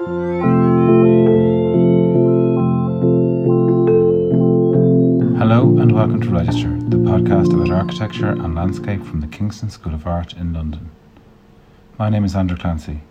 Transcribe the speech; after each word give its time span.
Hello 0.00 0.08
and 5.78 5.92
welcome 5.92 6.22
to 6.22 6.30
Register, 6.30 6.70
the 6.88 6.96
podcast 6.96 7.52
about 7.52 7.70
architecture 7.70 8.30
and 8.30 8.54
landscape 8.54 9.04
from 9.04 9.20
the 9.20 9.26
Kingston 9.26 9.68
School 9.68 9.92
of 9.92 10.06
Art 10.06 10.32
in 10.32 10.54
London. 10.54 10.90
My 11.98 12.08
name 12.08 12.24
is 12.24 12.34
Andrew 12.34 12.56
Clancy. 12.56 13.02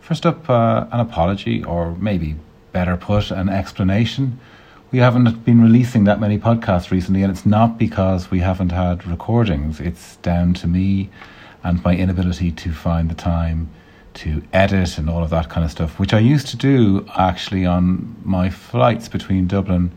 First 0.00 0.26
up, 0.26 0.50
uh, 0.50 0.86
an 0.90 0.98
apology, 0.98 1.62
or 1.62 1.94
maybe 1.94 2.34
better 2.72 2.96
put, 2.96 3.30
an 3.30 3.48
explanation. 3.48 4.40
We 4.90 4.98
haven't 4.98 5.44
been 5.44 5.62
releasing 5.62 6.02
that 6.04 6.18
many 6.18 6.38
podcasts 6.38 6.90
recently, 6.90 7.22
and 7.22 7.30
it's 7.30 7.46
not 7.46 7.78
because 7.78 8.32
we 8.32 8.40
haven't 8.40 8.72
had 8.72 9.06
recordings. 9.06 9.78
It's 9.78 10.16
down 10.16 10.54
to 10.54 10.66
me 10.66 11.08
and 11.62 11.84
my 11.84 11.94
inability 11.94 12.50
to 12.50 12.72
find 12.72 13.08
the 13.08 13.14
time 13.14 13.70
to 14.14 14.42
edit 14.52 14.98
and 14.98 15.08
all 15.08 15.22
of 15.22 15.30
that 15.30 15.48
kind 15.48 15.64
of 15.64 15.70
stuff, 15.70 15.98
which 15.98 16.12
I 16.14 16.18
used 16.18 16.48
to 16.48 16.56
do 16.56 17.06
actually 17.16 17.66
on 17.66 18.16
my 18.24 18.50
flights 18.50 19.08
between 19.08 19.46
Dublin 19.46 19.90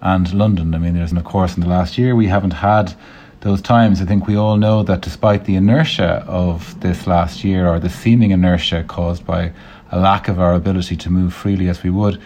and 0.00 0.32
London. 0.32 0.74
I 0.74 0.78
mean, 0.78 0.94
there's, 0.94 1.12
of 1.12 1.24
course, 1.24 1.56
in 1.56 1.62
the 1.62 1.68
last 1.68 1.98
year, 1.98 2.14
we 2.14 2.26
haven't 2.26 2.52
had 2.52 2.94
those 3.40 3.60
times. 3.60 4.00
I 4.00 4.04
think 4.04 4.26
we 4.26 4.36
all 4.36 4.56
know 4.56 4.82
that 4.82 5.00
despite 5.00 5.44
the 5.44 5.56
inertia 5.56 6.24
of 6.26 6.80
this 6.80 7.06
last 7.06 7.44
year, 7.44 7.68
or 7.68 7.78
the 7.78 7.90
seeming 7.90 8.30
inertia 8.30 8.84
caused 8.84 9.24
by 9.24 9.52
a 9.90 9.98
lack 9.98 10.28
of 10.28 10.38
our 10.40 10.54
ability 10.54 10.96
to 10.96 11.10
move 11.10 11.32
freely 11.32 11.68
as 11.68 11.82
we 11.82 11.90
would, 11.90 12.20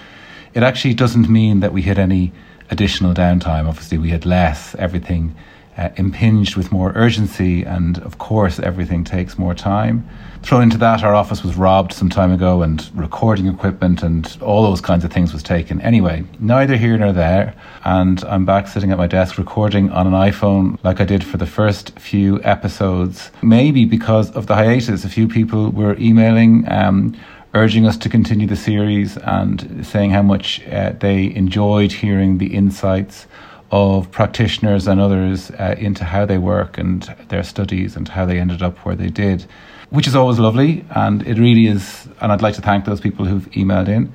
it 0.54 0.62
actually 0.62 0.94
doesn't 0.94 1.28
mean 1.28 1.60
that 1.60 1.72
we 1.72 1.82
had 1.82 1.98
any 1.98 2.32
additional 2.70 3.14
downtime. 3.14 3.68
Obviously, 3.68 3.98
we 3.98 4.10
had 4.10 4.24
less. 4.24 4.74
Everything 4.76 5.34
uh, 5.76 5.88
impinged 5.96 6.56
with 6.56 6.70
more 6.70 6.92
urgency, 6.94 7.62
and 7.62 7.98
of 7.98 8.18
course, 8.18 8.58
everything 8.58 9.04
takes 9.04 9.38
more 9.38 9.54
time. 9.54 10.06
Thrown 10.42 10.64
into 10.64 10.78
that, 10.78 11.04
our 11.04 11.14
office 11.14 11.44
was 11.44 11.54
robbed 11.54 11.92
some 11.92 12.10
time 12.10 12.32
ago, 12.32 12.62
and 12.62 12.90
recording 12.94 13.46
equipment 13.46 14.02
and 14.02 14.36
all 14.42 14.62
those 14.62 14.80
kinds 14.80 15.04
of 15.04 15.12
things 15.12 15.32
was 15.32 15.42
taken. 15.42 15.80
Anyway, 15.80 16.24
neither 16.40 16.76
here 16.76 16.98
nor 16.98 17.12
there, 17.12 17.54
and 17.84 18.22
I'm 18.24 18.44
back 18.44 18.66
sitting 18.68 18.90
at 18.90 18.98
my 18.98 19.06
desk 19.06 19.38
recording 19.38 19.90
on 19.90 20.06
an 20.06 20.12
iPhone 20.12 20.78
like 20.82 21.00
I 21.00 21.04
did 21.04 21.24
for 21.24 21.36
the 21.36 21.46
first 21.46 21.98
few 21.98 22.42
episodes. 22.42 23.30
Maybe 23.42 23.84
because 23.84 24.30
of 24.32 24.48
the 24.48 24.56
hiatus, 24.56 25.04
a 25.04 25.08
few 25.08 25.28
people 25.28 25.70
were 25.70 25.96
emailing. 25.98 26.70
Um, 26.70 27.16
urging 27.54 27.86
us 27.86 27.98
to 27.98 28.08
continue 28.08 28.46
the 28.46 28.56
series 28.56 29.18
and 29.18 29.86
saying 29.86 30.10
how 30.10 30.22
much 30.22 30.66
uh, 30.68 30.92
they 31.00 31.34
enjoyed 31.34 31.92
hearing 31.92 32.38
the 32.38 32.54
insights 32.54 33.26
of 33.72 34.10
practitioners 34.10 34.86
and 34.86 35.00
others 35.00 35.50
uh, 35.52 35.74
into 35.78 36.04
how 36.04 36.26
they 36.26 36.36
work 36.36 36.76
and 36.76 37.02
their 37.28 37.42
studies 37.42 37.96
and 37.96 38.06
how 38.06 38.26
they 38.26 38.38
ended 38.38 38.62
up 38.62 38.76
where 38.84 38.94
they 38.94 39.08
did, 39.08 39.46
which 39.88 40.06
is 40.06 40.14
always 40.14 40.38
lovely. 40.38 40.84
And 40.90 41.26
it 41.26 41.38
really 41.38 41.66
is. 41.66 42.06
And 42.20 42.30
I'd 42.30 42.42
like 42.42 42.54
to 42.56 42.60
thank 42.60 42.84
those 42.84 43.00
people 43.00 43.24
who've 43.24 43.50
emailed 43.52 43.88
in. 43.88 44.12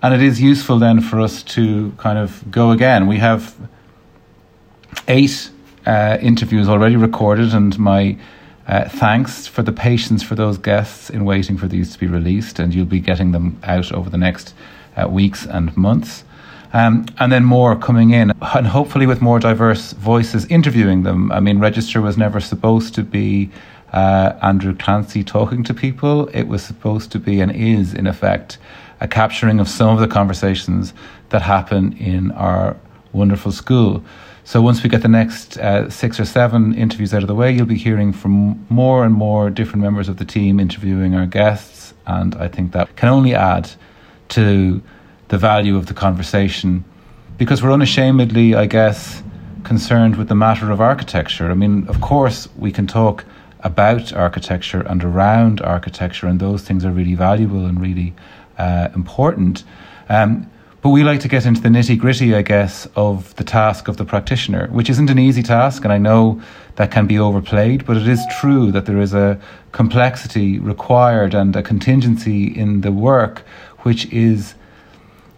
And 0.00 0.14
it 0.14 0.22
is 0.22 0.40
useful 0.40 0.78
then 0.78 1.00
for 1.00 1.20
us 1.20 1.42
to 1.42 1.92
kind 1.98 2.18
of 2.18 2.50
go 2.50 2.70
again. 2.70 3.08
We 3.08 3.18
have 3.18 3.54
eight 5.08 5.50
uh, 5.84 6.16
interviews 6.22 6.68
already 6.68 6.96
recorded, 6.96 7.52
and 7.52 7.78
my 7.78 8.16
uh, 8.66 8.88
thanks 8.88 9.46
for 9.46 9.62
the 9.62 9.72
patience 9.72 10.22
for 10.22 10.36
those 10.36 10.56
guests 10.56 11.10
in 11.10 11.24
waiting 11.24 11.58
for 11.58 11.66
these 11.66 11.92
to 11.92 11.98
be 11.98 12.06
released. 12.06 12.60
And 12.60 12.72
you'll 12.72 12.86
be 12.86 13.00
getting 13.00 13.32
them 13.32 13.58
out 13.64 13.92
over 13.92 14.08
the 14.08 14.16
next 14.16 14.54
uh, 14.96 15.08
weeks 15.08 15.44
and 15.44 15.76
months. 15.76 16.24
Um, 16.72 17.06
and 17.18 17.32
then 17.32 17.44
more 17.44 17.74
coming 17.74 18.10
in, 18.10 18.32
and 18.40 18.66
hopefully 18.66 19.06
with 19.06 19.20
more 19.20 19.40
diverse 19.40 19.92
voices 19.94 20.46
interviewing 20.46 21.02
them. 21.02 21.32
I 21.32 21.40
mean, 21.40 21.58
Register 21.58 22.00
was 22.00 22.16
never 22.16 22.38
supposed 22.38 22.94
to 22.94 23.02
be 23.02 23.50
uh, 23.92 24.34
Andrew 24.40 24.74
Clancy 24.76 25.24
talking 25.24 25.64
to 25.64 25.74
people. 25.74 26.28
It 26.28 26.44
was 26.44 26.62
supposed 26.62 27.10
to 27.12 27.18
be 27.18 27.40
and 27.40 27.50
is, 27.50 27.92
in 27.92 28.06
effect, 28.06 28.58
a 29.00 29.08
capturing 29.08 29.58
of 29.58 29.68
some 29.68 29.90
of 29.90 30.00
the 30.00 30.06
conversations 30.06 30.94
that 31.30 31.42
happen 31.42 31.96
in 31.96 32.30
our 32.32 32.76
wonderful 33.12 33.50
school. 33.50 34.04
So 34.44 34.62
once 34.62 34.82
we 34.82 34.88
get 34.88 35.02
the 35.02 35.08
next 35.08 35.58
uh, 35.58 35.90
six 35.90 36.20
or 36.20 36.24
seven 36.24 36.74
interviews 36.74 37.12
out 37.12 37.22
of 37.22 37.28
the 37.28 37.34
way, 37.34 37.52
you'll 37.52 37.66
be 37.66 37.76
hearing 37.76 38.12
from 38.12 38.64
more 38.68 39.04
and 39.04 39.14
more 39.14 39.50
different 39.50 39.82
members 39.82 40.08
of 40.08 40.16
the 40.18 40.24
team 40.24 40.60
interviewing 40.60 41.14
our 41.14 41.26
guests, 41.26 41.94
and 42.06 42.34
I 42.36 42.48
think 42.48 42.72
that 42.72 42.94
can 42.96 43.08
only 43.08 43.34
add 43.34 43.70
to 44.30 44.82
the 45.30 45.38
value 45.38 45.76
of 45.76 45.86
the 45.86 45.94
conversation 45.94 46.84
because 47.38 47.62
we're 47.62 47.72
unashamedly, 47.72 48.54
I 48.54 48.66
guess, 48.66 49.22
concerned 49.64 50.16
with 50.16 50.28
the 50.28 50.34
matter 50.34 50.70
of 50.70 50.80
architecture. 50.80 51.50
I 51.50 51.54
mean, 51.54 51.86
of 51.88 52.00
course, 52.00 52.48
we 52.58 52.70
can 52.70 52.86
talk 52.86 53.24
about 53.60 54.12
architecture 54.12 54.80
and 54.80 55.02
around 55.02 55.62
architecture, 55.62 56.26
and 56.26 56.40
those 56.40 56.62
things 56.62 56.84
are 56.84 56.90
really 56.90 57.14
valuable 57.14 57.64
and 57.64 57.80
really 57.80 58.12
uh, 58.58 58.88
important. 58.94 59.64
Um, 60.08 60.50
but 60.82 60.90
we 60.90 61.04
like 61.04 61.20
to 61.20 61.28
get 61.28 61.46
into 61.46 61.60
the 61.60 61.68
nitty 61.68 61.96
gritty, 61.98 62.34
I 62.34 62.42
guess, 62.42 62.88
of 62.96 63.34
the 63.36 63.44
task 63.44 63.86
of 63.86 63.98
the 63.98 64.04
practitioner, 64.04 64.66
which 64.68 64.90
isn't 64.90 65.10
an 65.10 65.18
easy 65.18 65.42
task, 65.42 65.84
and 65.84 65.92
I 65.92 65.98
know 65.98 66.42
that 66.76 66.90
can 66.90 67.06
be 67.06 67.18
overplayed, 67.18 67.86
but 67.86 67.96
it 67.96 68.08
is 68.08 68.20
true 68.40 68.72
that 68.72 68.86
there 68.86 69.00
is 69.00 69.14
a 69.14 69.38
complexity 69.72 70.58
required 70.58 71.34
and 71.34 71.54
a 71.54 71.62
contingency 71.62 72.46
in 72.46 72.80
the 72.80 72.90
work 72.90 73.44
which 73.82 74.06
is 74.12 74.54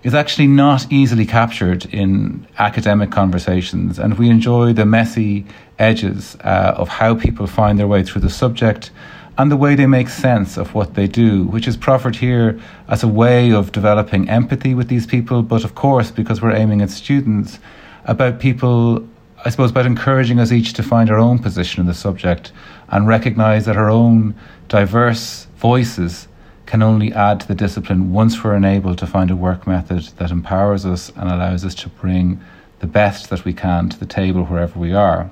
is 0.03 0.15
actually 0.15 0.49
not 0.49 0.91
easily 0.91 1.25
captured 1.25 1.87
in 1.87 2.47
academic 2.59 3.11
conversations, 3.11 3.99
and 3.99 4.19
we 4.19 4.29
enjoy 4.29 4.73
the 4.73 4.85
messy 4.85 5.47
edges 5.79 6.37
uh, 6.43 6.75
of 6.77 6.89
how 6.89 7.15
people 7.15 7.47
find 7.47 7.79
their 7.79 7.87
way 7.87 8.03
through 8.03 8.21
the 8.21 8.31
subject 8.31 8.91
and 9.39 9.51
the 9.51 9.57
way 9.57 9.75
they 9.75 9.87
make 9.87 10.09
sense 10.09 10.57
of 10.57 10.75
what 10.75 10.95
they 10.95 11.07
do, 11.07 11.45
which 11.45 11.67
is 11.67 11.77
proffered 11.77 12.17
here 12.17 12.61
as 12.89 13.03
a 13.03 13.09
way 13.09 13.51
of 13.51 13.73
developing 13.73 14.29
empathy 14.29 14.75
with 14.75 14.89
these 14.89 15.07
people, 15.07 15.43
but 15.43 15.65
of 15.65 15.75
course, 15.75 16.11
because 16.11 16.43
we're 16.43 16.55
aiming 16.55 16.83
at 16.83 16.91
students, 16.91 17.59
about 18.05 18.41
people, 18.41 19.07
I 19.45 19.51
suppose, 19.51 19.71
about 19.71 19.87
encouraging 19.87 20.39
us 20.39 20.53
each 20.53 20.75
to 20.75 20.83
find 20.83 21.09
our 21.11 21.19
own 21.19 21.39
position 21.39 21.81
in 21.81 21.87
the 21.87 21.95
subject 21.95 22.53
and 22.89 23.07
recognize 23.07 23.65
that 23.67 23.77
our 23.77 23.89
own 23.89 24.35
diverse 24.69 25.47
voices 25.57 26.29
can 26.67 26.83
only 26.83 27.13
add 27.13 27.41
to 27.41 27.49
the 27.49 27.55
discipline 27.55 28.13
once 28.13 28.43
we're 28.43 28.55
enabled 28.55 28.99
to 28.99 29.07
find 29.07 29.31
a 29.31 29.37
work 29.37 29.67
method 29.67 30.05
that 30.19 30.31
empowers 30.31 30.87
us 30.87 31.11
and 31.17 31.31
allows 31.31 31.65
us 31.65 31.75
to 31.75 31.89
bring 31.89 32.41
the 32.79 32.87
best 32.87 33.31
that 33.31 33.45
we 33.45 33.53
can 33.53 33.89
to 33.89 33.99
the 33.99 34.07
table 34.07 34.45
wherever 34.45 34.79
we 34.79 34.93
are. 34.93 35.31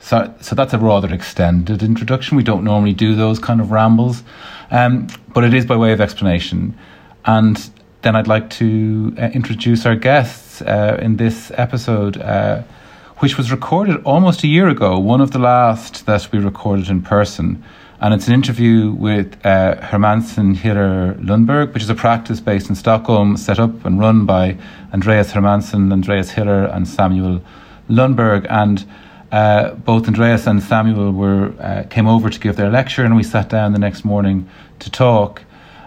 So, 0.00 0.34
so 0.40 0.54
that's 0.54 0.72
a 0.72 0.78
rather 0.78 1.12
extended 1.12 1.82
introduction. 1.82 2.36
We 2.36 2.42
don't 2.42 2.64
normally 2.64 2.94
do 2.94 3.14
those 3.14 3.38
kind 3.38 3.60
of 3.60 3.70
rambles, 3.70 4.22
um, 4.70 5.08
but 5.34 5.44
it 5.44 5.52
is 5.52 5.66
by 5.66 5.76
way 5.76 5.92
of 5.92 6.00
explanation. 6.00 6.76
And 7.26 7.70
then 8.02 8.16
I'd 8.16 8.26
like 8.26 8.48
to 8.50 9.14
uh, 9.18 9.26
introduce 9.34 9.84
our 9.84 9.94
guests 9.94 10.62
uh, 10.62 10.98
in 11.02 11.16
this 11.16 11.52
episode, 11.54 12.16
uh, 12.16 12.62
which 13.18 13.36
was 13.36 13.52
recorded 13.52 14.02
almost 14.04 14.42
a 14.42 14.46
year 14.46 14.68
ago, 14.68 14.98
one 14.98 15.20
of 15.20 15.32
the 15.32 15.38
last 15.38 16.06
that 16.06 16.32
we 16.32 16.38
recorded 16.38 16.88
in 16.88 17.02
person. 17.02 17.62
And 18.02 18.14
it's 18.14 18.28
an 18.28 18.32
interview 18.32 18.92
with 18.92 19.36
uh, 19.44 19.76
Hermansen 19.76 20.54
Hiller 20.56 21.14
Lundberg, 21.20 21.74
which 21.74 21.82
is 21.82 21.90
a 21.90 21.94
practice 21.94 22.40
based 22.40 22.70
in 22.70 22.74
Stockholm, 22.74 23.36
set 23.36 23.58
up 23.58 23.84
and 23.84 24.00
run 24.00 24.24
by 24.24 24.56
Andreas 24.94 25.32
Hermansen, 25.32 25.92
Andreas 25.92 26.30
Hiller, 26.30 26.64
and 26.64 26.88
Samuel 26.88 27.42
Lundberg. 27.90 28.46
And 28.48 28.86
uh, 29.30 29.74
both 29.74 30.06
Andreas 30.06 30.46
and 30.46 30.62
Samuel 30.62 31.12
were 31.12 31.52
uh, 31.60 31.82
came 31.90 32.06
over 32.06 32.30
to 32.30 32.40
give 32.40 32.56
their 32.56 32.70
lecture, 32.70 33.04
and 33.04 33.16
we 33.16 33.22
sat 33.22 33.50
down 33.50 33.74
the 33.74 33.78
next 33.78 34.02
morning 34.02 34.48
to 34.78 34.90
talk. 34.90 35.42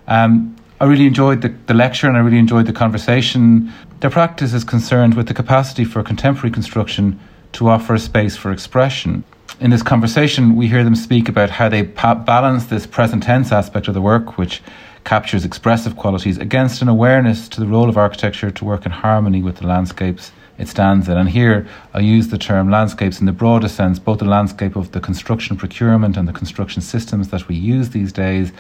Um, 0.07 0.55
I 0.79 0.85
really 0.85 1.07
enjoyed 1.07 1.41
the, 1.41 1.49
the 1.65 1.73
lecture 1.73 2.07
and 2.07 2.17
I 2.17 2.19
really 2.19 2.37
enjoyed 2.37 2.67
the 2.67 2.73
conversation. 2.73 3.71
Their 4.01 4.09
practice 4.09 4.53
is 4.53 4.63
concerned 4.63 5.15
with 5.15 5.29
the 5.29 5.33
capacity 5.33 5.85
for 5.85 6.03
contemporary 6.03 6.51
construction 6.51 7.19
to 7.53 7.69
offer 7.69 7.95
a 7.95 7.99
space 7.99 8.35
for 8.35 8.51
expression. 8.51 9.23
In 9.59 9.69
this 9.69 9.83
conversation, 9.83 10.55
we 10.55 10.67
hear 10.67 10.83
them 10.83 10.95
speak 10.95 11.29
about 11.29 11.51
how 11.51 11.69
they 11.69 11.83
pa- 11.83 12.15
balance 12.15 12.65
this 12.65 12.87
present 12.87 13.23
tense 13.23 13.51
aspect 13.51 13.87
of 13.87 13.93
the 13.93 14.01
work, 14.01 14.37
which 14.37 14.61
captures 15.03 15.45
expressive 15.45 15.95
qualities, 15.95 16.37
against 16.37 16.81
an 16.81 16.87
awareness 16.87 17.47
to 17.49 17.59
the 17.59 17.67
role 17.67 17.87
of 17.87 17.97
architecture 17.97 18.49
to 18.49 18.65
work 18.65 18.85
in 18.85 18.91
harmony 18.91 19.43
with 19.43 19.57
the 19.57 19.67
landscapes 19.67 20.31
it 20.57 20.67
stands 20.67 21.07
in. 21.07 21.17
And 21.17 21.29
here 21.29 21.67
I 21.93 21.99
use 21.99 22.29
the 22.29 22.37
term 22.37 22.69
landscapes 22.69 23.19
in 23.19 23.25
the 23.25 23.31
broadest 23.31 23.75
sense, 23.75 23.99
both 23.99 24.19
the 24.19 24.25
landscape 24.25 24.75
of 24.75 24.91
the 24.91 24.99
construction 24.99 25.55
procurement 25.55 26.17
and 26.17 26.27
the 26.27 26.33
construction 26.33 26.81
systems 26.81 27.29
that 27.29 27.47
we 27.47 27.55
use 27.55 27.91
these 27.91 28.11
days, 28.11 28.51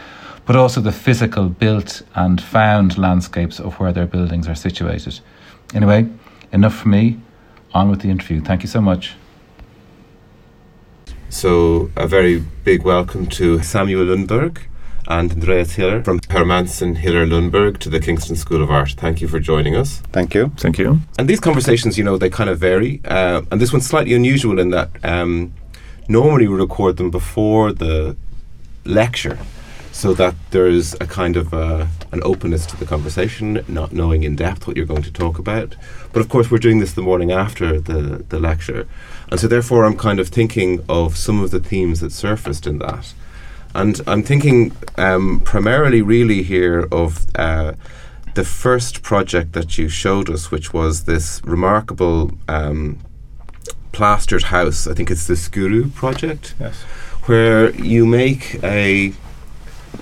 but 0.45 0.55
also 0.55 0.79
the 0.79 0.91
physical 0.91 1.49
built 1.49 2.03
and 2.13 2.41
found 2.41 2.97
landscapes 2.97 3.59
of 3.59 3.79
where 3.79 3.91
their 3.91 4.05
buildings 4.05 4.47
are 4.47 4.55
situated. 4.55 5.19
Anyway, 5.73 6.07
enough 6.51 6.75
for 6.75 6.87
me. 6.87 7.19
On 7.73 7.89
with 7.89 8.01
the 8.01 8.09
interview. 8.09 8.39
Thank 8.39 8.61
you 8.61 8.69
so 8.69 8.79
much. 8.79 9.15
So, 11.33 11.89
a 11.95 12.07
very 12.07 12.45
big 12.63 12.83
welcome 12.83 13.25
to 13.31 13.63
Samuel 13.63 14.05
Lundberg 14.05 14.59
and 15.07 15.31
Andreas 15.31 15.73
Hiller 15.73 16.03
from 16.03 16.19
Hermansen 16.29 16.95
Hiller 16.97 17.25
Lundberg 17.25 17.79
to 17.79 17.89
the 17.89 17.99
Kingston 17.99 18.35
School 18.35 18.61
of 18.61 18.69
Art. 18.69 18.91
Thank 18.91 19.19
you 19.19 19.27
for 19.27 19.39
joining 19.39 19.75
us. 19.75 19.97
Thank 20.11 20.35
you. 20.35 20.51
Thank 20.57 20.77
you. 20.77 20.99
And 21.17 21.27
these 21.27 21.39
conversations, 21.39 21.97
you 21.97 22.03
know, 22.03 22.17
they 22.17 22.29
kind 22.29 22.51
of 22.51 22.59
vary. 22.59 23.01
Uh, 23.03 23.41
and 23.51 23.59
this 23.59 23.73
one's 23.73 23.87
slightly 23.87 24.13
unusual 24.13 24.59
in 24.59 24.69
that 24.69 24.91
um, 25.03 25.55
normally 26.07 26.47
we 26.47 26.55
record 26.55 26.97
them 26.97 27.09
before 27.09 27.73
the 27.73 28.15
lecture. 28.85 29.39
So 29.93 30.11
that 30.15 30.33
there's 30.49 30.95
a 30.95 31.05
kind 31.05 31.37
of 31.37 31.53
uh, 31.53 31.85
an 32.11 32.19
openness 32.23 32.65
to 32.65 32.75
the 32.75 32.85
conversation, 32.85 33.63
not 33.67 33.93
knowing 33.93 34.23
in 34.23 34.35
depth 34.35 34.65
what 34.65 34.75
you're 34.75 34.87
going 34.87 35.03
to 35.03 35.11
talk 35.11 35.37
about. 35.37 35.75
But 36.11 36.19
of 36.19 36.29
course, 36.29 36.49
we're 36.49 36.57
doing 36.57 36.79
this 36.79 36.93
the 36.93 37.03
morning 37.03 37.31
after 37.31 37.79
the, 37.79 38.25
the 38.27 38.39
lecture. 38.39 38.87
And 39.29 39.39
so, 39.39 39.47
therefore, 39.47 39.85
I'm 39.85 39.95
kind 39.95 40.19
of 40.19 40.29
thinking 40.29 40.83
of 40.89 41.15
some 41.15 41.41
of 41.41 41.51
the 41.51 41.59
themes 41.59 41.99
that 41.99 42.11
surfaced 42.11 42.65
in 42.65 42.79
that. 42.79 43.13
And 43.75 44.01
I'm 44.07 44.23
thinking 44.23 44.75
um, 44.97 45.39
primarily, 45.41 46.01
really, 46.01 46.41
here 46.41 46.87
of 46.91 47.27
uh, 47.35 47.73
the 48.33 48.43
first 48.43 49.03
project 49.03 49.53
that 49.53 49.77
you 49.77 49.89
showed 49.89 50.27
us, 50.27 50.49
which 50.49 50.73
was 50.73 51.03
this 51.03 51.39
remarkable 51.43 52.31
um, 52.47 52.97
plastered 53.91 54.43
house. 54.43 54.87
I 54.87 54.95
think 54.95 55.11
it's 55.11 55.27
the 55.27 55.35
Skuru 55.35 55.93
project. 55.93 56.55
Yes. 56.59 56.81
Where 57.25 57.69
you 57.75 58.05
make 58.05 58.61
a 58.63 59.13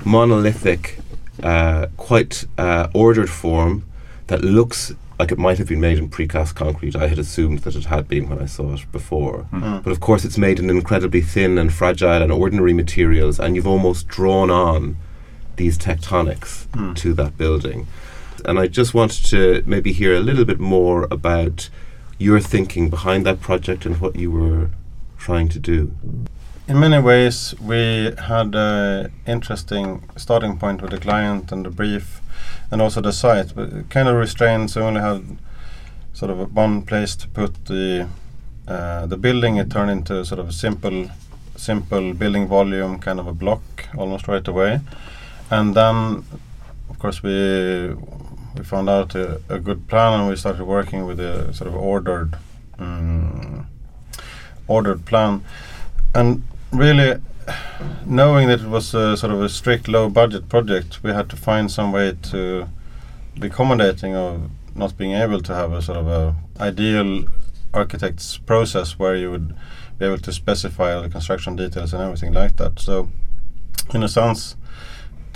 monolithic, 0.06 0.98
uh, 1.44 1.88
quite 1.98 2.46
uh, 2.58 2.88
ordered 2.94 3.30
form 3.30 3.84
that 4.28 4.44
looks 4.44 4.94
like 5.20 5.32
it 5.32 5.38
might 5.38 5.58
have 5.60 5.68
been 5.68 5.80
made 5.80 5.98
in 6.00 6.10
precast 6.10 6.56
concrete. 6.56 6.96
I 6.96 7.08
had 7.08 7.20
assumed 7.20 7.60
that 7.60 7.76
it 7.76 7.86
had 7.86 8.08
been 8.08 8.28
when 8.28 8.40
I 8.40 8.46
saw 8.48 8.74
it 8.74 8.92
before. 8.92 9.46
Mm. 9.54 9.84
But 9.84 9.92
of 9.92 10.00
course, 10.00 10.26
it's 10.26 10.38
made 10.38 10.58
in 10.60 10.70
incredibly 10.70 11.22
thin 11.22 11.58
and 11.58 11.72
fragile 11.72 12.22
and 12.24 12.32
ordinary 12.32 12.74
materials, 12.74 13.40
and 13.40 13.56
you've 13.56 13.68
almost 13.68 14.08
drawn 14.08 14.50
on 14.50 14.96
these 15.58 15.78
tectonics 15.78 16.66
Mm. 16.70 16.96
to 16.96 17.14
that 17.14 17.38
building. 17.38 17.86
And 18.46 18.58
I 18.58 18.66
just 18.68 18.94
wanted 18.96 19.26
to 19.26 19.64
maybe 19.68 19.92
hear 19.92 20.16
a 20.16 20.20
little 20.20 20.46
bit 20.46 20.60
more 20.60 21.08
about 21.12 21.70
your 22.18 22.40
thinking 22.40 22.90
behind 22.90 23.26
that 23.26 23.42
project 23.42 23.86
and 23.86 24.00
what 24.02 24.16
you 24.16 24.32
were 24.32 24.70
trying 25.20 25.50
to 25.50 25.60
do. 25.60 25.92
In 26.72 26.80
many 26.80 27.00
ways, 27.00 27.54
we 27.60 28.14
had 28.18 28.56
an 28.56 29.12
interesting 29.28 30.10
starting 30.16 30.58
point 30.58 30.82
with 30.82 30.92
the 30.92 31.00
client 31.00 31.52
and 31.52 31.66
the 31.66 31.70
brief, 31.70 32.22
and 32.72 32.82
also 32.82 33.02
the 33.02 33.12
site. 33.12 33.54
But 33.54 33.90
kind 33.90 34.08
of 34.08 34.16
restrained, 34.16 34.72
so 34.72 34.80
we 34.80 34.88
only 34.88 35.02
had 35.02 35.38
sort 36.14 36.32
of 36.32 36.56
one 36.56 36.84
place 36.84 37.18
to 37.18 37.28
put 37.28 37.66
the 37.66 38.08
uh, 38.70 39.06
the 39.06 39.18
building. 39.18 39.58
It 39.58 39.70
turned 39.70 39.92
into 39.92 40.24
sort 40.24 40.40
of 40.40 40.48
a 40.48 40.54
simple, 40.54 41.12
simple 41.58 42.14
building 42.14 42.48
volume, 42.48 43.00
kind 43.00 43.20
of 43.20 43.28
a 43.28 43.34
block, 43.34 43.90
almost 43.98 44.30
right 44.30 44.48
away. 44.48 44.80
And 45.50 45.76
then, 45.76 46.24
of 46.90 47.00
course, 47.00 47.22
we 47.22 47.96
we 48.56 48.64
found 48.64 48.90
out 48.90 49.14
a, 49.14 49.42
a 49.50 49.60
good 49.60 49.90
plan, 49.90 50.22
and 50.22 50.30
we 50.30 50.38
started 50.38 50.64
working 50.64 51.06
with 51.06 51.20
a 51.20 51.54
sort 51.54 51.68
of 51.68 51.76
ordered, 51.76 52.38
um, 52.80 53.68
ordered 54.70 55.06
plan 55.06 55.44
and 56.14 56.44
really 56.72 57.22
knowing 58.06 58.48
that 58.48 58.62
it 58.62 58.68
was 58.68 58.94
a 58.94 59.18
sort 59.18 59.32
of 59.32 59.42
a 59.42 59.50
strict 59.50 59.88
low 59.88 60.10
budget 60.10 60.48
project 60.48 61.04
we 61.04 61.12
had 61.12 61.30
to 61.30 61.36
find 61.36 61.72
some 61.72 61.92
way 61.92 62.16
to 62.22 62.68
be 63.40 63.48
accommodating 63.48 64.16
of 64.16 64.50
not 64.76 64.98
being 64.98 65.14
able 65.14 65.42
to 65.42 65.54
have 65.54 65.74
a 65.74 65.82
sort 65.82 65.98
of 65.98 66.08
a 66.08 66.36
ideal 66.60 67.26
architect's 67.74 68.38
process 68.38 69.00
where 69.00 69.16
you 69.16 69.32
would 69.32 69.56
be 69.98 70.06
able 70.06 70.18
to 70.18 70.32
specify 70.32 70.94
all 70.94 71.02
the 71.02 71.10
construction 71.10 71.56
details 71.56 71.94
and 71.94 72.02
everything 72.02 72.34
like 72.34 72.58
that. 72.58 72.80
So 72.80 73.10
in 73.94 74.04
a 74.04 74.10
sense 74.10 74.56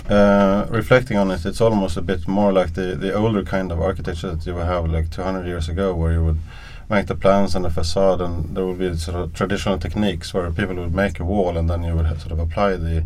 uh, 0.08 0.66
reflecting 0.70 1.16
on 1.16 1.30
it 1.30 1.44
it's 1.44 1.60
almost 1.60 1.96
a 1.96 2.02
bit 2.02 2.28
more 2.28 2.52
like 2.52 2.74
the, 2.74 2.94
the 2.94 3.12
older 3.12 3.42
kind 3.42 3.72
of 3.72 3.80
architecture 3.80 4.34
that 4.34 4.46
you 4.46 4.54
would 4.54 4.66
have 4.66 4.88
like 4.88 5.10
200 5.10 5.46
years 5.46 5.68
ago 5.68 5.94
where 5.94 6.12
you 6.12 6.24
would 6.24 6.38
make 6.88 7.06
the 7.06 7.14
plans 7.14 7.54
and 7.54 7.64
the 7.64 7.70
facade, 7.70 8.20
and 8.20 8.56
there 8.56 8.64
would 8.64 8.78
be 8.78 8.96
sort 8.96 9.16
of 9.16 9.32
traditional 9.32 9.78
techniques 9.78 10.32
where 10.32 10.50
people 10.50 10.76
would 10.76 10.94
make 10.94 11.18
a 11.20 11.24
wall, 11.24 11.56
and 11.56 11.68
then 11.68 11.82
you 11.82 11.94
would 11.94 12.06
sort 12.20 12.32
of 12.32 12.38
apply 12.38 12.76
the 12.76 13.04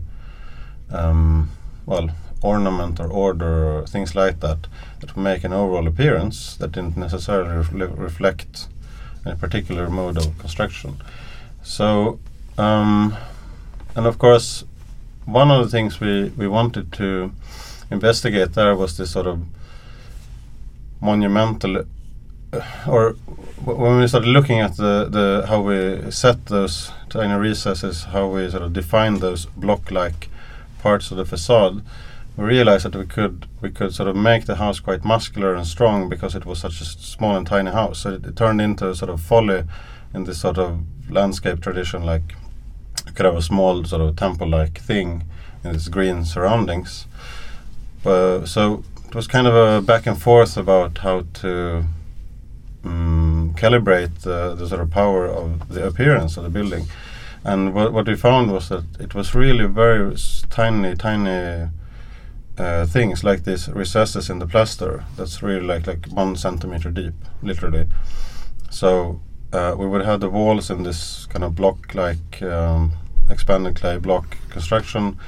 um, 0.91 1.51
well 1.87 2.11
ornament 2.43 2.99
or 2.99 3.07
order 3.07 3.79
or 3.79 3.87
things 3.87 4.15
like 4.15 4.41
that 4.41 4.67
that 5.01 5.15
would 5.15 5.23
make 5.23 5.45
an 5.45 5.53
overall 5.53 5.87
appearance 5.87 6.57
that 6.57 6.73
didn't 6.73 6.97
necessarily 6.97 7.63
refle- 7.63 7.99
reflect 7.99 8.69
a 9.27 9.37
particular 9.37 9.91
mode 9.91 10.17
of 10.17 10.39
construction. 10.39 10.97
So, 11.63 12.19
um, 12.57 13.17
and 13.95 14.07
of 14.07 14.19
course, 14.19 14.65
one 15.27 15.51
of 15.51 15.63
the 15.63 15.71
things 15.71 16.01
we, 16.01 16.31
we 16.31 16.49
wanted 16.49 16.93
to 16.95 17.33
investigate 17.91 18.55
there 18.55 18.75
was 18.75 18.97
this 18.97 19.11
sort 19.11 19.27
of 19.27 19.43
monumental 21.01 21.85
or 22.87 23.13
when 23.65 23.99
we 23.99 24.07
started 24.07 24.29
looking 24.29 24.61
at 24.61 24.77
the, 24.77 25.07
the 25.09 25.47
how 25.47 25.61
we 25.61 26.11
set 26.11 26.47
those 26.47 26.91
tiny 27.09 27.35
recesses, 27.35 28.05
how 28.05 28.27
we 28.29 28.51
sort 28.51 28.63
of 28.63 28.73
define 28.73 29.19
those 29.19 29.47
block-like 29.47 30.29
parts 30.79 31.11
of 31.11 31.17
the 31.17 31.25
facade, 31.25 31.83
we 32.37 32.45
realized 32.45 32.87
that 32.87 32.97
we 32.97 33.07
could 33.07 33.47
we 33.61 33.71
could 33.71 33.95
sort 33.95 34.09
of 34.09 34.17
make 34.17 34.47
the 34.47 34.57
house 34.57 34.81
quite 34.81 35.05
muscular 35.05 35.55
and 35.55 35.67
strong 35.67 36.09
because 36.09 36.35
it 36.35 36.47
was 36.47 36.59
such 36.59 36.81
a 36.81 36.85
small 36.85 37.37
and 37.37 37.47
tiny 37.47 37.71
house. 37.71 38.01
So 38.01 38.15
it, 38.15 38.25
it 38.25 38.37
turned 38.37 38.61
into 38.61 38.89
a 38.89 38.95
sort 38.95 39.11
of 39.11 39.21
folly 39.21 39.65
in 40.15 40.25
this 40.25 40.41
sort 40.41 40.59
of 40.59 40.81
landscape 41.11 41.61
tradition, 41.61 42.05
like 42.05 42.35
you 43.07 43.13
could 43.13 43.27
have 43.27 43.37
a 43.37 43.43
small 43.43 43.85
sort 43.85 44.03
of 44.03 44.17
temple-like 44.17 44.79
thing 44.79 45.25
in 45.63 45.75
its 45.75 45.89
green 45.89 46.25
surroundings. 46.25 47.07
Uh, 48.05 48.47
so 48.47 48.83
it 49.07 49.15
was 49.15 49.27
kind 49.27 49.47
of 49.47 49.55
a 49.55 49.83
back 49.83 50.07
and 50.07 50.21
forth 50.21 50.57
about 50.57 50.99
how 50.99 51.25
to 51.35 51.85
um, 52.85 53.55
calibrate 53.57 54.21
the, 54.21 54.55
the 54.55 54.69
sort 54.69 54.81
of 54.81 54.91
power 54.91 55.27
of 55.27 55.69
the 55.69 55.87
appearance 55.87 56.37
of 56.37 56.45
the 56.45 56.51
building. 56.51 56.87
And 57.45 57.75
what, 57.75 57.93
what 57.93 58.07
we 58.07 58.17
found 58.17 58.53
was 58.53 58.69
that 58.69 58.85
it 58.99 59.15
was 59.15 59.35
really 59.35 59.67
very 59.67 60.15
tiny, 60.51 60.95
tiny 60.95 61.71
uh, 62.59 62.87
things 62.87 63.25
like 63.25 63.45
these 63.45 63.69
recesses 63.69 64.29
in 64.29 64.39
the 64.39 64.47
plaster. 64.47 65.05
That's 65.17 65.43
really 65.43 65.67
like 65.67 65.87
like 65.87 66.07
one 66.07 66.37
centimeter 66.37 66.91
deep, 66.91 67.15
literally. 67.43 67.87
So 68.71 69.21
uh, 69.53 69.75
we 69.79 69.87
would 69.87 70.05
have 70.05 70.21
the 70.21 70.29
walls 70.29 70.71
in 70.71 70.83
this 70.83 71.27
kind 71.27 71.45
of 71.45 71.55
block-like 71.55 72.43
um, 72.43 72.93
expanded 73.31 73.77
clay 73.77 73.97
block 73.99 74.37
construction. 74.51 75.19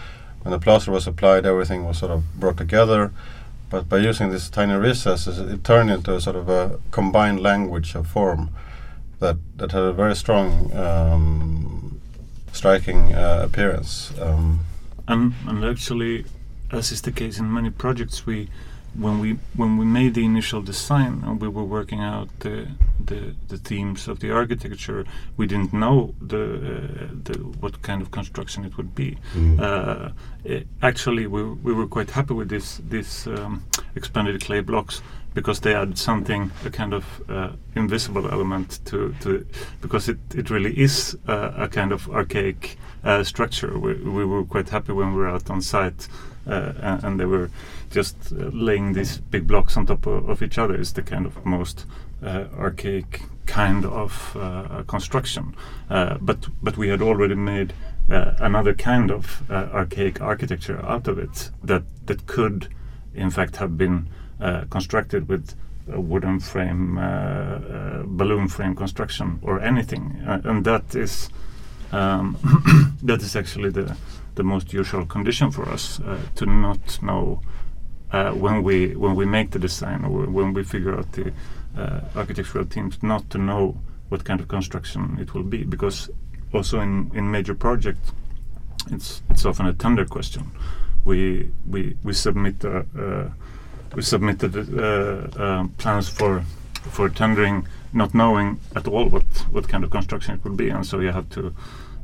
When 0.42 0.52
the 0.52 0.58
plaster 0.58 0.90
was 0.90 1.06
applied, 1.06 1.46
everything 1.46 1.84
was 1.84 1.98
sort 1.98 2.12
of 2.12 2.22
brought 2.38 2.56
together. 2.58 3.12
But 3.72 3.88
by 3.88 3.96
using 3.96 4.30
these 4.30 4.50
tiny 4.50 4.74
recesses, 4.74 5.38
it 5.38 5.64
turned 5.64 5.90
into 5.90 6.14
a 6.14 6.20
sort 6.20 6.36
of 6.36 6.48
a 6.50 6.78
combined 6.90 7.40
language 7.40 7.94
of 7.94 8.06
form 8.06 8.50
that 9.18 9.36
that 9.56 9.72
had 9.72 9.82
a 9.82 9.92
very 9.92 10.14
strong, 10.14 10.70
um, 10.76 11.98
striking 12.52 13.14
uh, 13.14 13.40
appearance. 13.42 14.12
Um, 14.20 14.60
And, 15.08 15.32
and 15.48 15.64
actually, 15.64 16.24
as 16.70 16.92
is 16.92 17.00
the 17.00 17.12
case 17.12 17.40
in 17.40 17.52
many 17.52 17.70
projects, 17.70 18.26
we 18.26 18.48
when 18.94 19.20
we 19.20 19.38
when 19.56 19.78
we 19.78 19.84
made 19.84 20.14
the 20.14 20.24
initial 20.24 20.62
design 20.62 21.22
and 21.24 21.40
we 21.40 21.48
were 21.48 21.64
working 21.64 22.00
out 22.00 22.28
the 22.40 22.66
the, 23.04 23.34
the 23.48 23.58
themes 23.58 24.08
of 24.08 24.20
the 24.20 24.30
architecture, 24.30 25.04
we 25.36 25.46
didn't 25.46 25.72
know 25.72 26.14
the, 26.20 26.44
uh, 26.44 27.08
the 27.24 27.38
what 27.60 27.82
kind 27.82 28.02
of 28.02 28.10
construction 28.10 28.64
it 28.64 28.76
would 28.76 28.94
be. 28.94 29.18
Mm. 29.34 29.60
Uh, 29.60 30.10
eh, 30.46 30.62
actually, 30.82 31.26
we 31.26 31.42
we 31.42 31.72
were 31.72 31.86
quite 31.86 32.10
happy 32.10 32.34
with 32.34 32.48
this 32.48 32.80
this 32.88 33.26
um, 33.26 33.64
expanded 33.94 34.40
clay 34.44 34.60
blocks 34.60 35.02
because 35.34 35.60
they 35.60 35.74
add 35.74 35.96
something 35.96 36.50
a 36.64 36.70
kind 36.70 36.92
of 36.92 37.04
uh, 37.30 37.50
invisible 37.74 38.30
element 38.30 38.80
to 38.84 39.14
to 39.20 39.46
because 39.80 40.08
it 40.08 40.18
it 40.34 40.50
really 40.50 40.78
is 40.78 41.16
uh, 41.28 41.52
a 41.56 41.68
kind 41.68 41.92
of 41.92 42.08
archaic 42.10 42.76
uh, 43.04 43.24
structure. 43.24 43.78
We, 43.78 43.94
we 43.94 44.24
were 44.24 44.44
quite 44.44 44.68
happy 44.68 44.92
when 44.92 45.14
we 45.14 45.20
were 45.20 45.28
out 45.28 45.50
on 45.50 45.62
site. 45.62 46.08
Uh, 46.44 46.72
and, 46.82 47.04
and 47.04 47.20
they 47.20 47.24
were 47.24 47.48
just 47.92 48.32
uh, 48.32 48.46
laying 48.52 48.94
these 48.94 49.18
big 49.18 49.46
blocks 49.46 49.76
on 49.76 49.86
top 49.86 50.06
of, 50.06 50.28
of 50.28 50.42
each 50.42 50.58
other 50.58 50.74
is 50.74 50.94
the 50.94 51.02
kind 51.02 51.26
of 51.26 51.44
most 51.44 51.86
uh, 52.22 52.46
archaic 52.58 53.22
kind 53.46 53.84
of 53.84 54.36
uh, 54.36 54.82
construction. 54.86 55.54
But 55.88 56.48
but 56.62 56.76
we 56.76 56.88
had 56.88 57.02
already 57.02 57.34
made 57.34 57.74
another 58.08 58.74
kind 58.74 59.10
of 59.10 59.42
archaic 59.50 60.20
architecture 60.20 60.80
out 60.84 61.06
of 61.08 61.18
it 61.18 61.50
that 61.62 61.82
that 62.06 62.26
could, 62.26 62.68
in 63.14 63.30
fact, 63.30 63.56
have 63.56 63.76
been 63.76 64.08
constructed 64.70 65.28
with 65.28 65.54
a 65.90 66.00
wooden 66.00 66.40
frame, 66.40 66.96
uh, 66.96 67.02
uh, 67.02 68.02
balloon 68.06 68.48
frame 68.48 68.74
construction, 68.74 69.38
or 69.42 69.60
anything, 69.60 70.22
uh, 70.26 70.40
and 70.44 70.64
that 70.64 70.94
is 70.94 71.28
um, 71.90 72.36
that 73.02 73.20
is 73.22 73.36
actually 73.36 73.70
the 73.70 73.96
the 74.34 74.42
most 74.42 74.72
usual 74.72 75.04
condition 75.04 75.50
for 75.50 75.68
us 75.68 76.00
to 76.36 76.46
not 76.46 77.02
know 77.02 77.42
uh, 78.12 78.32
when 78.32 78.62
we 78.62 78.94
when 78.94 79.14
we 79.14 79.24
make 79.24 79.50
the 79.50 79.58
design 79.58 80.04
or 80.04 80.26
when 80.26 80.52
we 80.52 80.62
figure 80.62 80.96
out 80.96 81.10
the 81.12 81.32
uh, 81.76 82.00
architectural 82.14 82.64
themes, 82.64 83.02
not 83.02 83.28
to 83.30 83.38
know 83.38 83.76
what 84.08 84.24
kind 84.24 84.40
of 84.40 84.48
construction 84.48 85.16
it 85.20 85.34
will 85.34 85.42
be, 85.42 85.64
because 85.64 86.10
also 86.52 86.80
in 86.80 87.10
in 87.14 87.30
major 87.30 87.54
projects, 87.54 88.12
it's 88.90 89.22
it's 89.30 89.44
often 89.44 89.66
a 89.66 89.72
tender 89.72 90.04
question. 90.04 90.50
We 91.04 91.50
we 91.68 91.96
we 92.04 92.12
submit 92.12 92.64
uh, 92.64 92.82
uh, 92.98 93.30
we 93.94 94.02
submitted 94.02 94.54
uh, 94.56 95.42
uh, 95.42 95.66
plans 95.78 96.08
for 96.08 96.44
for 96.90 97.08
tendering, 97.08 97.66
not 97.92 98.14
knowing 98.14 98.60
at 98.76 98.86
all 98.86 99.08
what 99.08 99.24
what 99.50 99.68
kind 99.68 99.84
of 99.84 99.90
construction 99.90 100.34
it 100.34 100.44
would 100.44 100.56
be, 100.56 100.68
and 100.68 100.86
so 100.86 101.00
you 101.00 101.12
have 101.12 101.28
to 101.30 101.54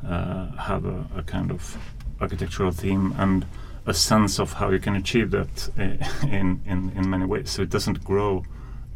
uh, 0.07 0.51
have 0.57 0.85
a, 0.85 1.05
a 1.17 1.23
kind 1.23 1.51
of 1.51 1.77
architectural 2.21 2.71
theme 2.71 3.13
and 3.17 3.45
a 3.85 3.93
sense 3.93 4.39
of 4.39 4.53
how 4.53 4.69
you 4.69 4.79
can 4.79 4.95
achieve 4.95 5.31
that 5.31 5.69
uh, 5.77 6.27
in, 6.27 6.61
in 6.65 6.91
in 6.95 7.09
many 7.09 7.25
ways. 7.25 7.49
So 7.49 7.61
it 7.61 7.69
doesn't 7.69 8.03
grow 8.03 8.43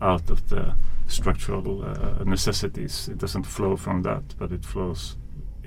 out 0.02 0.30
of 0.30 0.50
the 0.50 0.76
structural 1.08 1.84
uh, 1.84 2.24
necessities. 2.24 3.08
It 3.08 3.18
doesn't 3.18 3.44
flow 3.44 3.76
from 3.78 4.04
that, 4.04 4.24
but 4.38 4.52
it 4.52 4.66
flows 4.66 5.16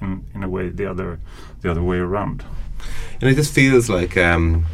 in 0.00 0.24
in 0.34 0.42
a 0.42 0.48
way 0.48 0.68
the 0.68 0.86
other 0.86 1.18
the 1.62 1.70
other 1.70 1.82
way 1.82 1.98
around. 1.98 2.44
And 3.20 3.30
it 3.30 3.34
just 3.34 3.52
feels 3.52 3.88
like, 3.88 4.16
um, 4.16 4.66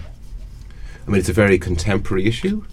I 1.06 1.10
mean, 1.10 1.20
it's 1.20 1.28
a 1.28 1.32
very 1.32 1.58
contemporary 1.58 2.26
issue. 2.26 2.64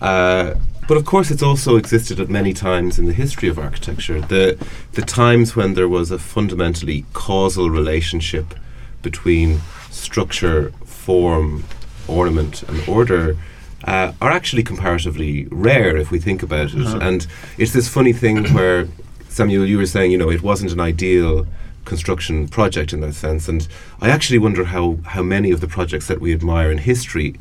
Uh, 0.00 0.54
but 0.86 0.98
of 0.98 1.06
course, 1.06 1.30
it's 1.30 1.42
also 1.42 1.76
existed 1.76 2.20
at 2.20 2.28
many 2.28 2.52
times 2.52 2.98
in 2.98 3.06
the 3.06 3.14
history 3.14 3.48
of 3.48 3.58
architecture. 3.58 4.20
The 4.20 4.58
the 4.92 5.02
times 5.02 5.56
when 5.56 5.74
there 5.74 5.88
was 5.88 6.10
a 6.10 6.18
fundamentally 6.18 7.06
causal 7.12 7.70
relationship 7.70 8.54
between 9.02 9.60
structure, 9.90 10.72
form, 11.04 11.64
ornament, 12.08 12.62
and 12.68 12.88
order 12.88 13.36
uh, 13.84 14.12
are 14.20 14.30
actually 14.30 14.62
comparatively 14.62 15.46
rare 15.50 15.96
if 15.96 16.10
we 16.10 16.18
think 16.18 16.42
about 16.42 16.72
it. 16.72 16.86
And 17.02 17.26
it's 17.58 17.72
this 17.72 17.88
funny 17.88 18.12
thing 18.14 18.36
where 18.56 18.88
Samuel, 19.28 19.66
you 19.66 19.76
were 19.78 19.86
saying, 19.86 20.10
you 20.12 20.18
know, 20.18 20.30
it 20.30 20.42
wasn't 20.42 20.72
an 20.72 20.80
ideal 20.80 21.46
construction 21.84 22.48
project 22.48 22.92
in 22.94 23.00
that 23.00 23.14
sense. 23.14 23.48
And 23.48 23.68
I 24.00 24.08
actually 24.08 24.38
wonder 24.38 24.64
how, 24.64 24.98
how 25.04 25.22
many 25.22 25.50
of 25.50 25.60
the 25.60 25.68
projects 25.68 26.06
that 26.08 26.20
we 26.20 26.32
admire 26.32 26.70
in 26.72 26.78
history 26.78 27.34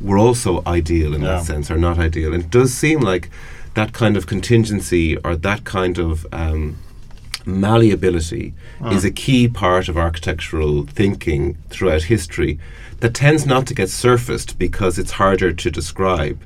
were 0.00 0.18
also 0.18 0.62
ideal 0.64 1.12
in 1.14 1.22
Yeah. 1.22 1.28
that 1.38 1.44
sense 1.44 1.68
or 1.72 1.76
not 1.76 1.98
ideal. 1.98 2.32
And 2.32 2.44
it 2.44 2.50
does 2.50 2.72
seem 2.72 3.00
like 3.00 3.28
that 3.74 3.92
kind 3.92 4.16
of 4.16 4.26
contingency 4.26 5.16
or 5.24 5.34
that 5.34 5.64
kind 5.64 5.98
of 5.98 6.24
um, 6.32 6.76
malleability 7.44 8.54
is 8.92 9.04
a 9.04 9.10
key 9.10 9.48
part 9.48 9.88
of 9.88 9.96
architectural 9.96 10.84
thinking 10.84 11.56
throughout 11.70 12.04
history 12.04 12.58
that 13.00 13.14
tends 13.14 13.46
not 13.46 13.66
to 13.68 13.74
get 13.74 13.88
surfaced 13.90 14.58
because 14.58 14.98
it's 14.98 15.12
harder 15.12 15.52
to 15.52 15.70
describe. 15.70 16.40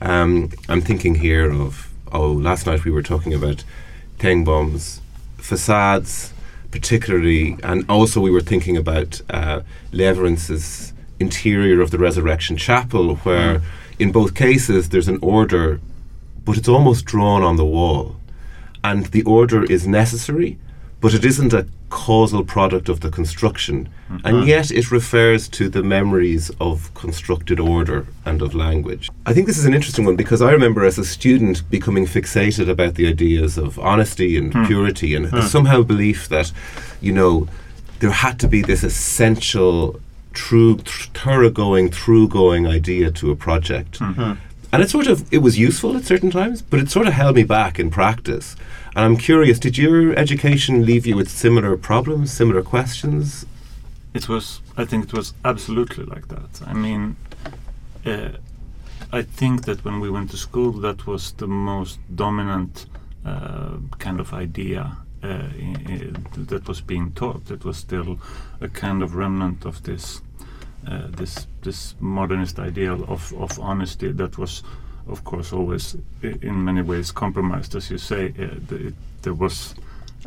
Um, 0.00 0.50
I'm 0.68 0.80
thinking 0.80 1.16
here 1.16 1.50
of, 1.50 1.92
oh, 2.12 2.30
last 2.32 2.66
night 2.66 2.84
we 2.84 2.90
were 2.90 3.02
talking 3.02 3.34
about 3.34 3.64
Tengbom's 4.18 5.00
facades, 5.36 6.32
particularly, 6.70 7.56
and 7.62 7.84
also 7.88 8.20
we 8.20 8.30
were 8.30 8.40
thinking 8.40 8.76
about 8.76 9.20
uh, 9.30 9.60
Lewerentz's 9.92 10.92
interior 11.18 11.80
of 11.80 11.90
the 11.90 11.98
Resurrection 11.98 12.56
Chapel, 12.56 13.16
where 13.16 13.62
in 13.98 14.12
both 14.12 14.34
cases 14.34 14.90
there's 14.90 15.08
an 15.08 15.18
order, 15.22 15.80
but 16.44 16.56
it's 16.56 16.68
almost 16.68 17.04
drawn 17.04 17.42
on 17.42 17.56
the 17.56 17.64
wall. 17.64 18.16
And 18.84 19.06
the 19.06 19.22
order 19.22 19.64
is 19.64 19.86
necessary, 19.86 20.58
but 21.06 21.14
it 21.14 21.24
isn't 21.24 21.52
a 21.52 21.64
causal 21.88 22.44
product 22.44 22.88
of 22.88 22.98
the 22.98 23.08
construction. 23.10 23.88
Mm. 24.10 24.20
And 24.24 24.36
ah. 24.38 24.42
yet 24.42 24.72
it 24.72 24.90
refers 24.90 25.46
to 25.50 25.68
the 25.68 25.84
memories 25.84 26.50
of 26.58 26.92
constructed 26.94 27.60
order 27.60 28.08
and 28.24 28.42
of 28.42 28.56
language. 28.56 29.08
I 29.24 29.32
think 29.32 29.46
this 29.46 29.56
is 29.56 29.66
an 29.66 29.72
interesting 29.72 30.04
one 30.04 30.16
because 30.16 30.42
I 30.42 30.50
remember 30.50 30.84
as 30.84 30.98
a 30.98 31.04
student 31.04 31.62
becoming 31.70 32.06
fixated 32.06 32.68
about 32.68 32.96
the 32.96 33.06
ideas 33.06 33.56
of 33.56 33.78
honesty 33.78 34.36
and 34.36 34.52
hmm. 34.52 34.64
purity 34.64 35.14
and 35.14 35.28
hmm. 35.28 35.42
somehow 35.42 35.84
belief 35.84 36.28
that, 36.28 36.50
you 37.00 37.12
know, 37.12 37.46
there 38.00 38.10
had 38.10 38.40
to 38.40 38.48
be 38.48 38.60
this 38.60 38.82
essential, 38.82 40.00
true, 40.32 40.78
th- 40.78 41.10
thoroughgoing, 41.14 41.92
through-going 41.92 42.66
idea 42.66 43.12
to 43.12 43.30
a 43.30 43.36
project. 43.36 43.98
Hmm. 43.98 44.32
And 44.72 44.82
it 44.82 44.90
sort 44.90 45.06
of 45.06 45.32
it 45.32 45.38
was 45.38 45.58
useful 45.58 45.96
at 45.96 46.04
certain 46.04 46.30
times, 46.30 46.60
but 46.62 46.80
it 46.80 46.90
sort 46.90 47.06
of 47.06 47.14
held 47.14 47.36
me 47.36 47.44
back 47.44 47.78
in 47.78 47.90
practice. 47.90 48.56
And 48.94 49.04
I'm 49.04 49.16
curious, 49.16 49.58
did 49.58 49.78
your 49.78 50.14
education 50.18 50.84
leave 50.84 51.06
you 51.06 51.16
with 51.16 51.28
similar 51.30 51.76
problems, 51.76 52.32
similar 52.32 52.62
questions? 52.62 53.46
It 54.14 54.28
was, 54.28 54.60
I 54.76 54.84
think, 54.86 55.04
it 55.04 55.12
was 55.12 55.34
absolutely 55.44 56.04
like 56.04 56.28
that. 56.28 56.62
I 56.66 56.72
mean, 56.72 57.16
uh, 58.04 58.30
I 59.12 59.22
think 59.22 59.64
that 59.66 59.84
when 59.84 60.00
we 60.00 60.10
went 60.10 60.30
to 60.30 60.36
school, 60.36 60.72
that 60.72 61.06
was 61.06 61.32
the 61.32 61.46
most 61.46 61.98
dominant 62.14 62.86
uh, 63.24 63.76
kind 63.98 64.18
of 64.20 64.32
idea 64.32 64.96
uh, 65.22 65.28
i- 65.28 65.76
i- 65.92 66.12
that 66.46 66.66
was 66.68 66.80
being 66.80 67.12
taught. 67.12 67.50
It 67.50 67.64
was 67.64 67.76
still 67.76 68.18
a 68.60 68.68
kind 68.68 69.02
of 69.02 69.14
remnant 69.14 69.64
of 69.66 69.82
this 69.82 70.22
uh, 70.86 71.06
this 71.08 71.46
this 71.62 71.94
modernist 72.00 72.58
ideal 72.58 73.04
of, 73.08 73.32
of 73.34 73.58
honesty 73.60 74.12
that 74.12 74.38
was, 74.38 74.62
of 75.08 75.24
course, 75.24 75.52
always 75.52 75.96
in 76.22 76.64
many 76.64 76.82
ways 76.82 77.10
compromised, 77.12 77.74
as 77.74 77.90
you 77.90 77.98
say. 77.98 78.32
Uh, 78.38 78.54
the, 78.68 78.88
it, 78.88 78.94
there 79.22 79.34
was. 79.34 79.74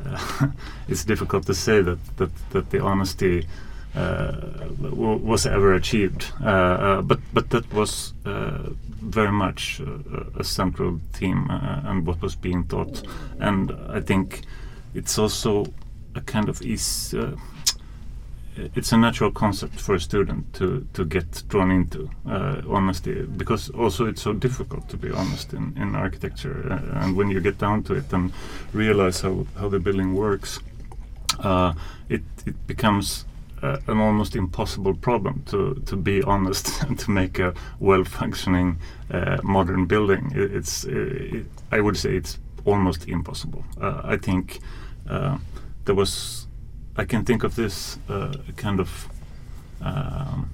Uh, 0.05 0.47
it's 0.87 1.03
difficult 1.05 1.45
to 1.45 1.53
say 1.53 1.81
that 1.81 1.99
that, 2.17 2.29
that 2.51 2.69
the 2.69 2.79
honesty 2.79 3.45
uh, 3.95 4.33
was 4.79 5.45
ever 5.45 5.73
achieved, 5.73 6.31
uh, 6.43 6.47
uh, 6.47 7.01
but 7.01 7.19
but 7.33 7.49
that 7.49 7.71
was 7.73 8.13
uh, 8.25 8.69
very 9.01 9.31
much 9.31 9.81
uh, 9.81 10.39
a 10.39 10.43
central 10.43 10.99
theme 11.13 11.49
uh, 11.49 11.81
and 11.85 12.05
what 12.05 12.21
was 12.21 12.35
being 12.35 12.65
taught, 12.65 13.01
and 13.39 13.71
I 13.89 13.99
think 14.01 14.41
it's 14.93 15.17
also 15.17 15.65
a 16.15 16.21
kind 16.21 16.49
of 16.49 16.61
is. 16.61 17.13
Uh, 17.13 17.35
it's 18.55 18.91
a 18.91 18.97
natural 18.97 19.31
concept 19.31 19.79
for 19.79 19.95
a 19.95 19.99
student 19.99 20.53
to, 20.53 20.85
to 20.93 21.05
get 21.05 21.43
drawn 21.47 21.71
into 21.71 22.09
uh, 22.27 22.61
honesty 22.69 23.23
because 23.23 23.69
also 23.69 24.05
it's 24.05 24.21
so 24.21 24.33
difficult 24.33 24.87
to 24.89 24.97
be 24.97 25.11
honest 25.11 25.53
in, 25.53 25.75
in 25.77 25.95
architecture 25.95 26.67
uh, 26.71 27.03
and 27.03 27.15
when 27.15 27.29
you 27.29 27.39
get 27.39 27.57
down 27.57 27.83
to 27.83 27.93
it 27.93 28.11
and 28.11 28.31
realize 28.73 29.21
how, 29.21 29.45
how 29.57 29.69
the 29.69 29.79
building 29.79 30.13
works 30.13 30.59
uh, 31.39 31.73
it, 32.09 32.21
it 32.45 32.67
becomes 32.67 33.25
uh, 33.61 33.77
an 33.87 33.99
almost 33.99 34.35
impossible 34.35 34.93
problem 34.93 35.43
to, 35.45 35.81
to 35.85 35.95
be 35.95 36.23
honest 36.23 36.81
and 36.83 36.97
to 36.97 37.11
make 37.11 37.39
a 37.39 37.53
well 37.79 38.03
functioning 38.03 38.77
uh, 39.11 39.37
modern 39.43 39.85
building. 39.85 40.31
It, 40.33 40.55
it's 40.55 40.85
uh, 40.85 40.91
it, 40.91 41.45
I 41.71 41.81
would 41.81 41.97
say 41.97 42.15
it's 42.15 42.39
almost 42.65 43.07
impossible. 43.07 43.63
I 43.81 44.17
think 44.17 44.59
there 45.05 45.95
was 45.95 46.38
I 46.99 47.05
can 47.05 47.23
think 47.25 47.43
of 47.43 47.55
this 47.55 47.97
uh, 48.09 48.33
kind 48.57 48.79
of 48.79 49.07
um, 49.81 50.49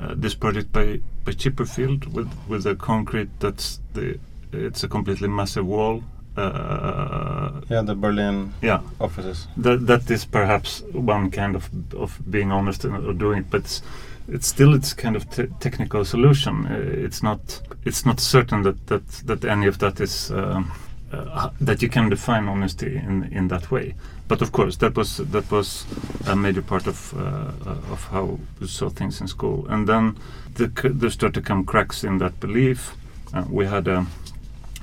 uh, 0.00 0.14
this 0.14 0.34
project 0.34 0.72
by 0.72 1.00
by 1.24 1.32
Chipperfield 1.32 2.06
with 2.12 2.28
with 2.48 2.66
a 2.66 2.74
concrete 2.74 3.28
that's 3.40 3.80
the 3.94 4.18
it's 4.52 4.84
a 4.84 4.88
completely 4.88 5.28
massive 5.28 5.66
wall. 5.66 6.02
Uh, 6.36 7.50
Yeah, 7.70 7.82
the 7.86 7.94
Berlin 7.94 8.52
yeah, 8.62 8.80
offices. 9.00 9.48
that 9.56 9.86
that 9.86 10.10
is 10.10 10.24
perhaps 10.24 10.82
one 10.92 11.30
kind 11.30 11.56
of 11.56 11.68
of 11.96 12.18
being 12.30 12.52
honest 12.52 12.84
and 12.84 12.94
or 13.06 13.12
doing 13.14 13.38
it, 13.40 13.50
but 13.50 13.60
it's, 13.60 13.82
it's 14.28 14.46
still 14.48 14.74
it's 14.74 14.94
kind 14.94 15.16
of 15.16 15.28
te- 15.30 15.48
technical 15.60 16.04
solution. 16.04 16.66
Uh, 16.66 17.04
it's 17.06 17.22
not 17.22 17.62
it's 17.84 18.06
not 18.06 18.20
certain 18.20 18.62
that 18.62 18.86
that 18.86 19.08
that 19.26 19.44
any 19.44 19.66
of 19.68 19.78
that 19.78 20.00
is. 20.00 20.30
Um, 20.30 20.70
uh, 21.12 21.48
that 21.58 21.80
you 21.82 21.88
can 21.88 22.10
define 22.10 22.48
honesty 22.48 22.96
in 22.96 23.24
in 23.32 23.48
that 23.48 23.70
way, 23.70 23.94
but 24.28 24.42
of 24.42 24.52
course 24.52 24.76
that 24.76 24.94
was 24.94 25.16
that 25.16 25.50
was 25.50 25.86
a 26.26 26.36
major 26.36 26.62
part 26.62 26.86
of 26.86 27.14
uh, 27.16 27.92
of 27.92 28.04
how 28.10 28.38
we 28.60 28.66
saw 28.66 28.90
things 28.90 29.20
in 29.20 29.26
school, 29.26 29.66
and 29.68 29.88
then 29.88 30.16
the, 30.54 30.66
there 30.84 31.10
started 31.10 31.34
to 31.34 31.40
come 31.40 31.64
cracks 31.64 32.04
in 32.04 32.18
that 32.18 32.38
belief. 32.38 32.94
Uh, 33.32 33.44
we 33.48 33.66
had 33.66 33.88
a 33.88 34.06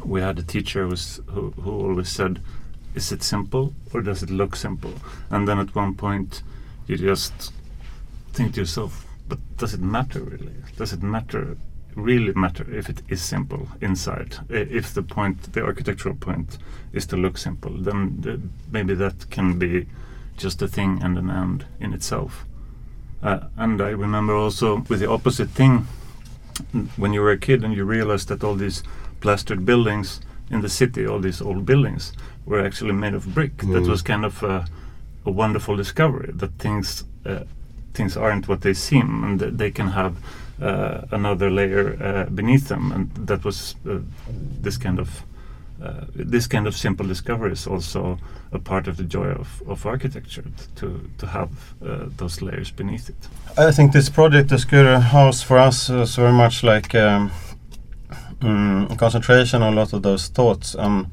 we 0.03 0.21
had 0.21 0.37
a 0.39 0.43
teacher 0.43 0.83
who, 0.83 0.89
was, 0.89 1.21
who 1.27 1.51
who 1.51 1.71
always 1.71 2.09
said, 2.09 2.41
"Is 2.95 3.11
it 3.11 3.23
simple 3.23 3.73
or 3.93 4.01
does 4.01 4.23
it 4.23 4.29
look 4.29 4.55
simple?" 4.55 4.93
And 5.29 5.47
then 5.47 5.59
at 5.59 5.75
one 5.75 5.93
point, 5.95 6.41
you 6.87 6.97
just 6.97 7.53
think 8.33 8.55
to 8.55 8.61
yourself, 8.61 9.05
"But 9.29 9.39
does 9.57 9.73
it 9.73 9.81
matter 9.81 10.21
really? 10.21 10.55
Does 10.77 10.91
it 10.91 11.03
matter?" 11.03 11.57
Really 11.95 12.33
matter 12.33 12.65
if 12.73 12.89
it 12.89 13.01
is 13.09 13.21
simple 13.21 13.67
inside. 13.81 14.37
If 14.49 14.93
the 14.93 15.01
point 15.03 15.53
the 15.53 15.63
architectural 15.63 16.15
point 16.15 16.57
is 16.93 17.05
to 17.07 17.17
look 17.17 17.37
simple 17.37 17.71
then 17.71 18.17
the, 18.21 18.41
maybe 18.71 18.93
that 18.95 19.29
can 19.29 19.57
be 19.59 19.85
just 20.37 20.61
a 20.61 20.67
thing 20.67 21.01
and 21.03 21.17
an 21.17 21.29
end 21.29 21.65
in 21.79 21.93
itself. 21.93 22.45
Uh, 23.23 23.39
and 23.57 23.81
i 23.81 23.89
remember 23.89 24.35
also 24.35 24.77
with 24.89 24.99
the 24.99 25.09
opposite 25.09 25.49
thing 25.49 25.87
when 26.97 27.13
you 27.13 27.21
were 27.21 27.31
a 27.31 27.37
kid 27.37 27.63
and 27.63 27.73
you 27.75 27.83
realized 27.85 28.27
that 28.27 28.43
all 28.43 28.55
these 28.55 28.83
plastered 29.21 29.65
buildings 29.65 30.21
in 30.51 30.61
the 30.61 30.69
city 30.69 31.07
all 31.07 31.19
these 31.19 31.41
old 31.41 31.65
buildings 31.65 32.13
were 32.45 32.63
actually 32.65 32.93
made 32.93 33.13
of 33.15 33.33
brick. 33.33 33.57
That 33.57 33.83
Mm. 33.83 33.89
was 33.89 34.01
kind 34.03 34.25
of 34.25 34.43
a, 34.43 34.65
a 35.25 35.31
wonderful 35.31 35.75
discovery 35.75 36.31
that 36.35 36.51
things 36.59 37.03
uh, 37.25 37.39
things 37.95 38.17
aren't 38.17 38.47
what 38.47 38.61
they 38.61 38.73
seem 38.73 39.23
and 39.23 39.39
they 39.39 39.71
can 39.71 39.87
have 39.87 40.15
uh, 40.61 41.01
another 41.11 41.49
layer 41.49 41.97
uh, 42.01 42.29
beneath 42.29 42.67
them 42.67 42.91
and 42.91 43.27
that 43.27 43.43
was 43.43 43.75
uh, 43.89 43.99
this 44.61 44.77
kind 44.77 44.99
of 44.99 45.23
uh, 45.83 46.05
this 46.15 46.47
kind 46.47 46.67
of 46.67 46.75
simple 46.75 47.05
discovery 47.05 47.51
is 47.51 47.67
also 47.67 48.17
a 48.53 48.59
part 48.59 48.87
of 48.87 48.95
the 48.95 49.03
joy 49.03 49.25
of, 49.25 49.61
of 49.67 49.85
architecture 49.85 50.45
to 50.75 51.09
to 51.17 51.27
have 51.27 51.49
uh, 51.85 52.05
those 52.17 52.41
layers 52.41 52.71
beneath 52.71 53.09
it. 53.09 53.27
I 53.57 53.71
think 53.71 53.91
this 53.91 54.09
project, 54.09 54.49
the 54.49 54.55
Skuru 54.55 55.01
House, 55.01 55.43
for 55.43 55.57
us 55.57 55.89
is 55.89 56.15
very 56.15 56.31
much 56.31 56.63
like 56.63 56.95
um, 56.95 57.29
mm, 58.39 58.97
concentration 58.97 59.61
on 59.61 59.73
a 59.73 59.75
lot 59.75 59.93
of 59.93 60.01
those 60.01 60.29
thoughts. 60.29 60.75
Um, 60.75 61.11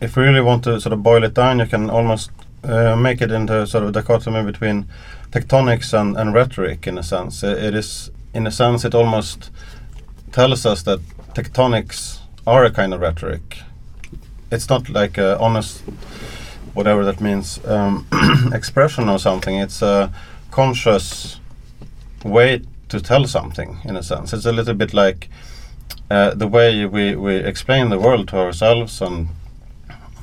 if 0.00 0.16
we 0.16 0.22
really 0.22 0.40
want 0.40 0.64
to 0.64 0.80
sort 0.80 0.92
of 0.92 1.02
boil 1.02 1.24
it 1.24 1.34
down, 1.34 1.58
you 1.58 1.66
can 1.66 1.90
almost 1.90 2.30
uh, 2.64 2.96
make 2.96 3.20
it 3.20 3.30
into 3.30 3.66
sort 3.66 3.84
of 3.84 3.90
a 3.90 3.92
dichotomy 3.92 4.42
between 4.42 4.86
tectonics 5.30 5.98
and, 5.98 6.16
and 6.16 6.34
rhetoric 6.34 6.86
in 6.86 6.98
a 6.98 7.02
sense. 7.02 7.42
It 7.42 7.74
is, 7.74 8.10
in 8.34 8.46
a 8.46 8.50
sense, 8.50 8.84
it 8.84 8.94
almost 8.94 9.50
tells 10.32 10.64
us 10.66 10.82
that 10.82 11.00
tectonics 11.34 12.20
are 12.46 12.64
a 12.64 12.70
kind 12.70 12.94
of 12.94 13.00
rhetoric. 13.00 13.58
It's 14.50 14.68
not 14.68 14.88
like 14.88 15.18
a 15.18 15.38
honest, 15.38 15.80
whatever 16.74 17.04
that 17.04 17.20
means, 17.20 17.62
um, 17.66 18.06
expression 18.52 19.08
or 19.08 19.18
something. 19.18 19.56
It's 19.56 19.82
a 19.82 20.12
conscious 20.50 21.40
way 22.24 22.62
to 22.88 23.00
tell 23.00 23.26
something, 23.26 23.78
in 23.84 23.96
a 23.96 24.02
sense. 24.02 24.32
It's 24.32 24.46
a 24.46 24.52
little 24.52 24.74
bit 24.74 24.94
like 24.94 25.28
uh, 26.10 26.34
the 26.34 26.48
way 26.48 26.86
we, 26.86 27.14
we 27.14 27.36
explain 27.36 27.90
the 27.90 27.98
world 27.98 28.28
to 28.28 28.38
ourselves 28.38 29.02
and 29.02 29.28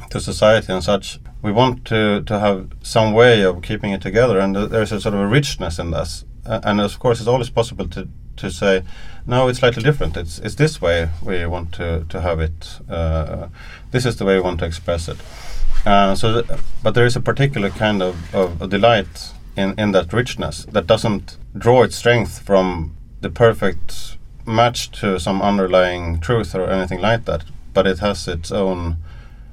to 0.10 0.20
society 0.20 0.74
and 0.74 0.84
such. 0.84 1.20
We 1.46 1.52
want 1.52 1.86
to, 1.86 2.24
to 2.24 2.40
have 2.40 2.72
some 2.82 3.14
way 3.14 3.44
of 3.44 3.62
keeping 3.62 3.92
it 3.92 4.02
together, 4.02 4.40
and 4.40 4.56
there's 4.56 4.92
a 4.92 5.00
sort 5.00 5.14
of 5.14 5.22
a 5.22 5.28
richness 5.28 5.78
in 5.78 5.92
this. 5.92 6.26
Uh, 6.44 6.60
and 6.64 6.82
of 6.82 6.98
course, 6.98 7.20
it's 7.20 7.28
always 7.28 7.52
possible 7.52 7.88
to, 7.90 8.08
to 8.38 8.50
say, 8.50 8.82
no, 9.28 9.48
it's 9.48 9.60
slightly 9.60 9.84
different. 9.84 10.18
It's, 10.18 10.40
it's 10.40 10.56
this 10.56 10.82
way 10.82 11.10
we 11.22 11.46
want 11.46 11.72
to, 11.74 12.04
to 12.10 12.22
have 12.22 12.40
it. 12.40 12.80
Uh, 12.90 13.50
this 13.92 14.08
is 14.08 14.16
the 14.16 14.26
way 14.26 14.38
we 14.38 14.42
want 14.42 14.58
to 14.62 14.66
express 14.66 15.08
it. 15.08 15.18
Uh, 15.86 16.16
so, 16.16 16.42
th- 16.42 16.60
but 16.82 16.96
there 16.96 17.06
is 17.06 17.16
a 17.16 17.22
particular 17.22 17.70
kind 17.70 18.02
of, 18.02 18.34
of, 18.34 18.60
of 18.60 18.72
delight 18.72 19.32
in, 19.56 19.76
in 19.78 19.92
that 19.92 20.14
richness 20.14 20.66
that 20.72 20.88
doesn't 20.88 21.38
draw 21.56 21.84
its 21.84 21.96
strength 21.96 22.40
from 22.40 22.98
the 23.22 23.30
perfect 23.30 24.18
match 24.48 24.90
to 25.00 25.20
some 25.20 25.44
underlying 25.44 26.20
truth 26.20 26.56
or 26.56 26.68
anything 26.72 27.02
like 27.02 27.26
that, 27.26 27.44
but 27.72 27.86
it 27.86 28.00
has 28.00 28.28
its 28.28 28.52
own, 28.52 28.98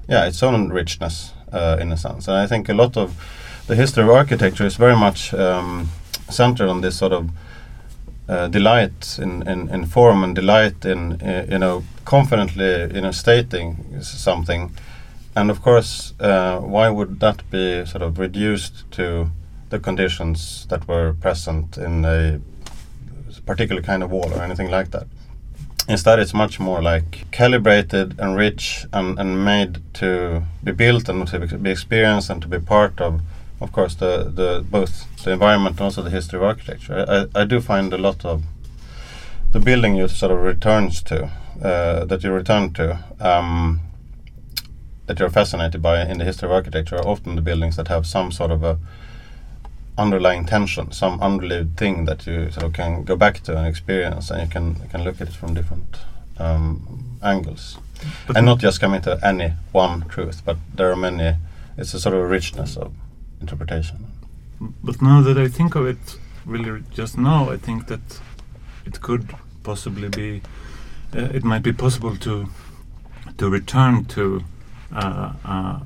yeah, 0.09 0.25
its 0.25 0.43
own 0.43 0.71
richness 0.71 1.35
uh, 1.53 1.77
in 1.81 1.93
a 1.93 1.97
sense. 1.97 2.29
And 2.29 2.37
I 2.37 2.47
think 2.47 2.69
a 2.69 2.75
lot 2.75 2.97
of 2.97 3.15
the 3.67 3.77
history 3.77 4.03
of 4.03 4.11
architecture 4.11 4.67
is 4.67 4.77
very 4.77 4.97
much 4.97 5.33
um, 5.35 5.89
centered 6.29 6.69
on 6.69 6.81
this 6.81 6.97
sort 6.97 7.13
of 7.13 7.31
uh, 8.29 8.49
delight 8.49 9.19
in, 9.21 9.47
in, 9.49 9.69
in 9.69 9.87
form 9.87 10.25
and 10.25 10.35
delight 10.35 10.85
in 10.85 11.21
uh, 11.23 11.47
you 11.49 11.59
know 11.59 11.85
confidently 12.05 12.95
you 12.95 13.01
know 13.01 13.11
stating 13.11 14.01
something, 14.03 14.71
and 15.37 15.51
of 15.51 15.61
course 15.63 16.15
uh, 16.21 16.59
why 16.59 16.89
would 16.89 17.21
that 17.21 17.49
be 17.51 17.85
sort 17.87 18.03
of 18.03 18.19
reduced 18.19 18.91
to 18.93 19.31
the 19.71 19.79
conditions 19.79 20.67
that 20.69 20.87
were 20.87 21.15
present 21.15 21.79
in 21.79 22.05
a 22.05 22.41
particular 23.47 23.83
kind 23.83 24.03
of 24.03 24.11
wall 24.11 24.33
or 24.33 24.43
anything 24.43 24.71
like 24.71 24.91
that. 24.91 25.07
Instead, 25.89 26.21
it's 26.21 26.33
much 26.33 26.61
more 26.61 26.81
like 26.81 27.27
calibrated 27.33 28.15
and 28.19 28.37
rich 28.37 28.87
and, 28.93 29.19
and 29.19 29.45
made 29.45 29.81
to 29.95 30.43
be 30.63 30.71
built 30.71 31.09
and 31.09 31.27
to 31.27 31.59
be- 31.59 31.71
experienced 31.71 32.31
and 32.31 32.41
to 32.41 32.49
be 32.49 32.59
part 32.59 33.01
of, 33.01 33.21
of 33.61 33.73
course, 33.73 33.95
the, 33.97 34.31
the 34.33 34.65
both 34.71 35.07
the 35.25 35.33
environment 35.33 35.77
and 35.77 35.85
also 35.85 36.03
the 36.03 36.11
history 36.11 36.39
of 36.39 36.45
architecture. 36.45 37.05
I, 37.09 37.41
I 37.41 37.45
do 37.45 37.61
find 37.61 37.93
a 37.93 37.99
lot 37.99 38.25
of 38.25 38.45
the 39.51 39.59
building 39.59 39.97
you 39.97 40.09
sort 40.09 40.31
of 40.31 40.39
returns 40.39 41.03
to, 41.03 41.31
uh, 41.63 42.05
that 42.05 42.23
you 42.23 42.33
return 42.33 42.73
to, 42.75 43.05
um, 43.21 43.81
that 45.07 45.19
you're 45.19 45.31
fascinated 45.31 45.83
by 45.83 46.03
in 46.03 46.19
the 46.19 46.25
history 46.25 46.47
of 46.47 46.53
architecture 46.53 46.97
are 46.97 47.07
often 47.07 47.35
the 47.35 47.43
buildings 47.43 47.77
that 47.77 47.89
have 47.89 48.07
some 48.07 48.31
sort 48.31 48.53
of 48.53 48.63
a 48.63 48.79
underlying 49.99 50.47
tension, 50.47 50.91
some 50.93 51.19
underlived 51.21 51.77
thing 51.77 52.07
that 52.07 52.27
you 52.27 52.51
sort 52.51 52.67
of 52.67 52.73
can 52.73 53.05
go 53.05 53.17
back 53.17 53.41
to 53.41 53.57
and 53.57 53.67
experience, 53.67 54.31
and 54.31 54.43
you 54.43 54.49
can 54.49 54.77
you 54.83 54.89
can 54.91 55.05
look 55.05 55.21
at 55.21 55.29
it 55.29 55.35
from 55.35 55.55
different 55.55 55.99
um, 56.39 57.19
angles, 57.23 57.79
But 58.27 58.37
and 58.37 58.47
not 58.47 58.59
just 58.59 58.81
coming 58.81 59.03
to 59.03 59.19
any 59.23 59.53
one 59.73 60.09
truth, 60.09 60.43
but 60.45 60.57
there 60.75 60.91
are 60.91 60.97
many. 60.97 61.37
It's 61.77 61.95
a 61.95 62.01
sort 62.01 62.15
of 62.15 62.31
richness 62.31 62.77
of 62.77 62.93
interpretation. 63.41 64.07
But 64.61 65.03
now 65.03 65.23
that 65.23 65.39
I 65.39 65.49
think 65.49 65.75
of 65.75 65.87
it, 65.87 66.19
really 66.45 66.83
just 66.91 67.19
now, 67.19 67.51
I 67.51 67.57
think 67.57 67.87
that 67.87 68.21
it 68.87 69.01
could 69.01 69.35
possibly 69.63 70.09
be, 70.09 70.43
uh, 71.15 71.29
it 71.35 71.45
might 71.45 71.63
be 71.63 71.73
possible 71.73 72.17
to 72.17 72.49
to 73.39 73.51
return 73.51 74.05
to 74.05 74.45
uh, 74.95 75.33
uh, 75.45 75.81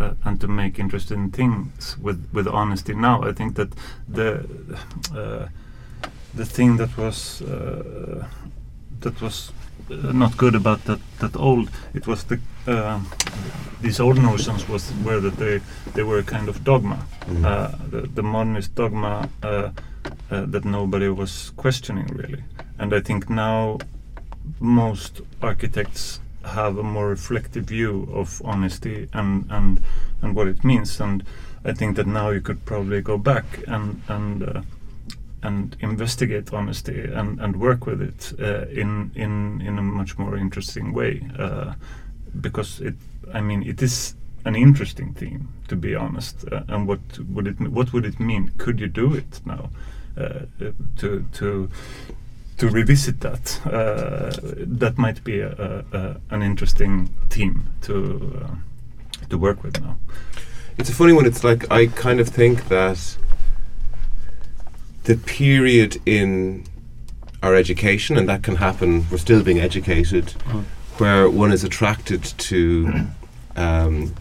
uh, 0.00 0.14
and 0.24 0.40
to 0.40 0.48
make 0.48 0.78
interesting 0.78 1.30
things 1.30 1.96
with 2.02 2.28
with 2.32 2.46
honesty. 2.48 2.94
Now, 2.94 3.22
I 3.22 3.32
think 3.32 3.54
that 3.56 3.68
the 4.08 4.44
uh, 5.14 5.48
the 6.36 6.44
thing 6.44 6.78
that 6.78 6.96
was 6.96 7.42
uh, 7.42 8.24
that 9.00 9.20
was 9.20 9.52
uh, 9.90 10.12
not 10.12 10.36
good 10.36 10.54
about 10.54 10.84
that 10.84 11.00
that 11.18 11.36
old 11.36 11.70
it 11.94 12.06
was 12.06 12.24
the 12.24 12.38
uh, 12.66 13.00
these 13.82 14.00
old 14.02 14.18
notions 14.22 14.68
was 14.68 14.92
were 15.04 15.20
that 15.20 15.36
they 15.36 15.60
they 15.94 16.02
were 16.02 16.18
a 16.18 16.24
kind 16.24 16.48
of 16.48 16.64
dogma 16.64 16.98
Mm. 17.30 17.44
uh, 17.44 17.70
the, 17.90 18.00
the 18.14 18.22
modernist 18.22 18.74
dogma 18.74 19.28
uh, 19.42 19.70
uh, 20.30 20.46
that 20.46 20.64
nobody 20.64 21.08
was 21.08 21.52
questioning 21.56 22.06
really. 22.06 22.42
And 22.78 22.92
I 22.92 23.00
think 23.00 23.30
now 23.30 23.78
most 24.58 25.20
architects 25.42 26.20
have 26.44 26.78
a 26.78 26.82
more 26.82 27.08
reflective 27.08 27.64
view 27.64 28.08
of 28.12 28.40
honesty 28.44 29.08
and, 29.12 29.46
and, 29.50 29.82
and 30.22 30.34
what 30.34 30.48
it 30.48 30.64
means. 30.64 31.00
And 31.00 31.24
I 31.64 31.72
think 31.72 31.96
that 31.96 32.06
now 32.06 32.30
you 32.30 32.40
could 32.40 32.64
probably 32.64 33.02
go 33.02 33.18
back 33.18 33.44
and, 33.66 34.02
and, 34.08 34.42
uh, 34.42 34.62
and 35.42 35.76
investigate 35.80 36.52
honesty 36.52 37.00
and, 37.00 37.40
and 37.40 37.60
work 37.60 37.86
with 37.86 38.00
it 38.00 38.32
uh, 38.40 38.66
in, 38.68 39.10
in, 39.14 39.60
in 39.60 39.78
a 39.78 39.82
much 39.82 40.18
more 40.18 40.36
interesting 40.36 40.92
way. 40.92 41.28
Uh, 41.38 41.74
because 42.40 42.80
it, 42.80 42.94
I 43.32 43.40
mean, 43.40 43.62
it 43.62 43.82
is 43.82 44.14
an 44.44 44.56
interesting 44.56 45.12
theme, 45.14 45.48
to 45.68 45.76
be 45.76 45.94
honest. 45.94 46.44
Uh, 46.50 46.62
and 46.68 46.86
what 46.86 47.00
would 47.28 47.46
it 47.46 47.60
what 47.60 47.92
would 47.92 48.04
it 48.04 48.18
mean? 48.18 48.52
Could 48.58 48.80
you 48.80 48.86
do 48.86 49.14
it 49.14 49.40
now? 49.44 49.70
Uh, 50.16 50.22
uh, 50.60 50.72
to 50.96 51.24
to 51.34 51.70
to 52.60 52.68
revisit 52.68 53.20
that. 53.20 53.60
Uh, 53.64 54.30
that 54.80 54.98
might 54.98 55.24
be 55.24 55.40
a, 55.40 55.84
a, 55.92 56.16
an 56.30 56.42
interesting 56.42 57.08
theme 57.30 57.68
to 57.82 58.44
uh, 58.44 59.26
to 59.30 59.38
work 59.38 59.62
with 59.64 59.80
now. 59.80 59.98
It's 60.76 60.90
a 60.90 60.94
funny 60.94 61.14
one. 61.14 61.26
It's 61.26 61.42
like 61.42 61.70
I 61.70 61.86
kind 61.86 62.20
of 62.20 62.28
think 62.28 62.68
that 62.68 63.16
the 65.04 65.16
period 65.16 66.00
in 66.04 66.64
our 67.42 67.54
education, 67.54 68.18
and 68.18 68.28
that 68.28 68.42
can 68.42 68.56
happen, 68.56 69.06
we're 69.10 69.16
still 69.16 69.42
being 69.42 69.58
educated, 69.58 70.30
where 70.98 71.30
one 71.30 71.52
is 71.52 71.64
attracted 71.64 72.22
to 72.22 73.06
um, 73.56 74.14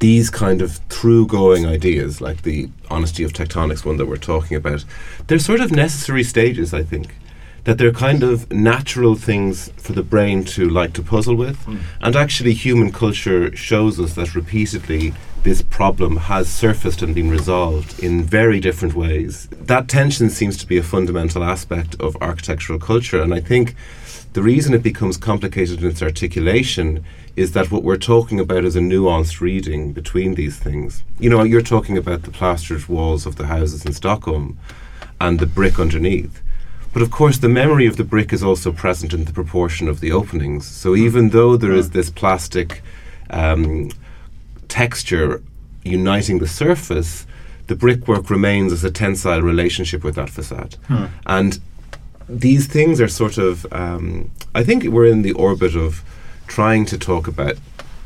these 0.00 0.28
kind 0.28 0.60
of 0.60 0.76
through 0.90 1.26
going 1.28 1.64
ideas, 1.64 2.20
like 2.20 2.42
the 2.42 2.68
honesty 2.90 3.24
of 3.24 3.32
tectonics 3.32 3.86
one 3.86 3.96
that 3.96 4.06
we're 4.06 4.18
talking 4.18 4.58
about. 4.58 4.84
They're 5.28 5.38
sort 5.38 5.60
of 5.60 5.72
necessary 5.72 6.24
stages, 6.24 6.74
I 6.74 6.82
think. 6.82 7.14
That 7.64 7.78
they're 7.78 7.92
kind 7.92 8.22
of 8.22 8.52
natural 8.52 9.14
things 9.14 9.70
for 9.76 9.92
the 9.92 10.02
brain 10.02 10.44
to 10.44 10.68
like 10.68 10.92
to 10.94 11.02
puzzle 11.02 11.34
with. 11.34 11.56
Hmm. 11.64 11.78
And 12.00 12.16
actually, 12.16 12.52
human 12.52 12.92
culture 12.92 13.54
shows 13.56 13.98
us 13.98 14.14
that 14.14 14.34
repeatedly 14.34 15.14
this 15.44 15.60
problem 15.60 16.16
has 16.16 16.48
surfaced 16.48 17.02
and 17.02 17.14
been 17.14 17.30
resolved 17.30 18.02
in 18.02 18.22
very 18.22 18.60
different 18.60 18.94
ways. 18.94 19.46
That 19.50 19.88
tension 19.88 20.30
seems 20.30 20.56
to 20.56 20.66
be 20.66 20.78
a 20.78 20.82
fundamental 20.82 21.44
aspect 21.44 21.94
of 22.00 22.16
architectural 22.20 22.78
culture. 22.78 23.20
And 23.20 23.34
I 23.34 23.40
think 23.40 23.74
the 24.32 24.42
reason 24.42 24.72
it 24.72 24.82
becomes 24.82 25.16
complicated 25.16 25.80
in 25.82 25.90
its 25.90 26.02
articulation 26.02 27.04
is 27.36 27.52
that 27.52 27.70
what 27.70 27.82
we're 27.82 27.96
talking 27.96 28.40
about 28.40 28.64
is 28.64 28.74
a 28.74 28.80
nuanced 28.80 29.40
reading 29.40 29.92
between 29.92 30.34
these 30.34 30.56
things. 30.56 31.04
You 31.18 31.28
know, 31.28 31.42
you're 31.42 31.60
talking 31.60 31.98
about 31.98 32.22
the 32.22 32.30
plastered 32.30 32.88
walls 32.88 33.26
of 33.26 33.36
the 33.36 33.46
houses 33.46 33.84
in 33.84 33.92
Stockholm 33.92 34.58
and 35.20 35.38
the 35.38 35.46
brick 35.46 35.78
underneath. 35.78 36.42
But 36.94 37.02
of 37.02 37.10
course, 37.10 37.38
the 37.38 37.48
memory 37.48 37.86
of 37.86 37.96
the 37.96 38.04
brick 38.04 38.32
is 38.32 38.42
also 38.42 38.72
present 38.72 39.12
in 39.12 39.24
the 39.24 39.32
proportion 39.32 39.88
of 39.88 39.98
the 40.00 40.12
openings. 40.12 40.64
So 40.66 40.94
even 40.94 41.30
though 41.30 41.56
there 41.56 41.72
is 41.72 41.90
this 41.90 42.08
plastic 42.08 42.82
um, 43.30 43.90
texture 44.68 45.42
uniting 45.82 46.38
the 46.38 46.46
surface, 46.46 47.26
the 47.66 47.74
brickwork 47.74 48.30
remains 48.30 48.72
as 48.72 48.84
a 48.84 48.90
tensile 48.90 49.42
relationship 49.42 50.04
with 50.04 50.14
that 50.14 50.30
facade. 50.30 50.76
And 51.26 51.60
these 52.28 52.68
things 52.68 53.00
are 53.00 53.08
sort 53.08 53.38
of, 53.38 53.66
um, 53.72 54.30
I 54.54 54.62
think 54.62 54.84
we're 54.84 55.06
in 55.06 55.22
the 55.22 55.32
orbit 55.32 55.74
of 55.74 56.02
trying 56.46 56.84
to 56.86 56.96
talk 56.96 57.26
about 57.26 57.56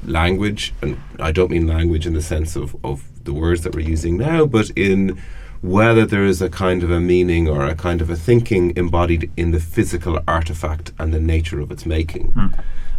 language, 0.04 0.72
and 0.80 0.98
I 1.20 1.30
don't 1.30 1.50
mean 1.50 1.66
language 1.66 2.06
in 2.06 2.14
the 2.14 2.22
sense 2.22 2.56
of, 2.56 2.74
of 2.82 3.04
the 3.24 3.34
words 3.34 3.62
that 3.62 3.74
we're 3.74 3.88
using 3.88 4.16
now, 4.16 4.46
but 4.46 4.70
in 4.70 5.20
whether 5.60 6.06
there 6.06 6.24
is 6.24 6.40
a 6.40 6.48
kind 6.48 6.82
of 6.82 6.90
a 6.90 7.00
meaning 7.00 7.48
or 7.48 7.64
a 7.66 7.74
kind 7.74 8.00
of 8.00 8.08
a 8.10 8.16
thinking 8.16 8.72
embodied 8.76 9.30
in 9.36 9.50
the 9.50 9.60
physical 9.60 10.20
artifact 10.28 10.92
and 10.98 11.12
the 11.12 11.20
nature 11.20 11.60
of 11.60 11.70
its 11.72 11.84
making. 11.84 12.32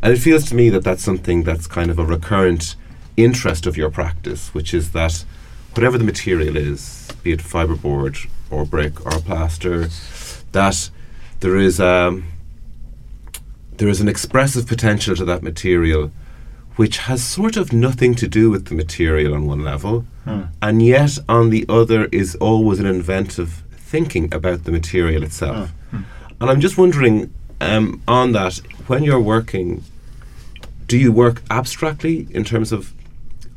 And 0.02 0.14
it 0.14 0.18
feels 0.20 0.46
to 0.50 0.56
me 0.56 0.70
that 0.70 0.84
that's 0.84 1.04
something 1.04 1.44
that's 1.44 1.68
kind 1.68 1.90
of 1.90 2.00
a 2.00 2.06
recurrent 2.06 2.76
interest 3.18 3.66
of 3.66 3.78
your 3.78 3.90
practice, 3.90 4.54
which 4.54 4.74
is 4.74 4.92
that 4.92 5.24
whatever 5.74 5.98
the 5.98 6.04
material 6.04 6.58
is, 6.58 7.08
be 7.24 7.32
it 7.32 7.40
fiberboard 7.40 8.30
or 8.50 8.66
brick 8.66 9.06
or 9.06 9.20
plaster, 9.20 9.90
that 10.52 10.90
there 11.42 11.58
is 11.58 11.80
um, 11.80 12.26
there 13.78 13.88
is 13.88 14.02
an 14.02 14.10
expressive 14.10 14.68
potential 14.68 15.16
to 15.16 15.26
that 15.26 15.42
material 15.44 16.12
which 16.80 16.98
has 17.10 17.22
sort 17.22 17.58
of 17.58 17.74
nothing 17.74 18.16
to 18.16 18.26
do 18.26 18.50
with 18.50 18.64
the 18.68 18.74
material 18.84 19.34
on 19.34 19.46
one 19.46 19.62
level, 19.72 20.06
Hmm. 20.24 20.44
and 20.62 20.82
yet 20.82 21.14
on 21.28 21.50
the 21.50 21.66
other 21.68 22.02
is 22.22 22.36
always 22.36 22.80
an 22.80 22.86
inventive 22.86 23.52
thinking 23.92 24.34
about 24.34 24.64
the 24.64 24.72
material 24.72 25.22
itself. 25.24 25.72
And 26.40 26.50
I'm 26.50 26.62
just 26.62 26.78
wondering 26.78 27.16
um, 27.60 28.02
on 28.08 28.32
that, 28.32 28.62
when 28.88 29.04
you're 29.04 29.20
working, 29.36 29.84
do 30.88 30.98
you 30.98 31.12
work 31.12 31.42
abstractly 31.52 32.28
in 32.38 32.44
terms 32.46 32.72
of, 32.72 32.94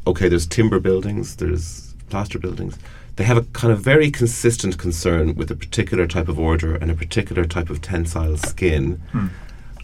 okay, 0.04 0.28
there's 0.28 0.46
timber 0.46 0.80
buildings, 0.80 1.37
there's 1.37 1.94
plaster 2.11 2.40
buildings. 2.40 2.76
They 3.16 3.24
have 3.24 3.37
a 3.37 3.46
kind 3.61 3.72
of 3.72 3.78
very 3.92 4.11
consistent 4.11 4.78
concern 4.78 5.37
with 5.37 5.48
a 5.52 5.54
particular 5.54 6.08
type 6.08 6.28
of 6.28 6.38
order 6.40 6.74
and 6.74 6.90
a 6.90 6.94
particular 6.94 7.44
type 7.44 7.70
of 7.70 7.80
tensile 7.80 8.37
skin. 8.37 9.00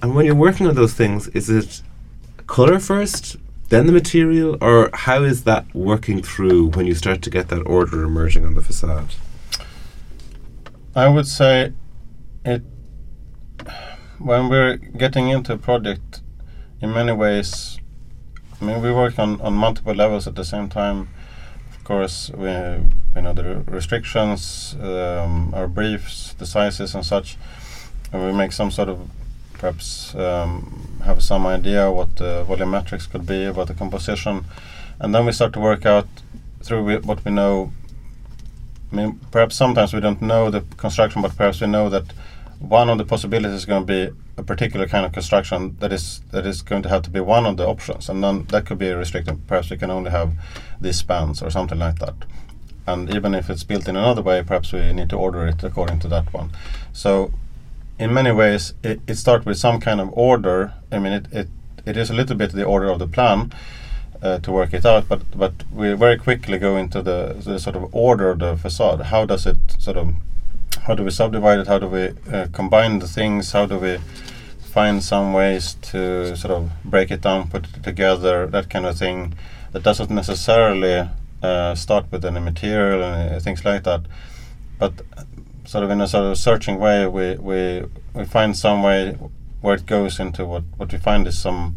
And 0.03 0.15
when 0.17 0.25
you're 0.27 0.45
working 0.49 0.67
on 0.67 0.75
those 0.75 0.95
things, 0.95 1.29
is 1.29 1.49
it 1.49 1.83
color 2.49 2.81
first, 2.81 3.37
then 3.69 3.87
the 3.87 3.93
material, 3.93 4.59
or 4.61 4.91
how 4.93 5.23
is 5.23 5.45
that 5.45 5.73
working 5.75 6.21
through 6.23 6.71
when 6.71 6.87
you 6.87 6.95
start 6.95 7.23
to 7.23 7.31
get 7.31 7.49
that 7.49 7.63
order 7.67 8.03
emerging 8.03 8.45
on 8.45 8.55
the 8.55 8.63
facade? 8.63 9.15
I 10.97 11.09
would 11.09 11.29
say 11.29 11.73
it 12.45 12.63
when 14.19 14.49
we're 14.49 14.77
getting 14.77 15.29
into 15.29 15.53
a 15.53 15.59
project 15.59 16.23
in 16.81 16.93
many 16.93 17.13
ways 17.13 17.79
I 18.61 18.65
mean 18.65 18.83
we 18.83 18.91
work 18.93 19.19
on, 19.19 19.41
on 19.41 19.55
multiple 19.55 19.95
levels 19.95 20.27
at 20.27 20.35
the 20.35 20.45
same 20.45 20.69
time. 20.69 21.09
Of 21.71 21.85
course 21.85 22.31
we 22.31 22.49
you 22.49 23.23
know 23.23 23.33
the 23.33 23.63
restrictions, 23.67 24.75
um, 24.81 25.53
our 25.55 25.69
briefs, 25.69 26.33
the 26.35 26.47
sizes 26.47 26.95
and 26.95 27.05
such 27.05 27.37
and 28.13 28.25
we 28.25 28.33
make 28.33 28.53
some 28.53 28.71
sort 28.71 28.89
of 28.89 28.99
perhaps 29.59 30.15
um, 30.15 31.01
have 31.05 31.23
some 31.23 31.47
idea 31.47 31.91
what 31.91 32.17
the 32.17 32.45
volumetrics 32.49 33.11
could 33.11 33.27
be, 33.27 33.45
about 33.45 33.69
the 33.69 33.75
composition 33.75 34.45
and 35.01 35.15
then 35.15 35.27
we 35.27 35.33
start 35.33 35.53
to 35.53 35.61
work 35.61 35.87
out 35.87 36.09
through 36.63 36.99
what 37.01 37.25
we 37.25 37.31
know 37.31 37.73
I 38.91 38.97
mean, 38.97 39.21
perhaps 39.31 39.55
sometimes 39.55 39.93
we 39.93 40.01
don't 40.01 40.23
know 40.23 40.51
the 40.51 40.63
construction, 40.79 41.21
but 41.21 41.37
perhaps 41.37 41.61
we 41.61 41.67
know 41.67 41.91
that 41.91 42.05
one 42.59 42.89
of 42.89 42.99
the 42.99 43.05
possibilities 43.05 43.55
is 43.55 43.67
going 43.67 43.87
to 43.87 43.87
be 43.87 44.17
a 44.37 44.43
particular 44.43 44.87
kind 44.87 45.05
of 45.05 45.13
construction 45.13 45.77
that 45.81 45.93
is 45.93 46.21
that 46.31 46.47
is 46.47 46.63
going 46.63 46.83
to 46.83 46.89
have 46.89 47.03
to 47.03 47.11
be 47.11 47.21
one 47.21 47.45
of 47.45 47.57
the 47.57 47.67
options, 47.67 48.09
and 48.09 48.25
then 48.25 48.47
that 48.47 48.65
could 48.67 48.79
be 48.79 48.91
restricted. 48.93 49.47
Perhaps 49.47 49.71
we 49.71 49.77
can 49.77 49.91
only 49.91 50.11
have 50.11 50.33
these 50.81 50.97
spans 50.97 51.43
or 51.43 51.51
something 51.51 51.79
like 51.79 51.99
that. 51.99 52.15
And 52.87 53.15
even 53.15 53.35
if 53.35 53.51
it's 53.51 53.65
built 53.65 53.87
in 53.87 53.97
another 53.97 54.23
way, 54.23 54.43
perhaps 54.43 54.73
we 54.73 54.93
need 54.95 55.11
to 55.11 55.17
order 55.17 55.47
it 55.47 55.63
according 55.63 55.99
to 56.01 56.09
that 56.09 56.33
one. 56.33 56.51
So, 56.95 57.33
in 57.99 58.15
many 58.15 58.33
ways, 58.33 58.75
it, 58.83 59.01
it 59.07 59.17
starts 59.17 59.45
with 59.47 59.59
some 59.59 59.81
kind 59.81 60.01
of 60.01 60.11
order. 60.13 60.73
I 60.93 60.99
mean, 60.99 61.13
it, 61.13 61.27
it, 61.33 61.49
it 61.85 61.97
is 61.97 62.11
a 62.11 62.15
little 62.15 62.37
bit 62.37 62.53
the 62.53 62.65
order 62.65 62.89
of 62.89 62.99
the 62.99 63.07
plan, 63.07 63.53
uh, 64.23 64.39
to 64.39 64.53
work 64.53 64.75
it 64.75 64.85
out. 64.85 65.09
But 65.09 65.23
but 65.37 65.53
we 65.73 65.93
very 65.95 66.17
quickly 66.17 66.59
go 66.59 66.77
into 66.77 67.03
the, 67.03 67.37
the 67.45 67.59
sort 67.59 67.77
of 67.77 67.95
order 67.95 68.31
of 68.31 68.39
the 68.39 68.57
facade. 68.57 69.01
How 69.03 69.25
does 69.25 69.47
it 69.47 69.59
sort 69.79 69.97
of 69.97 70.15
how 70.87 70.95
do 70.95 71.05
we 71.05 71.11
subdivide 71.11 71.61
it? 71.61 71.67
How 71.67 71.79
do 71.79 71.89
we 71.89 72.11
uh, 72.33 72.47
combine 72.53 72.99
the 72.99 73.09
things? 73.09 73.53
How 73.53 73.67
do 73.67 73.79
we 73.79 73.99
find 74.69 75.03
some 75.03 75.33
ways 75.33 75.75
to 75.91 76.37
sort 76.37 76.53
of 76.53 76.71
break 76.85 77.11
it 77.11 77.21
down, 77.21 77.49
put 77.49 77.65
it 77.65 77.83
together, 77.83 78.47
that 78.47 78.71
kind 78.71 78.87
of 78.87 78.97
thing. 78.97 79.35
That 79.73 79.83
doesn't 79.83 80.11
necessarily 80.11 81.09
uh, 81.43 81.75
start 81.75 82.07
with 82.11 82.25
any 82.25 82.41
material 82.41 83.03
and 83.03 83.35
uh, 83.35 83.41
things 83.41 83.65
like 83.65 83.85
that, 83.85 84.03
but 84.79 84.93
sort 85.69 85.85
of 85.85 85.91
in 85.91 86.01
a 86.01 86.09
sort 86.09 86.25
of 86.25 86.39
searching 86.39 86.79
way, 86.81 87.07
we 87.07 87.37
we 87.37 87.85
we 88.15 88.25
find 88.25 88.57
some 88.57 88.83
way 88.83 89.13
where 89.61 89.75
it 89.75 89.87
goes 89.87 90.19
into 90.19 90.45
what 90.47 90.63
what 90.79 90.93
we 90.93 90.99
find 90.99 91.27
is 91.27 91.39
some 91.39 91.77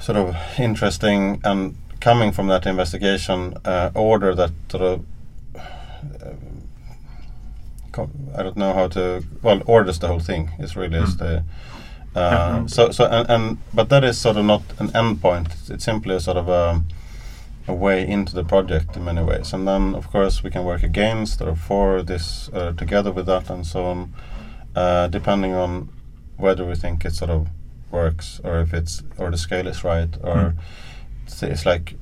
sort 0.00 0.16
of 0.18 0.34
interesting 0.58 1.40
and 1.44 1.76
coming 2.00 2.32
from 2.32 2.48
that 2.48 2.66
investigation 2.66 3.54
uh, 3.64 3.90
order 3.94 4.34
that 4.34 4.50
sort 4.70 4.82
of 4.82 5.04
uh, 7.98 8.06
I 8.38 8.42
don't 8.42 8.56
know 8.56 8.72
how 8.74 8.88
to 8.88 9.22
well 9.42 9.62
orders 9.66 9.98
the 9.98 10.08
whole 10.08 10.20
thing 10.20 10.50
is 10.58 10.76
really 10.76 10.98
is 10.98 11.16
Mm. 11.16 11.18
the 11.18 11.44
uh, 12.20 12.66
so 12.66 12.90
so 12.90 13.04
and, 13.04 13.30
and 13.30 13.58
but 13.74 13.88
that 13.88 14.04
is 14.04 14.16
sort 14.18 14.36
of 14.36 14.44
not 14.44 14.62
an 14.78 14.90
end 14.96 15.20
point 15.20 15.48
it's, 15.52 15.70
it's 15.70 15.84
simply 15.84 16.14
a 16.14 16.20
sort 16.20 16.36
of 16.36 16.48
a, 16.48 16.82
a 17.68 17.74
way 17.74 18.06
into 18.06 18.34
the 18.34 18.44
project 18.44 18.96
in 18.96 19.04
many 19.04 19.22
ways 19.22 19.52
and 19.52 19.66
then 19.66 19.94
of 19.94 20.06
course 20.10 20.42
we 20.44 20.50
can 20.50 20.64
work 20.64 20.82
against 20.82 21.40
or 21.42 21.56
for 21.56 22.02
this 22.02 22.48
uh, 22.52 22.72
together 22.76 23.10
with 23.10 23.26
that 23.26 23.50
and 23.50 23.66
so 23.66 23.84
on 23.86 24.12
uh, 24.76 25.08
depending 25.08 25.52
on 25.54 25.88
whether 26.36 26.64
we 26.64 26.74
think 26.74 27.04
it 27.04 27.12
sort 27.14 27.30
of 27.30 27.48
works 27.90 28.40
or 28.44 28.60
if 28.60 28.72
it's 28.74 29.02
or 29.18 29.30
the 29.30 29.38
scale 29.38 29.66
is 29.66 29.82
right 29.84 30.16
or 30.22 30.36
Mm. 30.36 30.54
it's, 31.26 31.42
it's 31.42 31.66
like 31.66 31.94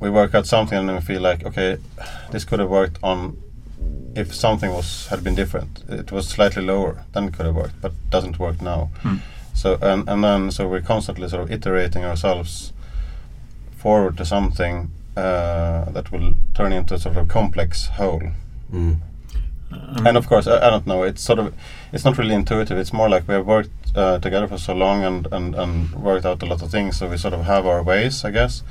we 0.00 0.10
work 0.10 0.34
out 0.34 0.46
something 0.46 0.76
and 0.78 0.88
then 0.88 0.96
we 0.96 1.02
feel 1.02 1.22
like 1.22 1.46
okay 1.46 1.78
this 2.30 2.44
could 2.44 2.58
have 2.60 2.68
worked 2.70 2.98
on 3.02 3.36
if 4.14 4.34
something 4.34 4.70
was 4.72 5.06
had 5.08 5.22
been 5.24 5.34
different 5.34 5.82
it 5.88 6.12
was 6.12 6.28
slightly 6.28 6.62
lower 6.62 7.04
then 7.12 7.24
it 7.24 7.32
could 7.34 7.46
have 7.46 7.54
worked 7.54 7.80
but 7.80 7.92
doesn't 8.10 8.38
work 8.38 8.60
now 8.60 8.90
Mm. 9.02 9.20
so 9.54 9.78
and, 9.80 10.08
and 10.08 10.22
then 10.24 10.50
so 10.50 10.68
we're 10.68 10.82
constantly 10.82 11.28
sort 11.28 11.42
of 11.44 11.50
iterating 11.52 12.04
ourselves 12.04 12.71
forward 13.82 14.16
to 14.18 14.24
something 14.24 14.90
uh, 15.16 15.90
that 15.94 16.06
will 16.12 16.34
turn 16.54 16.72
into 16.72 16.94
a 16.94 16.98
sort 16.98 17.16
of 17.16 17.22
a 17.24 17.26
complex 17.38 17.88
whole 17.98 18.22
Mm. 18.72 18.96
Um, 19.72 20.06
and 20.06 20.16
of 20.16 20.26
course, 20.28 20.46
I, 20.46 20.56
I 20.66 20.70
don't 20.70 20.86
know. 20.86 21.02
It's 21.10 21.22
sort 21.22 21.38
of, 21.38 21.46
it's 21.92 22.04
not 22.04 22.16
really 22.18 22.34
intuitive. 22.34 22.78
It's 22.82 22.92
more 22.92 23.08
like 23.14 23.28
we 23.28 23.34
have 23.34 23.46
worked 23.46 23.70
uh, 23.94 24.18
together 24.18 24.46
for 24.48 24.58
so 24.58 24.74
long 24.74 25.04
and, 25.04 25.26
and, 25.32 25.54
and 25.54 25.90
worked 25.94 26.26
out 26.26 26.42
a 26.42 26.46
lot 26.46 26.62
of 26.62 26.70
things. 26.70 26.96
So 26.98 27.08
we 27.08 27.16
sort 27.18 27.34
of 27.34 27.44
have 27.44 27.66
our 27.66 27.82
ways, 27.82 28.24
I 28.24 28.30
guess. 28.30 28.62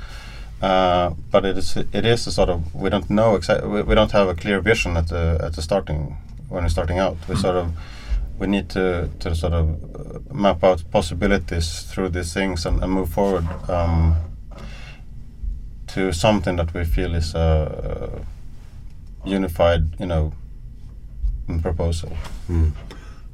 Uh, 0.60 1.14
but 1.32 1.44
it 1.44 1.56
is 1.58 1.76
it 1.76 2.04
is 2.04 2.26
a 2.26 2.30
sort 2.32 2.48
of 2.48 2.58
we 2.74 2.88
don't 2.90 3.10
know 3.10 3.34
exactly. 3.36 3.68
We, 3.68 3.82
we 3.82 3.94
don't 3.96 4.12
have 4.12 4.28
a 4.28 4.34
clear 4.34 4.60
vision 4.60 4.96
at 4.96 5.08
the 5.08 5.38
at 5.42 5.52
the 5.56 5.62
starting 5.62 6.16
when 6.48 6.62
we're 6.62 6.70
starting 6.70 6.98
out. 7.00 7.16
We 7.28 7.34
Mm. 7.34 7.40
sort 7.40 7.56
of 7.56 7.66
we 8.38 8.46
need 8.46 8.68
to 8.70 9.08
to 9.20 9.34
sort 9.34 9.52
of 9.52 9.64
uh, 9.68 10.34
map 10.34 10.62
out 10.64 10.82
possibilities 10.90 11.82
through 11.90 12.10
these 12.10 12.32
things 12.32 12.66
and, 12.66 12.82
and 12.82 12.92
move 12.92 13.08
forward 13.08 13.44
um, 13.68 14.14
to 15.94 16.12
something 16.12 16.56
that 16.56 16.72
we 16.74 16.84
feel 16.84 17.14
is 17.14 17.34
a 17.34 18.24
unified, 19.24 20.00
you 20.00 20.06
know, 20.06 20.32
proposal. 21.62 22.16
Mm. 22.48 22.72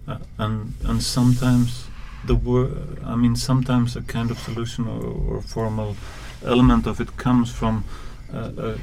Uh, 0.06 0.18
and 0.38 0.74
and 0.84 1.02
sometimes 1.02 1.86
the 2.24 2.34
wor- 2.34 2.70
I 3.04 3.14
mean 3.16 3.36
sometimes 3.36 3.96
a 3.96 4.02
kind 4.02 4.30
of 4.30 4.38
solution 4.38 4.88
or, 4.88 5.36
or 5.36 5.42
formal 5.42 5.96
element 6.44 6.86
of 6.86 7.00
it 7.00 7.16
comes 7.16 7.50
from 7.50 7.84
uh, 8.32 8.50
uh, 8.58 8.76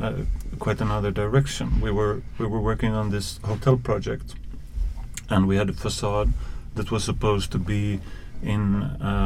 uh, 0.00 0.12
quite 0.58 0.80
another 0.80 1.10
direction. 1.10 1.80
We 1.80 1.90
were 1.90 2.22
we 2.38 2.46
were 2.46 2.60
working 2.60 2.94
on 2.94 3.10
this 3.10 3.38
hotel 3.44 3.76
project, 3.76 4.34
and 5.28 5.46
we 5.48 5.56
had 5.56 5.68
a 5.68 5.72
facade 5.72 6.32
that 6.74 6.90
was 6.90 7.04
supposed 7.04 7.50
to 7.52 7.58
be 7.58 8.00
in 8.42 8.82
uh, 8.82 9.21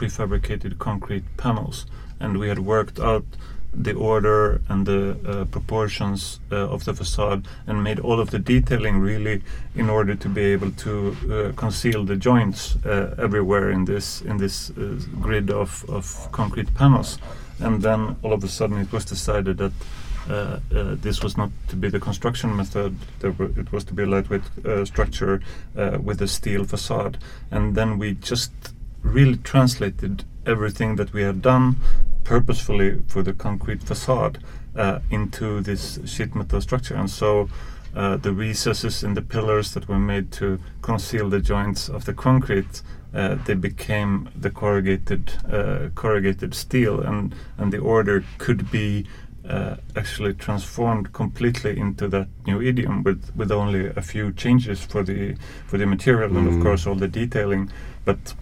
prefabricated 0.00 0.78
concrete 0.78 1.24
panels, 1.36 1.86
and 2.18 2.38
we 2.38 2.48
had 2.48 2.58
worked 2.58 2.98
out 2.98 3.24
the 3.72 3.94
order 3.94 4.60
and 4.68 4.86
the 4.86 5.16
uh, 5.24 5.44
proportions 5.44 6.40
uh, 6.50 6.56
of 6.56 6.84
the 6.84 6.94
facade 6.94 7.46
and 7.66 7.84
made 7.84 8.00
all 8.00 8.18
of 8.20 8.30
the 8.30 8.38
detailing 8.38 8.98
really 8.98 9.42
in 9.76 9.88
order 9.88 10.14
to 10.16 10.28
be 10.28 10.42
able 10.42 10.72
to 10.72 11.16
uh, 11.30 11.52
conceal 11.56 12.04
the 12.04 12.16
joints 12.16 12.76
uh, 12.84 13.14
everywhere 13.18 13.70
in 13.70 13.84
this 13.84 14.22
in 14.22 14.38
this 14.38 14.70
uh, 14.70 14.98
grid 15.20 15.50
of, 15.50 15.84
of 15.88 16.28
concrete 16.32 16.74
panels. 16.74 17.18
And 17.60 17.82
then 17.82 18.16
all 18.22 18.32
of 18.32 18.42
a 18.42 18.48
sudden 18.48 18.78
it 18.78 18.92
was 18.92 19.04
decided 19.04 19.58
that 19.58 19.72
uh, 20.28 20.58
this 21.02 21.22
was 21.22 21.36
not 21.36 21.50
to 21.68 21.76
be 21.76 21.88
the 21.90 22.00
construction 22.00 22.56
method. 22.56 22.96
It 23.22 23.72
was 23.72 23.84
to 23.84 23.94
be 23.94 24.02
a 24.02 24.06
lightweight 24.06 24.42
structure 24.84 25.40
with 25.74 26.22
a 26.22 26.28
steel 26.28 26.64
facade, 26.64 27.18
and 27.50 27.74
then 27.74 27.98
we 27.98 28.14
just 28.14 28.52
really 29.02 29.36
translated 29.38 30.24
everything 30.46 30.96
that 30.96 31.12
we 31.12 31.22
had 31.22 31.42
done 31.42 31.76
purposefully 32.24 33.02
for 33.08 33.22
the 33.22 33.32
concrete 33.32 33.82
facade 33.82 34.38
uh, 34.76 35.00
into 35.10 35.60
this 35.60 35.98
sheet 36.04 36.34
metal 36.34 36.60
structure, 36.60 36.94
and 36.94 37.10
so. 37.10 37.48
Uh, 37.92 38.16
the 38.16 38.32
recesses 38.32 39.02
in 39.02 39.14
the 39.14 39.20
pillars 39.22 39.74
that 39.74 39.88
were 39.88 39.98
made 39.98 40.30
to 40.30 40.60
conceal 40.80 41.28
the 41.28 41.40
joints 41.40 41.88
of 41.88 42.04
the 42.04 42.14
concrete, 42.14 42.82
uh, 43.12 43.34
they 43.46 43.54
became 43.54 44.28
the 44.40 44.48
corrugated 44.48 45.32
uh, 45.52 45.88
corrugated 45.96 46.54
steel, 46.54 47.00
and 47.00 47.34
and 47.58 47.72
the 47.72 47.78
order 47.78 48.22
could 48.38 48.70
be 48.70 49.04
uh, 49.48 49.74
actually 49.96 50.32
transformed 50.34 51.12
completely 51.12 51.76
into 51.80 52.06
that 52.06 52.28
new 52.46 52.62
idiom 52.62 53.02
with 53.02 53.32
with 53.34 53.50
only 53.50 53.88
a 53.96 54.02
few 54.02 54.32
changes 54.32 54.80
for 54.84 55.02
the 55.02 55.34
for 55.66 55.76
the 55.76 55.86
material 55.86 56.36
and 56.36 56.46
of 56.46 56.54
Mm. 56.54 56.62
course 56.62 56.86
all 56.86 56.94
the 56.94 57.08
detailing, 57.08 57.70
but 58.04 58.36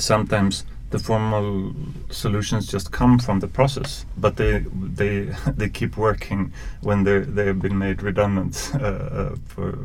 sometimes 0.00 0.64
the 0.90 0.98
formal 0.98 1.74
solutions 2.10 2.66
just 2.66 2.90
come 2.92 3.18
from 3.18 3.40
the 3.40 3.48
process, 3.48 4.06
but 4.16 4.36
they 4.36 4.58
they 4.94 5.20
they 5.56 5.68
keep 5.68 5.96
working 5.96 6.52
when 6.80 7.04
they 7.04 7.18
they 7.20 7.46
have 7.46 7.60
been 7.60 7.78
made 7.78 8.02
redundant 8.02 8.70
uh, 8.74 8.78
uh, 8.78 9.36
for. 9.46 9.78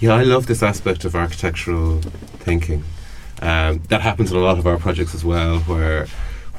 Yeah, 0.00 0.14
I 0.14 0.22
love 0.24 0.46
this 0.46 0.62
aspect 0.62 1.04
of 1.04 1.14
architectural 1.14 2.00
thinking. 2.44 2.84
Um, 3.42 3.80
that 3.88 4.02
happens 4.02 4.30
in 4.30 4.36
a 4.36 4.40
lot 4.40 4.58
of 4.58 4.66
our 4.66 4.78
projects 4.78 5.14
as 5.14 5.24
well, 5.24 5.60
where 5.60 6.06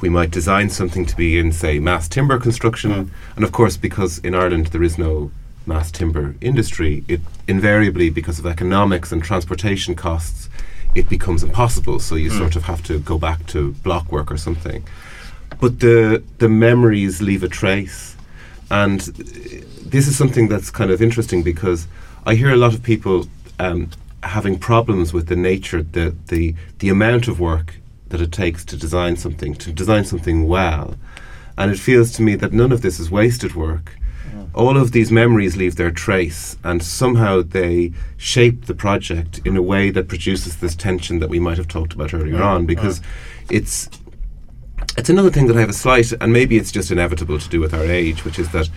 we 0.02 0.10
might 0.10 0.32
design 0.32 0.70
something 0.70 1.06
to 1.06 1.16
be 1.16 1.38
in, 1.38 1.52
say, 1.52 1.78
mass 1.78 2.08
timber 2.08 2.40
construction, 2.40 2.92
Mm. 2.92 3.10
and 3.36 3.46
of 3.46 3.52
course, 3.52 3.78
because 3.78 4.18
in 4.20 4.34
Ireland 4.34 4.68
there 4.68 4.82
is 4.82 4.98
no 4.98 5.30
mass 5.68 5.92
timber 5.92 6.34
industry, 6.42 7.04
it 7.08 7.22
invariably, 7.48 8.10
because 8.10 8.40
of 8.40 8.48
economics 8.48 9.12
and 9.12 9.22
transportation 9.24 9.94
costs, 9.94 10.50
it 10.96 11.08
becomes 11.10 11.44
impossible. 11.44 12.00
So 12.00 12.16
you 12.16 12.30
Mm. 12.32 12.38
sort 12.38 12.56
of 12.56 12.64
have 12.64 12.82
to 12.84 13.00
go 13.00 13.18
back 13.18 13.46
to 13.48 13.72
block 13.84 14.12
work 14.12 14.32
or 14.32 14.38
something. 14.38 14.84
But 15.60 15.80
the 15.80 16.22
the 16.40 16.50
memories 16.50 17.22
leave 17.22 17.44
a 17.44 17.48
trace, 17.48 18.16
and 18.70 19.00
this 19.94 20.08
is 20.08 20.16
something 20.18 20.48
that's 20.50 20.70
kind 20.72 20.92
of 20.92 21.02
interesting 21.02 21.44
because 21.44 21.88
I 22.26 22.36
hear 22.36 22.50
a 22.52 22.58
lot 22.58 22.74
of 22.74 22.82
people 22.84 23.28
um, 23.60 23.90
having 24.24 24.58
problems 24.60 25.14
with 25.14 25.28
the 25.28 25.36
nature, 25.36 25.84
the 25.84 26.14
the 26.28 26.56
the 26.80 26.90
amount 26.90 27.28
of 27.28 27.40
work 27.40 27.76
that 28.10 28.22
it 28.22 28.32
takes 28.32 28.66
to 28.66 28.76
design 28.78 29.16
something, 29.18 29.56
to 29.56 29.72
design 29.72 30.04
something 30.06 30.48
well, 30.48 30.96
and 31.58 31.72
it 31.72 31.80
feels 31.80 32.12
to 32.12 32.22
me 32.22 32.36
that 32.36 32.52
none 32.54 32.72
of 32.74 32.82
this 32.82 33.00
is 33.00 33.10
wasted 33.12 33.54
work. 33.56 33.98
All 34.54 34.78
of 34.78 34.92
these 34.92 35.12
memories 35.12 35.56
leave 35.56 35.76
their 35.76 35.92
trace, 35.92 36.58
and 36.64 36.84
somehow 36.84 37.42
they 37.42 37.94
shape 38.18 38.66
the 38.66 38.76
project 38.76 39.40
in 39.46 39.56
a 39.56 39.62
way 39.62 39.92
that 39.92 40.08
produces 40.10 40.58
this 40.58 40.76
tension 40.76 41.20
that 41.20 41.30
we 41.30 41.40
might 41.40 41.58
have 41.58 41.68
talked 41.68 41.94
about 41.94 42.14
earlier 42.14 42.42
on. 42.42 42.66
Because 42.66 43.02
it's 43.50 43.90
it's 44.98 45.10
another 45.10 45.30
thing 45.30 45.48
that 45.48 45.56
I 45.56 45.62
have 45.62 45.70
a 45.70 45.74
slight, 45.74 46.12
and 46.20 46.34
maybe 46.34 46.58
it's 46.58 46.72
just 46.72 46.92
inevitable 46.92 47.40
to 47.40 47.50
do 47.50 47.62
with 47.62 47.74
our 47.74 47.86
age, 47.86 48.26
which 48.26 48.38
is 48.40 48.52
that 48.52 48.70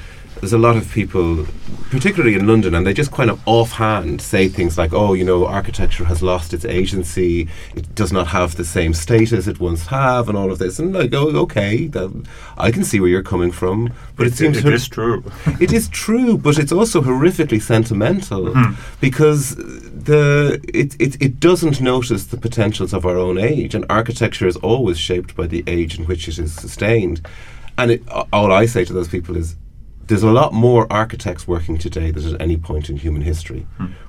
there's 0.44 0.52
a 0.52 0.59
lot 0.59 0.76
of 0.76 0.90
people, 0.92 1.46
particularly 1.88 2.35
in 2.35 2.46
London, 2.46 2.74
and 2.74 2.87
they 2.87 2.92
just 2.92 3.11
kind 3.11 3.30
of 3.30 3.40
offhand 3.46 4.20
say 4.20 4.46
things 4.46 4.76
like, 4.76 4.92
oh, 4.92 5.14
you 5.14 5.24
know, 5.24 5.46
architecture 5.46 6.04
has 6.04 6.22
lost 6.22 6.52
its 6.52 6.66
agency, 6.66 7.48
it 7.74 7.94
does 7.94 8.12
not 8.12 8.26
have 8.26 8.54
the 8.57 8.64
same 8.64 8.92
status 8.92 9.46
it 9.46 9.59
once 9.59 9.87
have, 9.87 10.28
and 10.28 10.37
all 10.37 10.52
of 10.52 10.59
this. 10.59 10.78
And 10.78 10.92
like, 10.92 11.14
oh, 11.14 11.28
okay, 11.44 11.87
that, 11.87 12.26
I 12.59 12.70
can 12.70 12.85
see 12.85 13.00
where 13.00 13.09
you're 13.09 13.22
coming 13.22 13.50
from, 13.52 13.90
but 14.16 14.26
it, 14.26 14.35
seems 14.35 14.59
it 14.59 14.64
hor- 14.64 14.72
is 14.74 14.87
true. 14.87 15.24
it 15.62 15.72
is 15.72 15.88
true, 15.88 16.37
but 16.37 16.59
it's 16.59 16.72
also 16.72 17.00
horrifically 17.00 17.62
sentimental 17.62 18.52
Hmm. 18.52 18.74
because 19.00 19.57
the 19.57 20.61
it, 20.74 20.94
it 21.00 21.16
it 21.22 21.40
doesn't 21.40 21.80
notice 21.80 22.26
the 22.26 22.37
potentials 22.37 22.92
of 22.92 23.07
our 23.07 23.16
own 23.16 23.38
age, 23.38 23.74
and 23.74 23.87
architecture 23.88 24.46
is 24.46 24.57
always 24.59 24.98
shaped 24.98 25.35
by 25.35 25.46
the 25.46 25.64
age 25.66 25.98
in 25.98 26.04
which 26.04 26.28
it 26.28 26.38
is 26.38 26.52
sustained. 26.52 27.26
And 27.78 27.92
it, 27.92 28.02
all 28.30 28.52
I 28.52 28.66
say 28.66 28.85
to 28.85 28.92
those 28.92 29.09
people 29.09 29.37
is, 29.37 29.57
there's 30.06 30.22
a 30.22 30.30
lot 30.30 30.52
more 30.52 30.86
architects 30.92 31.46
working 31.46 31.78
today 31.78 32.10
than 32.10 32.34
at 32.34 32.40
any 32.40 32.56
point 32.56 32.90
in 32.90 32.96
human 32.96 33.22
history. 33.22 33.66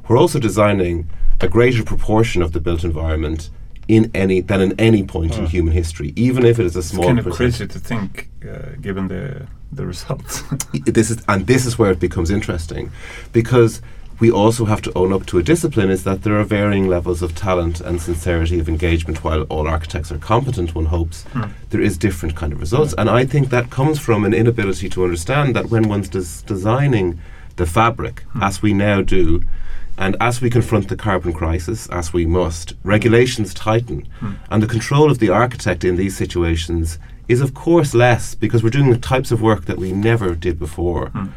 We're 0.08 0.18
also 0.18 0.40
designing 0.40 1.10
a 1.42 1.48
greater 1.48 1.84
proportion 1.84 2.42
of 2.42 2.52
the 2.52 2.60
built 2.60 2.84
environment 2.84 3.50
in 3.88 4.10
any 4.14 4.42
than 4.42 4.62
in 4.62 4.80
any 4.80 5.04
point 5.04 5.38
in 5.38 5.46
human 5.46 5.74
history, 5.74 6.14
even 6.16 6.46
if 6.46 6.60
it 6.60 6.66
is 6.66 6.76
a 6.76 6.84
small. 6.84 7.04
It's 7.04 7.08
kind 7.08 7.28
of 7.28 7.34
crazy 7.34 7.68
to 7.68 7.80
think, 7.80 8.30
uh, 8.48 8.76
given 8.82 9.08
the 9.08 9.48
the 9.72 9.86
results. 9.86 10.44
This 10.86 11.12
is 11.12 11.24
and 11.28 11.48
this 11.48 11.66
is 11.66 11.78
where 11.78 11.92
it 11.92 12.00
becomes 12.00 12.30
interesting 12.30 12.92
because 13.32 13.82
we 14.20 14.32
also 14.32 14.66
have 14.66 14.82
to 14.82 14.92
own 14.96 15.12
up 15.12 15.26
to 15.26 15.38
a 15.38 15.44
discipline 15.44 15.90
is 15.90 16.04
that 16.04 16.24
there 16.24 16.40
are 16.40 16.44
varying 16.44 16.88
levels 16.88 17.22
of 17.22 17.36
talent 17.36 17.82
and 17.82 18.02
sincerity 18.02 18.60
of 18.60 18.70
engagement 18.70 19.24
while 19.24 19.42
all 19.44 19.68
architects 19.68 20.12
are 20.12 20.18
competent 20.18 20.74
one 20.76 20.86
hopes 20.86 21.24
Hmm. 21.34 21.44
there 21.72 21.82
is 21.82 21.98
different 21.98 22.36
kind 22.36 22.54
of 22.54 22.60
results 22.60 22.94
and 22.98 23.10
i 23.10 23.26
think 23.26 23.50
that 23.50 23.70
comes 23.70 24.00
from 24.00 24.24
an 24.26 24.34
inability 24.34 24.88
to 24.90 25.04
understand 25.04 25.56
that 25.56 25.70
when 25.70 25.88
one's 25.90 26.10
des- 26.10 26.44
designing 26.46 27.20
the 27.58 27.66
fabric 27.66 28.24
Hmm. 28.34 28.44
as 28.44 28.62
we 28.62 28.74
now 28.74 29.02
do 29.02 29.42
and 29.98 30.16
as 30.20 30.42
we 30.42 30.50
confront 30.50 30.88
the 30.90 30.96
carbon 31.08 31.32
crisis 31.34 31.88
as 31.90 32.12
we 32.14 32.26
must 32.26 32.74
regulations 32.84 33.54
tighten 33.54 34.08
Hmm. 34.20 34.32
and 34.52 34.64
the 34.64 34.68
control 34.76 35.12
of 35.12 35.20
the 35.20 35.30
architect 35.30 35.84
in 35.84 35.96
these 35.98 36.16
situations 36.16 37.00
is 37.28 37.42
of 37.42 37.54
course 37.54 37.94
less 37.94 38.36
because 38.36 38.62
we're 38.64 38.70
doing 38.78 38.92
the 38.92 39.08
types 39.14 39.32
of 39.32 39.42
work 39.42 39.66
that 39.66 39.78
we 39.84 39.92
never 39.92 40.36
did 40.36 40.58
before 40.60 41.10
Hmm. 41.10 41.28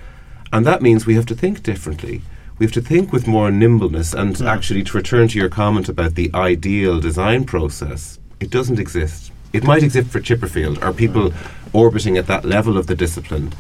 and 0.52 0.64
that 0.66 0.82
means 0.82 1.06
we 1.06 1.14
have 1.14 1.26
to 1.26 1.34
think 1.34 1.62
differently. 1.62 2.20
We 2.58 2.66
have 2.66 2.72
to 2.72 2.80
think 2.80 3.12
with 3.12 3.26
more 3.26 3.50
nimbleness. 3.50 4.12
And 4.14 4.34
Mm. 4.36 4.46
actually, 4.46 4.82
to 4.84 4.96
return 4.96 5.28
to 5.28 5.38
your 5.38 5.48
comment 5.48 5.88
about 5.88 6.14
the 6.14 6.30
ideal 6.34 7.00
design 7.00 7.44
process, 7.44 8.18
it 8.40 8.50
doesn't 8.50 8.78
exist. 8.78 9.30
It 9.52 9.64
might 9.64 9.82
exist 9.82 10.10
for 10.10 10.20
Chipperfield 10.20 10.82
or 10.82 10.92
people 10.92 11.32
orbiting 11.72 12.16
at 12.18 12.26
that 12.26 12.44
level 12.44 12.76
of 12.76 12.86
the 12.86 12.94
discipline, 12.94 13.52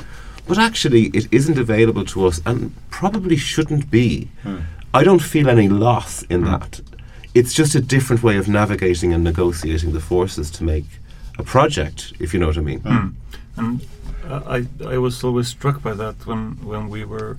but 0.46 0.58
actually, 0.58 1.04
it 1.14 1.26
isn't 1.30 1.58
available 1.58 2.04
to 2.06 2.26
us 2.26 2.40
and 2.44 2.72
probably 2.90 3.36
shouldn't 3.36 3.90
be. 3.90 4.28
Mm. 4.44 4.62
I 4.94 5.04
don't 5.04 5.22
feel 5.22 5.48
any 5.48 5.68
loss 5.68 6.22
in 6.28 6.42
Mm. 6.42 6.46
that. 6.50 6.80
It's 7.34 7.54
just 7.54 7.74
a 7.74 7.80
different 7.80 8.22
way 8.22 8.36
of 8.38 8.48
navigating 8.48 9.12
and 9.14 9.22
negotiating 9.22 9.92
the 9.92 10.00
forces 10.00 10.50
to 10.52 10.64
make 10.64 10.86
a 11.38 11.42
project, 11.42 12.12
if 12.18 12.32
you 12.34 12.40
know 12.40 12.48
what 12.48 12.58
I 12.58 12.62
mean. 12.62 12.80
And 13.56 13.80
uh, 14.28 14.40
I 14.56 14.66
I 14.94 14.98
was 14.98 15.22
always 15.24 15.48
struck 15.48 15.82
by 15.82 15.94
that 15.94 16.26
when 16.26 16.56
when 16.64 16.88
we 16.88 17.04
were 17.04 17.36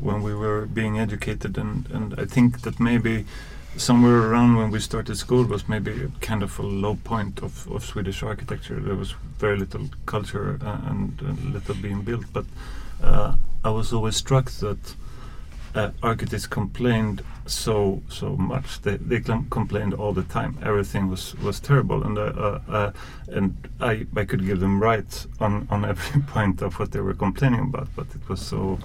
when 0.00 0.22
we 0.22 0.34
were 0.34 0.66
being 0.66 0.98
educated 0.98 1.58
and 1.58 1.88
and 1.90 2.14
I 2.18 2.24
think 2.24 2.62
that 2.62 2.80
maybe 2.80 3.24
somewhere 3.76 4.22
around 4.30 4.56
when 4.56 4.70
we 4.70 4.80
started 4.80 5.16
school 5.16 5.44
was 5.44 5.68
maybe 5.68 6.10
kind 6.20 6.42
of 6.42 6.58
a 6.58 6.62
low 6.62 6.96
point 7.04 7.42
of, 7.42 7.70
of 7.70 7.84
Swedish 7.84 8.22
architecture. 8.22 8.80
There 8.80 8.96
was 8.96 9.14
very 9.38 9.56
little 9.56 9.88
culture 10.06 10.58
uh, 10.64 10.78
and 10.86 11.20
uh, 11.22 11.52
little 11.52 11.74
being 11.74 12.02
built, 12.02 12.24
but 12.32 12.44
uh, 13.02 13.36
I 13.64 13.70
was 13.70 13.92
always 13.92 14.16
struck 14.16 14.50
that 14.52 14.94
uh, 15.74 15.90
architects 16.02 16.46
complained 16.46 17.22
so 17.46 18.02
so 18.08 18.36
much. 18.36 18.80
They 18.82 18.96
they 18.96 19.20
complained 19.20 19.94
all 19.94 20.12
the 20.12 20.24
time. 20.24 20.58
Everything 20.62 21.08
was 21.08 21.34
was 21.36 21.60
terrible, 21.60 22.02
and 22.02 22.18
uh, 22.18 22.22
uh, 22.22 22.60
uh, 22.68 22.92
and 23.28 23.54
I 23.80 24.06
I 24.16 24.24
could 24.24 24.44
give 24.44 24.60
them 24.60 24.82
right 24.82 25.26
on 25.40 25.66
on 25.70 25.84
every 25.84 26.22
point 26.34 26.62
of 26.62 26.78
what 26.78 26.92
they 26.92 27.00
were 27.00 27.14
complaining 27.14 27.60
about. 27.60 27.88
But 27.94 28.06
it 28.14 28.28
was 28.28 28.40
so 28.40 28.78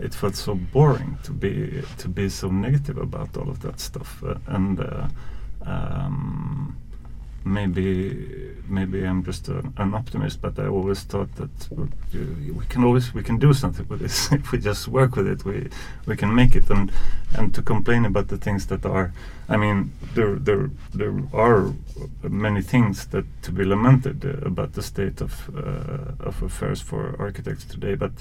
it 0.00 0.14
felt 0.14 0.36
so 0.36 0.54
boring 0.54 1.18
to 1.24 1.32
be 1.32 1.82
to 1.98 2.08
be 2.08 2.28
so 2.28 2.48
negative 2.48 2.98
about 2.98 3.36
all 3.36 3.48
of 3.48 3.60
that 3.60 3.80
stuff. 3.80 4.22
Uh, 4.22 4.34
and 4.46 4.80
uh, 4.80 5.08
um, 5.64 6.76
maybe 7.46 8.54
maybe 8.68 9.06
I'm 9.06 9.22
just 9.22 9.48
a, 9.48 9.62
an 9.76 9.94
optimist, 9.94 10.42
but 10.42 10.58
I 10.58 10.66
always 10.66 11.02
thought 11.04 11.34
that 11.36 11.68
uh, 11.72 11.86
we 12.52 12.64
can 12.68 12.84
always 12.84 13.14
we 13.14 13.22
can 13.22 13.38
do 13.38 13.52
something 13.52 13.86
with 13.88 14.00
this 14.00 14.32
if 14.32 14.52
we 14.52 14.58
just 14.58 14.88
work 14.88 15.16
with 15.16 15.28
it. 15.28 15.44
We 15.44 15.68
we 16.06 16.16
can 16.16 16.34
make 16.34 16.56
it, 16.56 16.68
and 16.70 16.92
and 17.36 17.54
to 17.54 17.62
complain 17.62 18.04
about 18.04 18.28
the 18.28 18.36
things 18.36 18.66
that 18.66 18.84
are, 18.84 19.12
I 19.48 19.56
mean, 19.56 19.92
there 20.14 20.34
there 20.34 20.70
there 20.94 21.14
are 21.32 21.72
many 22.22 22.62
things 22.62 23.06
that 23.06 23.24
to 23.42 23.52
be 23.52 23.64
lamented 23.64 24.24
uh, 24.24 24.46
about 24.46 24.72
the 24.72 24.82
state 24.82 25.20
of 25.20 25.48
uh, 25.56 26.28
of 26.28 26.42
affairs 26.42 26.80
for 26.80 27.16
architects 27.18 27.64
today, 27.64 27.94
but. 27.94 28.12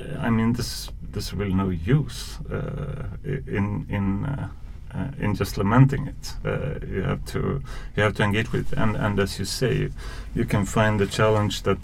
Uh, 0.00 0.18
I 0.20 0.30
mean, 0.30 0.52
this 0.52 0.90
there's 1.12 1.32
really 1.32 1.54
no 1.54 1.70
use 1.70 2.38
uh, 2.50 3.06
in 3.24 3.86
in 3.88 4.24
uh, 4.26 4.48
uh, 4.94 5.08
in 5.18 5.34
just 5.34 5.58
lamenting 5.58 6.06
it. 6.06 6.34
Uh, 6.44 6.78
you 6.86 7.02
have 7.02 7.24
to 7.26 7.62
you 7.96 8.02
have 8.02 8.14
to 8.14 8.22
engage 8.22 8.52
with 8.52 8.72
it, 8.72 8.78
and 8.78 8.96
and 8.96 9.18
as 9.18 9.38
you 9.38 9.44
say, 9.44 9.90
you 10.34 10.44
can 10.44 10.64
find 10.64 11.00
the 11.00 11.06
challenge 11.06 11.62
that 11.62 11.78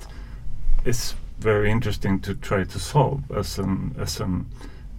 is 0.84 1.14
very 1.38 1.70
interesting 1.70 2.20
to 2.20 2.34
try 2.34 2.64
to 2.64 2.78
solve 2.78 3.22
as 3.30 3.58
an 3.58 3.94
as 3.98 4.20
an 4.20 4.46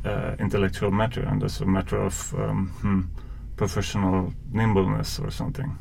uh, 0.06 0.36
intellectual 0.40 0.92
matter 0.92 1.22
and 1.22 1.44
as 1.44 1.62
a 1.62 1.66
matter 1.66 1.98
of 1.98 2.34
um, 2.38 2.68
hmm, 2.82 3.02
professional 3.56 4.34
nimbleness 4.52 5.20
or 5.20 5.32
something. 5.32 5.78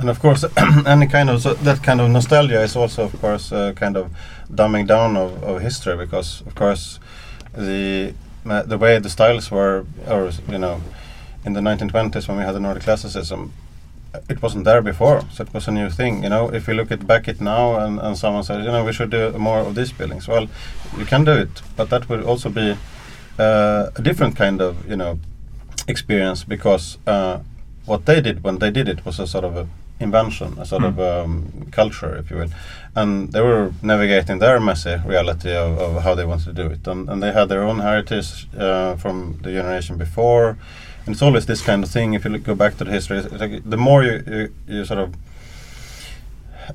And 0.00 0.08
of 0.08 0.18
course, 0.18 0.46
any 0.86 1.06
kind 1.06 1.28
of 1.28 1.42
so 1.42 1.52
that 1.52 1.82
kind 1.82 2.00
of 2.00 2.08
nostalgia 2.08 2.62
is 2.62 2.74
also, 2.74 3.04
of 3.04 3.20
course, 3.20 3.52
uh, 3.52 3.74
kind 3.74 3.98
of 3.98 4.10
dumbing 4.50 4.86
down 4.86 5.14
of, 5.14 5.42
of 5.44 5.60
history 5.60 5.94
because, 5.94 6.40
of 6.46 6.54
course, 6.54 6.98
the 7.52 8.14
the 8.42 8.78
way 8.78 8.98
the 8.98 9.10
styles 9.10 9.50
were, 9.50 9.84
or 10.08 10.30
you 10.48 10.56
know, 10.56 10.80
in 11.44 11.52
the 11.52 11.60
1920s 11.60 12.26
when 12.28 12.38
we 12.38 12.44
had 12.44 12.54
the 12.54 12.60
Nordic 12.60 12.84
classicism, 12.84 13.52
it 14.30 14.40
wasn't 14.40 14.64
there 14.64 14.80
before, 14.80 15.20
so 15.30 15.42
it 15.42 15.52
was 15.52 15.68
a 15.68 15.70
new 15.70 15.90
thing. 15.90 16.22
You 16.22 16.30
know, 16.30 16.48
if 16.48 16.66
you 16.66 16.72
look 16.72 16.90
at 16.90 17.06
back 17.06 17.28
it 17.28 17.38
now, 17.38 17.78
and, 17.78 18.00
and 18.00 18.16
someone 18.16 18.42
says, 18.42 18.64
you 18.64 18.72
know, 18.72 18.82
we 18.82 18.94
should 18.94 19.10
do 19.10 19.32
more 19.32 19.58
of 19.58 19.74
these 19.74 19.92
buildings. 19.92 20.26
Well, 20.26 20.48
you 20.96 21.04
can 21.04 21.24
do 21.24 21.32
it, 21.32 21.60
but 21.76 21.90
that 21.90 22.08
will 22.08 22.24
also 22.26 22.48
be 22.48 22.74
uh, 23.38 23.90
a 23.94 24.00
different 24.02 24.34
kind 24.34 24.62
of, 24.62 24.88
you 24.88 24.96
know, 24.96 25.18
experience 25.86 26.42
because 26.42 26.96
uh, 27.06 27.40
what 27.84 28.06
they 28.06 28.22
did 28.22 28.42
when 28.42 28.60
they 28.60 28.70
did 28.70 28.88
it 28.88 29.04
was 29.04 29.20
a 29.20 29.26
sort 29.26 29.44
of 29.44 29.56
a 29.56 29.68
invention, 30.00 30.58
a 30.58 30.64
sort 30.64 30.82
Mm. 30.82 30.88
of 30.88 30.98
um, 31.00 31.66
culture, 31.70 32.16
if 32.16 32.30
you 32.30 32.36
will, 32.38 32.50
and 32.94 33.32
they 33.32 33.40
were 33.40 33.72
navigating 33.82 34.40
their 34.40 34.58
messy 34.60 34.96
reality 35.06 35.54
of, 35.54 35.78
of 35.78 36.02
how 36.02 36.14
they 36.14 36.24
wanted 36.24 36.44
to 36.56 36.62
do 36.62 36.66
it, 36.72 36.86
and, 36.88 37.08
and 37.08 37.22
they 37.22 37.32
had 37.32 37.48
their 37.48 37.62
own 37.62 37.80
heritage 37.80 38.48
uh, 38.58 38.96
from 38.96 39.38
the 39.42 39.50
generation 39.52 39.96
before, 39.98 40.56
and 41.06 41.14
it's 41.14 41.22
always 41.22 41.46
this 41.46 41.62
kind 41.62 41.84
of 41.84 41.90
thing. 41.90 42.14
If 42.14 42.24
you 42.24 42.30
look, 42.30 42.42
go 42.44 42.54
back 42.54 42.76
to 42.78 42.84
the 42.84 42.90
history, 42.90 43.18
it's 43.18 43.32
like 43.40 43.62
the 43.70 43.76
more 43.76 44.02
you, 44.02 44.22
you, 44.26 44.48
you 44.66 44.84
sort 44.84 45.00
of 45.00 45.14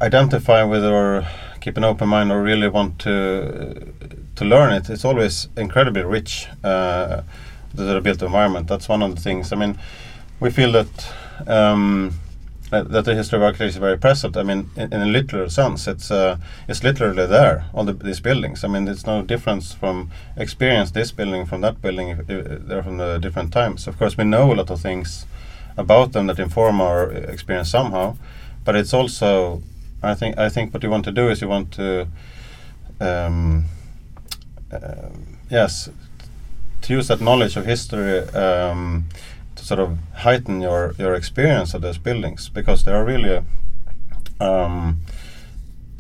identify 0.02 0.64
with 0.64 0.84
or 0.86 1.26
keep 1.62 1.78
an 1.78 1.84
open 1.84 2.10
mind 2.10 2.32
or 2.32 2.42
really 2.44 2.68
want 2.68 3.00
to 3.00 3.92
to 4.36 4.46
learn 4.46 4.74
it, 4.74 4.90
it's 4.90 5.06
always 5.06 5.48
incredibly 5.58 6.04
rich. 6.04 6.48
Uh, 6.64 7.22
the 7.76 7.98
of 7.98 8.04
built 8.04 8.22
environment. 8.22 8.68
That's 8.68 8.88
one 8.88 9.02
of 9.02 9.16
the 9.16 9.22
things. 9.22 9.52
I 9.52 9.56
mean, 9.56 9.78
we 10.40 10.50
feel 10.50 10.72
that 10.72 11.14
um, 11.48 12.14
that, 12.72 13.06
the 13.06 13.16
history 13.16 13.38
of 13.38 13.44
architecture 13.44 13.70
is 13.70 13.78
very 13.78 13.98
present. 13.98 14.36
I 14.38 14.44
mean, 14.44 14.70
in, 14.76 14.94
in 14.94 15.02
a 15.02 15.06
literal 15.06 15.50
sense, 15.50 15.88
it's 15.88 16.10
uh, 16.12 16.38
it's 16.68 16.84
literally 16.84 17.26
there. 17.26 17.66
All 17.74 17.86
the, 17.86 17.94
these 17.94 18.20
buildings. 18.20 18.64
I 18.64 18.68
mean, 18.68 18.88
it's 18.88 19.06
no 19.06 19.22
difference 19.22 19.74
from 19.74 20.10
experience 20.36 20.92
this 20.92 21.12
building 21.12 21.46
from 21.46 21.62
that 21.62 21.82
building. 21.82 22.10
If, 22.10 22.30
if 22.30 22.68
they're 22.68 22.84
from 22.84 22.98
the 22.98 23.20
different 23.20 23.54
times. 23.54 23.88
Of 23.88 23.98
course, 23.98 24.18
we 24.18 24.24
know 24.24 24.52
a 24.52 24.56
lot 24.56 24.70
of 24.70 24.82
things 24.82 25.26
about 25.78 26.14
them 26.14 26.28
that 26.28 26.40
inform 26.40 26.82
our 26.82 27.12
experience 27.12 27.70
somehow, 27.70 28.18
but 28.64 28.76
it's 28.76 28.94
also. 28.94 29.62
I 30.02 30.14
think 30.14 30.38
I 30.38 30.50
think 30.50 30.74
what 30.74 30.84
you 30.84 30.90
want 30.90 31.06
to 31.06 31.12
do 31.12 31.30
is 31.30 31.42
you 31.42 31.48
want 31.48 31.72
to. 31.74 32.08
Um, 33.00 33.66
uh, 34.72 35.10
yes, 35.50 35.90
to 36.82 36.94
use 36.94 37.08
that 37.08 37.22
knowledge 37.22 37.58
of 37.58 37.66
history 37.66 38.20
um, 38.30 39.06
sort 39.66 39.80
of 39.80 39.98
heighten 40.14 40.62
your 40.62 40.94
your 41.00 41.16
experience 41.16 41.74
of 41.74 41.82
those 41.82 41.98
buildings 41.98 42.50
because 42.50 42.84
they 42.84 42.92
are 42.92 43.04
really 43.04 43.44
um, 44.40 45.02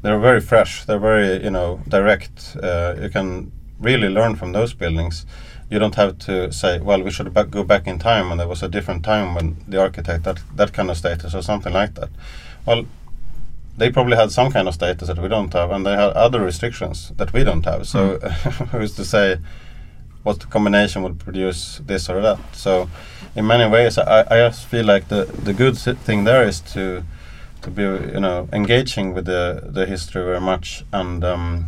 they're 0.03 0.19
very 0.19 0.41
fresh. 0.41 0.85
They're 0.85 0.99
very 0.99 1.43
you 1.43 1.49
know 1.49 1.79
direct. 1.87 2.55
Uh, 2.61 2.95
you 3.01 3.09
can 3.09 3.51
really 3.79 4.09
learn 4.09 4.35
from 4.35 4.51
those 4.51 4.73
buildings. 4.73 5.25
You 5.71 5.79
don't 5.79 5.95
have 5.95 6.19
to 6.19 6.51
say, 6.51 6.79
well, 6.79 7.01
we 7.01 7.09
should 7.09 7.33
back, 7.33 7.49
go 7.49 7.63
back 7.63 7.87
in 7.87 7.97
time, 7.97 8.31
and 8.31 8.39
there 8.39 8.47
was 8.47 8.61
a 8.61 8.69
different 8.69 9.03
time 9.03 9.33
when 9.33 9.57
the 9.67 9.81
architect 9.81 10.23
that 10.25 10.39
that 10.55 10.71
kind 10.73 10.91
of 10.91 10.97
status 10.97 11.33
or 11.33 11.41
something 11.41 11.73
like 11.73 11.95
that. 11.95 12.09
Well, 12.67 12.85
they 13.77 13.89
probably 13.89 14.15
had 14.15 14.31
some 14.31 14.51
kind 14.51 14.67
of 14.67 14.75
status 14.75 15.07
that 15.07 15.17
we 15.17 15.27
don't 15.27 15.53
have, 15.53 15.71
and 15.71 15.83
they 15.85 15.95
had 15.95 16.11
other 16.13 16.39
restrictions 16.39 17.11
that 17.17 17.33
we 17.33 17.43
don't 17.43 17.65
have. 17.65 17.87
So, 17.87 18.19
who's 18.71 18.95
to 18.95 19.05
say 19.05 19.39
what 20.25 20.39
the 20.39 20.47
combination 20.47 21.03
would 21.03 21.19
produce 21.19 21.81
this 21.85 22.09
or 22.09 22.21
that? 22.21 22.39
So, 22.53 22.89
in 23.35 23.45
many 23.45 23.69
ways, 23.69 23.97
I, 23.97 24.21
I 24.21 24.37
just 24.47 24.65
feel 24.65 24.85
like 24.85 25.07
the 25.07 25.25
the 25.45 25.53
good 25.53 25.77
thing 25.77 26.25
there 26.25 26.47
is 26.47 26.59
to 26.73 27.03
to 27.61 27.71
be 27.71 27.83
you 27.83 28.19
know 28.19 28.47
engaging 28.51 29.13
with 29.13 29.25
the 29.25 29.61
the 29.73 29.85
history 29.85 30.23
very 30.23 30.41
much 30.41 30.83
and 30.91 31.23
um, 31.23 31.67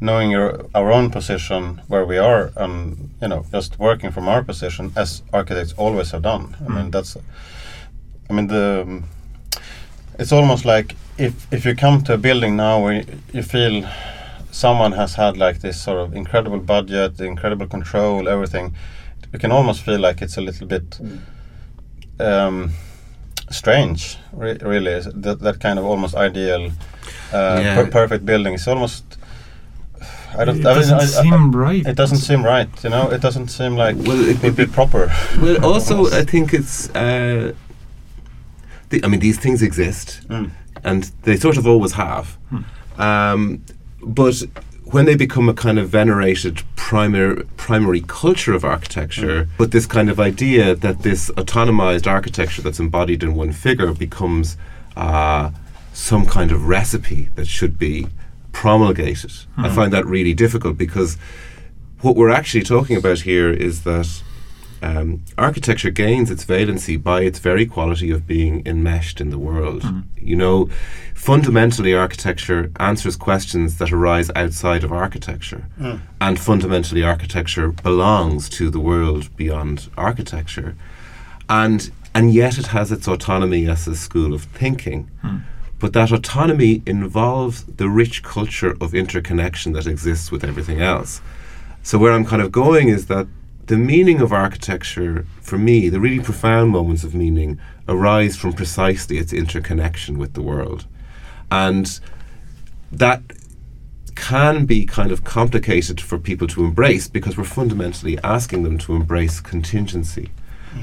knowing 0.00 0.30
your 0.30 0.66
our 0.74 0.90
own 0.92 1.10
position 1.10 1.80
where 1.88 2.04
we 2.04 2.18
are 2.18 2.52
and 2.56 3.10
you 3.22 3.28
know 3.28 3.44
just 3.52 3.78
working 3.78 4.12
from 4.12 4.28
our 4.28 4.42
position 4.42 4.92
as 4.96 5.22
architects 5.32 5.74
always 5.76 6.10
have 6.10 6.22
done. 6.22 6.56
I 6.66 6.68
mean 6.72 6.90
that's 6.90 7.16
I 8.30 8.32
mean 8.32 8.46
the 8.46 8.82
um, 8.82 9.04
it's 10.18 10.32
almost 10.32 10.64
like 10.64 10.94
if 11.18 11.32
if 11.52 11.64
you 11.66 11.74
come 11.74 12.02
to 12.04 12.14
a 12.14 12.18
building 12.18 12.56
now 12.56 12.82
where 12.82 13.04
you 13.32 13.42
feel 13.42 13.84
someone 14.56 14.92
has 14.92 15.14
had 15.14 15.36
like 15.36 15.60
this 15.60 15.80
sort 15.82 15.98
of 15.98 16.14
incredible 16.14 16.58
budget, 16.60 17.20
incredible 17.20 17.66
control, 17.66 18.28
everything, 18.28 18.74
you 19.32 19.38
can 19.38 19.52
almost 19.52 19.82
feel 19.82 20.00
like 20.00 20.22
it's 20.22 20.36
a 20.38 20.40
little 20.40 20.66
bit 20.66 20.98
um, 22.20 22.70
strange, 23.50 24.16
re- 24.32 24.58
really. 24.62 25.00
That 25.24 25.40
that 25.40 25.60
kind 25.60 25.78
of 25.78 25.84
almost 25.84 26.14
ideal, 26.14 26.70
uh, 27.32 27.60
Yeah. 27.62 27.74
per- 27.74 27.90
perfect 27.90 28.24
building. 28.24 28.54
It's 28.54 28.68
almost. 28.68 29.04
I 30.38 30.44
don't. 30.44 30.60
it 30.60 30.66
I 30.66 30.74
doesn't 30.74 31.00
I- 31.00 31.02
I- 31.02 31.22
seem 31.22 31.52
right. 31.52 31.86
It 31.86 31.96
doesn't 31.96 32.18
seem 32.18 32.42
right, 32.44 32.68
you 32.84 32.90
know. 32.90 33.10
It 33.12 33.20
doesn't 33.22 33.48
seem 33.48 33.76
like 33.76 33.96
Well, 34.06 34.20
it 34.20 34.28
it 34.28 34.34
would 34.34 34.42
would 34.42 34.56
be 34.56 34.64
be- 34.66 34.72
proper. 34.72 35.10
Well, 35.40 35.64
also, 35.72 36.06
I 36.20 36.24
think 36.24 36.52
it's. 36.54 36.88
Uh, 36.94 37.52
the, 38.88 39.04
I 39.04 39.08
mean, 39.08 39.20
these 39.20 39.38
things 39.38 39.62
exist, 39.62 40.20
Mm. 40.28 40.50
and 40.84 41.10
they 41.22 41.36
sort 41.36 41.56
of 41.58 41.66
always 41.66 41.92
have. 41.92 42.26
Um, 42.98 43.60
but 44.06 44.42
when 44.84 45.04
they 45.04 45.16
become 45.16 45.48
a 45.48 45.54
kind 45.54 45.78
of 45.78 45.88
venerated 45.88 46.62
primary 46.76 47.44
primary 47.56 48.00
culture 48.06 48.54
of 48.54 48.64
architecture, 48.64 49.48
but 49.58 49.72
this 49.72 49.84
kind 49.84 50.08
of 50.08 50.20
idea 50.20 50.74
that 50.76 51.02
this 51.02 51.28
autonomized 51.32 52.06
architecture 52.06 52.62
that's 52.62 52.78
embodied 52.78 53.22
in 53.22 53.34
one 53.34 53.52
figure 53.52 53.92
becomes 53.92 54.56
uh, 54.96 55.50
some 55.92 56.24
kind 56.24 56.52
of 56.52 56.68
recipe 56.68 57.30
that 57.34 57.48
should 57.48 57.78
be 57.78 58.06
promulgated, 58.52 59.32
I 59.58 59.68
find 59.70 59.92
that 59.92 60.06
really 60.06 60.34
difficult 60.34 60.78
because 60.78 61.18
what 62.00 62.14
we're 62.14 62.30
actually 62.30 62.62
talking 62.62 62.96
about 62.96 63.20
here 63.20 63.50
is 63.50 63.82
that 63.82 64.22
um, 64.82 65.22
architecture 65.38 65.90
gains 65.90 66.30
its 66.30 66.44
valency 66.44 67.02
by 67.02 67.22
its 67.22 67.38
very 67.38 67.66
quality 67.66 68.10
of 68.10 68.26
being 68.26 68.62
enmeshed 68.66 69.20
in 69.20 69.30
the 69.30 69.38
world. 69.38 69.82
Mm-hmm. 69.82 70.00
You 70.26 70.36
know, 70.36 70.68
fundamentally, 71.14 71.94
architecture 71.94 72.70
answers 72.78 73.16
questions 73.16 73.78
that 73.78 73.92
arise 73.92 74.30
outside 74.34 74.84
of 74.84 74.92
architecture. 74.92 75.66
Mm. 75.78 76.00
And 76.20 76.38
fundamentally, 76.38 77.02
architecture 77.02 77.68
belongs 77.68 78.48
to 78.50 78.70
the 78.70 78.80
world 78.80 79.34
beyond 79.36 79.88
architecture. 79.96 80.76
And, 81.48 81.90
and 82.14 82.32
yet, 82.32 82.58
it 82.58 82.68
has 82.68 82.92
its 82.92 83.08
autonomy 83.08 83.68
as 83.68 83.86
a 83.86 83.96
school 83.96 84.34
of 84.34 84.44
thinking. 84.44 85.10
Mm. 85.22 85.42
But 85.78 85.92
that 85.92 86.10
autonomy 86.10 86.82
involves 86.86 87.64
the 87.64 87.88
rich 87.88 88.22
culture 88.22 88.76
of 88.80 88.94
interconnection 88.94 89.72
that 89.72 89.86
exists 89.86 90.30
with 90.30 90.42
everything 90.42 90.80
else. 90.80 91.20
So 91.82 91.98
where 91.98 92.12
I'm 92.12 92.24
kind 92.24 92.42
of 92.42 92.50
going 92.50 92.88
is 92.88 93.06
that 93.06 93.26
the 93.66 93.76
meaning 93.76 94.20
of 94.20 94.32
architecture, 94.32 95.26
for 95.40 95.58
me, 95.58 95.88
the 95.88 96.00
really 96.00 96.20
profound 96.20 96.70
moments 96.70 97.04
of 97.04 97.14
meaning, 97.14 97.58
arise 97.88 98.36
from 98.36 98.52
precisely 98.52 99.18
its 99.18 99.32
interconnection 99.32 100.18
with 100.18 100.34
the 100.34 100.42
world. 100.42 100.86
And 101.50 101.98
that 102.92 103.22
can 104.14 104.66
be 104.66 104.86
kind 104.86 105.12
of 105.12 105.24
complicated 105.24 106.00
for 106.00 106.18
people 106.18 106.48
to 106.48 106.64
embrace 106.64 107.06
because 107.06 107.36
we're 107.36 107.44
fundamentally 107.44 108.18
asking 108.24 108.62
them 108.62 108.78
to 108.78 108.94
embrace 108.94 109.40
contingency 109.40 110.30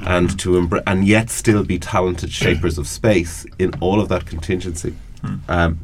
and 0.06 0.40
to 0.40 0.52
embra- 0.52 0.84
and 0.88 1.06
yet 1.06 1.30
still 1.30 1.64
be 1.64 1.78
talented 1.80 2.32
shapers 2.32 2.78
of 2.78 2.88
space 2.88 3.46
in 3.60 3.74
all 3.80 4.00
of 4.00 4.10
that 4.10 4.26
contingency. 4.26 4.96
Um, 5.48 5.80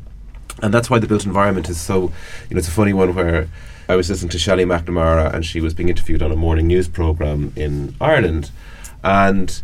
and 0.61 0.73
that's 0.73 0.89
why 0.89 0.99
the 0.99 1.07
built 1.07 1.25
environment 1.25 1.69
is 1.69 1.79
so, 1.79 2.11
you 2.49 2.55
know, 2.55 2.59
it's 2.59 2.67
a 2.67 2.71
funny 2.71 2.93
one 2.93 3.15
where 3.15 3.47
I 3.89 3.95
was 3.95 4.07
listening 4.07 4.29
to 4.29 4.37
Shelley 4.37 4.65
McNamara 4.65 5.33
and 5.33 5.43
she 5.43 5.59
was 5.59 5.73
being 5.73 5.89
interviewed 5.89 6.21
on 6.21 6.31
a 6.31 6.35
morning 6.35 6.67
news 6.67 6.87
program 6.87 7.51
in 7.55 7.95
Ireland. 7.99 8.51
And 9.03 9.59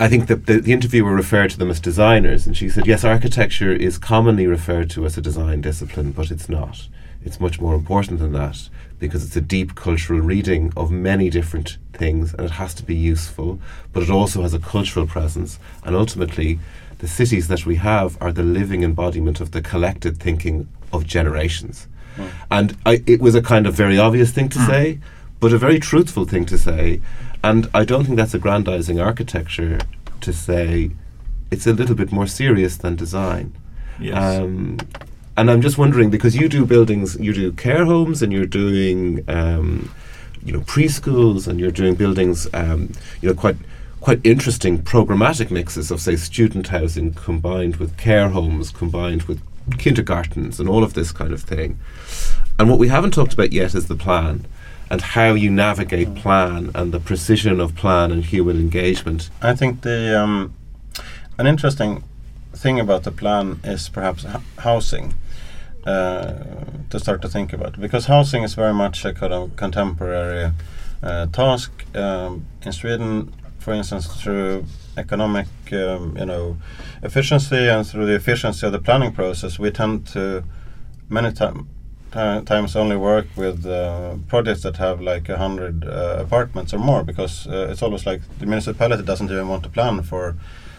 I 0.00 0.08
think 0.08 0.26
that 0.26 0.46
the, 0.46 0.58
the 0.58 0.72
interviewer 0.72 1.14
referred 1.14 1.50
to 1.50 1.58
them 1.58 1.70
as 1.70 1.78
designers, 1.78 2.48
and 2.48 2.56
she 2.56 2.68
said, 2.68 2.84
yes, 2.84 3.04
architecture 3.04 3.70
is 3.70 3.96
commonly 3.96 4.48
referred 4.48 4.90
to 4.90 5.06
as 5.06 5.16
a 5.16 5.20
design 5.20 5.60
discipline, 5.60 6.10
but 6.10 6.32
it's 6.32 6.48
not. 6.48 6.88
It's 7.24 7.38
much 7.38 7.60
more 7.60 7.76
important 7.76 8.18
than 8.18 8.32
that 8.32 8.68
because 8.98 9.24
it's 9.24 9.36
a 9.36 9.40
deep 9.40 9.76
cultural 9.76 10.18
reading 10.18 10.72
of 10.76 10.90
many 10.90 11.30
different 11.30 11.78
things 11.92 12.34
and 12.34 12.46
it 12.46 12.52
has 12.52 12.74
to 12.74 12.82
be 12.82 12.96
useful, 12.96 13.60
but 13.92 14.02
it 14.02 14.10
also 14.10 14.42
has 14.42 14.52
a 14.52 14.58
cultural 14.58 15.06
presence. 15.06 15.60
And 15.84 15.94
ultimately, 15.94 16.58
the 16.98 17.06
cities 17.06 17.46
that 17.46 17.66
we 17.66 17.76
have 17.76 18.20
are 18.20 18.32
the 18.32 18.42
living 18.42 18.82
embodiment 18.82 19.40
of 19.40 19.52
the 19.52 19.62
collected 19.62 20.18
thinking 20.18 20.66
of 20.92 21.06
generations. 21.06 21.86
And 22.50 22.76
I, 22.86 23.02
it 23.06 23.20
was 23.20 23.34
a 23.34 23.42
kind 23.42 23.66
of 23.66 23.74
very 23.74 23.98
obvious 23.98 24.30
thing 24.30 24.48
to 24.50 24.58
say, 24.58 25.00
but 25.40 25.52
a 25.52 25.58
very 25.58 25.78
truthful 25.78 26.24
thing 26.24 26.46
to 26.46 26.58
say. 26.58 27.00
And 27.42 27.68
I 27.74 27.84
don't 27.84 28.04
think 28.04 28.16
that's 28.16 28.34
aggrandizing 28.34 29.00
architecture 29.00 29.78
to 30.20 30.32
say 30.32 30.90
it's 31.50 31.66
a 31.66 31.72
little 31.72 31.94
bit 31.94 32.12
more 32.12 32.26
serious 32.26 32.76
than 32.76 32.96
design. 32.96 33.54
Yes. 34.00 34.38
Um, 34.38 34.78
and 35.36 35.50
I'm 35.50 35.60
just 35.60 35.78
wondering 35.78 36.10
because 36.10 36.34
you 36.34 36.48
do 36.48 36.64
buildings, 36.64 37.16
you 37.20 37.32
do 37.32 37.52
care 37.52 37.84
homes, 37.84 38.22
and 38.22 38.32
you're 38.32 38.46
doing, 38.46 39.24
um, 39.28 39.92
you 40.42 40.52
know, 40.52 40.60
preschools, 40.60 41.46
and 41.46 41.60
you're 41.60 41.70
doing 41.70 41.94
buildings, 41.94 42.48
um, 42.54 42.92
you 43.20 43.28
know, 43.28 43.34
quite 43.34 43.56
quite 44.00 44.20
interesting 44.24 44.78
programmatic 44.78 45.50
mixes 45.50 45.90
of 45.90 46.00
say 46.00 46.16
student 46.16 46.68
housing 46.68 47.12
combined 47.12 47.76
with 47.76 47.96
care 47.96 48.28
homes, 48.28 48.70
combined 48.70 49.22
with 49.24 49.40
kindergartens, 49.78 50.60
and 50.60 50.68
all 50.68 50.82
of 50.84 50.94
this 50.94 51.12
kind 51.12 51.32
of 51.32 51.42
thing. 51.42 51.78
And 52.58 52.70
what 52.70 52.78
we 52.78 52.88
haven't 52.88 53.12
talked 53.12 53.32
about 53.32 53.52
yet 53.52 53.74
is 53.74 53.86
the 53.88 53.96
plan 53.96 54.46
and 54.90 55.00
how 55.00 55.34
you 55.34 55.50
navigate 55.50 56.14
plan 56.14 56.70
and 56.74 56.92
the 56.92 57.00
precision 57.00 57.60
of 57.60 57.74
plan 57.74 58.12
and 58.12 58.24
human 58.24 58.58
engagement. 58.58 59.30
I 59.42 59.54
think 59.54 59.82
the 59.82 60.20
um, 60.20 60.54
an 61.38 61.46
interesting 61.46 62.04
thing 62.54 62.80
about 62.80 63.02
the 63.02 63.12
plan 63.12 63.60
is 63.64 63.88
perhaps 63.88 64.24
housing. 64.58 65.14
Uh, 65.86 66.42
to 66.90 66.98
start 66.98 67.22
to 67.22 67.28
think 67.28 67.52
about 67.52 67.80
because 67.80 68.06
housing 68.06 68.42
is 68.42 68.54
very 68.54 68.74
much 68.74 69.04
a 69.04 69.12
kind 69.12 69.32
of 69.32 69.54
contemporary 69.54 70.50
uh, 71.00 71.26
task 71.26 71.70
um, 71.94 72.44
in 72.62 72.72
Sweden, 72.72 73.32
for 73.60 73.72
instance, 73.72 74.06
through 74.06 74.64
economic, 74.96 75.46
um, 75.72 76.16
you 76.18 76.24
know, 76.26 76.56
efficiency 77.02 77.68
and 77.68 77.86
through 77.86 78.06
the 78.06 78.14
efficiency 78.14 78.66
of 78.66 78.72
the 78.72 78.78
planning 78.78 79.12
process, 79.12 79.58
we 79.58 79.70
tend 79.70 80.06
to 80.08 80.42
many 81.08 81.32
time, 81.32 81.68
times 82.12 82.74
only 82.76 82.96
work 82.96 83.26
with 83.36 83.66
uh, 83.66 84.14
projects 84.28 84.62
that 84.62 84.76
have 84.78 85.00
like 85.00 85.28
a 85.28 85.36
hundred 85.38 85.84
uh, 85.84 86.16
apartments 86.20 86.72
or 86.72 86.78
more 86.78 87.02
because 87.04 87.46
uh, 87.46 87.68
it's 87.70 87.82
almost 87.82 88.06
like 88.06 88.20
the 88.38 88.46
municipality 88.46 89.02
doesn't 89.02 89.30
even 89.30 89.48
want 89.48 89.62
to 89.62 89.68
plan 89.68 90.02
for 90.02 90.34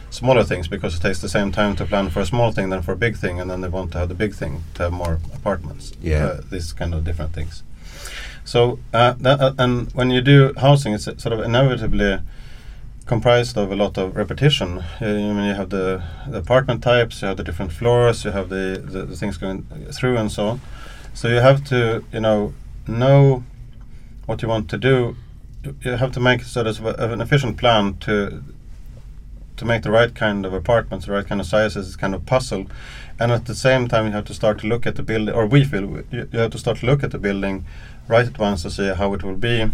smaller 0.09 0.43
things 0.43 0.67
because 0.67 0.95
it 0.95 1.01
takes 1.01 1.19
the 1.19 1.29
same 1.29 1.51
time 1.51 1.75
to 1.75 1.85
plan 1.85 2.09
for 2.09 2.21
a 2.21 2.25
small 2.25 2.51
thing 2.51 2.69
than 2.69 2.81
for 2.81 2.93
a 2.93 2.95
big 2.95 3.17
thing 3.17 3.39
and 3.41 3.51
then 3.51 3.61
they 3.61 3.67
want 3.67 3.91
to 3.91 3.97
have 3.97 4.07
the 4.07 4.15
big 4.15 4.33
thing 4.33 4.63
to 4.73 4.83
have 4.83 4.93
more 4.93 5.19
apartments 5.35 5.91
Yeah. 6.01 6.25
uh, 6.25 6.41
these 6.49 6.71
kind 6.73 6.93
of 6.93 7.03
different 7.03 7.33
things 7.33 7.61
so 8.45 8.79
uh, 8.93 9.13
that, 9.19 9.39
uh, 9.41 9.53
and 9.59 9.91
when 9.93 10.09
you 10.09 10.21
do 10.21 10.53
housing 10.57 10.93
it's 10.93 11.03
sort 11.03 11.33
of 11.33 11.41
inevitably 11.41 12.19
comprised 13.07 13.57
of 13.57 13.71
a 13.71 13.75
lot 13.75 13.97
of 13.97 14.15
repetition. 14.15 14.79
Uh, 15.01 15.05
I 15.05 15.05
mean, 15.05 15.45
you 15.45 15.53
have 15.55 15.69
the, 15.69 16.03
the 16.27 16.39
apartment 16.39 16.83
types, 16.83 17.21
you 17.21 17.27
have 17.29 17.37
the 17.37 17.43
different 17.43 17.71
floors, 17.71 18.25
you 18.25 18.31
have 18.31 18.49
the, 18.49 18.83
the, 18.83 19.05
the 19.05 19.15
things 19.15 19.37
going 19.37 19.63
through, 19.91 20.17
and 20.17 20.31
so 20.31 20.47
on. 20.47 20.61
So 21.13 21.29
you 21.29 21.37
have 21.37 21.63
to, 21.65 22.03
you 22.11 22.19
know, 22.19 22.53
know 22.87 23.43
what 24.25 24.41
you 24.41 24.47
want 24.47 24.69
to 24.69 24.77
do. 24.77 25.15
You- 25.81 25.97
have 25.97 26.11
to 26.13 26.19
make 26.19 26.43
sort 26.43 26.67
of 26.67 26.85
an 26.85 27.19
efficient 27.19 27.57
plan 27.57 27.97
to 28.01 28.43
to 29.57 29.65
make 29.65 29.81
the 29.81 29.89
right 29.89 30.13
kind 30.13 30.45
of 30.45 30.53
apartments, 30.53 31.07
the 31.07 31.11
right 31.11 31.27
kind 31.27 31.41
of 31.41 31.47
sizes, 31.47 31.87
it's 31.87 31.95
kind 31.95 32.13
of 32.13 32.25
puzzle, 32.27 32.67
and 33.19 33.31
at 33.31 33.45
the 33.45 33.55
same 33.55 33.87
time 33.87 34.05
you 34.05 34.11
have 34.11 34.25
to 34.25 34.33
start 34.33 34.59
to 34.59 34.67
look 34.67 34.85
at 34.85 34.95
the 34.95 35.01
building, 35.01 35.33
or 35.33 35.47
we 35.47 35.63
feel 35.63 36.03
you 36.11 36.27
have 36.33 36.51
to 36.51 36.59
start 36.59 36.77
to 36.77 36.85
look 36.85 37.03
at 37.03 37.09
the 37.09 37.17
building 37.17 37.65
right 38.07 38.27
at 38.27 38.37
once 38.37 38.61
to 38.61 38.69
see 38.69 38.93
how 38.93 39.13
it 39.15 39.23
will 39.23 39.35
be, 39.35 39.71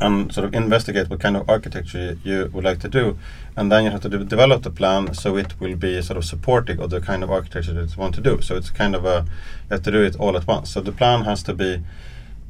and 0.00 0.32
sort 0.32 0.46
of 0.46 0.54
investigate 0.54 1.10
what 1.10 1.20
kind 1.20 1.36
of 1.36 1.48
architecture 1.48 2.16
you, 2.24 2.50
would 2.52 2.64
like 2.64 2.80
to 2.80 2.88
do, 2.88 3.18
and 3.56 3.70
then 3.70 3.84
you 3.84 3.90
have 3.90 4.00
to 4.00 4.08
de- 4.08 4.24
develop 4.24 4.62
the 4.62 4.70
plan 4.70 5.12
so 5.14 5.36
it 5.36 5.60
will 5.60 5.76
be 5.76 6.00
sort 6.00 6.16
of 6.16 6.24
supporting 6.24 6.80
of 6.80 6.90
the 6.90 7.00
kind 7.00 7.22
of 7.22 7.30
architecture 7.30 7.74
that 7.74 7.90
you 7.94 8.00
want 8.00 8.14
to 8.14 8.20
do. 8.20 8.40
So 8.40 8.56
it's 8.56 8.70
kind 8.70 8.94
of 8.96 9.04
a 9.04 9.24
you 9.68 9.74
have 9.74 9.82
to 9.82 9.90
do 9.90 10.02
it 10.02 10.16
all 10.16 10.36
at 10.36 10.46
once. 10.46 10.70
So 10.70 10.80
the 10.80 10.92
plan 10.92 11.24
has 11.24 11.42
to 11.44 11.54
be 11.54 11.82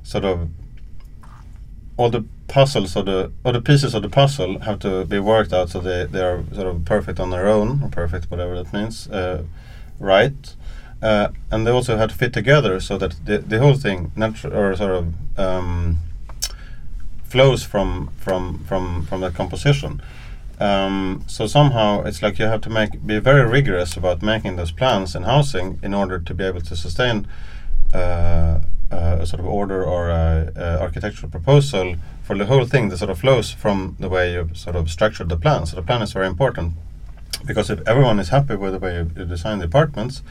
sort 0.03 0.25
of 0.25 0.49
all 1.97 2.11
the 2.11 2.25
puzzles 2.49 2.97
or 2.97 3.03
the 3.03 3.31
or 3.45 3.53
the 3.53 3.61
pieces 3.61 3.95
of 3.95 4.03
the 4.03 4.09
puzzle 4.09 4.61
have 4.61 4.79
to 4.79 5.05
be 5.05 5.19
worked 5.19 5.53
out 5.53 5.69
so 5.69 5.81
they, 5.81 6.07
they 6.07 6.23
are 6.23 6.43
sort 6.53 6.67
of 6.67 6.85
perfect 6.85 7.21
on 7.21 7.31
their 7.31 7.47
own 7.47 7.83
or 7.83 7.89
perfect 7.89 8.31
whatever 8.31 8.61
that 8.61 8.73
means 8.73 9.09
uh, 9.11 9.45
right 9.99 10.57
uh, 11.03 11.29
and 11.51 11.67
they 11.67 11.71
also 11.71 11.97
have 11.97 12.11
to 12.11 12.17
fit 12.17 12.33
together 12.33 12.81
so 12.81 12.99
that 12.99 13.15
the, 13.25 13.39
the 13.39 13.59
whole 13.59 13.75
thing 13.75 14.11
natu- 14.17 14.55
or 14.55 14.75
sort 14.75 14.93
of 14.93 15.15
um, 15.39 15.99
flows 17.31 17.63
from 17.63 18.11
from 18.17 18.59
from 18.65 19.07
from 19.07 19.21
the 19.21 19.31
composition 19.31 20.03
um, 20.59 21.25
so 21.27 21.47
somehow 21.47 22.03
it's 22.03 22.23
like 22.23 22.39
you 22.39 22.45
have 22.45 22.61
to 22.61 22.71
make 22.71 23.07
be 23.07 23.19
very 23.19 23.49
rigorous 23.49 23.97
about 23.97 24.21
making 24.23 24.57
those 24.57 24.73
plans 24.73 25.15
and 25.15 25.25
housing 25.25 25.79
in 25.83 25.95
order 25.95 26.19
to 26.19 26.35
be 26.35 26.45
able 26.45 26.61
to 26.61 26.77
sustain 26.77 27.27
uh, 27.95 28.59
a 28.91 29.27
sort 29.27 29.41
of 29.41 29.47
order 29.47 29.85
or 29.85 30.11
a, 30.11 30.53
a 30.57 30.81
architectural 30.81 31.31
proposal 31.31 31.97
for 32.23 32.37
the 32.37 32.47
whole 32.47 32.65
thing 32.65 32.89
that 32.89 32.99
sort 32.99 33.11
of 33.11 33.19
flows 33.19 33.51
from 33.53 33.97
the 33.99 34.09
way 34.09 34.33
you've 34.33 34.57
sort 34.57 34.77
of 34.77 34.91
structured 34.91 35.29
the 35.29 35.37
plan. 35.37 35.67
So 35.67 35.77
the 35.77 35.83
plan 35.83 36.03
is 36.03 36.13
very 36.13 36.27
important 36.27 36.75
because 37.45 37.71
if 37.71 37.81
everyone 37.87 38.19
is 38.21 38.29
happy 38.29 38.57
with 38.57 38.73
the 38.73 38.79
way 38.79 38.95
you, 38.97 39.11
you 39.17 39.25
design 39.25 39.59
the 39.59 39.65
apartments, 39.65 40.23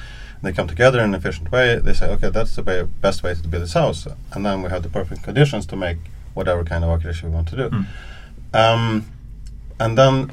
they 0.41 0.53
come 0.53 0.67
together 0.67 0.99
in 0.99 1.05
an 1.05 1.15
efficient 1.15 1.51
way. 1.51 1.79
They 1.79 1.93
say, 1.93 2.09
okay, 2.11 2.29
that's 2.29 2.55
the 2.55 2.63
way, 2.63 2.83
best 2.83 3.23
way 3.23 3.33
to 3.33 3.47
build 3.47 3.63
this 3.63 3.73
house, 3.73 4.07
and 4.31 4.45
then 4.45 4.61
we 4.61 4.69
have 4.69 4.83
the 4.83 4.89
perfect 4.89 5.23
conditions 5.23 5.65
to 5.67 5.75
make 5.75 5.97
whatever 6.33 6.63
kind 6.63 6.83
of 6.83 6.89
architecture 6.89 7.27
we 7.27 7.33
want 7.33 7.47
to 7.49 7.55
do. 7.55 7.69
Mm. 7.69 7.85
Um, 8.53 9.05
and 9.79 9.97
then 9.97 10.31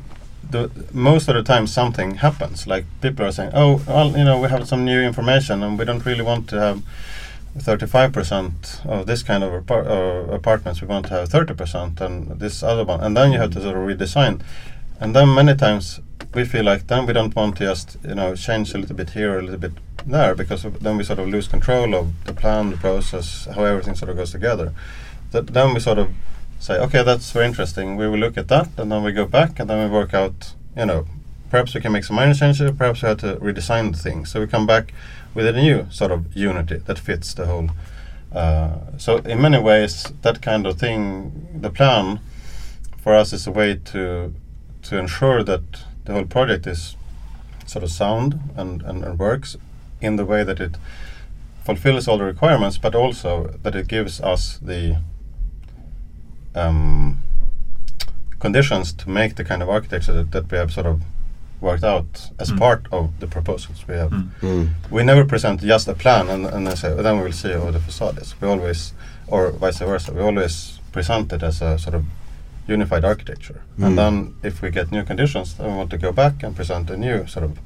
the 0.50 0.70
most 0.92 1.28
of 1.28 1.34
the 1.34 1.42
time 1.42 1.66
something 1.66 2.16
happens. 2.16 2.66
Like 2.66 2.84
people 3.00 3.26
are 3.26 3.32
saying, 3.32 3.52
"Oh, 3.54 3.82
well, 3.86 4.16
you 4.16 4.24
know, 4.24 4.40
we 4.40 4.48
have 4.48 4.66
some 4.68 4.84
new 4.84 5.00
information, 5.00 5.62
and 5.62 5.78
we 5.78 5.84
don't 5.84 6.04
really 6.04 6.22
want 6.22 6.48
to 6.50 6.60
have 6.60 6.82
35% 7.58 8.86
of 8.86 9.06
this 9.06 9.22
kind 9.22 9.42
of 9.42 9.70
uh, 9.70 10.32
apartments. 10.32 10.80
We 10.80 10.88
want 10.88 11.06
to 11.06 11.14
have 11.14 11.28
30%, 11.28 12.00
and 12.00 12.38
this 12.38 12.62
other 12.62 12.84
one." 12.84 13.00
And 13.00 13.16
then 13.16 13.32
you 13.32 13.38
have 13.38 13.52
to 13.52 13.60
sort 13.60 13.76
of 13.76 13.82
redesign. 13.82 14.40
And 15.00 15.14
then 15.14 15.34
many 15.34 15.54
times 15.54 16.00
we 16.34 16.44
feel 16.44 16.64
like 16.64 16.86
then 16.86 17.06
we 17.06 17.12
don't 17.12 17.34
want 17.34 17.56
to 17.56 17.64
just 17.64 17.96
you 18.04 18.14
know 18.14 18.34
change 18.36 18.74
a 18.74 18.78
little 18.78 18.96
bit 18.96 19.10
here, 19.10 19.38
a 19.38 19.42
little 19.42 19.60
bit 19.60 19.72
there, 20.06 20.34
because 20.34 20.62
then 20.62 20.96
we 20.96 21.04
sort 21.04 21.18
of 21.18 21.28
lose 21.28 21.48
control 21.48 21.94
of 21.94 22.24
the 22.24 22.32
plan, 22.32 22.70
the 22.70 22.76
process, 22.76 23.46
how 23.54 23.64
everything 23.64 23.94
sort 23.94 24.10
of 24.10 24.16
goes 24.16 24.32
together. 24.32 24.72
That 25.36 25.48
then 25.48 25.74
we 25.74 25.80
sort 25.80 25.98
of 25.98 26.08
say, 26.58 26.78
okay, 26.78 27.02
that's 27.02 27.30
very 27.30 27.44
interesting. 27.44 27.96
We 27.96 28.08
will 28.08 28.18
look 28.18 28.38
at 28.38 28.48
that, 28.48 28.68
and 28.78 28.90
then 28.90 29.02
we 29.02 29.12
go 29.12 29.26
back, 29.26 29.60
and 29.60 29.68
then 29.68 29.78
we 29.84 29.94
work 29.94 30.14
out, 30.14 30.54
you 30.74 30.86
know, 30.86 31.04
perhaps 31.50 31.74
we 31.74 31.82
can 31.82 31.92
make 31.92 32.04
some 32.04 32.16
minor 32.16 32.32
changes, 32.32 32.70
perhaps 32.70 33.02
we 33.02 33.08
have 33.08 33.18
to 33.18 33.36
redesign 33.36 33.92
the 33.92 33.98
thing. 33.98 34.24
So 34.24 34.40
we 34.40 34.46
come 34.46 34.66
back 34.66 34.94
with 35.34 35.46
a 35.46 35.52
new 35.52 35.86
sort 35.90 36.10
of 36.10 36.34
unity 36.34 36.78
that 36.86 36.98
fits 36.98 37.34
the 37.34 37.44
whole. 37.44 37.68
Uh, 38.32 38.78
so 38.96 39.18
in 39.18 39.42
many 39.42 39.58
ways, 39.58 40.10
that 40.22 40.40
kind 40.40 40.66
of 40.66 40.78
thing, 40.78 41.60
the 41.60 41.68
plan, 41.68 42.20
for 42.96 43.14
us 43.14 43.34
is 43.34 43.46
a 43.46 43.52
way 43.52 43.78
to 43.92 44.32
to 44.84 44.98
ensure 44.98 45.42
that 45.42 45.62
the 46.06 46.12
whole 46.14 46.24
project 46.24 46.66
is 46.66 46.96
sort 47.66 47.82
of 47.82 47.90
sound 47.90 48.40
and, 48.56 48.82
and, 48.82 49.04
and 49.04 49.18
works 49.18 49.56
in 50.00 50.16
the 50.16 50.24
way 50.24 50.44
that 50.44 50.60
it 50.60 50.76
fulfills 51.64 52.08
all 52.08 52.18
the 52.18 52.24
requirements, 52.24 52.78
but 52.78 52.94
also 52.94 53.58
that 53.62 53.74
it 53.74 53.88
gives 53.88 54.20
us 54.20 54.58
the 54.62 54.98
um, 56.56 57.18
conditions 58.38 58.92
to 58.92 59.10
make 59.10 59.34
the 59.36 59.44
kind 59.44 59.62
of 59.62 59.68
architecture 59.68 60.12
that, 60.12 60.30
that 60.32 60.50
we 60.50 60.58
have 60.58 60.72
sort 60.72 60.86
of 60.86 61.00
worked 61.60 61.84
out 61.84 62.30
as 62.38 62.50
Mm. 62.52 62.58
part 62.58 62.86
of 62.92 63.08
the 63.20 63.26
proposals 63.26 63.84
we 63.88 63.94
have. 63.94 64.10
Mm. 64.10 64.28
Mm. 64.42 64.68
We 64.90 65.02
never 65.04 65.24
present 65.24 65.60
just 65.62 65.88
a 65.88 65.94
plan 65.94 66.28
and, 66.28 66.46
and 66.46 66.66
then 66.66 66.76
say, 66.76 66.88
"Oh, 66.92 67.02
then 67.02 67.16
we 67.16 67.22
will 67.24 67.32
see 67.32 67.52
how 67.52 67.70
the 67.70 67.80
facade 67.80 68.18
is. 68.22 68.34
We 68.40 68.48
always, 68.48 68.92
or 69.26 69.50
vice 69.52 69.78
versa, 69.78 70.12
we 70.12 70.20
always 70.20 70.80
present 70.92 71.32
it 71.32 71.42
as 71.42 71.62
a 71.62 71.78
sort 71.78 71.94
of 71.94 72.04
unified 72.68 73.04
architecture. 73.04 73.60
Mm. 73.78 73.86
And 73.86 73.98
then 73.98 74.34
if 74.42 74.60
we 74.62 74.70
get 74.70 74.90
new 74.92 75.04
conditions, 75.04 75.54
then 75.54 75.66
we 75.70 75.76
want 75.76 75.90
to 75.90 75.98
go 75.98 76.12
back 76.12 76.42
and 76.42 76.54
present 76.54 76.90
a 76.90 76.96
new 76.96 77.26
sort 77.26 77.44
of, 77.44 77.58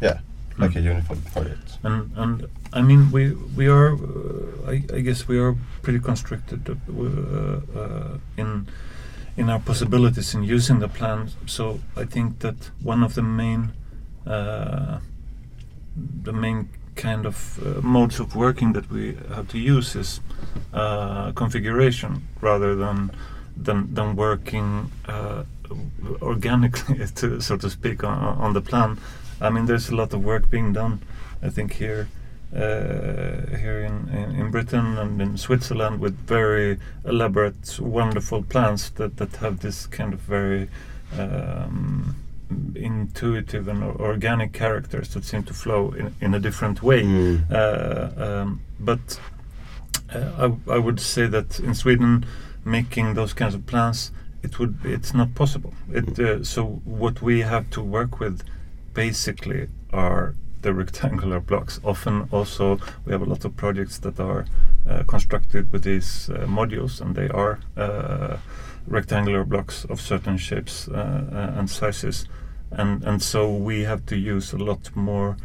yeah, 0.00 0.18
like 0.60 0.72
Mm. 0.72 0.76
a 0.76 0.80
unified 0.90 1.24
project. 1.32 1.78
And 1.82 2.10
and 2.16 2.46
I 2.72 2.82
mean 2.82 3.10
we 3.12 3.22
we 3.56 3.66
are 3.68 3.94
uh, 3.94 4.72
I, 4.72 4.96
I 4.98 5.00
guess 5.00 5.28
we 5.28 5.38
are 5.38 5.54
pretty 5.82 6.00
constricted 6.00 6.68
uh, 6.68 6.74
uh, 6.74 7.80
uh, 7.80 8.18
in 8.36 8.66
in 9.36 9.48
our 9.50 9.60
possibilities 9.60 10.34
in 10.34 10.42
using 10.56 10.80
the 10.80 10.88
plan. 10.88 11.28
So 11.46 11.80
I 11.96 12.04
think 12.06 12.38
that 12.40 12.70
one 12.82 13.04
of 13.06 13.14
the 13.14 13.22
main 13.22 13.70
uh, 14.26 14.98
the 16.24 16.32
main 16.32 16.68
kind 16.96 17.26
of 17.26 17.58
uh, 17.58 17.80
modes 17.82 18.20
of 18.20 18.34
working 18.36 18.74
that 18.74 18.90
we 18.90 19.14
have 19.34 19.46
to 19.48 19.58
use 19.58 19.98
is 19.98 20.20
uh, 20.74 21.32
configuration 21.32 22.22
rather 22.42 22.74
than 22.76 23.10
than 23.64 23.94
than 23.94 24.16
working 24.16 24.90
uh, 25.08 25.42
organically, 26.22 27.06
to 27.14 27.40
so 27.48 27.56
to 27.56 27.70
speak, 27.70 28.04
on, 28.04 28.18
on 28.38 28.52
the 28.52 28.60
plan. 28.60 28.98
I 29.40 29.50
mean, 29.50 29.66
there's 29.66 29.88
a 29.88 29.96
lot 29.96 30.12
of 30.12 30.24
work 30.24 30.50
being 30.50 30.72
done. 30.72 31.00
I 31.42 31.48
think 31.48 31.74
here 31.74 32.08
uh, 32.54 33.56
here 33.56 33.80
in, 33.80 34.08
in, 34.08 34.40
in 34.40 34.50
Britain 34.50 34.98
and 34.98 35.20
in 35.22 35.38
Switzerland 35.38 36.00
with 36.00 36.18
very 36.26 36.78
elaborate, 37.04 37.78
wonderful 37.78 38.42
plans 38.42 38.90
that, 38.90 39.16
that 39.18 39.36
have 39.36 39.60
this 39.60 39.86
kind 39.86 40.12
of 40.12 40.20
very 40.20 40.68
um, 41.16 42.16
intuitive 42.74 43.68
and 43.68 43.82
organic 43.82 44.52
characters 44.52 45.14
that 45.14 45.24
seem 45.24 45.44
to 45.44 45.54
flow 45.54 45.92
in, 45.92 46.14
in 46.20 46.34
a 46.34 46.40
different 46.40 46.82
way. 46.82 47.04
Mm. 47.04 47.50
Uh, 47.50 48.24
um, 48.24 48.60
but 48.80 49.20
uh, 50.12 50.50
I, 50.68 50.74
I 50.74 50.78
would 50.78 50.98
say 50.98 51.26
that 51.26 51.60
in 51.60 51.74
Sweden, 51.74 52.26
making 52.64 53.14
those 53.14 53.32
kinds 53.32 53.54
of 53.54 53.66
plans, 53.66 54.10
it 54.42 54.58
would 54.58 54.78
it's 54.84 55.14
not 55.14 55.34
possible. 55.34 55.74
It 55.92 56.18
uh, 56.18 56.42
so 56.44 56.64
what 56.84 57.22
we 57.22 57.40
have 57.40 57.70
to 57.70 57.82
work 57.82 58.18
with, 58.18 58.42
basically, 58.94 59.68
are 59.92 60.34
the 60.62 60.74
rectangular 60.74 61.40
blocks. 61.40 61.80
Often, 61.84 62.28
also, 62.30 62.78
we 63.04 63.12
have 63.12 63.22
a 63.22 63.24
lot 63.24 63.44
of 63.44 63.56
projects 63.56 63.98
that 63.98 64.20
are 64.20 64.46
uh, 64.88 65.02
constructed 65.04 65.72
with 65.72 65.84
these 65.84 66.28
uh, 66.30 66.46
modules, 66.46 67.00
and 67.00 67.14
they 67.14 67.28
are 67.28 67.60
uh, 67.76 68.36
rectangular 68.86 69.44
blocks 69.44 69.84
of 69.84 70.00
certain 70.00 70.36
shapes 70.36 70.88
uh, 70.88 70.94
uh, 70.94 71.58
and 71.58 71.70
sizes, 71.70 72.26
and 72.70 73.04
and 73.04 73.22
so 73.22 73.52
we 73.52 73.82
have 73.84 74.04
to 74.06 74.16
use 74.16 74.52
a 74.52 74.58
lot 74.58 74.94
more 74.94 75.36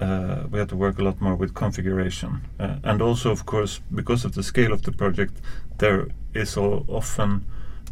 uh, 0.00 0.44
we 0.50 0.58
have 0.58 0.68
to 0.68 0.76
work 0.76 0.98
a 0.98 1.02
lot 1.02 1.20
more 1.20 1.34
with 1.34 1.54
configuration. 1.54 2.42
And 2.58 3.00
also, 3.00 3.30
of 3.30 3.46
course, 3.46 3.80
because 3.94 4.26
of 4.26 4.34
the 4.34 4.42
scale 4.42 4.72
of 4.72 4.82
the 4.82 4.92
project, 4.92 5.40
there 5.78 6.08
is 6.34 6.56
often 6.56 7.46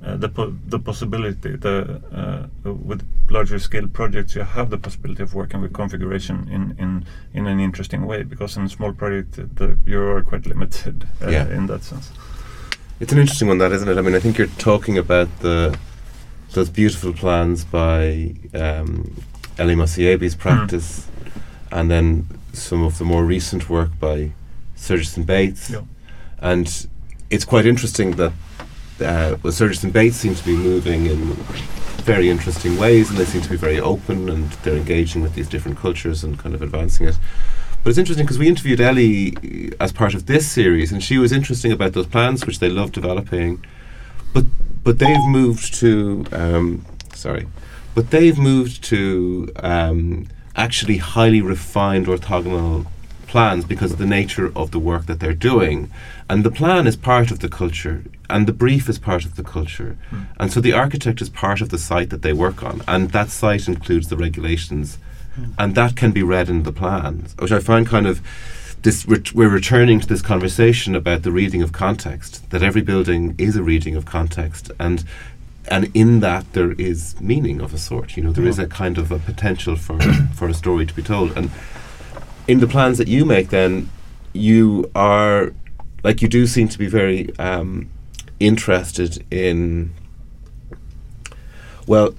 uh, 0.04 0.16
the, 0.16 0.28
po- 0.28 0.54
the 0.66 0.78
possibility, 0.78 1.56
the, 1.56 2.00
uh, 2.12 2.72
with 2.72 3.02
larger 3.30 3.58
scale 3.58 3.88
projects, 3.88 4.34
you 4.34 4.42
have 4.42 4.68
the 4.70 4.78
possibility 4.78 5.22
of 5.22 5.34
working 5.34 5.60
with 5.62 5.72
configuration 5.72 6.48
in, 6.50 6.76
in, 6.78 7.04
in 7.32 7.46
an 7.46 7.58
interesting 7.60 8.04
way, 8.06 8.22
because 8.22 8.56
in 8.56 8.64
a 8.64 8.68
small 8.68 8.92
project, 8.92 9.32
the, 9.56 9.76
you 9.86 10.00
are 10.00 10.22
quite 10.22 10.46
limited 10.46 11.06
uh, 11.22 11.28
Yeah. 11.30 11.48
in 11.48 11.66
that 11.66 11.82
sense. 11.82 12.10
It's 13.00 13.12
an 13.12 13.18
interesting 13.18 13.48
one, 13.48 13.58
that 13.58 13.72
isn't 13.72 13.88
it? 13.88 13.96
I 13.98 14.02
mean, 14.02 14.14
I 14.14 14.20
think 14.20 14.38
you're 14.38 14.46
talking 14.58 14.98
about 14.98 15.28
the 15.40 15.76
those 16.52 16.70
beautiful 16.70 17.12
plans 17.12 17.64
by 17.64 18.32
um, 18.54 19.20
Elli 19.58 19.74
Mosayebi's 19.74 20.36
practice, 20.36 21.08
and 21.72 21.90
then 21.90 22.28
some 22.52 22.84
of 22.84 22.98
the 22.98 23.04
more 23.04 23.24
recent 23.24 23.68
work 23.68 23.90
by 23.98 24.30
Sergison 24.76 25.26
Bates. 25.26 25.70
Yeah. 25.70 25.80
And 26.38 26.86
it's 27.30 27.44
quite 27.44 27.66
interesting 27.66 28.12
that 28.12 28.32
uh, 29.04 29.36
well, 29.42 29.52
Sergison 29.52 29.92
Bates 29.92 30.16
seem 30.16 30.34
to 30.34 30.44
be 30.44 30.56
moving 30.56 31.06
in 31.06 31.18
very 32.04 32.28
interesting 32.28 32.76
ways, 32.76 33.10
and 33.10 33.18
they 33.18 33.24
seem 33.24 33.42
to 33.42 33.50
be 33.50 33.56
very 33.56 33.80
open, 33.80 34.28
and 34.28 34.50
they're 34.62 34.76
engaging 34.76 35.22
with 35.22 35.34
these 35.34 35.48
different 35.48 35.78
cultures 35.78 36.24
and 36.24 36.38
kind 36.38 36.54
of 36.54 36.62
advancing 36.62 37.08
it. 37.08 37.16
But 37.82 37.90
it's 37.90 37.98
interesting 37.98 38.24
because 38.24 38.38
we 38.38 38.48
interviewed 38.48 38.80
Elli 38.80 39.72
as 39.78 39.92
part 39.92 40.14
of 40.14 40.26
this 40.26 40.50
series, 40.50 40.90
and 40.90 41.02
she 41.02 41.18
was 41.18 41.32
interesting 41.32 41.70
about 41.70 41.92
those 41.92 42.06
plans, 42.06 42.46
which 42.46 42.58
they 42.58 42.70
love 42.70 42.92
developing. 42.92 43.64
But 44.32 44.46
but 44.82 44.98
they've 44.98 45.26
moved 45.26 45.74
to 45.74 46.24
um, 46.32 46.84
sorry, 47.14 47.46
but 47.94 48.10
they've 48.10 48.38
moved 48.38 48.82
to 48.84 49.52
um, 49.56 50.28
actually 50.56 50.98
highly 50.98 51.42
refined 51.42 52.06
orthogonal 52.06 52.86
plans 53.34 53.64
because 53.64 53.90
of 53.94 53.98
the 53.98 54.14
nature 54.20 54.48
of 54.54 54.70
the 54.70 54.78
work 54.78 55.06
that 55.06 55.18
they're 55.18 55.42
doing. 55.52 55.90
And 56.30 56.44
the 56.44 56.52
plan 56.60 56.86
is 56.86 56.96
part 57.12 57.32
of 57.32 57.38
the 57.40 57.48
culture, 57.48 57.98
and 58.30 58.46
the 58.46 58.52
brief 58.64 58.88
is 58.88 58.98
part 59.10 59.24
of 59.24 59.34
the 59.34 59.42
culture. 59.56 59.96
Mm. 60.12 60.26
And 60.40 60.52
so 60.52 60.60
the 60.60 60.72
architect 60.84 61.20
is 61.20 61.28
part 61.30 61.60
of 61.60 61.68
the 61.70 61.78
site 61.90 62.10
that 62.10 62.22
they 62.22 62.32
work 62.32 62.62
on, 62.62 62.76
and 62.86 63.10
that 63.10 63.30
site 63.30 63.66
includes 63.66 64.06
the 64.08 64.16
regulations, 64.16 64.98
and 65.58 65.74
that 65.74 65.96
can 65.96 66.12
be 66.12 66.22
read 66.34 66.48
in 66.48 66.62
the 66.62 66.72
plans, 66.82 67.34
which 67.40 67.50
I 67.58 67.58
find 67.70 67.84
kind 67.94 68.06
of. 68.06 68.20
This 68.86 68.98
ret- 69.12 69.32
we're 69.38 69.48
returning 69.62 69.98
to 70.00 70.06
this 70.06 70.20
conversation 70.22 70.94
about 70.94 71.22
the 71.22 71.32
reading 71.40 71.62
of 71.62 71.70
context. 71.72 72.32
That 72.50 72.62
every 72.62 72.82
building 72.82 73.34
is 73.38 73.56
a 73.56 73.62
reading 73.72 73.96
of 73.96 74.04
context, 74.04 74.70
and 74.78 74.98
and 75.74 75.90
in 75.94 76.20
that 76.20 76.44
there 76.52 76.72
is 76.90 76.98
meaning 77.20 77.58
of 77.64 77.70
a 77.74 77.78
sort. 77.78 78.08
You 78.16 78.22
know, 78.24 78.32
there 78.32 78.46
is 78.52 78.58
Yeah. 78.58 78.66
a 78.66 78.68
kind 78.82 78.96
of 78.98 79.10
a 79.10 79.18
potential 79.18 79.74
for 79.76 79.98
for 80.38 80.46
a 80.48 80.54
story 80.62 80.84
to 80.86 80.94
be 80.94 81.02
told. 81.02 81.28
And 81.38 81.50
in 82.46 82.60
the 82.60 82.66
plans 82.66 82.98
that 82.98 83.08
you 83.08 83.24
make, 83.24 83.50
then 83.50 83.88
you 84.32 84.90
are 84.94 85.52
like 86.02 86.20
you 86.20 86.28
do 86.28 86.46
seem 86.46 86.68
to 86.68 86.78
be 86.78 86.86
very 86.86 87.36
um, 87.38 87.88
interested 88.40 89.24
in 89.30 89.92
well 91.86 92.14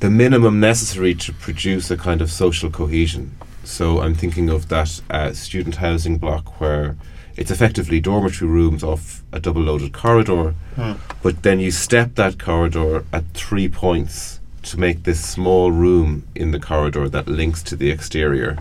the 0.00 0.10
minimum 0.10 0.60
necessary 0.60 1.14
to 1.14 1.32
produce 1.32 1.90
a 1.90 1.96
kind 1.96 2.20
of 2.20 2.30
social 2.30 2.70
cohesion. 2.70 3.36
So 3.64 4.00
I'm 4.00 4.14
thinking 4.14 4.48
of 4.50 4.68
that 4.68 5.00
uh, 5.10 5.32
student 5.32 5.76
housing 5.76 6.18
block 6.18 6.60
where 6.60 6.96
it's 7.36 7.50
effectively 7.50 8.00
dormitory 8.00 8.50
rooms 8.50 8.84
off 8.84 9.22
a 9.32 9.40
double 9.40 9.62
loaded 9.62 9.92
corridor, 9.92 10.54
Hmm. 10.76 10.92
but 11.22 11.42
then 11.42 11.58
you 11.60 11.70
step 11.70 12.14
that 12.14 12.38
corridor 12.38 13.04
at 13.12 13.24
three 13.34 13.68
points 13.68 14.38
to 14.62 14.78
make 14.78 15.02
this 15.04 15.24
small 15.24 15.72
room 15.72 16.26
in 16.34 16.50
the 16.50 16.60
corridor 16.60 17.08
that 17.08 17.26
links 17.26 17.62
to 17.64 17.76
the 17.76 17.90
exterior. 17.90 18.58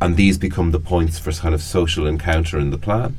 And 0.00 0.16
these 0.16 0.38
become 0.38 0.70
the 0.70 0.80
points 0.80 1.18
for 1.18 1.30
kind 1.32 1.54
of 1.54 1.62
social 1.62 2.06
encounter 2.06 2.58
in 2.58 2.70
the 2.70 2.78
plan. 2.78 3.18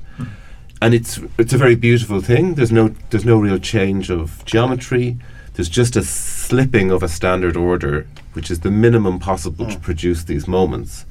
And 0.82 0.94
it's 0.96 1.20
it's 1.38 1.54
a 1.54 1.58
very 1.58 1.76
beautiful 1.76 2.22
thing. 2.22 2.56
There's 2.56 2.72
no 2.72 2.96
there's 3.12 3.26
no 3.26 3.38
real 3.38 3.60
change 3.60 4.10
of 4.10 4.44
geometry. 4.46 5.18
There's 5.54 5.70
just 5.70 5.96
a 5.96 6.02
slipping 6.04 6.90
of 6.92 7.04
a 7.04 7.08
standard 7.08 7.56
order, 7.56 8.08
which 8.34 8.50
is 8.50 8.62
the 8.62 8.72
minimum 8.72 9.20
possible 9.20 9.66
to 9.68 9.76
Mm. 9.78 9.82
produce 9.82 10.24
these 10.24 10.48
moments. 10.48 11.06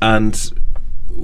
And 0.00 0.34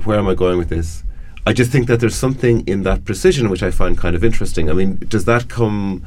where 0.04 0.18
am 0.18 0.28
I 0.28 0.34
going 0.34 0.58
with 0.58 0.68
this? 0.68 1.02
I 1.46 1.52
just 1.52 1.70
think 1.70 1.86
that 1.86 1.98
there's 2.00 2.14
something 2.14 2.60
in 2.66 2.82
that 2.82 3.04
precision 3.04 3.48
which 3.48 3.62
I 3.62 3.70
find 3.70 3.96
kind 3.96 4.14
of 4.16 4.22
interesting. 4.24 4.68
I 4.70 4.74
mean, 4.74 4.98
does 5.08 5.24
that 5.24 5.48
come 5.48 6.02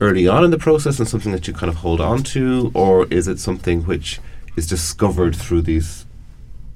early 0.00 0.26
on 0.26 0.42
in 0.44 0.50
the 0.50 0.58
process 0.58 0.98
and 0.98 1.06
something 1.08 1.32
that 1.32 1.46
you 1.46 1.52
kind 1.54 1.68
of 1.70 1.76
hold 1.76 2.00
on 2.00 2.22
to, 2.34 2.70
or 2.74 3.06
is 3.10 3.28
it 3.28 3.38
something 3.38 3.82
which 3.84 4.20
is 4.56 4.66
discovered 4.66 5.36
through 5.36 5.62
these 5.62 6.06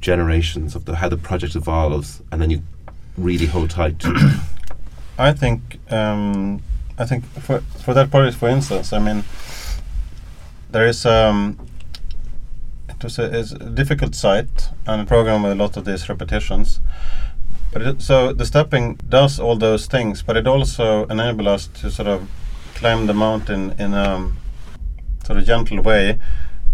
generations 0.04 0.76
of 0.76 0.84
the 0.84 0.96
how 0.96 1.08
the 1.08 1.16
project 1.16 1.56
evolves, 1.56 2.22
and 2.30 2.40
then 2.40 2.50
you 2.50 2.62
really 3.16 3.46
hold 3.46 3.70
tight 3.70 3.98
to? 4.00 4.40
I 5.18 5.32
think 5.32 5.78
um, 5.90 6.62
I 6.98 7.04
think 7.06 7.24
for 7.46 7.60
for 7.84 7.94
that 7.94 8.10
project, 8.10 8.36
for 8.36 8.48
instance, 8.48 8.92
I 8.92 8.98
mean, 8.98 9.24
there 10.70 10.86
is 10.86 11.06
um, 11.06 11.58
it 12.88 13.02
was 13.02 13.18
a, 13.18 13.38
it's 13.38 13.52
a 13.52 13.70
difficult 13.70 14.14
site 14.14 14.70
and 14.86 15.00
a 15.00 15.04
program 15.04 15.42
with 15.42 15.52
a 15.52 15.54
lot 15.54 15.76
of 15.76 15.84
these 15.84 16.08
repetitions. 16.08 16.80
But 17.72 17.82
it, 17.82 18.02
so 18.02 18.32
the 18.32 18.44
stepping 18.44 18.96
does 19.08 19.40
all 19.40 19.56
those 19.56 19.86
things, 19.86 20.22
but 20.22 20.36
it 20.36 20.46
also 20.46 21.06
enable 21.06 21.48
us 21.48 21.66
to 21.80 21.90
sort 21.90 22.08
of 22.08 22.28
climb 22.74 23.06
the 23.06 23.14
mountain 23.14 23.74
in 23.78 23.94
a 23.94 24.30
sort 25.24 25.38
of 25.38 25.44
gentle 25.44 25.82
way. 25.82 26.18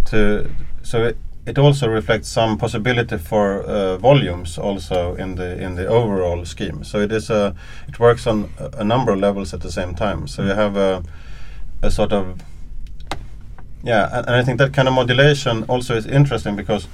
To 0.07 0.51
so 0.83 1.05
it, 1.05 1.16
it 1.51 1.59
also 1.59 1.89
reflects 1.89 2.29
some 2.29 2.57
possibility 2.57 3.19
for 3.19 3.63
uh, 3.63 3.97
volumes 3.97 4.59
also 4.59 5.17
in 5.17 5.35
the 5.35 5.61
in 5.61 5.75
the 5.75 5.87
overall 5.87 6.45
scheme. 6.45 6.85
So 6.85 7.01
it 7.01 7.13
is 7.13 7.31
a 7.31 7.55
it 7.89 7.99
works 7.99 8.27
on 8.27 8.51
a, 8.59 8.85
number 8.85 9.13
of 9.13 9.19
levels 9.19 9.53
at 9.55 9.61
the 9.61 9.71
same 9.71 9.95
time. 9.95 10.29
So 10.29 10.43
you 10.43 10.55
have 10.55 10.77
a 10.77 11.03
a 11.83 11.91
sort 11.91 12.13
of 12.13 12.25
yeah, 13.83 14.09
and, 14.13 14.27
and 14.27 14.37
I 14.37 14.45
think 14.45 14.59
that 14.59 14.73
kind 14.73 14.89
of 14.89 14.95
modulation 14.95 15.65
also 15.69 15.97
is 15.97 16.07
interesting 16.07 16.57
because 16.57 16.87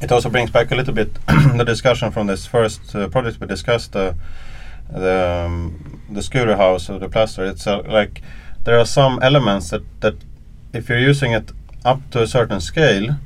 it 0.00 0.12
also 0.12 0.30
brings 0.30 0.50
back 0.50 0.70
a 0.70 0.76
little 0.76 0.94
bit 0.94 1.18
the 1.56 1.64
discussion 1.64 2.12
from 2.12 2.26
this 2.28 2.46
first 2.46 2.94
uh, 2.94 3.08
project 3.08 3.40
we 3.40 3.46
discussed 3.46 3.96
uh, 3.96 4.12
the 4.92 5.44
um, 5.46 6.00
the 6.14 6.20
Skuru 6.20 6.56
House 6.56 6.88
or 6.90 6.98
the 7.00 7.08
plaster. 7.08 7.44
It's 7.44 7.66
like 7.66 8.22
there 8.64 8.78
are 8.78 8.86
some 8.86 9.18
elements 9.22 9.70
that 9.70 9.82
that 10.00 10.14
if 10.72 10.88
you're 10.88 11.08
using 11.10 11.32
it 11.32 11.52
up 11.84 12.00
to 12.10 12.22
a 12.22 12.26
certain 12.26 12.60
scale, 12.60 13.16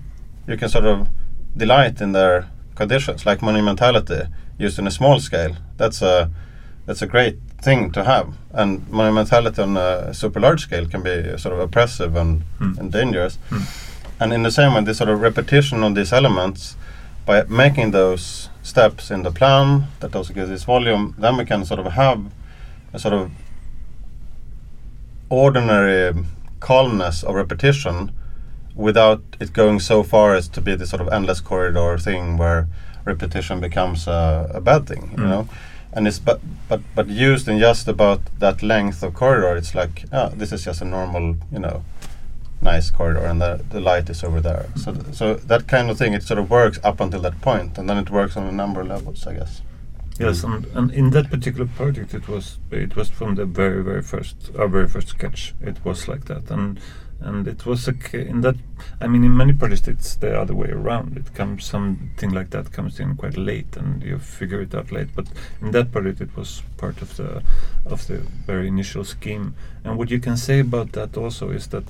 you 0.47 0.57
can 0.57 0.69
sort 0.69 0.85
of 0.85 1.09
delight 1.57 2.01
in 2.01 2.13
their 2.13 2.47
conditions, 2.75 3.25
like 3.27 3.41
monumentality 3.41 4.29
used 4.59 4.79
in 4.79 4.87
a 4.87 4.91
small 4.91 5.21
scale. 5.21 5.57
That's 5.77 6.03
a 6.03 6.31
that's 6.87 7.03
a 7.03 7.07
great 7.07 7.39
thing 7.63 7.91
to 7.93 8.05
have, 8.05 8.35
and 8.53 8.81
monumentality 8.87 9.59
on 9.63 9.77
a 9.77 10.15
super 10.15 10.39
large 10.39 10.61
scale 10.63 10.87
can 10.87 11.03
be 11.03 11.37
sort 11.37 11.53
of 11.55 11.59
oppressive 11.61 12.15
and, 12.15 12.43
Mm. 12.61 12.79
and 12.79 12.93
dangerous. 12.93 13.39
Mm. 13.51 13.63
And 14.21 14.33
in 14.33 14.43
the 14.45 14.51
same 14.51 14.73
way, 14.75 14.85
this 14.85 14.99
sort 14.99 15.11
of 15.11 15.21
repetition 15.21 15.83
of 15.83 15.95
these 15.97 16.13
elements, 16.13 16.77
by 17.27 17.43
making 17.49 17.91
those 17.91 18.51
steps 18.63 19.11
in 19.11 19.23
the 19.25 19.33
plan 19.33 19.89
that 20.01 20.15
also 20.15 20.33
gives 20.33 20.49
this 20.49 20.63
volume, 20.65 21.15
then 21.19 21.37
we 21.37 21.45
can 21.45 21.65
sort 21.65 21.81
of 21.81 21.93
have 21.93 22.21
a 22.93 22.99
sort 23.01 23.15
of 23.15 23.31
ordinary 25.29 26.15
calmness 26.61 27.23
of 27.25 27.35
repetition 27.35 28.13
without 28.77 29.21
it 29.41 29.53
going 29.53 29.81
so 29.81 30.03
far 30.03 30.35
as 30.35 30.49
to 30.49 30.61
be 30.61 30.77
this 30.77 30.91
sort 30.91 31.01
of 31.03 31.09
endless 31.13 31.41
corridor 31.41 31.99
thing 31.99 32.37
where 32.39 32.69
repetition 33.05 33.61
becomes 33.61 34.07
a, 34.07 34.51
a 34.55 34.61
bad 34.61 34.87
thing, 34.87 35.11
you 35.13 35.25
Mm. 35.25 35.29
know. 35.31 35.49
And 35.93 36.07
it's 36.07 36.19
but 36.19 36.41
but 36.69 36.81
but 36.95 37.07
used 37.09 37.49
in 37.49 37.59
just 37.59 37.89
about 37.89 38.21
that 38.39 38.63
length 38.63 39.03
of 39.03 39.15
corridor, 39.15 39.57
it's 39.57 39.75
like 39.75 40.05
ah, 40.13 40.29
this 40.39 40.53
is 40.53 40.65
just 40.65 40.83
a 40.83 40.85
normal, 40.85 41.37
you 41.53 41.59
know, 41.59 41.83
nice 42.61 42.91
corridor, 42.91 43.25
and 43.31 43.41
the 43.41 43.61
the 43.71 43.81
light 43.81 44.11
is 44.11 44.23
over 44.25 44.41
there. 44.43 44.67
So 44.77 44.93
th- 44.93 45.15
so 45.15 45.35
that 45.49 45.67
kind 45.69 45.91
of 45.91 45.97
thing, 45.99 46.15
it 46.15 46.23
sort 46.23 46.39
of 46.39 46.51
works 46.51 46.79
up 46.85 47.01
until 47.01 47.21
that 47.23 47.41
point, 47.41 47.79
and 47.79 47.89
then 47.89 47.97
it 47.99 48.11
works 48.11 48.37
on 48.37 48.47
a 48.47 48.53
number 48.53 48.81
of 48.83 48.89
levels, 48.89 49.27
I 49.27 49.35
guess. 49.35 49.63
Yes, 50.19 50.45
and, 50.45 50.67
and 50.75 50.91
in 50.93 51.11
that 51.11 51.31
particular 51.31 51.67
project, 51.77 52.15
it 52.15 52.29
was 52.29 52.59
it 52.71 52.95
was 52.97 53.09
from 53.09 53.35
the 53.37 53.45
very 53.47 53.83
very 53.83 54.03
first 54.03 54.37
our 54.59 54.69
very 54.69 54.89
first 54.89 55.09
sketch. 55.09 55.55
It 55.63 55.77
was 55.85 56.09
like 56.09 56.25
that, 56.27 56.51
and 56.51 56.79
and 57.21 57.49
it 57.49 57.65
was 57.65 57.89
a 57.89 57.95
in 58.13 58.43
that. 58.43 58.57
I 59.01 59.07
mean, 59.07 59.25
in 59.25 59.37
many 59.37 59.53
projects, 59.53 59.89
it's 59.89 60.17
the 60.17 60.39
other 60.39 60.55
way 60.55 60.69
around. 60.69 61.17
It 61.17 61.35
comes 61.35 61.65
something 61.65 62.31
like 62.31 62.51
that 62.51 62.73
comes 62.73 63.01
in 63.01 63.17
quite 63.17 63.37
late, 63.37 63.77
and 63.77 64.03
you 64.03 64.19
figure 64.19 64.61
it 64.61 64.75
out 64.75 64.93
late. 64.93 65.09
But 65.15 65.27
in 65.61 65.71
that 65.71 65.93
project, 65.93 66.21
it 66.21 66.37
was 66.37 66.63
part 66.77 67.01
of 67.03 67.17
the 67.17 67.43
of 67.87 68.07
the 68.07 68.19
very 68.47 68.69
initial 68.69 69.05
scheme. 69.05 69.55
And 69.85 69.97
what 69.97 70.11
you 70.11 70.21
can 70.21 70.37
say 70.37 70.61
about 70.61 70.93
that 70.93 71.17
also 71.17 71.51
is 71.51 71.69
that 71.69 71.85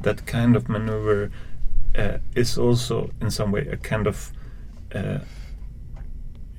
that 0.00 0.26
kind 0.26 0.54
of 0.56 0.68
maneuver 0.68 1.30
uh, 1.96 2.18
is 2.34 2.56
also 2.56 3.10
in 3.20 3.30
some 3.30 3.50
way 3.50 3.66
a 3.68 3.76
kind 3.76 4.06
of 4.06 4.32
uh, 4.94 5.18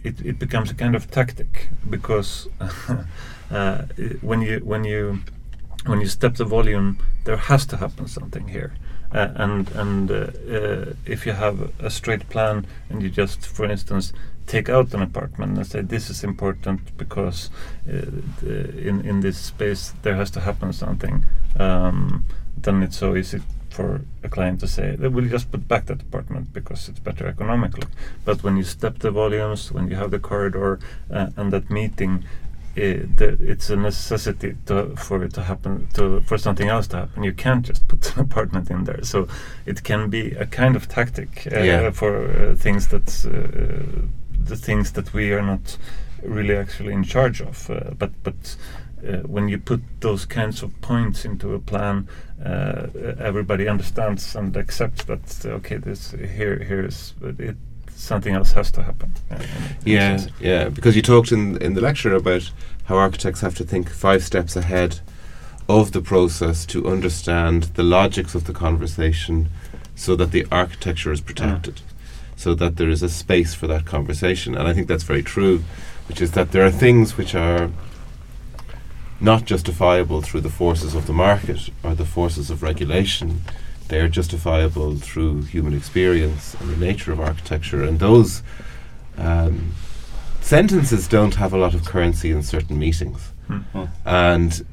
it, 0.03 0.21
it 0.25 0.39
becomes 0.39 0.71
a 0.71 0.75
kind 0.75 0.95
of 0.95 1.09
tactic 1.11 1.69
because 1.89 2.47
uh, 3.51 3.83
when 4.21 4.41
you 4.41 4.59
when 4.63 4.83
you 4.83 5.19
when 5.85 6.01
you 6.01 6.07
step 6.07 6.35
the 6.35 6.45
volume, 6.45 6.97
there 7.23 7.37
has 7.37 7.65
to 7.67 7.77
happen 7.77 8.07
something 8.07 8.47
here. 8.47 8.73
Uh, 9.11 9.29
and 9.35 9.69
and 9.71 10.11
uh, 10.11 10.27
uh, 10.51 10.93
if 11.05 11.25
you 11.25 11.31
have 11.31 11.71
a 11.79 11.89
straight 11.89 12.29
plan 12.29 12.65
and 12.89 13.01
you 13.01 13.09
just, 13.09 13.45
for 13.45 13.65
instance, 13.65 14.13
take 14.45 14.69
out 14.69 14.93
an 14.93 15.01
apartment 15.01 15.57
and 15.57 15.65
say 15.65 15.81
this 15.81 16.09
is 16.09 16.23
important 16.23 16.95
because 16.97 17.49
uh, 17.87 17.93
in 18.45 19.01
in 19.05 19.21
this 19.21 19.37
space 19.37 19.93
there 20.03 20.15
has 20.15 20.29
to 20.29 20.39
happen 20.39 20.71
something, 20.73 21.25
um, 21.59 22.23
then 22.55 22.83
it's 22.83 22.97
so 22.97 23.15
easy 23.15 23.41
for 23.69 24.01
a 24.23 24.29
client 24.29 24.59
to 24.59 24.67
say 24.67 24.95
that 24.95 25.11
we'll 25.11 25.29
just 25.29 25.51
put 25.51 25.67
back 25.67 25.85
that 25.85 26.01
apartment 26.01 26.51
because 26.53 26.89
it's 26.89 26.99
better 26.99 27.27
economically. 27.27 27.87
But 28.25 28.43
when 28.43 28.57
you 28.57 28.63
step 28.63 28.99
the 28.99 29.11
volumes, 29.11 29.71
when 29.71 29.87
you 29.87 29.95
have 29.95 30.11
the 30.11 30.19
corridor 30.19 30.79
uh, 31.09 31.29
and 31.37 31.51
that 31.53 31.69
meeting, 31.69 32.25
uh, 32.77 33.05
the, 33.17 33.37
it's 33.41 33.69
a 33.69 33.75
necessity 33.75 34.55
to, 34.65 34.95
for 34.95 35.23
it 35.23 35.33
to 35.33 35.41
happen, 35.41 35.87
to 35.93 36.21
for 36.21 36.37
something 36.37 36.69
else 36.69 36.87
to 36.87 36.97
happen. 36.97 37.23
You 37.23 37.33
can't 37.33 37.65
just 37.65 37.87
put 37.87 38.13
an 38.15 38.21
apartment 38.21 38.69
in 38.69 38.83
there. 38.85 39.03
So 39.03 39.27
it 39.65 39.83
can 39.83 40.09
be 40.09 40.31
a 40.31 40.45
kind 40.45 40.75
of 40.75 40.87
tactic 40.87 41.47
uh, 41.51 41.59
Yeah. 41.59 41.91
for 41.91 42.29
uh, 42.29 42.55
things 42.55 42.87
that's 42.87 43.25
uh, 43.25 43.81
the 44.45 44.55
things 44.55 44.91
that 44.93 45.13
we 45.13 45.33
are 45.33 45.41
not 45.41 45.77
really 46.23 46.55
actually 46.55 46.93
in 46.93 47.03
charge 47.03 47.41
of. 47.41 47.69
Uh, 47.69 47.91
but 47.97 48.11
but 48.23 48.55
uh, 49.07 49.17
when 49.27 49.49
you 49.49 49.57
put 49.57 49.81
those 50.01 50.25
kinds 50.25 50.63
of 50.63 50.69
points 50.81 51.25
into 51.25 51.53
a 51.53 51.59
plan, 51.59 52.07
uh, 52.45 52.87
everybody 53.19 53.67
understands 53.67 54.35
and 54.35 54.55
accepts 54.57 55.03
that 55.05 55.45
okay, 55.45 55.77
this 55.77 56.11
here 56.11 56.59
here 56.63 56.85
is 56.85 57.13
it. 57.39 57.55
Something 57.99 58.33
else 58.33 58.53
has 58.53 58.71
to 58.71 58.81
happen. 58.81 59.11
and 59.29 59.41
it 59.41 59.49
makes 59.49 59.85
Yeah, 59.85 60.17
sense. 60.17 60.31
yeah. 60.39 60.69
Because 60.69 60.95
you 60.95 61.01
talked 61.01 61.31
in 61.31 61.57
in 61.61 61.73
the 61.73 61.81
lecture 61.81 62.15
about 62.15 62.49
how 62.85 62.95
architects 62.97 63.41
have 63.41 63.55
to 63.55 63.63
think 63.63 63.89
five 63.89 64.23
steps 64.23 64.55
ahead 64.55 65.01
of 65.67 65.91
the 65.91 66.01
process 66.01 66.65
to 66.65 66.87
understand 66.87 67.63
the 67.75 67.83
logics 67.83 68.35
of 68.35 68.45
the 68.45 68.53
conversation 68.53 69.49
so 69.95 70.15
that 70.15 70.31
the 70.31 70.45
architecture 70.49 71.11
is 71.11 71.21
protected, 71.21 71.75
mm. 71.75 71.81
so 72.37 72.55
that 72.55 72.77
there 72.77 72.89
is 72.89 73.03
a 73.03 73.09
space 73.09 73.53
for 73.53 73.67
that 73.67 73.85
conversation. 73.85 74.55
And 74.55 74.65
I 74.67 74.73
think 74.73 74.87
that's 74.87 75.03
very 75.03 75.21
true, 75.21 75.63
which 76.07 76.21
is 76.21 76.31
that 76.31 76.51
there 76.51 76.65
are 76.65 76.71
things 76.71 77.17
which 77.17 77.35
are 77.35 77.69
not 79.19 79.43
justifiable 79.43 80.21
through 80.21 80.41
the 80.41 80.49
forces 80.49 80.95
of 80.95 81.05
the 81.05 81.13
market 81.13 81.69
or 81.83 81.93
the 81.95 82.05
forces 82.05 82.49
of 82.49 82.63
regulation. 82.63 83.41
They 83.89 83.99
are 83.99 84.07
justifiable 84.07 84.95
through 84.95 85.43
human 85.43 85.73
experience 85.73 86.55
and 86.59 86.69
the 86.69 86.77
nature 86.77 87.11
of 87.11 87.19
architecture. 87.19 87.83
And 87.83 87.99
those 87.99 88.43
um, 89.17 89.73
sentences 90.41 91.07
don't 91.07 91.35
have 91.35 91.53
a 91.53 91.57
lot 91.57 91.73
of 91.73 91.85
currency 91.85 92.31
in 92.31 92.43
certain 92.43 92.79
meetings. 92.79 93.33
Hmm. 93.47 93.85
And 94.05 94.65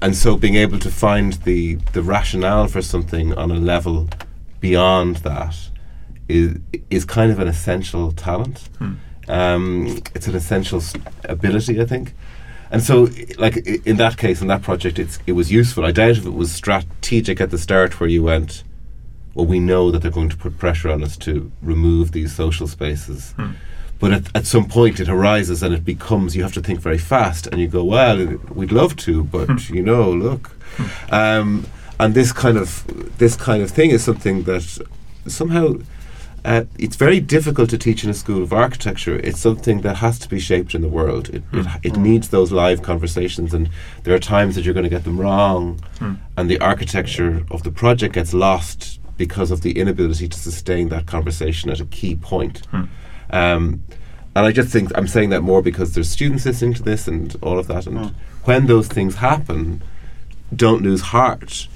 and 0.00 0.16
so 0.16 0.36
being 0.36 0.56
able 0.56 0.78
to 0.80 0.90
find 0.90 1.34
the 1.44 1.76
the 1.92 2.02
rationale 2.02 2.66
for 2.66 2.82
something 2.82 3.34
on 3.34 3.50
a 3.50 3.60
level 3.72 4.08
beyond 4.60 5.16
that 5.16 5.54
is 6.28 6.58
is 6.90 7.04
kind 7.04 7.30
of 7.30 7.38
an 7.38 7.48
essential 7.48 8.12
talent. 8.12 8.68
Hmm. 8.78 8.92
Um, 9.28 10.02
it's 10.14 10.26
an 10.26 10.34
essential 10.34 10.82
ability, 11.24 11.80
I 11.80 11.84
think. 11.84 12.14
And 12.72 12.82
so, 12.82 13.08
like 13.36 13.58
in 13.58 13.98
that 13.98 14.16
case, 14.16 14.40
in 14.40 14.48
that 14.48 14.62
project, 14.62 14.98
it's 14.98 15.18
it 15.26 15.32
was 15.32 15.52
useful. 15.52 15.84
I 15.84 15.92
doubt 15.92 16.16
if 16.16 16.26
it 16.26 16.30
was 16.30 16.50
strategic 16.50 17.38
at 17.38 17.50
the 17.50 17.58
start, 17.58 18.00
where 18.00 18.08
you 18.08 18.22
went, 18.22 18.64
well, 19.34 19.44
we 19.44 19.60
know 19.60 19.90
that 19.90 20.00
they're 20.00 20.10
going 20.10 20.30
to 20.30 20.38
put 20.38 20.56
pressure 20.56 20.88
on 20.88 21.04
us 21.04 21.18
to 21.18 21.52
remove 21.60 22.12
these 22.12 22.34
social 22.34 22.66
spaces. 22.66 23.32
Hmm. 23.32 23.52
But 24.00 24.12
at, 24.12 24.36
at 24.36 24.46
some 24.46 24.66
point, 24.66 25.00
it 25.00 25.08
arises 25.08 25.62
and 25.62 25.74
it 25.74 25.84
becomes 25.84 26.34
you 26.34 26.42
have 26.42 26.54
to 26.54 26.62
think 26.62 26.80
very 26.80 26.98
fast, 26.98 27.46
and 27.46 27.60
you 27.60 27.68
go, 27.68 27.84
well, 27.84 28.38
we'd 28.54 28.72
love 28.72 28.96
to, 28.96 29.22
but 29.22 29.68
you 29.68 29.82
know, 29.82 30.10
look. 30.10 30.50
Um, 31.10 31.66
and 32.00 32.14
this 32.14 32.32
kind 32.32 32.56
of 32.56 32.84
this 33.18 33.36
kind 33.36 33.62
of 33.62 33.70
thing 33.70 33.90
is 33.90 34.02
something 34.02 34.44
that 34.44 34.78
somehow 35.26 35.74
uh, 36.44 36.64
it's 36.78 36.96
very 36.96 37.20
difficult 37.20 37.70
to 37.70 37.78
teach 37.78 38.02
in 38.04 38.10
a 38.10 38.14
school 38.14 38.42
of 38.42 38.52
architecture. 38.52 39.16
It's 39.16 39.38
something 39.40 39.82
that 39.82 39.96
has 39.96 40.18
to 40.20 40.28
be 40.28 40.40
shaped 40.40 40.74
in 40.74 40.82
the 40.82 40.88
world. 40.88 41.28
It, 41.30 41.42
it, 41.52 41.66
it 41.82 41.96
needs 41.96 42.28
those 42.30 42.50
live 42.52 42.82
conversations, 42.82 43.54
and 43.54 43.70
there 44.02 44.14
are 44.14 44.18
times 44.18 44.54
that 44.56 44.64
you're 44.64 44.74
going 44.74 44.84
to 44.84 44.90
get 44.90 45.04
them 45.04 45.20
wrong, 45.20 45.80
Hmm. 45.98 46.14
and 46.36 46.50
the 46.50 46.58
architecture 46.60 47.44
of 47.50 47.62
the 47.62 47.70
project 47.70 48.14
gets 48.14 48.34
lost 48.34 48.98
because 49.16 49.50
of 49.52 49.60
the 49.62 49.78
inability 49.78 50.26
to 50.28 50.38
sustain 50.38 50.88
that 50.88 51.06
conversation 51.06 51.70
at 51.70 51.78
a 51.80 51.84
key 51.86 52.16
point. 52.16 52.66
Hmm. 52.72 52.82
Um, 53.30 53.82
and 54.34 54.46
I 54.46 54.50
just 54.52 54.70
think 54.70 54.90
I'm 54.96 55.06
saying 55.06 55.30
that 55.30 55.42
more 55.42 55.62
because 55.62 55.94
there's 55.94 56.08
students 56.10 56.44
listening 56.46 56.74
to 56.74 56.82
this 56.82 57.06
and 57.06 57.36
all 57.42 57.58
of 57.58 57.66
that. 57.68 57.86
And 57.86 57.98
Mm. 57.98 58.14
when 58.44 58.66
those 58.66 58.88
things 58.88 59.16
happen, 59.16 59.82
don't 60.56 60.82
lose 60.82 61.02
heart. 61.02 61.68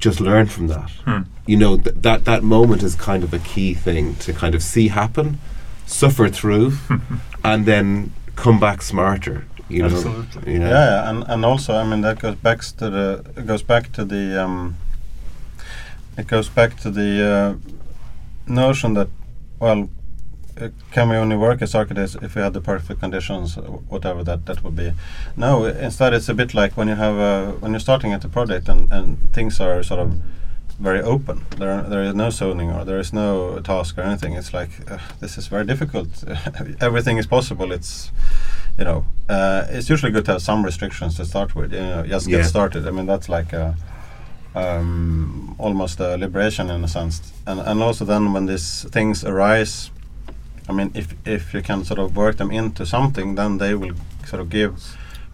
Just 0.00 0.20
learn 0.20 0.46
from 0.46 0.68
that. 0.68 0.90
Hmm. 1.04 1.22
You 1.46 1.56
know 1.56 1.76
th- 1.76 1.96
that 2.00 2.24
that 2.24 2.42
moment 2.42 2.82
is 2.82 2.94
kind 2.94 3.22
of 3.22 3.34
a 3.34 3.38
key 3.38 3.74
thing 3.74 4.14
to 4.16 4.32
kind 4.32 4.54
of 4.54 4.62
see 4.62 4.88
happen, 4.88 5.38
suffer 5.86 6.28
through, 6.28 6.72
and 7.44 7.66
then 7.66 8.12
come 8.34 8.58
back 8.58 8.82
smarter. 8.82 9.44
You 9.68 9.82
know, 9.82 9.94
Absolutely. 9.96 10.54
Yeah. 10.54 10.58
Yeah, 10.60 10.68
yeah, 10.68 11.10
and 11.10 11.24
and 11.28 11.44
also, 11.44 11.74
I 11.74 11.84
mean, 11.84 12.00
that 12.00 12.18
goes 12.18 12.34
back 12.36 12.60
to 12.78 12.90
the 12.90 13.24
it 13.36 13.46
goes 13.46 13.62
back 13.62 13.92
to 13.92 14.04
the 14.04 14.42
um, 14.42 14.76
it 16.16 16.26
goes 16.26 16.48
back 16.48 16.76
to 16.80 16.90
the 16.90 17.10
uh, 17.24 17.54
notion 18.46 18.94
that 18.94 19.08
well, 19.60 19.88
can 20.92 21.08
we 21.08 21.16
only 21.16 21.36
work 21.36 21.62
as 21.62 21.74
architects 21.74 22.16
if 22.22 22.34
we 22.34 22.42
have 22.42 22.52
the 22.52 22.60
perfect 22.60 23.00
conditions, 23.00 23.56
uh, 23.58 23.62
whatever 23.62 24.24
that 24.24 24.46
that 24.46 24.62
would 24.64 24.76
be? 24.76 24.92
No, 25.36 25.64
instead, 25.64 26.14
it's 26.14 26.28
a 26.28 26.34
bit 26.34 26.54
like 26.54 26.76
when 26.76 26.88
you 26.88 26.96
have 26.96 27.14
a, 27.16 27.52
when 27.60 27.72
you're 27.72 27.80
starting 27.80 28.12
at 28.12 28.20
the 28.22 28.28
project 28.28 28.68
and 28.68 28.92
and 28.92 29.18
things 29.32 29.60
are 29.60 29.82
sort 29.82 30.00
of 30.00 30.10
very 30.80 31.02
open. 31.02 31.44
There 31.58 31.70
are, 31.70 31.82
there 31.82 32.02
is 32.02 32.14
no 32.14 32.30
zoning 32.30 32.70
or 32.72 32.84
there 32.84 32.98
is 33.00 33.12
no 33.12 33.60
task 33.60 33.98
or 33.98 34.02
anything. 34.02 34.32
It's 34.38 34.52
like 34.54 34.70
uh, 34.90 34.98
this 35.20 35.36
is 35.38 35.48
very 35.48 35.64
difficult. 35.66 36.08
Everything 36.80 37.18
is 37.18 37.26
possible. 37.26 37.72
It's 37.72 38.10
you 38.78 38.84
know, 38.84 39.04
uh, 39.28 39.66
it's 39.68 39.90
usually 39.90 40.12
good 40.12 40.24
to 40.24 40.32
have 40.32 40.42
some 40.42 40.64
restrictions 40.64 41.16
to 41.16 41.24
start 41.24 41.54
with. 41.54 41.72
You 41.72 41.80
know, 41.80 42.06
just 42.06 42.26
Yeah. 42.28 42.38
get 42.38 42.46
started. 42.46 42.86
I 42.88 42.90
mean, 42.90 43.06
that's 43.06 43.28
like 43.28 43.52
a, 43.52 43.74
um, 44.54 45.54
almost 45.58 46.00
a 46.00 46.16
liberation 46.16 46.70
in 46.70 46.84
a 46.84 46.88
sense. 46.88 47.20
And 47.46 47.60
and 47.60 47.82
also 47.82 48.04
then 48.04 48.32
when 48.32 48.46
these 48.46 48.86
things 48.90 49.24
arise, 49.24 49.90
I 50.70 50.72
mean, 50.72 50.90
if 50.94 51.14
if 51.26 51.54
you 51.54 51.62
can 51.62 51.84
sort 51.84 51.98
of 51.98 52.16
work 52.16 52.36
them 52.36 52.50
into 52.50 52.86
something, 52.86 53.34
then 53.34 53.58
they 53.58 53.74
will 53.74 53.94
sort 54.24 54.40
of 54.40 54.48
give 54.48 54.72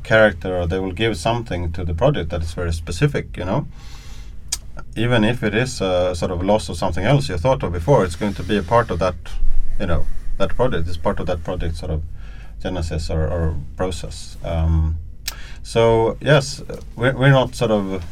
character 0.03 0.57
or 0.57 0.67
they 0.67 0.79
will 0.79 0.93
give 0.93 1.17
something 1.17 1.73
to 1.73 1.85
the 1.85 1.95
project 1.95 2.31
that 2.31 2.43
is 2.43 2.55
very 2.55 2.73
specific. 2.73 3.37
You 3.37 3.45
know. 3.45 3.67
Even 4.97 5.25
if 5.25 5.43
it 5.43 5.55
is 5.55 5.81
a 5.81 6.15
sort 6.15 6.31
of 6.31 6.43
loss 6.43 6.69
of 6.69 6.77
something 6.77 7.05
else 7.05 7.29
you 7.29 7.39
thought 7.39 7.63
of 7.63 7.73
before, 7.73 8.05
it's 8.05 8.17
going 8.17 8.35
to 8.35 8.43
be 8.43 8.57
a 8.57 8.63
part 8.63 8.91
of 8.91 8.99
that, 8.99 9.15
you 9.79 9.87
know, 9.87 10.07
that 10.39 10.51
project. 10.57 10.89
It's 10.89 10.97
part 10.97 11.21
of 11.21 11.27
that 11.27 11.45
project 11.45 11.77
sort 11.77 11.93
of 11.93 12.03
genesis 12.63 13.11
or, 13.11 13.27
or 13.27 13.57
process. 13.77 14.37
Um, 14.43 14.97
so 15.63 16.17
yes, 16.21 16.63
we're, 16.95 17.17
we're 17.17 17.31
not 17.31 17.55
sort 17.55 17.71
of 17.71 18.05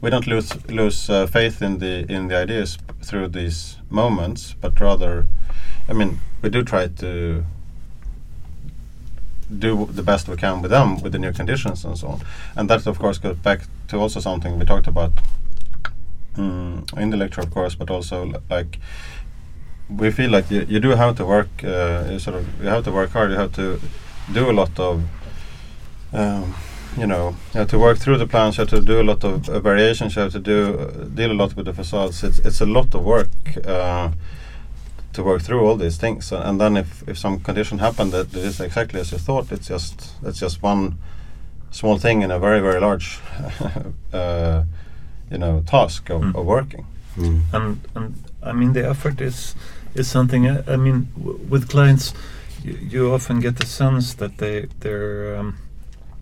we 0.00 0.10
don't 0.10 0.26
lose 0.26 0.50
lose 0.68 1.10
uh, 1.10 1.26
faith 1.26 1.62
in 1.62 1.78
the 1.78 2.10
in 2.12 2.28
the 2.28 2.36
ideas 2.36 2.78
through 3.02 3.28
these 3.28 3.76
moments, 3.90 4.54
but 4.60 4.80
rather, 4.80 5.26
I 5.90 5.92
mean, 5.92 6.20
we 6.40 6.48
do 6.48 6.62
try 6.62 6.86
to 6.86 7.44
do 9.58 9.86
the 9.86 10.02
best 10.02 10.28
we 10.28 10.36
can 10.36 10.62
with 10.62 10.70
them 10.70 11.02
with 11.02 11.12
the 11.12 11.18
new 11.18 11.32
conditions 11.32 11.84
and 11.84 11.98
so 11.98 12.08
on. 12.08 12.20
And 12.56 12.70
that 12.70 12.86
of 12.86 12.98
course 12.98 13.18
goes 13.18 13.36
back 13.36 13.62
to 13.88 13.96
also 13.98 14.20
something 14.20 14.58
we 14.58 14.64
talked 14.64 14.86
about 14.86 15.12
mm, 16.36 16.98
in 16.98 17.10
the 17.10 17.16
lecture, 17.16 17.40
of 17.40 17.50
course, 17.50 17.74
but 17.74 17.90
also 17.90 18.32
like 18.48 18.78
we 19.88 20.12
feel 20.12 20.30
like 20.30 20.48
you, 20.50 20.64
you 20.68 20.78
do 20.78 20.90
have 20.90 21.16
to 21.16 21.26
work 21.26 21.48
uh, 21.64 22.04
you 22.08 22.18
sort 22.20 22.36
of 22.36 22.62
you 22.62 22.68
have 22.68 22.84
to 22.84 22.92
work 22.92 23.10
hard 23.10 23.30
you 23.32 23.36
have 23.36 23.52
to 23.52 23.80
do 24.32 24.48
a 24.48 24.52
lot 24.52 24.78
of 24.78 25.02
um, 26.12 26.54
you 26.96 27.06
know 27.06 27.34
you 27.52 27.58
have 27.58 27.68
to 27.68 27.78
work 27.78 27.98
through 27.98 28.16
the 28.16 28.26
plans 28.26 28.56
you 28.56 28.62
have 28.62 28.70
to 28.70 28.80
do 28.80 29.00
a 29.00 29.02
lot 29.02 29.24
of 29.24 29.48
uh, 29.48 29.58
variations 29.58 30.14
you 30.14 30.22
have 30.22 30.30
to 30.30 30.38
do 30.38 30.78
uh, 30.78 31.04
deal 31.06 31.32
a 31.32 31.34
lot 31.34 31.56
with 31.56 31.66
the 31.66 31.74
facades 31.74 32.22
it's 32.22 32.38
it's 32.38 32.60
a 32.60 32.66
lot 32.66 32.94
of 32.94 33.02
work 33.02 33.30
uh, 33.66 34.10
to 35.12 35.22
work 35.24 35.42
through 35.42 35.66
all 35.66 35.76
these 35.76 35.96
things 35.96 36.32
and, 36.32 36.42
and 36.44 36.60
then 36.60 36.76
if, 36.76 37.02
if 37.08 37.18
some 37.18 37.40
condition 37.40 37.78
happen 37.78 38.10
that, 38.10 38.30
that 38.32 38.44
is 38.44 38.60
exactly 38.60 39.00
as 39.00 39.10
you 39.12 39.18
thought 39.18 39.50
it's 39.52 39.66
just 39.68 40.12
it's 40.22 40.38
just 40.40 40.62
one 40.62 40.96
small 41.70 41.98
thing 41.98 42.22
in 42.22 42.30
a 42.30 42.38
very 42.38 42.60
very 42.60 42.80
large 42.80 43.18
uh, 44.12 44.62
you 45.30 45.38
know 45.38 45.62
task 45.66 46.10
of, 46.10 46.20
Mm. 46.22 46.34
of 46.36 46.46
working 46.46 46.86
Mm. 47.16 47.40
and 47.52 47.80
and 47.96 48.14
I 48.42 48.52
mean 48.52 48.72
the 48.72 48.88
effort 48.88 49.20
is 49.20 49.54
is 49.94 50.06
something. 50.08 50.46
I, 50.48 50.62
I 50.72 50.76
mean, 50.76 51.08
w- 51.18 51.38
with 51.50 51.68
clients, 51.68 52.14
you, 52.64 52.78
you 52.90 53.12
often 53.14 53.40
get 53.40 53.56
the 53.56 53.66
sense 53.66 54.14
that 54.14 54.38
they 54.38 54.68
they're 54.78 55.36
um, 55.36 55.56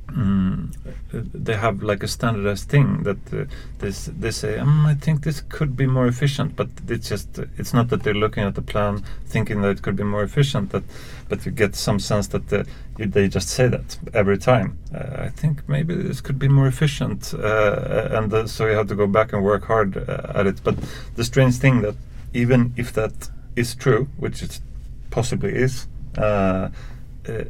mm, 0.09 0.75
uh, 1.15 1.21
they 1.35 1.55
have 1.55 1.83
like 1.83 2.03
a 2.03 2.09
standardized 2.09 2.69
thing 2.69 3.03
that 3.05 3.19
uh, 3.33 3.45
this 3.79 4.11
they 4.19 4.31
say. 4.31 4.57
Mm, 4.57 4.87
I 4.87 4.95
think 4.95 5.23
this 5.23 5.41
could 5.41 5.77
be 5.77 5.87
more 5.87 6.07
efficient, 6.07 6.57
but 6.57 6.69
it's 6.89 7.09
just 7.09 7.39
uh, 7.39 7.45
it's 7.57 7.73
not 7.73 7.89
that 7.91 8.03
they're 8.03 8.15
looking 8.15 8.45
at 8.45 8.55
the 8.55 8.63
plan 8.63 9.03
thinking 9.27 9.63
that 9.63 9.71
it 9.71 9.83
could 9.83 9.97
be 9.97 10.05
more 10.05 10.23
efficient. 10.23 10.71
That 10.71 10.85
but 11.29 11.45
you 11.45 11.53
get 11.53 11.77
some 11.77 11.99
sense 11.99 12.29
that 12.29 12.49
the, 12.49 12.67
they 12.97 13.29
just 13.29 13.49
say 13.49 13.69
that 13.69 13.99
every 14.15 14.39
time. 14.39 14.79
Uh, 14.95 15.25
I 15.25 15.29
think 15.29 15.69
maybe 15.69 15.95
this 15.95 16.21
could 16.21 16.39
be 16.39 16.49
more 16.49 16.67
efficient, 16.67 17.35
uh, 17.35 18.09
and 18.13 18.33
uh, 18.33 18.47
so 18.47 18.67
you 18.67 18.75
have 18.75 18.89
to 18.89 18.95
go 18.95 19.07
back 19.07 19.33
and 19.33 19.45
work 19.45 19.65
hard 19.65 19.97
uh, 19.97 20.33
at 20.35 20.47
it. 20.47 20.61
But 20.65 20.77
the 21.17 21.25
strange 21.25 21.57
thing 21.57 21.83
that 21.83 21.97
even 22.33 22.73
if 22.77 22.93
that 22.95 23.31
is 23.57 23.75
true, 23.75 24.09
which 24.17 24.43
it 24.43 24.61
possibly 25.11 25.55
is, 25.55 25.87
uh, 26.17 26.29
uh, 26.29 26.71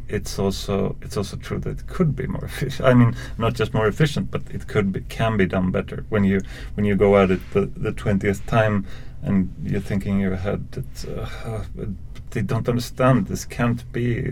it's 0.09 0.39
also 0.39 0.97
it's 1.03 1.17
also 1.17 1.37
true 1.37 1.59
that 1.61 1.81
it 1.81 1.87
could 1.87 2.17
be 2.17 2.27
more 2.27 2.45
efficient. 2.45 2.89
I 2.89 2.95
mean, 2.95 3.17
not 3.39 3.55
just 3.55 3.75
more 3.75 3.87
efficient, 3.87 4.31
but 4.31 4.43
it 4.51 4.67
could 4.67 4.93
be 4.93 5.01
can 5.03 5.37
be 5.37 5.47
done 5.47 5.71
better 5.71 6.05
when 6.09 6.25
you 6.25 6.41
when 6.75 6.85
you 6.85 6.97
go 6.97 7.17
at 7.17 7.31
it 7.31 7.41
the 7.53 7.93
twentieth 7.93 8.45
time 8.47 8.87
and 9.23 9.53
you're 9.65 9.81
thinking 9.81 10.15
in 10.15 10.21
your 10.21 10.37
head 10.37 10.71
that 10.73 11.29
uh, 11.45 11.65
they 12.31 12.43
don't 12.43 12.69
understand 12.69 13.27
this 13.27 13.45
can't 13.45 13.91
be. 13.93 14.23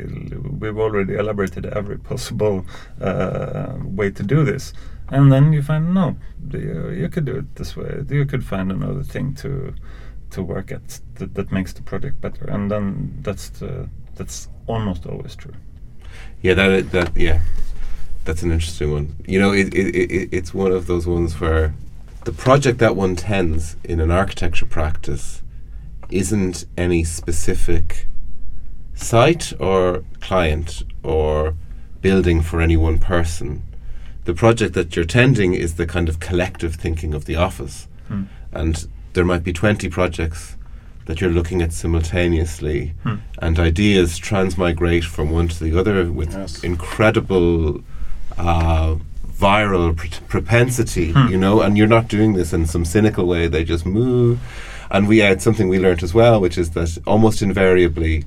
We've 0.60 0.78
already 0.78 1.14
elaborated 1.14 1.66
every 1.66 1.98
possible 1.98 2.66
uh, 3.00 3.74
way 3.82 4.10
to 4.10 4.22
do 4.22 4.44
this, 4.44 4.72
and 5.08 5.32
then 5.32 5.52
you 5.52 5.62
find 5.62 5.94
no, 5.94 6.16
you, 6.50 6.90
you 6.90 7.08
could 7.08 7.24
do 7.24 7.36
it 7.36 7.56
this 7.56 7.76
way. 7.76 8.04
You 8.08 8.26
could 8.26 8.44
find 8.44 8.70
another 8.70 9.02
thing 9.02 9.34
to 9.36 9.74
to 10.30 10.42
work 10.42 10.72
at 10.72 11.00
that, 11.14 11.34
that 11.34 11.52
makes 11.52 11.72
the 11.72 11.82
project 11.82 12.20
better, 12.20 12.44
and 12.46 12.70
then 12.70 13.18
that's 13.22 13.48
the, 13.48 13.88
that's 14.14 14.48
almost 14.66 15.06
always 15.06 15.34
true. 15.36 15.54
Yeah, 16.42 16.54
that 16.54 16.90
that 16.92 17.16
yeah, 17.16 17.40
that's 18.24 18.42
an 18.42 18.52
interesting 18.52 18.92
one. 18.92 19.16
You 19.26 19.38
know, 19.40 19.52
it, 19.52 19.72
it, 19.74 19.94
it 19.94 20.28
it's 20.32 20.52
one 20.54 20.72
of 20.72 20.86
those 20.86 21.06
ones 21.06 21.40
where 21.40 21.74
the 22.24 22.32
project 22.32 22.78
that 22.78 22.96
one 22.96 23.16
tends 23.16 23.76
in 23.84 24.00
an 24.00 24.10
architecture 24.10 24.66
practice 24.66 25.42
isn't 26.10 26.64
any 26.76 27.04
specific 27.04 28.06
site 28.94 29.52
or 29.60 30.04
client 30.20 30.82
or 31.02 31.54
building 32.00 32.40
for 32.42 32.60
any 32.60 32.76
one 32.76 32.98
person. 32.98 33.62
the 34.24 34.34
project 34.34 34.74
that 34.74 34.96
you're 34.96 35.04
tending 35.04 35.54
is 35.54 35.74
the 35.76 35.86
kind 35.86 36.08
of 36.08 36.18
collective 36.18 36.74
thinking 36.74 37.14
of 37.14 37.26
the 37.26 37.36
office, 37.36 37.86
Hmm. 38.08 38.24
and 38.52 38.88
there 39.12 39.24
might 39.24 39.44
be 39.44 39.52
twenty 39.52 39.88
projects 39.88 40.56
that 41.06 41.20
you're 41.20 41.30
looking 41.30 41.62
at 41.62 41.72
simultaneously, 41.72 42.92
Hmm. 43.02 43.14
and 43.38 43.58
ideas 43.58 44.18
transmigrate 44.18 45.04
from 45.04 45.30
one 45.30 45.48
to 45.48 45.64
the 45.64 45.78
other 45.78 46.10
with 46.12 46.32
Yes. 46.32 46.62
incredible 46.62 47.80
uh, 48.38 48.96
viral 49.40 49.96
pr- 49.96 50.20
propensity, 50.28 51.12
Hmm. 51.12 51.28
you 51.32 51.38
know, 51.38 51.60
and 51.62 51.78
you're 51.78 51.86
not 51.98 52.08
doing 52.08 52.34
this 52.34 52.52
in 52.52 52.66
some 52.66 52.84
cynical 52.84 53.26
way, 53.26 53.48
they 53.48 53.64
just 53.64 53.86
move. 53.86 54.38
And 54.90 55.08
we 55.08 55.18
had 55.18 55.40
something 55.40 55.68
we 55.68 55.78
learnt 55.78 56.02
as 56.02 56.12
well, 56.14 56.40
which 56.40 56.58
is 56.58 56.70
that 56.70 56.98
almost 57.06 57.40
invariably 57.42 58.24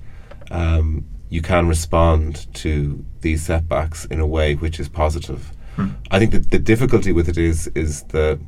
um, 0.52 1.04
you 1.30 1.42
can 1.44 1.68
respond 1.68 2.48
to 2.56 3.04
these 3.22 3.44
setbacks 3.44 4.06
in 4.06 4.20
a 4.20 4.26
way 4.26 4.56
which 4.56 4.80
is 4.80 4.90
positive. 4.90 5.52
Hmm. 5.76 5.88
I 6.10 6.18
think 6.18 6.32
that 6.32 6.50
the 6.50 6.58
difficulty 6.60 7.12
with 7.12 7.30
it 7.30 7.38
is 7.38 7.68
is 7.76 8.04
the 8.10 8.40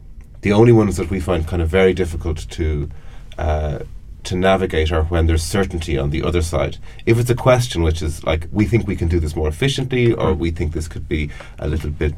the 0.42 0.52
only 0.52 0.72
ones 0.72 0.96
that 0.98 1.12
we 1.12 1.20
find 1.20 1.46
kind 1.46 1.62
of 1.62 1.70
very 1.70 1.94
difficult 1.94 2.50
to 2.50 2.90
uh, 3.38 3.80
to 4.24 4.36
navigate 4.36 4.92
are 4.92 5.04
when 5.04 5.26
there's 5.28 5.44
certainty 5.44 5.98
on 5.98 6.10
the 6.12 6.24
other 6.24 6.42
side. 6.42 6.78
If 7.06 7.18
it's 7.20 7.30
a 7.30 7.36
question 7.36 7.84
which 7.84 8.02
is 8.02 8.24
like 8.24 8.48
we 8.52 8.66
think 8.66 8.88
we 8.88 8.96
can 8.96 9.08
do 9.08 9.20
this 9.20 9.36
more 9.36 9.48
efficiently, 9.48 10.14
or 10.14 10.34
Mm. 10.34 10.38
we 10.38 10.52
think 10.52 10.74
this 10.74 10.88
could 10.88 11.08
be 11.10 11.30
a 11.60 11.68
little 11.68 11.90
bit, 11.90 12.14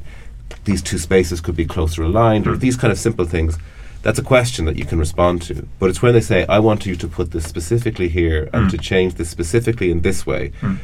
these 0.65 0.81
two 0.81 0.97
spaces 0.97 1.41
could 1.41 1.55
be 1.55 1.65
closer 1.65 2.03
aligned, 2.03 2.47
or 2.47 2.55
Mm. 2.55 2.59
these 2.59 2.75
kind 2.77 2.91
of 2.91 2.99
simple 2.99 3.25
things. 3.25 3.57
That's 4.01 4.19
a 4.19 4.23
question 4.23 4.65
that 4.65 4.75
you 4.75 4.83
can 4.85 4.99
respond 4.99 5.41
to. 5.43 5.65
But 5.79 5.89
it's 5.89 6.01
when 6.01 6.13
they 6.13 6.19
say, 6.21 6.45
"I 6.49 6.59
want 6.59 6.85
you 6.85 6.95
to 6.97 7.07
put 7.07 7.31
this 7.31 7.45
specifically 7.45 8.09
here 8.09 8.49
and 8.53 8.67
Mm. 8.67 8.71
to 8.71 8.77
change 8.77 9.13
this 9.15 9.29
specifically 9.29 9.89
in 9.91 10.01
this 10.01 10.25
way," 10.25 10.51
Mm. 10.61 10.77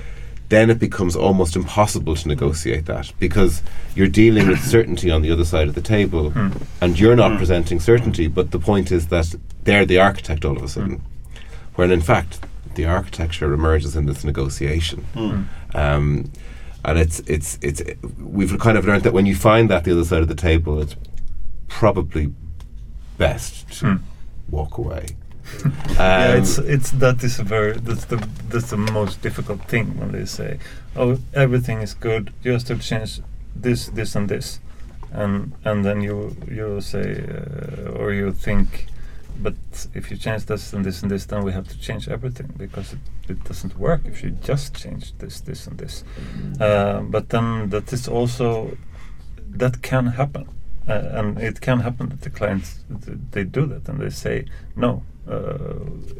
Then 0.49 0.69
it 0.69 0.79
becomes 0.79 1.15
almost 1.15 1.55
impossible 1.55 2.15
to 2.15 2.27
negotiate 2.27 2.85
that 2.87 3.11
because 3.19 3.61
you're 3.95 4.07
dealing 4.07 4.47
with 4.47 4.59
certainty 4.75 5.09
on 5.11 5.21
the 5.21 5.31
other 5.31 5.45
side 5.45 5.67
of 5.67 5.75
the 5.75 5.81
table 5.81 6.31
Mm. 6.31 6.61
and 6.81 6.99
you're 6.99 7.15
not 7.15 7.31
Mm. 7.31 7.37
presenting 7.37 7.79
certainty, 7.79 8.27
but 8.27 8.51
the 8.51 8.59
point 8.59 8.91
is 8.91 9.07
that 9.07 9.35
they're 9.63 9.85
the 9.85 9.99
architect 9.99 10.43
all 10.45 10.57
of 10.57 10.63
a 10.63 10.67
sudden. 10.67 11.01
When 11.75 11.91
in 11.91 12.01
fact, 12.01 12.39
the 12.75 12.85
architecture 12.85 13.53
emerges 13.53 13.95
in 13.95 14.05
this 14.05 14.23
negotiation. 14.23 15.05
Mm. 15.15 15.45
Um, 15.75 16.31
and 16.85 16.97
it's, 16.97 17.19
it's, 17.21 17.59
it's, 17.61 17.81
we've 18.19 18.57
kind 18.59 18.77
of 18.77 18.85
learned 18.85 19.03
that 19.03 19.13
when 19.13 19.25
you 19.25 19.35
find 19.35 19.69
that 19.69 19.83
the 19.83 19.91
other 19.91 20.05
side 20.05 20.21
of 20.21 20.27
the 20.29 20.35
table, 20.35 20.81
it's 20.81 20.95
probably 21.67 22.33
best 23.17 23.69
to 23.79 23.85
Mm. 23.85 23.99
walk 24.49 24.77
away. 24.77 25.05
Yeah, 25.95 26.31
Um, 26.31 26.37
it's 26.41 26.57
it's 26.57 26.91
that 26.91 27.23
is 27.23 27.39
a 27.39 27.43
very 27.43 27.73
that's 27.73 28.05
the 28.05 28.17
that's 28.49 28.69
the 28.69 28.77
most 28.77 29.21
difficult 29.21 29.61
thing 29.67 29.97
when 29.99 30.11
they 30.11 30.25
say, 30.25 30.59
"Oh, 30.95 31.17
everything 31.33 31.81
is 31.81 31.93
good. 31.93 32.31
You 32.43 32.53
have 32.53 32.63
to 32.65 32.77
change 32.77 33.21
this, 33.55 33.89
this, 33.89 34.15
and 34.15 34.29
this," 34.29 34.59
and 35.11 35.53
and 35.65 35.83
then 35.83 36.01
you 36.01 36.35
you 36.47 36.81
say 36.81 37.23
uh, 37.27 37.99
or 37.99 38.13
you 38.13 38.31
think, 38.31 38.87
but 39.43 39.53
if 39.93 40.09
you 40.11 40.17
change 40.17 40.45
this 40.45 40.73
and 40.73 40.85
this 40.85 41.01
and 41.03 41.11
this, 41.11 41.25
then 41.25 41.43
we 41.43 41.51
have 41.51 41.67
to 41.67 41.79
change 41.79 42.07
everything 42.07 42.53
because 42.57 42.93
it, 42.93 42.99
it 43.29 43.43
doesn't 43.43 43.77
work 43.77 44.01
if 44.05 44.23
you 44.23 44.31
just 44.47 44.75
change 44.75 45.13
this, 45.17 45.41
this, 45.41 45.67
and 45.67 45.77
this. 45.77 46.03
Uh, 46.59 47.01
but 47.01 47.29
then 47.29 47.69
that 47.69 47.91
is 47.93 48.07
also 48.07 48.77
that 49.57 49.81
can 49.81 50.05
happen. 50.07 50.47
Uh, 50.87 51.19
and 51.19 51.37
it 51.37 51.61
can 51.61 51.81
happen 51.81 52.09
that 52.09 52.21
the 52.21 52.29
clients 52.31 52.79
th- 53.05 53.17
they 53.31 53.43
do 53.43 53.67
that 53.67 53.87
and 53.87 53.99
they 53.99 54.09
say 54.09 54.45
no 54.75 55.03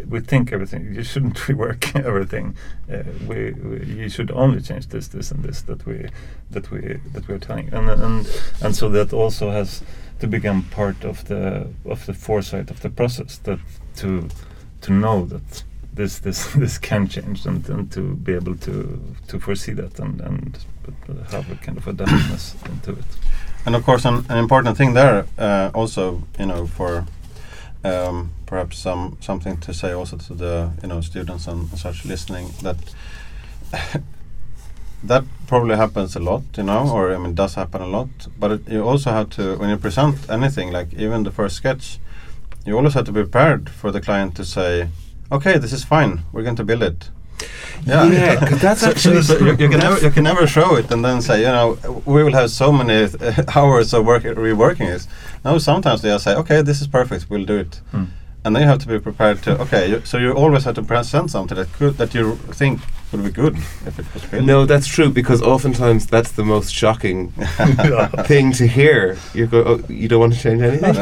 we 0.08 0.20
think 0.20 0.52
everything. 0.52 0.94
You 0.94 1.04
shouldn't 1.04 1.36
rework 1.48 1.96
everything. 1.96 2.56
Uh, 2.92 3.04
we, 3.28 3.52
we 3.52 3.86
you 3.86 4.10
should 4.10 4.32
only 4.32 4.62
change 4.62 4.88
this 4.88 5.08
this 5.08 5.32
and 5.32 5.44
this 5.44 5.62
that 5.64 5.86
we 5.86 6.08
that 6.52 6.72
we 6.72 7.00
that 7.14 7.28
we're 7.28 7.40
telling. 7.40 7.74
And 7.74 7.90
and 7.90 8.42
and 8.62 8.76
so 8.76 8.90
that 8.90 9.14
also 9.14 9.52
has 9.52 9.84
to 10.20 10.28
become 10.28 10.64
part 10.64 11.04
of 11.04 11.26
the 11.26 11.68
of 11.86 12.06
the 12.06 12.14
foresight 12.14 12.70
of 12.72 12.82
the 12.82 12.90
process 12.90 13.38
that 13.40 13.60
to 13.98 14.28
to 14.82 14.94
know 14.94 15.26
that 15.26 15.64
this 15.94 16.20
this 16.20 16.54
this 16.54 16.78
can 16.78 17.08
change 17.08 17.46
and, 17.46 17.68
and 17.70 17.92
to 17.92 18.16
be 18.16 18.34
able 18.34 18.56
to 18.58 19.00
to 19.28 19.40
foresee 19.40 19.74
that 19.74 20.00
and 20.00 20.22
and 20.22 20.58
uh, 20.88 21.24
have 21.32 21.52
a 21.52 21.56
kind 21.56 21.78
of 21.78 21.86
adaptiveness 21.86 22.56
into 22.70 22.92
it. 22.92 23.06
And 23.66 23.76
of 23.76 23.84
course, 23.84 24.06
an, 24.06 24.26
an 24.30 24.38
important 24.38 24.78
thing 24.78 24.94
there, 24.94 25.26
uh, 25.38 25.70
also, 25.74 26.24
you 26.40 26.46
know, 26.46 26.66
for 26.66 27.06
um, 27.84 28.32
perhaps 28.46 28.78
some 28.78 29.18
something 29.22 29.58
to 29.58 29.74
say 29.74 29.92
also 29.94 30.18
to 30.18 30.34
the 30.34 30.72
you 30.82 30.90
know 30.90 31.02
students 31.02 31.48
and 31.48 31.70
such 31.78 32.06
listening 32.06 32.50
that 32.62 32.78
that 35.04 35.24
probably 35.48 35.76
happens 35.76 36.16
a 36.16 36.20
lot, 36.20 36.44
you 36.58 36.64
know, 36.64 36.90
or 36.90 37.14
I 37.14 37.18
mean, 37.18 37.34
does 37.34 37.56
happen 37.56 37.82
a 37.82 37.88
lot. 37.88 38.10
But 38.38 38.52
it, 38.52 38.70
you 38.70 38.84
also 38.84 39.12
have 39.12 39.30
to 39.32 39.58
when 39.58 39.70
you 39.70 39.78
present 39.78 40.30
anything, 40.30 40.72
like 40.72 40.94
even 40.94 41.24
the 41.24 41.32
first 41.32 41.56
sketch, 41.56 42.00
you 42.66 42.76
always 42.76 42.94
have 42.94 43.06
to 43.06 43.12
be 43.12 43.22
prepared 43.22 43.70
for 43.70 43.92
the 43.92 44.02
client 44.02 44.36
to 44.36 44.46
say, 44.46 44.90
"Okay, 45.32 45.58
this 45.58 45.74
is 45.74 45.84
fine. 45.84 46.24
We're 46.32 46.44
going 46.44 46.58
to 46.58 46.64
build 46.64 46.84
it." 46.84 47.10
Yeah, 47.86 48.36
'cause 48.36 48.60
that's 48.62 48.82
So- 48.82 48.90
actually- 48.90 49.22
so 49.24 49.38
you, 49.40 49.52
you 49.64 49.70
can 49.70 49.80
never 49.80 49.98
you 50.06 50.12
can 50.12 50.24
never 50.24 50.46
show 50.48 50.76
it 50.76 50.92
and 50.92 51.04
then 51.04 51.22
say 51.22 51.38
you 51.46 51.52
know 51.58 51.78
we 52.06 52.24
will 52.24 52.34
have 52.34 52.50
so 52.52 52.72
many 52.72 53.08
hours 53.56 53.94
of 53.94 54.06
work 54.06 54.24
reworking 54.24 54.88
this. 54.94 55.08
No, 55.46 55.58
sometimes 55.60 56.02
they 56.02 56.18
say 56.18 56.36
okay 56.36 56.62
this 56.62 56.82
is 56.82 56.88
perfect 56.88 57.22
we'll 57.30 57.46
do 57.46 57.58
it, 57.66 57.82
Hmm. 57.92 58.06
and 58.44 58.56
then 58.56 58.62
you 58.64 58.70
have 58.70 58.80
to 58.80 58.88
be 58.88 59.00
prepared 59.00 59.42
to 59.44 59.52
okay. 59.62 59.84
You, 59.92 60.02
so 60.04 60.18
you 60.18 60.32
always 60.34 60.64
have 60.66 60.76
to 60.76 60.84
present 60.84 61.32
something 61.32 61.58
that 61.58 61.70
could 61.78 61.98
that 61.98 62.14
you 62.14 62.38
think 62.60 62.80
would 63.12 63.24
be 63.24 63.32
good 63.32 63.56
if 63.56 63.98
it 64.00 64.14
was 64.14 64.24
built. 64.26 64.44
No, 64.46 64.66
that's 64.66 64.86
true 64.88 65.10
because 65.10 65.42
oftentimes 65.42 66.06
that's 66.08 66.32
the 66.34 66.44
most 66.46 66.74
shocking 66.74 67.32
thing 68.26 68.52
to 68.54 68.68
hear. 68.68 69.18
You 69.34 69.48
go, 69.48 69.64
oh, 69.66 69.84
you 69.92 70.08
don't 70.08 70.20
want 70.20 70.34
to 70.34 70.40
change 70.40 70.62
anything. 70.62 70.94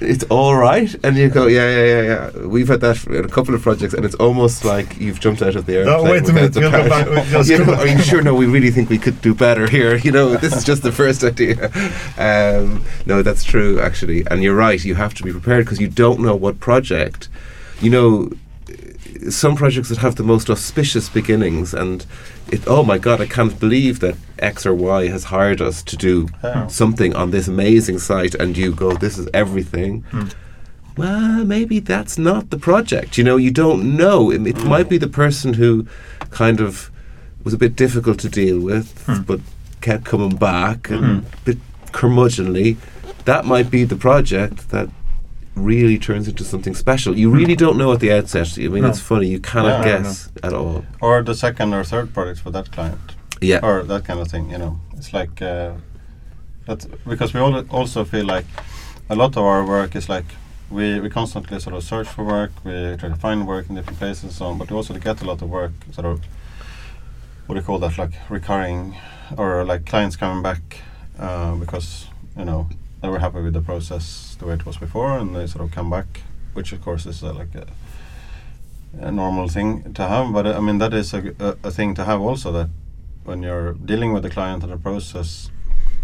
it's 0.00 0.24
all 0.30 0.56
right, 0.56 0.94
and 1.04 1.16
you 1.16 1.28
go, 1.28 1.46
yeah, 1.46 1.68
yeah, 1.68 1.84
yeah, 1.84 2.02
yeah. 2.02 2.46
We've 2.46 2.68
had 2.68 2.80
that 2.80 3.04
in 3.06 3.24
a 3.24 3.28
couple 3.28 3.54
of 3.54 3.62
projects, 3.62 3.94
and 3.94 4.04
it's 4.04 4.14
almost 4.16 4.64
like 4.64 4.98
you've 4.98 5.20
jumped 5.20 5.42
out 5.42 5.54
of 5.56 5.66
the 5.66 5.84
No, 5.84 6.04
airplane. 6.04 6.10
wait 6.10 6.28
a 6.28 6.32
minute, 6.32 6.56
We'll 6.56 6.70
back, 6.70 7.06
you 7.46 7.58
know, 7.64 7.74
are 7.74 7.86
you 7.86 7.98
sure? 7.98 8.22
No, 8.22 8.34
we 8.34 8.46
really 8.46 8.70
think 8.70 8.88
we 8.88 8.98
could 8.98 9.20
do 9.20 9.34
better 9.34 9.68
here. 9.68 9.96
You 9.96 10.12
know, 10.12 10.36
this 10.36 10.54
is 10.56 10.64
just 10.64 10.82
the 10.82 10.92
first 10.92 11.22
idea. 11.24 11.70
Um, 12.16 12.84
no, 13.06 13.22
that's 13.22 13.44
true 13.44 13.80
actually, 13.80 14.26
and 14.30 14.42
you're 14.42 14.54
right. 14.56 14.82
You 14.84 14.94
have 14.94 15.14
to 15.14 15.22
be 15.22 15.32
prepared 15.32 15.64
because 15.64 15.80
you 15.80 15.88
don't 15.88 16.20
know 16.20 16.34
what 16.36 16.58
project. 16.60 17.28
You 17.80 17.90
know, 17.90 18.30
some 19.30 19.56
projects 19.56 19.88
that 19.88 19.98
have 19.98 20.14
the 20.16 20.22
most 20.22 20.48
auspicious 20.50 21.08
beginnings 21.08 21.74
and 21.74 22.06
it 22.52 22.62
oh 22.66 22.82
my 22.84 22.98
god 22.98 23.20
I 23.20 23.26
can't 23.26 23.58
believe 23.58 23.98
that 24.00 24.16
X 24.38 24.64
or 24.66 24.74
Y 24.74 25.08
has 25.08 25.24
hired 25.24 25.60
us 25.60 25.82
to 25.82 25.96
do 25.96 26.28
Yeah. 26.44 26.66
something 26.68 27.14
on 27.16 27.30
this 27.30 27.48
amazing 27.48 27.98
site 27.98 28.34
and 28.34 28.56
you 28.56 28.72
go 28.72 28.92
this 28.96 29.18
is 29.18 29.28
everything 29.34 30.02
Hmm. 30.10 30.28
well 30.96 31.44
maybe 31.44 31.80
that's 31.80 32.16
not 32.18 32.50
the 32.50 32.58
project 32.58 33.18
you 33.18 33.24
know 33.24 33.36
you 33.36 33.50
don't 33.50 33.96
know 33.96 34.30
it, 34.30 34.46
it 34.46 34.64
might 34.64 34.88
be 34.88 34.98
the 34.98 35.08
person 35.22 35.54
who 35.54 35.86
kind 36.30 36.60
of 36.60 36.90
was 37.44 37.54
a 37.54 37.58
bit 37.58 37.76
difficult 37.76 38.18
to 38.20 38.28
deal 38.28 38.58
with 38.60 38.86
Hmm. 39.06 39.22
but 39.22 39.40
kept 39.80 40.04
coming 40.04 40.36
back 40.36 40.90
and 40.90 41.04
Hmm. 41.04 41.18
a 41.34 41.44
bit 41.44 41.58
curmudgeonly 41.92 42.76
that 43.24 43.44
might 43.44 43.70
be 43.70 43.84
the 43.84 43.96
project 43.96 44.70
that 44.70 44.88
really 45.64 45.98
turns 45.98 46.28
into 46.28 46.44
something 46.44 46.74
special. 46.74 47.16
You 47.18 47.30
really 47.30 47.56
don't 47.56 47.76
know 47.76 47.92
at 47.92 48.00
the 48.00 48.12
outset. 48.12 48.58
I 48.58 48.68
mean, 48.68 48.82
No. 48.82 48.88
it's 48.88 49.00
funny. 49.00 49.28
You 49.28 49.40
cannot 49.40 49.84
Yeah, 49.86 49.98
no, 49.98 50.02
guess 50.02 50.30
at 50.42 50.52
all. 50.52 50.84
or 51.00 51.22
the 51.22 51.34
second 51.34 51.74
or 51.74 51.84
third 51.84 52.12
project 52.14 52.40
for 52.40 52.50
that 52.50 52.70
client. 52.72 53.00
Yeah. 53.40 53.60
or 53.62 53.84
that 53.84 54.04
kind 54.04 54.18
of 54.20 54.28
thing. 54.28 54.50
You 54.50 54.58
know, 54.58 54.80
it's 54.96 55.12
like 55.12 55.40
uh, 55.42 55.72
that 56.66 56.86
because 57.06 57.32
we 57.34 57.40
all 57.40 57.54
also 57.70 58.04
feel 58.04 58.26
like 58.26 58.46
a 59.10 59.14
lot 59.14 59.36
of 59.36 59.44
our 59.44 59.64
work 59.64 59.94
is 59.96 60.08
like 60.08 60.26
we 60.70 61.00
we 61.00 61.08
constantly 61.08 61.60
sort 61.60 61.76
of 61.76 61.82
search 61.82 62.08
for 62.08 62.24
work, 62.24 62.50
we 62.64 62.96
try 62.98 63.08
to 63.08 63.14
find 63.16 63.46
work 63.46 63.68
in 63.70 63.74
different 63.76 63.98
places 63.98 64.24
and 64.24 64.32
so 64.32 64.46
on, 64.46 64.58
but 64.58 64.70
we 64.70 64.76
also 64.76 64.94
get 64.94 65.22
a 65.22 65.24
lot 65.24 65.40
of 65.42 65.48
work 65.48 65.72
sort 65.92 66.06
of 66.06 66.20
what 67.46 67.54
do 67.54 67.60
you 67.60 67.66
call 67.66 67.78
that 67.78 67.96
like 67.96 68.12
recurring 68.28 68.94
or 69.36 69.64
like 69.64 69.86
clients 69.86 70.16
coming 70.16 70.42
back 70.42 70.60
uh, 71.18 71.54
because 71.54 72.06
you 72.36 72.44
know 72.44 72.68
they 73.00 73.08
were 73.08 73.18
happy 73.18 73.40
with 73.40 73.52
the 73.52 73.60
process 73.60 74.36
the 74.38 74.46
way 74.46 74.54
it 74.54 74.66
was 74.66 74.76
before 74.76 75.18
and 75.18 75.34
they 75.34 75.46
sort 75.46 75.64
of 75.64 75.70
come 75.70 75.90
back, 75.90 76.22
which 76.54 76.72
of 76.72 76.82
course 76.82 77.06
is 77.06 77.22
uh, 77.22 77.32
like 77.32 77.54
a, 77.54 77.66
a 79.00 79.12
normal 79.12 79.48
thing 79.48 79.94
to 79.94 80.06
have. 80.06 80.32
But 80.32 80.46
uh, 80.46 80.56
I 80.56 80.60
mean 80.60 80.78
that 80.78 80.92
is 80.94 81.14
a, 81.14 81.34
a, 81.38 81.68
a 81.68 81.70
thing 81.70 81.94
to 81.94 82.04
have 82.04 82.20
also 82.20 82.52
that 82.52 82.68
when 83.24 83.42
you're 83.42 83.74
dealing 83.74 84.12
with 84.12 84.22
the 84.22 84.30
client 84.30 84.62
and 84.62 84.72
the 84.72 84.78
process, 84.78 85.50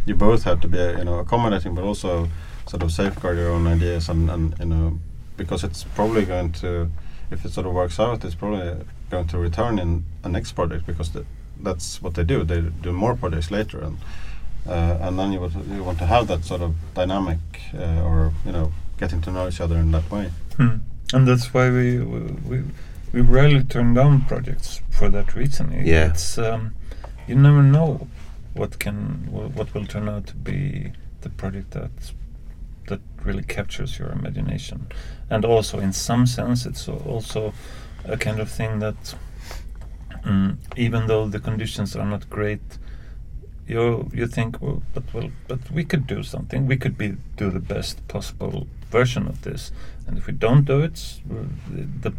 you 0.07 0.15
both 0.15 0.45
have 0.45 0.61
to 0.61 0.69
be 0.69 0.79
uh, 0.79 0.99
you 0.99 1.05
know 1.05 1.19
accommodating, 1.19 1.75
but 1.75 1.85
also 1.85 2.29
sort 2.69 2.83
of 2.83 2.93
safeguard 2.93 3.37
your 3.39 3.51
own 3.51 3.67
ideas 3.67 4.09
and, 4.09 4.31
and 4.31 4.55
you 4.59 4.67
know 4.67 4.99
because 5.37 5.65
it's 5.65 5.85
probably 5.85 6.25
going 6.25 6.53
to 6.53 6.91
if 7.31 7.45
it 7.45 7.53
sort 7.53 7.67
of 7.67 7.73
works 7.73 7.99
out, 7.99 8.25
it's 8.25 8.35
probably 8.35 8.85
going 9.11 9.27
to 9.27 9.39
return 9.39 9.79
in 9.79 10.05
a 10.23 10.29
next 10.29 10.53
project 10.53 10.87
because 10.87 11.11
the, 11.11 11.25
that's 11.61 12.01
what 12.01 12.15
they 12.15 12.23
do. 12.23 12.45
They 12.45 12.61
do 12.61 12.93
more 12.93 13.17
projects 13.17 13.51
later 13.51 13.81
and. 13.81 13.99
Uh, 14.67 14.99
and 15.03 15.19
then 15.19 15.33
you, 15.33 15.41
would, 15.41 15.53
you 15.71 15.85
want 15.85 15.99
to 15.99 16.07
have 16.07 16.27
that 16.29 16.45
sort 16.45 16.63
of 16.63 16.75
dynamic, 16.95 17.39
uh, 17.75 18.03
or 18.03 18.33
you 18.47 18.53
know, 18.53 18.73
getting 18.99 19.21
to 19.23 19.31
know 19.31 19.47
each 19.49 19.61
other 19.61 19.77
in 19.77 19.91
that 19.93 20.11
way. 20.11 20.31
Hmm. 20.57 20.77
And 21.13 21.29
that's 21.29 21.53
why 21.53 21.71
we, 21.71 21.99
we 21.99 22.21
we 22.49 22.63
we 23.13 23.21
rarely 23.21 23.63
turn 23.63 23.95
down 23.95 24.23
projects 24.23 24.81
for 24.91 25.09
that 25.11 25.35
reason. 25.35 25.71
I- 25.73 25.85
Yeah. 25.85 26.07
It's 26.11 26.39
um, 26.39 26.75
you 27.29 27.35
never 27.35 27.63
know 27.63 28.09
what 28.55 28.79
can 28.79 29.29
what 29.31 29.75
will 29.75 29.87
turn 29.87 30.09
out 30.09 30.27
to 30.29 30.35
be 30.35 30.93
the 31.21 31.29
project 31.29 31.73
that 31.73 31.91
that 32.89 33.01
really 33.23 33.43
captures 33.45 33.99
your 33.99 34.11
imagination, 34.13 34.87
and 35.31 35.45
also 35.45 35.79
in 35.81 35.93
some 35.93 36.27
sense 36.27 36.65
it's 36.67 36.89
also 36.89 37.53
a 38.05 38.17
kind 38.17 38.41
of 38.41 38.51
thing 38.51 38.79
that 38.81 39.15
mm, 40.25 40.57
even 40.77 41.07
though 41.07 41.27
the 41.29 41.39
conditions 41.41 41.97
are 41.97 42.05
not 42.07 42.29
great, 42.31 42.61
you 43.67 44.11
you 44.13 44.27
think 44.27 44.61
well, 44.61 44.83
but 44.95 45.05
well, 45.15 45.31
but 45.49 45.71
we 45.71 45.85
could 45.85 46.07
do 46.07 46.23
something. 46.23 46.67
We 46.67 46.77
could 46.77 46.99
be 46.99 47.17
do 47.37 47.51
the 47.51 47.61
best 47.61 48.07
possible 48.09 48.67
version 48.91 49.27
of 49.27 49.43
this, 49.43 49.73
and 50.07 50.19
if 50.19 50.27
we 50.27 50.33
don't 50.33 50.65
do 50.65 50.81
it, 50.81 51.21
the 51.27 52.13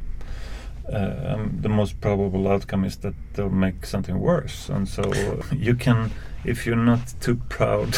uh, 0.91 1.33
um, 1.33 1.57
the 1.61 1.69
most 1.69 1.99
probable 1.99 2.47
outcome 2.47 2.85
is 2.85 2.97
that 2.97 3.15
they'll 3.33 3.49
make 3.49 3.85
something 3.87 4.19
worse. 4.19 4.69
And 4.69 4.87
so 4.87 5.03
you 5.51 5.73
can, 5.73 6.11
if 6.43 6.65
you're 6.65 6.75
not 6.75 7.13
too 7.21 7.37
proud, 7.49 7.97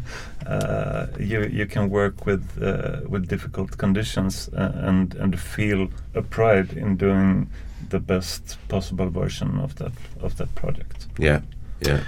uh, 0.46 1.06
you 1.18 1.44
you 1.46 1.66
can 1.66 1.90
work 1.90 2.26
with 2.26 2.62
uh, 2.62 3.00
with 3.08 3.28
difficult 3.28 3.76
conditions 3.76 4.48
uh, 4.56 4.72
and 4.74 5.14
and 5.16 5.38
feel 5.38 5.88
a 6.14 6.22
pride 6.22 6.72
in 6.74 6.96
doing 6.96 7.50
the 7.88 7.98
best 7.98 8.56
possible 8.68 9.10
version 9.10 9.58
of 9.58 9.74
that 9.76 9.92
of 10.22 10.36
that 10.36 10.54
project. 10.54 11.08
Yeah, 11.18 11.40
yeah. 11.80 12.00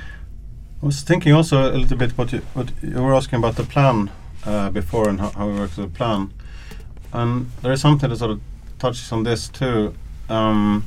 I 0.82 0.86
was 0.86 1.02
thinking 1.02 1.32
also 1.34 1.70
a 1.74 1.76
little 1.76 1.96
bit 1.98 2.16
what 2.16 2.32
you 2.32 2.40
what 2.54 2.70
you 2.82 3.02
were 3.02 3.14
asking 3.14 3.38
about 3.38 3.56
the 3.56 3.64
plan 3.64 4.10
uh, 4.46 4.70
before 4.70 5.08
and 5.10 5.20
how, 5.20 5.30
how 5.30 5.46
we 5.46 5.52
work 5.58 5.76
with 5.76 5.92
the 5.92 5.98
plan, 5.98 6.30
and 7.12 7.50
there 7.62 7.72
is 7.72 7.80
something 7.80 8.08
that 8.10 8.16
sort 8.16 8.30
of 8.30 8.40
touches 8.78 9.12
on 9.12 9.24
this 9.24 9.48
too, 9.48 9.92
um, 10.30 10.84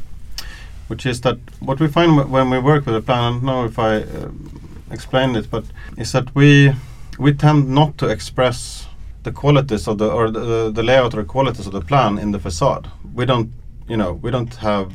which 0.88 1.06
is 1.06 1.22
that 1.22 1.38
what 1.60 1.80
we 1.80 1.88
find 1.88 2.12
wh- 2.20 2.32
when 2.32 2.50
we 2.50 2.58
work 2.60 2.86
with 2.88 2.96
a 2.96 3.02
plan. 3.02 3.20
I 3.24 3.30
don't 3.32 3.44
know 3.44 3.66
if 3.66 3.78
I 3.78 4.02
um 4.02 4.60
explained 4.92 5.38
it, 5.38 5.50
but 5.52 5.64
is 5.98 6.12
that 6.12 6.34
we 6.36 6.74
we 7.20 7.34
tend 7.34 7.70
not 7.70 7.98
to 7.98 8.08
express 8.10 8.88
the 9.24 9.32
qualities 9.32 9.88
of 9.88 9.98
the 9.98 10.10
or 10.10 10.32
the, 10.32 10.72
the 10.72 10.84
layout 10.84 11.14
or 11.14 11.24
qualities 11.24 11.68
of 11.68 11.74
the 11.74 11.82
plan 11.82 12.18
in 12.18 12.32
the 12.32 12.40
facade. 12.40 12.90
We 13.14 13.26
don't, 13.26 13.52
you 13.88 13.98
know, 13.98 14.14
we 14.24 14.32
don't 14.32 14.56
have 14.56 14.88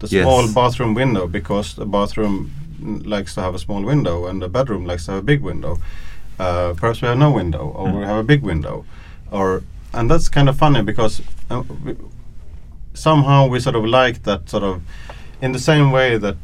the 0.00 0.08
Yes. 0.08 0.22
small 0.24 0.48
bathroom 0.64 0.94
window 0.94 1.26
because 1.28 1.74
the 1.76 1.86
bathroom 1.86 2.50
likes 2.80 3.34
to 3.34 3.40
have 3.40 3.54
a 3.54 3.58
small 3.58 3.82
window 3.82 4.26
and 4.26 4.42
the 4.42 4.48
bedroom 4.48 4.84
likes 4.84 5.06
to 5.06 5.12
have 5.12 5.20
a 5.20 5.24
big 5.24 5.42
window. 5.42 5.78
Uh, 6.38 6.74
perhaps 6.76 7.02
we 7.02 7.08
have 7.08 7.18
no 7.18 7.30
window 7.30 7.68
or 7.68 7.92
we 7.92 8.04
have 8.04 8.16
a 8.16 8.22
big 8.22 8.42
window, 8.42 8.84
or 9.30 9.62
and 9.92 10.10
that's 10.10 10.28
kind 10.28 10.48
of 10.48 10.56
funny 10.56 10.82
because 10.82 11.20
uh, 11.50 11.62
we, 11.84 11.96
somehow 12.94 13.46
we 13.46 13.60
sort 13.60 13.76
of 13.76 13.84
like 13.84 14.22
that 14.22 14.48
sort 14.48 14.62
of 14.62 14.82
in 15.42 15.52
the 15.52 15.58
same 15.58 15.90
way 15.90 16.16
that 16.16 16.36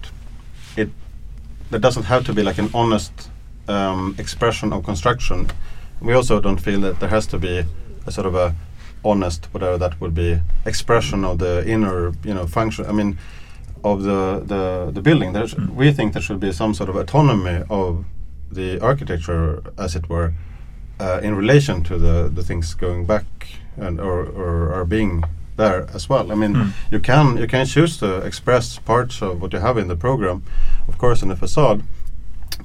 it 0.76 0.90
that 1.70 1.80
doesn't 1.80 2.04
have 2.04 2.24
to 2.26 2.32
be 2.34 2.42
like 2.42 2.58
an 2.58 2.70
honest 2.74 3.30
um, 3.68 4.14
expression 4.18 4.72
of 4.72 4.84
construction. 4.84 5.48
We 6.00 6.12
also 6.12 6.40
don't 6.40 6.60
feel 6.60 6.80
that 6.80 7.00
there 7.00 7.08
has 7.08 7.26
to 7.28 7.38
be 7.38 7.64
a 8.06 8.12
sort 8.12 8.26
of 8.26 8.34
a 8.34 8.54
honest, 9.04 9.46
whatever 9.52 9.78
that 9.78 10.00
would 10.00 10.14
be, 10.14 10.40
expression 10.64 11.24
of 11.24 11.38
the 11.38 11.66
inner, 11.66 12.12
you 12.24 12.34
know, 12.34 12.46
function. 12.46 12.86
I 12.86 12.92
mean, 12.92 13.18
of 13.92 14.02
the 14.02 14.20
the, 14.52 14.90
the 14.96 15.00
building. 15.02 15.32
There's, 15.34 15.54
Mm. 15.54 15.74
We 15.76 15.92
think 15.92 16.12
there 16.12 16.22
should 16.22 16.40
be 16.40 16.52
some 16.52 16.74
sort 16.74 16.88
of 16.90 16.96
autonomy 16.96 17.58
of 17.68 18.04
the 18.56 18.80
architecture, 18.80 19.62
as 19.78 19.94
it 19.96 20.08
were, 20.08 20.32
uh, 21.00 21.20
in 21.26 21.34
relation 21.36 21.82
to 21.84 21.98
the 21.98 22.30
the 22.36 22.42
things 22.42 22.74
going 22.74 23.06
back 23.06 23.24
and 23.76 24.00
or 24.00 24.18
or 24.42 24.72
are 24.74 24.84
being 24.84 25.24
there 25.56 25.86
as 25.94 26.08
well. 26.10 26.32
I 26.32 26.34
mean, 26.34 26.54
Mm. 26.54 26.70
you 26.92 27.00
can 27.00 27.36
you 27.38 27.46
can 27.46 27.66
choose 27.66 27.98
to 27.98 28.06
express 28.26 28.78
parts 28.78 29.22
of 29.22 29.40
what 29.40 29.52
you 29.52 29.60
have 29.60 29.80
in 29.80 29.88
the 29.88 29.96
program, 29.96 30.42
of 30.88 30.96
course, 30.98 31.22
in 31.24 31.28
the 31.30 31.36
facade, 31.36 31.80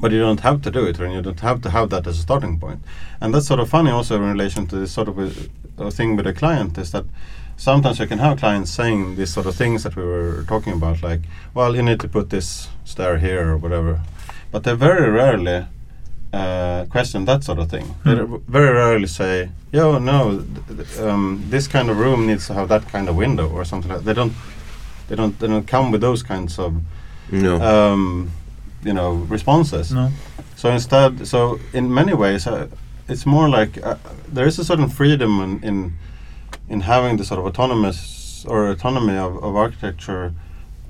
but 0.01 0.11
you 0.11 0.19
don't 0.19 0.41
have 0.41 0.59
to 0.61 0.71
do 0.71 0.87
it, 0.89 0.99
and 0.99 1.13
you 1.13 1.21
don't 1.21 1.39
have 1.41 1.59
to 1.61 1.69
have 1.69 1.87
that 1.89 2.07
as 2.07 2.17
a 2.19 2.21
starting 2.21 2.59
point. 2.59 2.79
And 3.21 3.33
that's 3.33 3.47
sort 3.47 3.59
of 3.61 3.69
funny 3.69 3.91
also 3.91 4.15
in 4.15 4.29
relation 4.37 4.67
to 4.67 4.75
this 4.75 4.91
sort 4.93 5.07
of 5.07 5.17
a, 5.17 5.29
a 5.77 5.91
thing 5.91 6.17
with 6.17 6.27
a 6.27 6.33
client 6.33 6.77
is 6.77 6.91
that 6.91 7.05
sometimes 7.61 7.99
you 7.99 8.07
can 8.07 8.17
have 8.19 8.39
clients 8.39 8.71
saying 8.71 9.15
these 9.17 9.31
sort 9.33 9.45
of 9.45 9.55
things 9.55 9.83
that 9.83 9.95
we 9.95 10.03
were 10.03 10.43
talking 10.47 10.73
about, 10.73 11.03
like, 11.03 11.21
well, 11.53 11.75
you 11.75 11.83
need 11.83 11.99
to 11.99 12.07
put 12.07 12.29
this 12.29 12.67
stair 12.85 13.19
here 13.19 13.51
or 13.51 13.57
whatever, 13.57 14.01
but 14.51 14.63
they 14.63 14.73
very 14.75 15.09
rarely 15.11 15.65
uh, 16.33 16.85
question 16.89 17.25
that 17.25 17.43
sort 17.43 17.59
of 17.59 17.69
thing. 17.69 17.93
They 18.05 18.15
Hmm. 18.15 18.35
very 18.47 18.73
rarely 18.73 19.07
say, 19.07 19.49
"Yo, 19.73 19.99
no, 19.99 20.19
th- 20.67 20.77
th- 20.77 20.99
um, 21.07 21.43
this 21.51 21.67
kind 21.67 21.89
of 21.89 21.97
room 21.97 22.25
needs 22.25 22.47
to 22.47 22.53
have 22.53 22.67
that 22.69 22.83
kind 22.91 23.09
of 23.09 23.15
window 23.17 23.47
or 23.49 23.65
something." 23.65 23.91
like 23.91 23.99
that. 23.99 24.05
They 24.05 24.13
don't, 24.21 24.33
they 25.07 25.15
don't, 25.17 25.37
they 25.39 25.47
don't 25.47 25.67
come 25.67 25.91
with 25.91 26.01
those 26.01 26.23
kinds 26.23 26.57
of, 26.59 26.71
No. 27.31 27.59
um, 27.61 28.31
you 28.83 28.93
know, 28.93 29.27
responses. 29.29 29.91
No. 29.91 30.09
So 30.55 30.69
instead, 30.69 31.27
so 31.27 31.59
in 31.73 31.93
many 31.93 32.13
ways, 32.13 32.47
uh, 32.47 32.67
it's 33.09 33.25
more 33.25 33.49
like 33.59 33.77
uh, 33.83 33.95
there 34.35 34.47
is 34.47 34.59
a 34.59 34.63
certain 34.63 34.87
freedom 34.89 35.41
in, 35.41 35.59
in 35.63 35.93
in 36.71 36.79
having 36.81 37.17
the 37.17 37.25
sort 37.25 37.39
of 37.39 37.45
autonomous 37.45 38.45
or 38.47 38.69
autonomy 38.71 39.17
of, 39.17 39.33
of 39.43 39.55
architecture. 39.55 40.33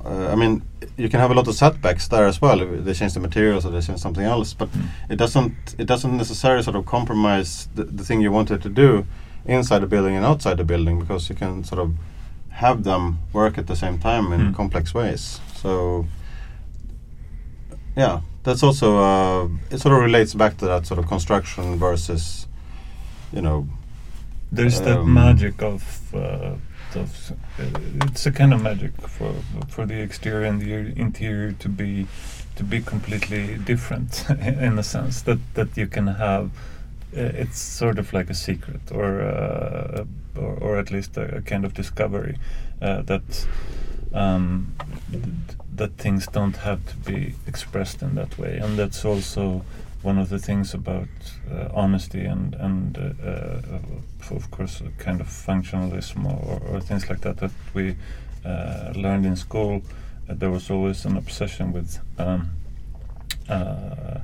Uh, 0.05 0.27
I 0.33 0.35
mean, 0.35 0.61
you 0.97 1.09
can 1.09 1.19
have 1.19 1.31
a 1.31 1.33
lot 1.39 1.47
of 1.47 1.55
setbacks 1.55 2.07
there 2.07 2.25
as 2.31 2.37
well. 2.41 2.57
They 2.85 2.93
change 2.93 3.13
the 3.13 3.19
materials 3.19 3.65
or 3.65 3.71
they 3.71 3.81
change 3.81 3.99
something 3.99 4.23
else, 4.35 4.53
but 4.59 4.69
Mm. 4.71 4.85
it 5.13 5.17
doesn't 5.23 5.53
it 5.81 5.87
doesn't 5.87 6.15
necessarily 6.23 6.63
sort 6.63 6.75
of 6.79 6.85
compromise 6.85 7.51
the, 7.75 7.83
the 7.97 8.03
thing 8.07 8.21
you 8.25 8.31
wanted 8.31 8.59
to 8.61 8.69
do 8.69 9.05
inside 9.45 9.79
the 9.85 9.87
building 9.87 10.15
and 10.17 10.25
outside 10.25 10.55
the 10.57 10.63
building 10.63 10.99
because 10.99 11.29
you 11.29 11.35
can 11.35 11.63
sort 11.63 11.79
of 11.85 11.89
have 12.63 12.83
them 12.83 13.17
work 13.33 13.57
at 13.57 13.65
the 13.67 13.75
same 13.75 13.97
time 13.97 14.25
in 14.35 14.41
Mm. 14.41 14.55
complex 14.55 14.93
ways. 14.93 15.39
So 15.61 16.05
yeah, 17.95 18.21
that's 18.43 18.63
also 18.63 18.87
uh, 18.97 19.47
it 19.71 19.79
sort 19.81 19.93
of 19.95 20.01
relates 20.01 20.33
back 20.33 20.57
to 20.57 20.65
that 20.65 20.85
sort 20.85 20.99
of 20.99 21.07
construction 21.07 21.77
versus 21.79 22.47
you 23.33 23.41
know 23.41 23.67
There's 24.51 24.81
that 24.81 24.99
Um, 24.99 25.13
magic 25.13 25.61
of, 25.61 25.83
uh, 26.13 26.55
of 26.95 27.31
uh, 27.57 27.63
it's 28.07 28.25
a 28.25 28.31
kind 28.31 28.53
of 28.53 28.61
magic 28.61 28.91
for 29.07 29.33
for 29.69 29.85
the 29.85 30.01
exterior 30.01 30.45
and 30.45 30.59
the 30.61 30.73
interior 30.99 31.53
to 31.53 31.69
be 31.69 32.05
to 32.55 32.63
be 32.63 32.81
completely 32.81 33.57
different 33.65 34.25
in 34.61 34.77
a 34.77 34.83
sense 34.83 35.21
that 35.21 35.39
that 35.53 35.77
you 35.77 35.87
can 35.87 36.07
have. 36.07 36.45
Uh, 37.15 37.41
it's 37.43 37.59
sort 37.59 37.99
of 37.99 38.13
like 38.13 38.29
a 38.29 38.33
secret, 38.33 38.81
or 38.91 39.21
uh, 39.21 40.05
or, 40.35 40.53
or 40.61 40.77
at 40.79 40.91
least 40.91 41.17
a, 41.17 41.37
a 41.37 41.41
kind 41.41 41.65
of 41.65 41.73
discovery 41.73 42.37
uh, 42.81 43.01
that 43.03 43.47
um, 44.13 44.73
th- 45.11 45.23
that 45.75 45.91
things 45.97 46.27
don't 46.27 46.57
have 46.57 46.79
to 46.85 46.95
be 47.11 47.35
expressed 47.47 48.01
in 48.01 48.15
that 48.15 48.37
way, 48.37 48.57
and 48.63 48.77
that's 48.77 49.05
also 49.05 49.63
one 50.03 50.17
of 50.21 50.29
the 50.29 50.39
things 50.39 50.73
about 50.73 51.07
uh, 51.51 51.67
honesty 51.73 52.25
and 52.25 52.55
and 52.55 52.97
uh, 52.97 53.79
of 54.29 54.51
course 54.51 54.83
kind 54.97 55.21
of 55.21 55.27
functionalism 55.27 56.25
or, 56.25 56.61
or 56.67 56.79
things 56.81 57.09
like 57.09 57.21
that 57.21 57.37
that 57.37 57.51
we 57.73 57.95
uh, 58.45 58.91
learned 58.95 59.25
in 59.25 59.35
school. 59.35 59.81
Uh, 60.29 60.33
there 60.33 60.51
was 60.51 60.69
always 60.69 61.05
an 61.05 61.17
obsession 61.17 61.73
with 61.73 61.99
um, 62.19 62.51
uh, 63.49 64.19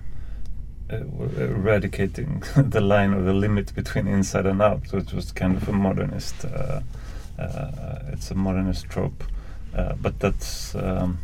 uh, 0.89 0.97
eradicating 1.37 2.43
the 2.55 2.81
line 2.81 3.13
or 3.13 3.21
the 3.21 3.33
limit 3.33 3.73
between 3.75 4.07
inside 4.07 4.45
and 4.45 4.61
out, 4.61 4.91
which 4.91 5.11
was 5.13 5.31
kind 5.31 5.57
of 5.57 5.67
a 5.67 5.73
modernist. 5.73 6.45
Uh, 6.45 6.81
uh, 7.39 7.99
it's 8.07 8.31
a 8.31 8.35
modernist 8.35 8.89
trope, 8.89 9.23
but 10.01 10.19
that's 10.19 10.73
um, 10.75 11.19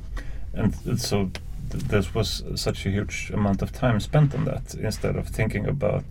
and 0.54 1.02
so 1.02 1.32
th- 1.72 1.84
there 1.86 2.04
was 2.14 2.44
such 2.56 2.86
a 2.86 2.90
huge 2.90 3.32
amount 3.34 3.62
of 3.62 3.72
time 3.72 4.00
spent 4.00 4.36
on 4.36 4.46
that 4.46 4.76
instead 4.76 5.16
of 5.16 5.28
thinking 5.28 5.68
about 5.68 6.04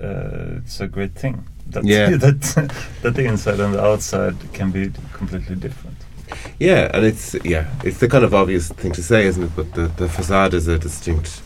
uh, 0.00 0.56
it's 0.56 0.80
a 0.80 0.88
great 0.88 1.14
thing 1.14 1.46
that 1.70 1.84
Yeah. 1.84 2.16
that 2.24 2.40
that 3.02 3.14
the 3.14 3.24
inside 3.24 3.60
and 3.60 3.74
the 3.74 3.82
outside 3.84 4.34
can 4.52 4.70
be 4.70 4.90
completely 5.12 5.56
different. 5.56 5.96
Yeah, 6.58 6.90
and 6.94 7.04
it's 7.04 7.34
yeah, 7.44 7.66
it's 7.84 7.98
the 7.98 8.08
kind 8.08 8.24
of 8.24 8.32
obvious 8.34 8.68
thing 8.68 8.92
to 8.92 9.02
say, 9.02 9.26
isn't 9.26 9.42
it? 9.44 9.50
But 9.56 9.72
the, 9.74 9.86
the 9.96 10.08
facade 10.08 10.54
is 10.54 10.68
a 10.68 10.78
distinct 10.78 11.42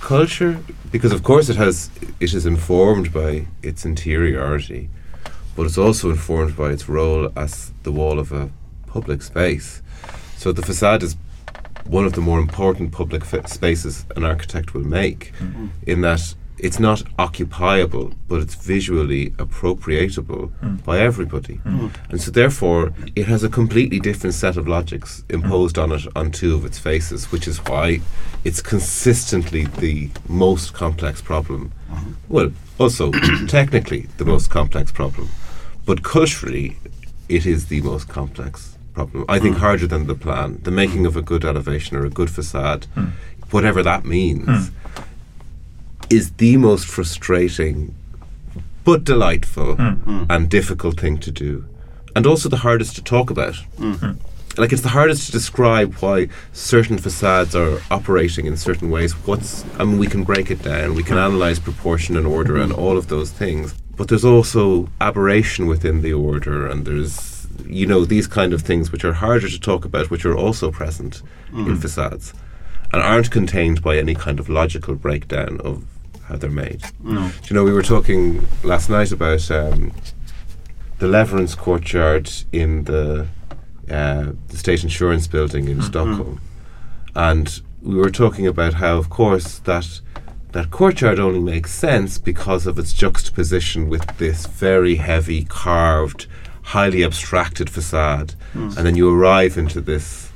culture 0.00 0.58
because, 0.90 1.12
of 1.12 1.22
course, 1.22 1.48
it 1.48 1.56
has 1.56 1.90
it 2.20 2.34
is 2.34 2.46
informed 2.46 3.12
by 3.12 3.46
its 3.62 3.84
interiority, 3.84 4.88
but 5.56 5.66
it's 5.66 5.78
also 5.78 6.10
informed 6.10 6.56
by 6.56 6.70
its 6.70 6.88
role 6.88 7.30
as 7.36 7.72
the 7.82 7.92
wall 7.92 8.18
of 8.18 8.32
a 8.32 8.48
public 8.86 9.22
space. 9.22 9.82
So 10.36 10.52
the 10.52 10.62
facade 10.62 11.02
is 11.02 11.16
one 11.86 12.04
of 12.06 12.12
the 12.12 12.20
more 12.20 12.38
important 12.38 12.92
public 12.92 13.24
fa- 13.24 13.46
spaces 13.48 14.04
an 14.16 14.24
architect 14.24 14.74
will 14.74 14.86
make, 14.86 15.32
Mm. 15.40 15.68
in 15.86 16.00
that 16.02 16.34
it's 16.66 16.80
not 16.80 17.02
occupiable, 17.18 18.06
but 18.28 18.40
it's 18.44 18.54
visually 18.54 19.24
appropriatable 19.44 20.44
Mm. 20.62 20.82
by 20.84 20.96
everybody. 21.10 21.56
Mm. 21.66 21.90
And 22.10 22.20
so, 22.22 22.30
therefore, 22.30 22.82
it 23.20 23.26
has 23.26 23.42
a 23.44 23.48
completely 23.60 24.00
different 24.00 24.34
set 24.34 24.56
of 24.56 24.66
logics 24.66 25.22
imposed 25.28 25.76
on 25.78 25.92
it 25.92 26.04
on 26.16 26.30
two 26.30 26.54
of 26.54 26.64
its 26.64 26.78
faces, 26.78 27.30
which 27.32 27.46
is 27.46 27.58
why 27.68 28.00
it's 28.44 28.62
consistently 28.62 29.64
the 29.84 30.10
most 30.28 30.72
complex 30.72 31.20
problem. 31.20 31.62
Well, 32.28 32.50
also 32.78 33.04
technically 33.58 34.08
the 34.16 34.24
most 34.24 34.46
complex 34.50 34.90
problem, 35.00 35.28
but 35.88 36.02
culturally, 36.02 36.66
it 37.28 37.44
is 37.46 37.66
the 37.66 37.80
most 37.82 38.08
complex 38.08 38.76
problem. 38.94 39.24
I 39.28 39.38
think 39.38 39.56
Mm. 39.56 39.60
harder 39.66 39.86
than 39.88 40.06
the 40.06 40.14
plan, 40.14 40.48
the 40.62 40.70
making 40.82 41.04
of 41.06 41.14
a 41.16 41.22
good 41.30 41.44
elevation 41.44 41.96
or 41.98 42.04
a 42.06 42.10
good 42.18 42.30
facade, 42.30 42.86
Mm. 42.96 43.10
whatever 43.50 43.82
that 43.82 44.04
means. 44.04 44.70
Is 46.10 46.32
the 46.32 46.56
most 46.56 46.86
frustrating 46.86 47.94
but 48.84 49.04
delightful 49.04 49.76
Mm. 49.76 50.26
and 50.28 50.48
difficult 50.50 51.00
thing 51.00 51.16
to 51.18 51.30
do, 51.30 51.64
and 52.14 52.26
also 52.26 52.48
the 52.48 52.58
hardest 52.58 52.94
to 52.96 53.02
talk 53.02 53.30
about. 53.30 53.56
Hmm. 53.78 53.92
Hmm. 53.94 54.12
Like 54.56 54.72
it's 54.72 54.82
the 54.82 54.90
hardest 54.90 55.26
to 55.26 55.32
describe 55.32 55.94
why 55.94 56.28
certain 56.52 56.98
facades 56.98 57.56
are 57.56 57.80
operating 57.90 58.46
in 58.46 58.56
certain 58.56 58.90
ways. 58.90 59.12
What's 59.26 59.64
I 59.80 59.84
mean, 59.84 59.98
we 59.98 60.06
can 60.06 60.22
break 60.22 60.50
it 60.50 60.62
down, 60.62 60.94
we 60.94 61.02
can 61.02 61.18
analyze 61.18 61.58
proportion 61.58 62.16
and 62.16 62.26
order 62.26 62.56
and 62.56 62.70
all 62.72 62.96
of 62.98 63.06
those 63.08 63.30
things, 63.32 63.74
but 63.96 64.08
there's 64.08 64.24
also 64.24 64.88
aberration 65.00 65.66
within 65.66 66.02
the 66.02 66.12
order, 66.12 66.66
and 66.68 66.84
there's 66.84 67.46
you 67.66 67.86
know 67.86 68.04
these 68.04 68.26
kind 68.28 68.52
of 68.52 68.60
things 68.62 68.92
which 68.92 69.04
are 69.04 69.14
harder 69.14 69.48
to 69.48 69.58
talk 69.58 69.84
about, 69.84 70.10
which 70.10 70.24
are 70.26 70.36
also 70.36 70.70
present 70.70 71.22
in 71.56 71.76
facades, 71.76 72.34
and 72.92 73.00
aren't 73.02 73.30
contained 73.30 73.80
by 73.82 73.96
any 73.96 74.14
kind 74.14 74.38
of 74.38 74.48
logical 74.48 74.94
breakdown 74.94 75.60
of 75.64 75.82
how 76.26 76.36
they're 76.36 76.50
made. 76.50 76.82
No. 77.02 77.28
Do 77.28 77.48
you 77.48 77.54
know, 77.54 77.64
we 77.64 77.72
were 77.72 77.82
talking 77.82 78.46
last 78.62 78.88
night 78.88 79.12
about 79.12 79.50
um, 79.50 79.92
the 80.98 81.06
Lewerentz 81.06 81.56
courtyard 81.56 82.30
in 82.52 82.84
the, 82.84 83.26
uh, 83.90 84.32
the 84.48 84.56
state 84.56 84.82
insurance 84.82 85.26
building 85.26 85.68
in 85.68 85.82
Stockholm, 85.82 86.40
and 87.14 87.60
we 87.82 87.96
were 87.96 88.10
talking 88.10 88.46
about 88.46 88.74
how, 88.74 88.96
of 88.96 89.10
course, 89.10 89.58
that 89.60 90.00
that 90.52 90.70
courtyard 90.70 91.18
only 91.18 91.40
makes 91.40 91.72
sense 91.72 92.16
because 92.16 92.66
of 92.66 92.78
its 92.78 92.92
juxtaposition 92.92 93.88
with 93.88 94.06
this 94.18 94.46
very 94.46 94.94
heavy, 94.96 95.44
carved, 95.44 96.26
highly 96.62 97.02
abstracted 97.04 97.68
facade, 97.68 98.34
and 98.54 98.72
then 98.86 98.96
you 98.96 99.12
arrive 99.12 99.58
into 99.58 99.80
this 99.80 100.30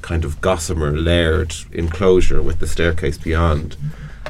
kind 0.00 0.24
of 0.24 0.40
gossamer 0.40 0.92
layered 0.96 1.54
enclosure 1.72 2.40
with 2.40 2.60
the 2.60 2.66
staircase 2.68 3.18
beyond, 3.18 3.76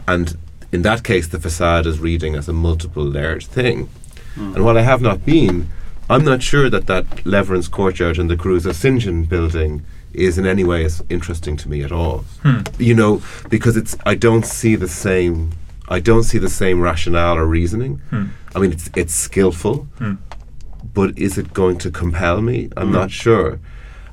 and 0.08 0.36
in 0.74 0.82
that 0.82 1.04
case, 1.04 1.28
the 1.28 1.38
facade 1.38 1.86
is 1.86 2.00
reading 2.00 2.34
as 2.34 2.48
a 2.48 2.52
multiple 2.52 3.04
layered 3.04 3.44
thing. 3.44 3.88
And 4.36 4.64
while 4.64 4.76
I 4.76 4.80
have 4.82 5.00
not 5.00 5.24
been, 5.24 5.68
I'm 6.10 6.24
not 6.24 6.42
sure 6.42 6.68
that 6.68 6.86
that 6.88 7.06
Lewerentz 7.32 7.70
courtyard 7.70 8.18
and 8.18 8.28
the 8.28 8.36
Caruso 8.36 8.72
St. 8.72 9.00
John 9.00 9.22
building 9.22 9.84
is 10.12 10.36
in 10.36 10.46
any 10.46 10.64
way 10.64 10.84
as 10.84 11.02
interesting 11.08 11.56
to 11.58 11.68
me 11.68 11.84
at 11.84 11.92
all. 11.92 12.24
Hmm. 12.42 12.62
You 12.78 12.94
know, 12.94 13.22
because 13.48 13.76
it's 13.76 13.96
I 14.04 14.16
don't 14.16 14.44
see 14.44 14.74
the 14.74 14.88
same 14.88 15.52
I 15.88 16.00
don't 16.00 16.24
see 16.24 16.38
the 16.38 16.48
same 16.62 16.80
rationale 16.80 17.36
or 17.36 17.46
reasoning. 17.46 17.94
Hmm. 18.10 18.24
I 18.54 18.58
mean, 18.58 18.72
it's 18.72 18.90
it's 18.96 19.14
skillful, 19.14 19.76
Hmm. 19.98 20.14
but 20.98 21.16
is 21.16 21.38
it 21.38 21.54
going 21.54 21.78
to 21.84 21.90
compel 21.92 22.40
me? 22.40 22.68
I'm 22.76 22.90
not 22.90 23.10
sure. 23.12 23.60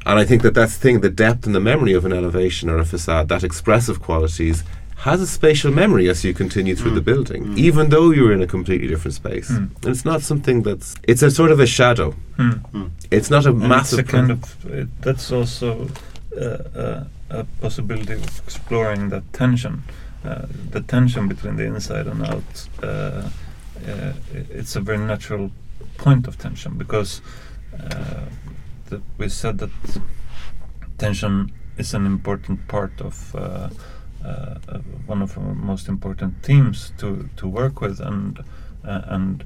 And 0.05 0.19
I 0.19 0.25
think 0.25 0.41
that 0.43 0.53
that's 0.53 0.75
the 0.75 0.81
thing, 0.81 1.01
the 1.01 1.09
depth 1.25 1.45
and 1.47 1.55
the 1.55 1.59
memory 1.71 1.93
of 1.93 2.05
an 2.05 2.13
elevation 2.13 2.69
or 2.69 2.77
a 2.77 2.85
facade, 2.85 3.27
that 3.29 3.43
expressive 3.43 3.97
qualities, 4.01 4.63
has 5.01 5.19
a 5.19 5.25
spatial 5.25 5.71
memory 5.71 6.07
as 6.09 6.23
you 6.23 6.31
continue 6.31 6.75
through 6.75 6.91
the 6.91 7.01
building, 7.01 7.57
even 7.57 7.89
though 7.89 8.11
you're 8.11 8.31
in 8.31 8.41
a 8.43 8.45
completely 8.45 8.87
different 8.87 9.15
space. 9.15 9.49
Mm. 9.49 9.75
And 9.77 9.85
it's 9.85 10.05
not 10.05 10.21
something 10.21 10.61
that's, 10.61 10.93
it's 11.03 11.23
a 11.23 11.31
sort 11.31 11.51
of 11.51 11.59
a 11.59 11.65
shadow. 11.65 12.11
Hmm. 12.37 12.85
It's 13.09 13.31
not 13.31 13.47
a 13.47 13.49
And 13.49 13.67
massive 13.67 13.99
it's 13.99 14.09
a 14.09 14.11
kind 14.11 14.29
of 14.29 14.65
it, 14.65 14.89
that's 15.01 15.31
also 15.31 15.87
uh, 16.37 16.43
uh, 16.43 17.03
a 17.31 17.43
possibility 17.59 18.13
of 18.13 18.39
exploring 18.45 19.09
that 19.09 19.23
tension, 19.33 19.81
uh, 20.23 20.45
the 20.69 20.81
tension 20.81 21.27
between 21.27 21.55
the 21.55 21.65
inside 21.65 22.05
and 22.05 22.23
out. 22.23 22.67
Uh, 22.83 22.87
uh, 22.87 24.13
it's 24.51 24.75
a 24.75 24.81
very 24.81 24.99
natural 24.99 25.49
point 25.97 26.27
of 26.27 26.37
tension 26.37 26.77
because 26.77 27.21
uh, 27.73 28.25
the, 28.89 29.01
we 29.17 29.29
said 29.29 29.57
that 29.57 29.71
tension 30.99 31.51
is 31.77 31.95
an 31.95 32.05
important 32.05 32.67
part 32.67 33.01
of. 33.01 33.35
Uh, 34.23 34.55
uh, 34.69 34.79
one 35.07 35.23
of 35.23 35.37
our 35.37 35.53
most 35.55 35.87
important 35.87 36.43
themes 36.43 36.93
to, 36.97 37.29
to 37.35 37.47
work 37.47 37.81
with, 37.81 37.99
and 37.99 38.39
uh, 38.85 39.01
and 39.05 39.43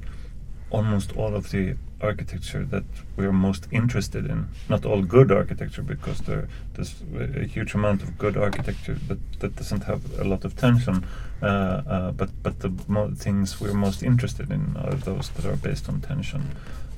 almost 0.70 1.16
all 1.16 1.34
of 1.34 1.50
the 1.50 1.76
architecture 2.02 2.64
that 2.64 2.84
we're 3.16 3.32
most 3.32 3.66
interested 3.70 4.26
in. 4.26 4.48
Not 4.68 4.84
all 4.84 5.02
good 5.02 5.32
architecture, 5.32 5.82
because 5.82 6.20
there, 6.20 6.48
there's 6.74 6.94
a 7.14 7.46
huge 7.46 7.74
amount 7.74 8.02
of 8.02 8.18
good 8.18 8.36
architecture 8.36 8.98
that, 9.08 9.18
that 9.40 9.56
doesn't 9.56 9.84
have 9.84 10.02
a 10.18 10.24
lot 10.24 10.44
of 10.44 10.56
tension. 10.56 11.06
Uh, 11.42 11.46
uh, 11.46 12.10
but 12.12 12.30
but 12.42 12.60
the 12.60 12.70
things 13.16 13.60
we're 13.60 13.74
most 13.74 14.02
interested 14.02 14.50
in 14.50 14.76
are 14.76 14.94
those 14.94 15.30
that 15.30 15.44
are 15.46 15.56
based 15.56 15.88
on 15.88 16.00
tension, 16.00 16.42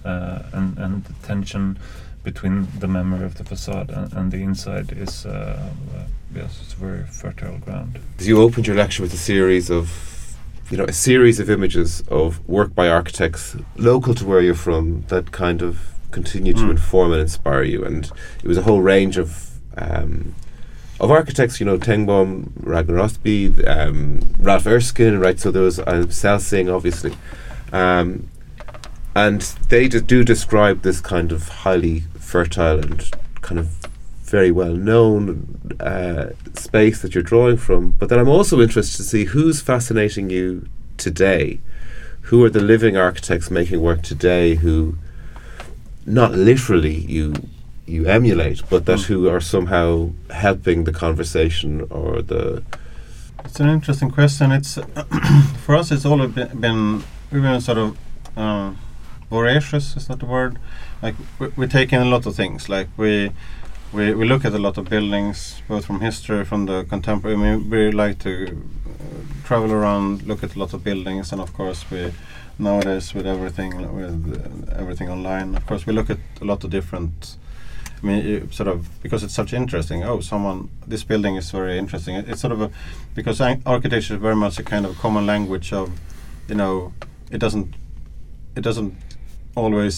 uh, 0.04 0.42
and 0.52 0.78
and 0.78 1.04
the 1.04 1.12
tension 1.26 1.78
between 2.32 2.56
the 2.78 2.88
memory 2.98 3.24
of 3.24 3.34
the 3.38 3.44
facade 3.52 3.88
and, 3.90 4.12
and 4.12 4.26
the 4.34 4.42
inside 4.48 4.88
is 5.04 5.24
uh, 5.26 5.30
uh, 5.96 6.02
yes, 6.34 6.50
it's 6.62 6.74
very 6.74 7.04
fertile 7.22 7.58
ground. 7.58 7.98
You 8.18 8.42
opened 8.42 8.66
your 8.66 8.76
lecture 8.76 9.02
with 9.02 9.14
a 9.14 9.22
series 9.32 9.70
of, 9.70 9.84
you 10.70 10.76
know, 10.78 10.84
a 10.84 10.92
series 10.92 11.40
of 11.40 11.48
images 11.48 11.90
of 12.20 12.28
work 12.46 12.74
by 12.74 12.86
architects 12.88 13.56
local 13.76 14.14
to 14.14 14.24
where 14.26 14.42
you're 14.42 14.62
from 14.68 15.04
that 15.08 15.32
kind 15.32 15.62
of 15.62 15.74
continue 16.10 16.52
to 16.54 16.64
Mm. 16.66 16.70
inform 16.78 17.12
and 17.12 17.20
inspire 17.28 17.62
you. 17.62 17.80
And 17.88 18.02
it 18.44 18.48
was 18.52 18.58
a 18.58 18.62
whole 18.68 18.82
range 18.94 19.16
of 19.24 19.28
um, 19.86 20.34
of 21.00 21.10
architects, 21.10 21.60
you 21.60 21.66
know, 21.66 21.78
Tengbom, 21.78 22.50
Ragnar 22.74 22.98
Östberg, 23.06 23.52
um, 23.76 24.20
Ralph 24.40 24.66
Erskine, 24.66 25.18
right? 25.24 25.38
So 25.38 25.50
there 25.52 25.62
was 25.62 25.78
uh, 25.78 26.06
Celsing, 26.22 26.68
obviously. 26.76 27.12
Um, 27.72 28.28
and 29.14 29.40
they 29.68 29.88
do 29.88 30.24
describe 30.24 30.82
this 30.82 31.00
kind 31.00 31.32
of 31.32 31.48
highly 31.64 32.02
fertile 32.32 32.78
and 32.84 33.10
kind 33.40 33.58
of 33.58 33.66
very 34.24 34.50
well 34.50 34.74
known 34.74 35.26
uh, 35.80 36.26
space 36.54 37.00
that 37.02 37.14
you're 37.14 37.22
drawing 37.32 37.56
from. 37.56 37.92
But 37.98 38.08
then 38.10 38.18
I'm 38.18 38.28
also 38.28 38.60
interested 38.60 38.96
to 38.98 39.02
see 39.12 39.24
who's 39.34 39.60
fascinating 39.62 40.28
you 40.30 40.68
today. 40.98 41.60
Who 42.28 42.44
are 42.44 42.50
the 42.50 42.60
living 42.60 42.94
architects 42.96 43.50
making 43.50 43.80
work 43.80 44.02
today 44.02 44.56
who 44.56 44.96
not 46.04 46.32
literally 46.32 46.96
you 47.16 47.34
you 47.86 48.04
emulate, 48.06 48.60
but 48.68 48.84
that 48.84 48.98
Mm. 48.98 49.06
who 49.08 49.28
are 49.32 49.40
somehow 49.40 50.10
helping 50.30 50.84
the 50.84 50.92
conversation 50.92 51.70
or 51.90 52.20
the 52.32 52.62
It's 53.46 53.60
an 53.60 53.68
interesting 53.70 54.10
question. 54.10 54.52
It's 54.52 54.74
for 55.64 55.74
us. 55.80 55.90
It's 55.90 56.04
always 56.04 56.30
been, 56.32 56.60
been 56.60 57.02
we've 57.32 57.42
been 57.42 57.60
sort 57.62 57.78
of 57.78 57.96
uh, 58.36 58.72
voracious. 59.30 59.96
Is 59.96 60.06
that 60.08 60.18
the 60.18 60.26
word? 60.26 60.58
Like 61.02 61.14
we, 61.38 61.48
we 61.56 61.66
take 61.66 61.92
in 61.92 62.02
a 62.02 62.04
lot 62.04 62.26
of 62.26 62.34
things. 62.34 62.68
Like 62.68 62.88
we 62.96 63.30
we 63.92 64.14
we 64.14 64.26
look 64.26 64.44
at 64.44 64.52
a 64.52 64.58
lot 64.58 64.78
of 64.78 64.88
buildings, 64.88 65.62
both 65.68 65.84
from 65.86 66.00
history, 66.00 66.44
from 66.44 66.66
the 66.66 66.84
contemporary. 66.84 67.36
I 67.36 67.40
mean, 67.40 67.70
we 67.70 67.90
like 67.90 68.18
to 68.20 68.46
uh, 68.46 69.46
travel 69.46 69.72
around, 69.72 70.22
look 70.26 70.42
at 70.42 70.54
a 70.56 70.58
lot 70.58 70.74
of 70.74 70.82
buildings, 70.84 71.32
and 71.32 71.40
of 71.40 71.52
course 71.52 71.84
we 71.90 72.12
nowadays 72.58 73.14
with 73.14 73.26
everything 73.26 73.70
with 73.94 74.68
uh, 74.68 74.74
everything 74.80 75.08
online. 75.08 75.54
Of 75.54 75.66
course, 75.66 75.86
we 75.86 75.92
look 75.92 76.10
at 76.10 76.18
a 76.40 76.44
lot 76.44 76.64
of 76.64 76.70
different. 76.70 77.36
I 78.02 78.06
mean, 78.06 78.52
sort 78.52 78.68
of 78.68 78.88
because 79.02 79.24
it's 79.24 79.34
such 79.34 79.52
interesting. 79.52 80.04
Oh, 80.04 80.20
someone 80.20 80.68
this 80.86 81.04
building 81.04 81.36
is 81.36 81.50
very 81.50 81.78
interesting. 81.78 82.14
It, 82.16 82.28
it's 82.28 82.40
sort 82.40 82.52
of 82.52 82.60
a 82.60 82.70
because 83.14 83.40
ar- 83.40 83.58
architecture 83.66 84.14
is 84.14 84.20
very 84.20 84.36
much 84.36 84.58
a 84.58 84.62
kind 84.62 84.86
of 84.86 84.96
common 84.98 85.26
language 85.26 85.72
of, 85.72 85.90
you 86.48 86.54
know, 86.54 86.92
it 87.30 87.38
doesn't 87.38 87.74
it 88.56 88.62
doesn't 88.62 88.94
always 89.56 89.94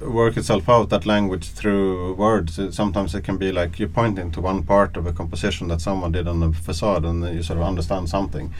work 0.00 0.36
itself 0.36 0.68
out 0.68 0.90
that 0.90 1.06
language 1.06 1.48
through 1.48 2.14
words. 2.14 2.58
It, 2.58 2.72
sometimes 2.74 3.14
it 3.14 3.24
can 3.24 3.36
be 3.36 3.52
like 3.52 3.78
you're 3.78 3.88
pointing 3.88 4.30
to 4.32 4.40
one 4.40 4.62
part 4.62 4.96
of 4.96 5.06
a 5.06 5.12
composition 5.12 5.68
that 5.68 5.80
someone 5.80 6.12
did 6.12 6.28
on 6.28 6.40
the 6.40 6.52
facade, 6.52 7.04
and 7.04 7.24
you 7.34 7.42
sort 7.42 7.58
of 7.58 7.64
understand 7.64 8.08
something. 8.08 8.52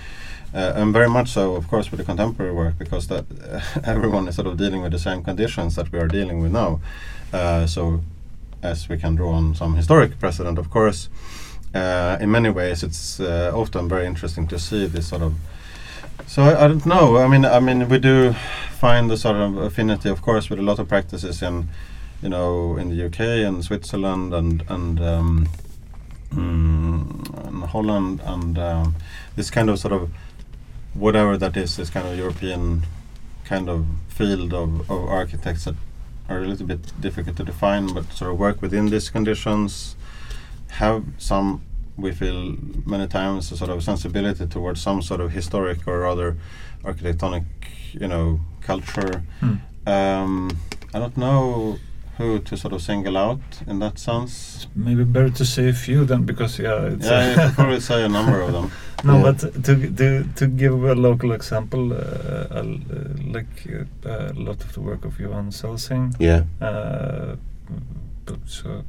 Uh, 0.54 0.72
and 0.76 0.92
very 0.92 1.08
much 1.08 1.28
so, 1.28 1.54
of 1.54 1.68
course, 1.68 1.90
with 1.90 1.98
the 1.98 2.04
contemporary 2.04 2.52
work, 2.52 2.78
because 2.78 3.08
that 3.08 3.24
everyone 3.84 4.26
is 4.28 4.36
sort 4.36 4.46
of 4.46 4.56
dealing 4.56 4.82
with 4.82 4.92
the 4.92 4.98
same 4.98 5.22
conditions 5.22 5.74
that 5.76 5.90
we 5.92 5.98
are 5.98 6.08
dealing 6.08 6.40
with 6.40 6.52
now. 6.52 6.80
Uh, 7.32 7.66
so, 7.66 8.00
as 8.62 8.88
we 8.88 8.96
can 8.96 9.16
draw 9.16 9.32
on 9.32 9.54
some 9.54 9.76
historic 9.76 10.18
precedent, 10.18 10.58
of 10.58 10.70
course, 10.70 11.08
uh, 11.74 12.16
in 12.20 12.30
many 12.30 12.48
ways, 12.48 12.82
it's 12.82 13.20
uh, 13.20 13.52
often 13.54 13.88
very 13.88 14.06
interesting 14.06 14.46
to 14.48 14.58
see 14.58 14.86
this 14.86 15.08
sort 15.08 15.22
of. 15.22 15.34
So 16.26 16.42
I, 16.42 16.64
I 16.64 16.68
don't 16.68 16.86
know. 16.86 17.18
I 17.18 17.28
mean, 17.28 17.44
I 17.44 17.60
mean, 17.60 17.88
we 17.88 17.98
do 17.98 18.34
find 18.72 19.10
the 19.10 19.16
sort 19.16 19.36
of 19.36 19.56
affinity, 19.56 20.08
of 20.08 20.22
course, 20.22 20.50
with 20.50 20.58
a 20.58 20.62
lot 20.62 20.78
of 20.78 20.88
practices 20.88 21.42
in, 21.42 21.68
you 22.22 22.28
know, 22.28 22.76
in 22.76 22.90
the 22.90 23.06
UK 23.06 23.20
and 23.46 23.64
Switzerland 23.64 24.34
and 24.34 24.64
and 24.68 25.00
um, 25.00 25.48
mm, 26.30 27.46
and 27.46 27.64
Holland 27.64 28.20
and 28.24 28.58
um, 28.58 28.94
this 29.36 29.50
kind 29.50 29.70
of 29.70 29.78
sort 29.78 29.92
of 29.92 30.10
whatever 30.94 31.36
that 31.36 31.56
is, 31.56 31.76
this 31.76 31.90
kind 31.90 32.06
of 32.06 32.16
European 32.16 32.82
kind 33.44 33.68
of 33.68 33.86
field 34.08 34.52
of, 34.52 34.90
of 34.90 35.08
architects 35.08 35.64
that 35.64 35.74
are 36.28 36.42
a 36.42 36.46
little 36.46 36.66
bit 36.66 37.00
difficult 37.00 37.36
to 37.36 37.44
define, 37.44 37.92
but 37.94 38.12
sort 38.12 38.32
of 38.32 38.38
work 38.38 38.60
within 38.60 38.86
these 38.86 39.10
conditions, 39.10 39.94
have 40.68 41.04
some, 41.18 41.62
we 41.96 42.12
feel 42.12 42.56
many 42.84 43.06
times, 43.06 43.52
a 43.52 43.56
sort 43.56 43.70
of 43.70 43.82
sensibility 43.82 44.46
towards 44.46 44.80
some 44.82 45.02
sort 45.02 45.20
of 45.20 45.32
historic 45.32 45.86
or 45.88 46.06
other 46.06 46.36
architectonic, 46.84 47.44
you 47.92 48.06
know, 48.08 48.40
culture. 48.60 49.22
Hmm. 49.40 49.54
Um, 49.86 50.50
I 50.94 50.98
don't 50.98 51.16
know 51.16 51.78
who 52.18 52.38
to 52.40 52.56
sort 52.56 52.72
of 52.74 52.80
single 52.82 53.16
out 53.16 53.40
in 53.66 53.78
that 53.78 53.98
sense. 53.98 54.66
Maybe 54.74 55.04
better 55.04 55.30
to 55.30 55.44
say 55.44 55.68
a 55.68 55.72
few 55.72 56.04
then, 56.04 56.24
because 56.24 56.58
yeah, 56.58 56.86
it's 56.86 57.06
Yeah, 57.06 57.28
you 57.30 57.36
could 57.36 57.54
probably 57.54 57.80
say 57.80 58.04
a 58.04 58.08
number 58.08 58.40
of 58.40 58.52
them. 58.52 58.70
no, 59.04 59.16
Yeah. 59.16 59.22
but 59.22 59.38
to 59.64 59.74
to 60.00 60.24
to 60.34 60.46
give 60.46 60.82
a 60.84 60.94
local 60.94 61.32
example, 61.32 61.92
uh, 61.92 62.46
I'll, 62.58 62.74
uh, 62.74 63.32
like 63.34 63.66
uh, 64.06 64.32
a 64.32 64.40
lot 64.40 64.64
of 64.64 64.72
the 64.72 64.80
work 64.80 65.04
of 65.04 65.18
Johan 65.20 65.50
Celsing, 65.50 66.14
Yeah. 66.18 66.44
uh, 66.60 67.36
uh, 68.28 68.82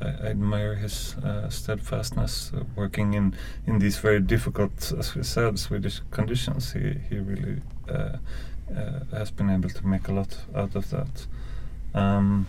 I, 0.00 0.28
admire 0.30 0.74
his 0.74 1.16
uh, 1.24 1.48
steadfastness 1.48 2.52
uh, 2.54 2.64
working 2.76 3.14
in 3.14 3.34
in 3.66 3.78
these 3.78 3.98
very 3.98 4.20
difficult, 4.20 4.92
as 4.98 5.14
we 5.14 5.22
said, 5.22 5.58
Swedish 5.58 6.00
conditions. 6.10 6.72
He 6.72 6.94
he 7.08 7.18
really 7.18 7.60
uh, 7.88 8.16
uh, 8.76 9.00
has 9.12 9.30
been 9.30 9.50
able 9.50 9.70
to 9.70 9.86
make 9.86 10.08
a 10.08 10.12
lot 10.12 10.36
out 10.54 10.76
of 10.76 10.90
that. 10.90 11.26
Um, 11.94 12.46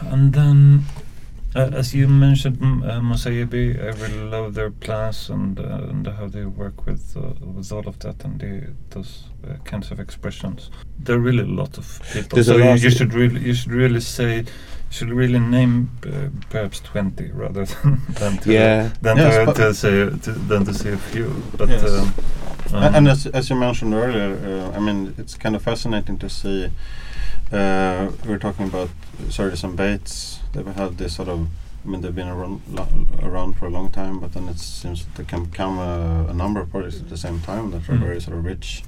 and 0.00 0.32
then, 0.32 0.84
uh, 1.54 1.70
as 1.72 1.94
you 1.94 2.08
mentioned, 2.08 2.58
uh, 2.84 3.00
I 3.00 3.28
really 3.28 4.24
love 4.30 4.54
their 4.54 4.70
plans 4.70 5.30
and 5.30 5.58
uh, 5.58 5.88
and 5.88 6.06
how 6.06 6.26
they 6.26 6.44
work 6.44 6.86
with 6.86 7.16
uh, 7.16 7.32
with 7.56 7.72
all 7.72 7.86
of 7.86 7.98
that 8.00 8.24
and 8.24 8.40
the, 8.40 8.72
those 8.90 9.24
uh, 9.46 9.54
kinds 9.64 9.90
of 9.90 10.00
expressions. 10.00 10.70
There 10.98 11.16
are 11.16 11.20
really 11.20 11.44
a 11.44 11.46
lot 11.46 11.78
of 11.78 12.00
people, 12.12 12.36
There's 12.36 12.46
so 12.46 12.56
you, 12.56 12.74
you 12.74 12.90
should 12.90 13.14
really 13.14 13.40
you 13.40 13.54
should 13.54 13.72
really 13.72 14.00
say 14.00 14.44
should 14.94 15.10
really 15.10 15.40
name 15.40 15.90
uh, 16.06 16.28
perhaps 16.50 16.80
twenty 16.80 17.30
rather 17.32 17.64
than 17.64 18.00
than 18.20 18.38
to 18.38 18.52
Yeah. 18.52 18.90
than 19.02 19.16
Yes, 19.16 19.46
to, 19.46 19.54
to 19.54 19.74
say 19.74 19.90
to, 20.24 20.32
than 20.48 20.64
to 20.64 20.72
say 20.74 20.92
a 20.92 20.96
few. 20.96 21.42
But 21.58 21.68
Yes. 21.68 21.82
um, 21.84 22.14
um, 22.74 22.94
and 22.94 23.08
as, 23.08 23.26
as 23.26 23.50
you 23.50 23.56
mentioned 23.56 23.92
earlier, 23.94 24.32
uh, 24.72 24.76
I 24.76 24.80
mean, 24.80 25.14
it's 25.18 25.34
kind 25.36 25.54
of 25.56 25.62
fascinating 25.62 26.18
to 26.18 26.28
see. 26.28 26.70
Uh, 27.52 28.10
we're 28.26 28.38
talking 28.38 28.66
about 28.66 28.88
Sergison 29.28 29.64
and 29.70 29.76
Bates. 29.76 30.40
They've 30.52 30.74
had 30.76 30.96
this 30.98 31.14
sort 31.16 31.28
of. 31.28 31.48
I 31.84 31.88
mean, 31.90 32.00
they've 32.00 32.14
been 32.14 32.28
around, 32.28 32.62
lo- 32.68 32.88
around 33.22 33.58
for 33.58 33.66
a 33.66 33.70
long 33.70 33.90
time, 33.90 34.18
but 34.18 34.32
then 34.32 34.48
it 34.48 34.58
seems 34.58 35.04
that 35.04 35.14
there 35.16 35.26
can 35.26 35.50
come 35.50 35.78
a, 35.78 36.26
a 36.30 36.32
number 36.32 36.60
of 36.60 36.70
projects 36.70 37.00
at 37.00 37.08
the 37.10 37.16
same 37.18 37.40
time 37.40 37.72
that 37.72 37.88
are 37.88 37.94
Mm. 37.96 38.00
very 38.00 38.20
sort 38.22 38.38
of 38.38 38.44
rich, 38.44 38.82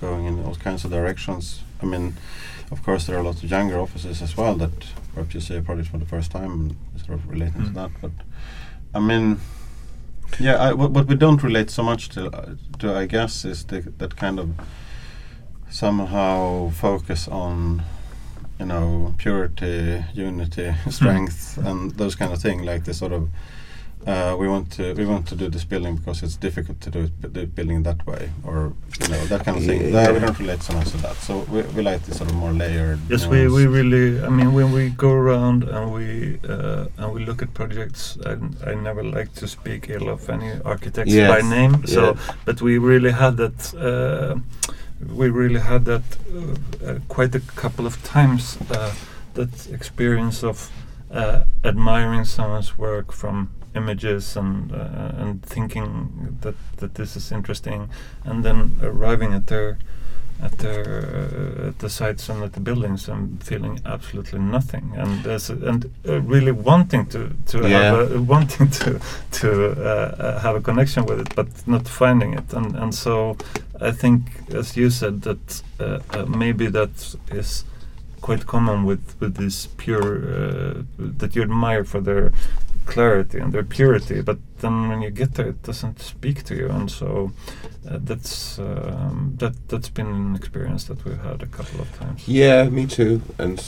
going 0.00 0.26
in 0.26 0.44
all 0.44 0.54
kinds 0.54 0.84
of 0.84 0.90
directions. 0.92 1.62
I 1.82 1.86
mean, 1.86 2.14
of 2.70 2.82
course, 2.82 3.06
there 3.06 3.18
are 3.18 3.22
lots 3.22 3.42
of 3.42 3.50
younger 3.50 3.78
offices 3.78 4.22
as 4.22 4.36
well 4.36 4.54
that 4.56 4.70
perhaps 5.14 5.34
you 5.34 5.40
see 5.40 5.56
a 5.56 5.62
project 5.62 5.88
for 5.88 5.98
the 5.98 6.06
first 6.06 6.30
time 6.30 6.50
and 6.52 6.76
sort 7.06 7.18
of 7.18 7.28
relating 7.28 7.62
to 7.64 7.70
Mm. 7.70 7.74
that. 7.74 7.90
But 8.00 8.10
I 8.94 9.00
mean, 9.00 9.40
yeah, 10.38 10.56
I, 10.56 10.72
what, 10.74 10.90
what 10.90 11.06
we 11.06 11.14
don't 11.14 11.42
relate 11.42 11.70
so 11.70 11.82
much 11.82 12.08
to, 12.10 12.26
uh, 12.30 12.54
to 12.80 12.94
I 12.94 13.06
guess, 13.06 13.44
is 13.44 13.64
the, 13.64 13.80
that 13.98 14.16
kind 14.16 14.38
of 14.38 14.48
somehow 15.70 16.70
focus 16.70 17.28
on, 17.28 17.82
you 18.58 18.66
know, 18.66 19.14
purity, 19.18 20.04
unity, 20.14 20.74
strength, 20.90 21.58
and 21.58 21.92
those 21.92 22.14
kind 22.14 22.32
of 22.32 22.40
thing. 22.40 22.62
Like 22.64 22.84
the 22.84 22.94
sort 22.94 23.12
of, 23.12 23.28
uh, 24.06 24.36
we 24.38 24.48
want 24.48 24.70
to 24.72 24.94
we 24.94 25.04
want 25.04 25.26
to 25.28 25.36
do 25.36 25.48
this 25.48 25.64
building 25.64 25.96
because 25.96 26.22
it's 26.22 26.36
difficult 26.36 26.80
to 26.80 26.90
do 26.90 27.00
it, 27.00 27.20
b- 27.20 27.28
do 27.28 27.46
building 27.46 27.82
that 27.82 28.06
way, 28.06 28.30
or 28.44 28.72
you 29.00 29.08
know 29.08 29.24
that 29.26 29.44
kind 29.44 29.58
of 29.58 29.64
thing. 29.64 29.82
Yeah. 29.82 29.90
That 29.90 30.14
we 30.14 30.20
don't 30.20 30.38
relate 30.38 30.62
so 30.62 30.72
much 30.74 30.90
to 30.90 30.96
that. 30.98 31.16
So 31.16 31.40
we, 31.50 31.62
we 31.62 31.82
like 31.82 32.02
this 32.04 32.18
sort 32.18 32.30
of 32.30 32.36
more 32.36 32.52
layered. 32.52 33.00
Yes, 33.08 33.26
we, 33.26 33.48
we 33.48 33.66
really. 33.66 34.22
I 34.22 34.28
mean, 34.28 34.52
when 34.52 34.72
we 34.72 34.90
go 34.90 35.12
around 35.12 35.64
and 35.64 35.92
we 35.92 36.38
uh, 36.48 36.86
and 36.96 37.12
we 37.12 37.24
look 37.24 37.42
at 37.42 37.52
projects, 37.54 38.18
I, 38.24 38.38
I 38.70 38.74
never 38.74 39.02
like 39.02 39.34
to 39.34 39.48
speak 39.48 39.88
ill 39.90 40.08
of 40.08 40.28
any 40.28 40.60
architects 40.64 41.14
by 41.14 41.40
name. 41.40 41.86
So, 41.86 42.14
yeah. 42.14 42.34
but 42.44 42.62
we 42.62 42.78
really 42.78 43.10
had 43.12 43.36
that. 43.36 43.74
Uh, 43.74 44.40
we 45.14 45.28
really 45.28 45.60
had 45.60 45.84
that 45.84 46.02
uh, 46.34 46.86
uh, 46.86 46.98
quite 47.08 47.34
a 47.34 47.40
couple 47.40 47.86
of 47.86 48.02
times. 48.02 48.58
Uh, 48.70 48.94
that 49.34 49.68
experience 49.70 50.42
of 50.42 50.70
uh, 51.10 51.44
admiring 51.64 52.24
someone's 52.24 52.76
work 52.76 53.12
from 53.12 53.50
images 53.78 54.36
and 54.36 54.72
uh, 54.72 55.22
and 55.22 55.42
thinking 55.54 56.36
that 56.42 56.54
that 56.76 56.94
this 56.94 57.16
is 57.16 57.32
interesting, 57.32 57.88
and 58.24 58.44
then 58.44 58.58
arriving 58.82 59.32
at 59.34 59.46
their 59.46 59.78
at 60.42 60.52
their 60.58 60.84
uh, 60.84 61.68
at 61.68 61.78
the 61.78 61.88
sites 61.88 62.28
and 62.30 62.42
at 62.44 62.52
the 62.52 62.60
buildings 62.60 63.08
and 63.08 63.42
feeling 63.42 63.80
absolutely 63.84 64.38
nothing 64.38 64.84
and 64.96 65.26
as 65.26 65.50
and 65.50 65.84
uh, 66.08 66.20
really 66.34 66.52
wanting 66.52 67.06
to 67.06 67.20
to 67.46 67.58
Yeah. 67.58 67.68
have 67.92 68.12
a, 68.12 68.20
wanting 68.34 68.70
to 68.80 69.00
to 69.40 69.48
uh, 69.48 69.90
uh, 70.24 70.40
have 70.44 70.54
a 70.56 70.60
connection 70.60 71.02
with 71.08 71.18
it 71.20 71.34
but 71.34 71.48
not 71.66 71.88
finding 71.88 72.34
it 72.38 72.52
and 72.54 72.76
and 72.76 72.94
so 72.94 73.36
I 73.80 73.90
think 74.02 74.20
as 74.54 74.76
you 74.76 74.90
said 74.90 75.22
that 75.22 75.62
uh, 75.80 75.84
uh, 76.16 76.24
maybe 76.26 76.70
that 76.70 77.16
is 77.32 77.64
quite 78.20 78.44
common 78.46 78.86
with 78.86 79.04
with 79.20 79.34
this 79.34 79.66
pure 79.76 80.08
uh, 80.36 80.82
that 81.18 81.34
you 81.34 81.42
admire 81.42 81.84
for 81.84 82.00
their 82.00 82.30
clarity 82.94 83.38
and 83.42 83.52
their 83.52 83.62
purity 83.76 84.20
but 84.22 84.38
then 84.62 84.88
when 84.88 85.00
you 85.02 85.10
get 85.10 85.30
there 85.34 85.48
it 85.54 85.62
doesn't 85.62 86.00
speak 86.00 86.42
to 86.48 86.54
you 86.54 86.68
and 86.76 86.90
so 86.90 87.30
uh, 87.88 87.98
that's 88.08 88.58
um, 88.58 89.34
that 89.40 89.54
that's 89.68 89.90
been 89.98 90.06
an 90.06 90.34
experience 90.36 90.84
that 90.88 90.98
we've 91.04 91.22
had 91.30 91.42
a 91.42 91.46
couple 91.56 91.80
of 91.80 91.88
times 92.00 92.26
Yeah, 92.26 92.68
me 92.78 92.86
too. 92.86 93.20
And 93.38 93.62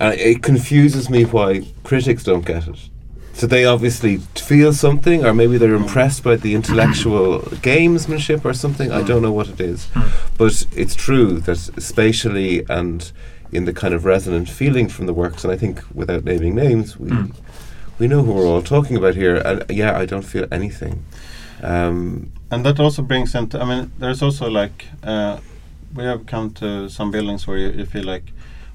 and 0.00 0.14
it 0.30 0.42
confuses 0.42 1.10
me 1.10 1.24
why 1.24 1.48
critics 1.82 2.22
don't 2.24 2.46
get 2.46 2.68
it. 2.68 2.78
So 3.32 3.46
they 3.46 3.64
obviously 3.64 4.18
feel 4.50 4.72
something, 4.72 5.24
or 5.26 5.32
maybe 5.34 5.58
they're 5.58 5.74
impressed 5.84 6.22
by 6.24 6.36
the 6.36 6.54
intellectual 6.54 7.40
gamesmanship 7.68 8.44
or 8.44 8.54
something. 8.54 8.90
I 8.92 9.02
don't 9.02 9.22
know 9.22 9.32
what 9.32 9.48
it 9.48 9.60
is, 9.60 9.86
Hmm. 9.94 10.08
but 10.38 10.66
it's 10.82 10.94
true 10.94 11.40
that 11.46 11.56
spatially 11.92 12.64
and 12.68 13.12
in 13.52 13.64
the 13.64 13.72
kind 13.72 13.94
of 13.94 14.04
resonant 14.04 14.48
feeling 14.48 14.88
from 14.88 15.06
the 15.06 15.14
works, 15.14 15.44
and 15.44 15.52
I 15.52 15.56
think 15.56 15.80
without 15.94 16.24
naming 16.24 16.54
names, 16.54 16.96
we 16.98 17.10
Hmm. 17.10 17.30
We 17.98 18.06
know 18.08 18.22
who 18.22 18.32
we're 18.32 18.46
all 18.46 18.62
talking 18.62 18.96
about 18.96 19.14
here. 19.14 19.36
And 19.36 19.64
yeah, 19.70 19.96
I 19.98 20.06
don't 20.06 20.24
feel 20.24 20.46
anything. 20.52 21.04
Um, 21.62 22.30
and 22.50 22.64
that 22.64 22.78
also 22.80 23.02
brings 23.02 23.34
into. 23.34 23.60
I 23.60 23.64
mean, 23.64 23.92
there's 23.98 24.22
also 24.22 24.48
like 24.48 24.86
uh, 25.02 25.38
we 25.94 26.04
have 26.04 26.26
come 26.26 26.50
to 26.54 26.88
some 26.88 27.10
buildings 27.10 27.46
where 27.46 27.58
you, 27.58 27.70
you 27.70 27.86
feel 27.86 28.04
like, 28.04 28.32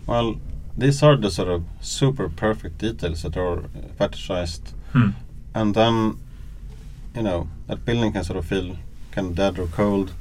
well, 0.07 0.35
these 0.77 1.01
are 1.03 1.15
the 1.15 1.29
sort 1.31 1.47
of 1.49 1.63
super 1.81 2.27
perfect 2.29 2.79
details 2.79 3.21
that 3.21 3.37
are 3.37 3.63
fetishized, 3.99 4.73
Hmm. 4.91 5.09
and 5.55 5.73
then, 5.75 6.17
you 7.15 7.21
know, 7.23 7.47
that 7.67 7.85
building 7.85 8.11
can 8.11 8.23
sort 8.23 8.37
of 8.37 8.45
feel 8.45 8.75
kind 9.11 9.27
of 9.27 9.35
dead 9.35 9.59
or 9.59 9.67
cold, 9.67 10.13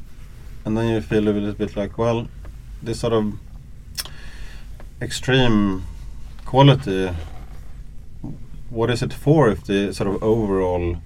and 0.65 0.77
then 0.77 0.89
you 0.89 1.01
feel 1.01 1.27
a 1.29 1.31
little 1.31 1.53
bit 1.55 1.75
like, 1.77 1.97
well, 1.99 2.29
this 2.83 3.01
sort 3.01 3.13
of 3.15 3.33
extreme 5.01 5.85
quality. 6.45 7.11
What 8.73 8.91
is 8.91 9.03
it 9.03 9.13
for 9.13 9.51
if 9.51 9.65
the 9.65 9.93
sort 9.93 10.09
of 10.09 10.23
overall 10.23 10.97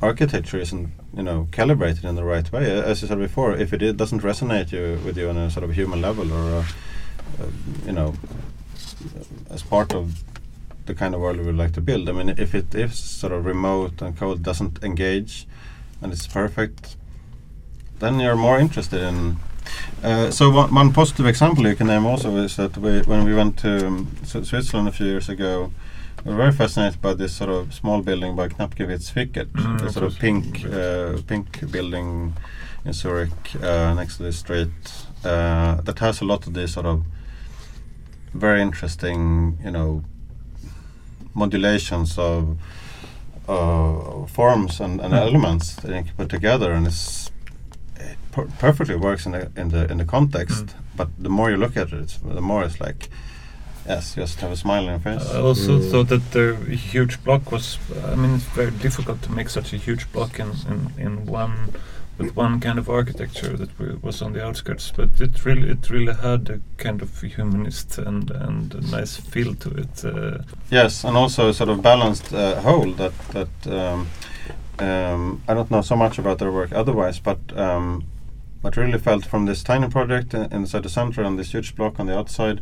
architecture 0.00 0.58
isn't 0.58 0.90
you 1.16 1.24
know 1.24 1.48
calibrated 1.50 2.04
in 2.04 2.14
the 2.14 2.24
right 2.24 2.50
way? 2.52 2.70
As 2.70 3.02
you 3.02 3.08
said 3.08 3.18
before 3.18 3.54
if 3.56 3.72
it, 3.72 3.96
doesn't 3.96 4.22
resonate 4.22 4.70
you 4.70 5.00
with 5.04 5.16
you 5.18 5.28
on 5.28 5.36
a 5.36 5.50
sort 5.50 5.64
of 5.64 5.74
human 5.74 6.00
level 6.00 6.32
or 6.32 6.44
a, 6.52 6.64
uh, 7.40 7.50
you 7.84 7.92
know 7.92 8.14
as 9.50 9.62
part 9.62 9.92
of 9.92 10.22
the 10.86 10.94
kind 10.94 11.14
of 11.14 11.20
world 11.20 11.38
we 11.38 11.44
would 11.44 11.56
like 11.56 11.72
to 11.72 11.80
build 11.80 12.08
i 12.08 12.12
mean 12.12 12.30
if 12.30 12.54
it 12.54 12.74
is 12.74 12.98
sort 12.98 13.32
of 13.32 13.44
remote 13.44 14.00
and 14.00 14.16
cold 14.16 14.42
doesn't 14.42 14.82
engage 14.82 15.46
and 16.00 16.12
it's 16.12 16.26
perfect 16.26 16.96
then 17.98 18.18
you're 18.18 18.36
more 18.36 18.58
interested 18.58 19.02
in 19.02 19.36
uh, 20.02 20.30
so 20.30 20.50
one, 20.50 20.74
one 20.74 20.92
positive 20.92 21.26
example 21.26 21.66
you 21.66 21.76
can 21.76 21.88
name 21.88 22.06
also 22.06 22.34
is 22.36 22.56
that 22.56 22.76
we, 22.78 23.00
when 23.02 23.24
we 23.24 23.34
went 23.34 23.58
to 23.58 23.86
um, 23.86 24.06
Swi- 24.22 24.46
Switzerland 24.46 24.88
a 24.88 24.92
few 24.92 25.06
years 25.06 25.28
ago, 25.28 25.72
were 26.24 26.36
very 26.36 26.52
fascinated 26.52 27.00
by 27.00 27.14
this 27.14 27.32
sort 27.32 27.50
of 27.50 27.72
small 27.74 28.02
building 28.02 28.36
by 28.36 28.48
Knapkiewicz 28.48 29.10
Fickert, 29.12 29.50
Mm, 29.52 29.78
the 29.80 29.92
sort 29.92 30.06
of 30.06 30.18
pink, 30.18 30.64
uh, 30.66 31.20
pink 31.26 31.70
building 31.70 32.34
in 32.84 32.92
Zurich 32.92 33.30
uh, 33.62 33.94
next 33.94 34.16
to 34.18 34.22
the 34.24 34.32
street 34.32 34.68
uh, 35.24 35.80
that 35.82 35.98
has 36.00 36.20
a 36.20 36.24
lot 36.24 36.46
of 36.46 36.54
these 36.54 36.72
sort 36.72 36.86
of 36.86 37.02
very 38.34 38.60
interesting, 38.62 39.58
you 39.64 39.70
know, 39.70 40.02
modulations 41.34 42.18
of 42.18 42.58
uh, 43.48 44.26
forms 44.26 44.80
and, 44.80 45.00
and 45.00 45.12
Mm. 45.14 45.20
elements 45.28 45.76
that 45.76 45.88
you 45.88 46.02
can 46.04 46.12
put 46.16 46.28
together, 46.28 46.72
and 46.72 46.86
it's 46.86 47.30
it 47.96 48.16
per- 48.32 48.48
perfectly 48.58 48.96
works 48.96 49.26
in 49.26 49.32
the 49.32 49.50
in 49.56 49.68
the 49.70 49.90
in 49.90 49.98
the 49.98 50.04
context. 50.04 50.66
Mm. 50.66 50.72
But 50.96 51.08
the 51.18 51.28
more 51.30 51.50
you 51.50 51.56
look 51.56 51.76
at 51.76 51.92
it, 51.92 52.00
it's, 52.00 52.18
the 52.18 52.40
more 52.40 52.64
it's 52.64 52.80
like, 52.80 53.08
yes, 53.88 54.14
just 54.14 54.40
have 54.40 54.52
a 54.52 54.56
smile 54.56 54.82
on 54.84 54.90
your 54.90 54.98
face. 55.00 55.30
I 55.34 55.40
also 55.40 55.78
Mm. 55.78 55.90
thought 55.90 56.08
that 56.08 56.30
the 56.32 56.54
huge 56.92 57.22
block 57.24 57.50
was. 57.52 57.78
I 58.12 58.14
mean, 58.16 58.34
it's 58.36 58.44
very 58.56 58.70
difficult 58.82 59.22
to 59.22 59.32
make 59.32 59.48
such 59.48 59.72
a 59.72 59.76
huge 59.76 60.06
block 60.12 60.38
in 60.38 60.50
in, 60.70 60.78
in 61.06 61.26
one 61.26 61.52
with 62.18 62.36
one 62.36 62.58
kind 62.60 62.78
of 62.78 62.88
architecture 62.88 63.56
that 63.56 64.02
was 64.02 64.22
on 64.22 64.32
the 64.32 64.44
outskirts. 64.44 64.92
But 64.96 65.10
it 65.20 65.44
really 65.44 65.70
it 65.70 65.90
really 65.90 66.14
had 66.14 66.50
a 66.50 66.58
kind 66.84 67.02
of 67.02 67.10
humanist 67.36 67.98
and 67.98 68.30
and 68.30 68.74
a 68.74 68.80
nice 68.96 69.16
feel 69.16 69.54
to 69.54 69.70
it. 69.70 70.04
Uh, 70.04 70.38
Yes, 70.70 71.04
and 71.04 71.16
also 71.16 71.48
a 71.48 71.52
sort 71.54 71.70
of 71.70 71.80
balanced 71.82 72.32
uh, 72.34 72.60
whole 72.60 72.92
that 72.96 73.12
that 73.32 73.66
um, 73.66 74.06
um, 74.78 75.42
I 75.48 75.54
don't 75.54 75.70
know 75.70 75.82
so 75.82 75.96
much 75.96 76.18
about 76.18 76.38
their 76.38 76.52
work 76.52 76.72
otherwise, 76.72 77.20
but 77.20 77.38
um, 77.56 78.04
but 78.62 78.76
really 78.76 78.98
felt 78.98 79.24
from 79.26 79.46
this 79.46 79.62
tiny 79.62 79.88
project 79.88 80.34
inside 80.34 80.82
the 80.82 80.88
center 80.88 81.22
and 81.22 81.38
this 81.38 81.54
huge 81.54 81.74
block 81.76 82.00
on 82.00 82.06
the 82.06 82.18
outside, 82.18 82.60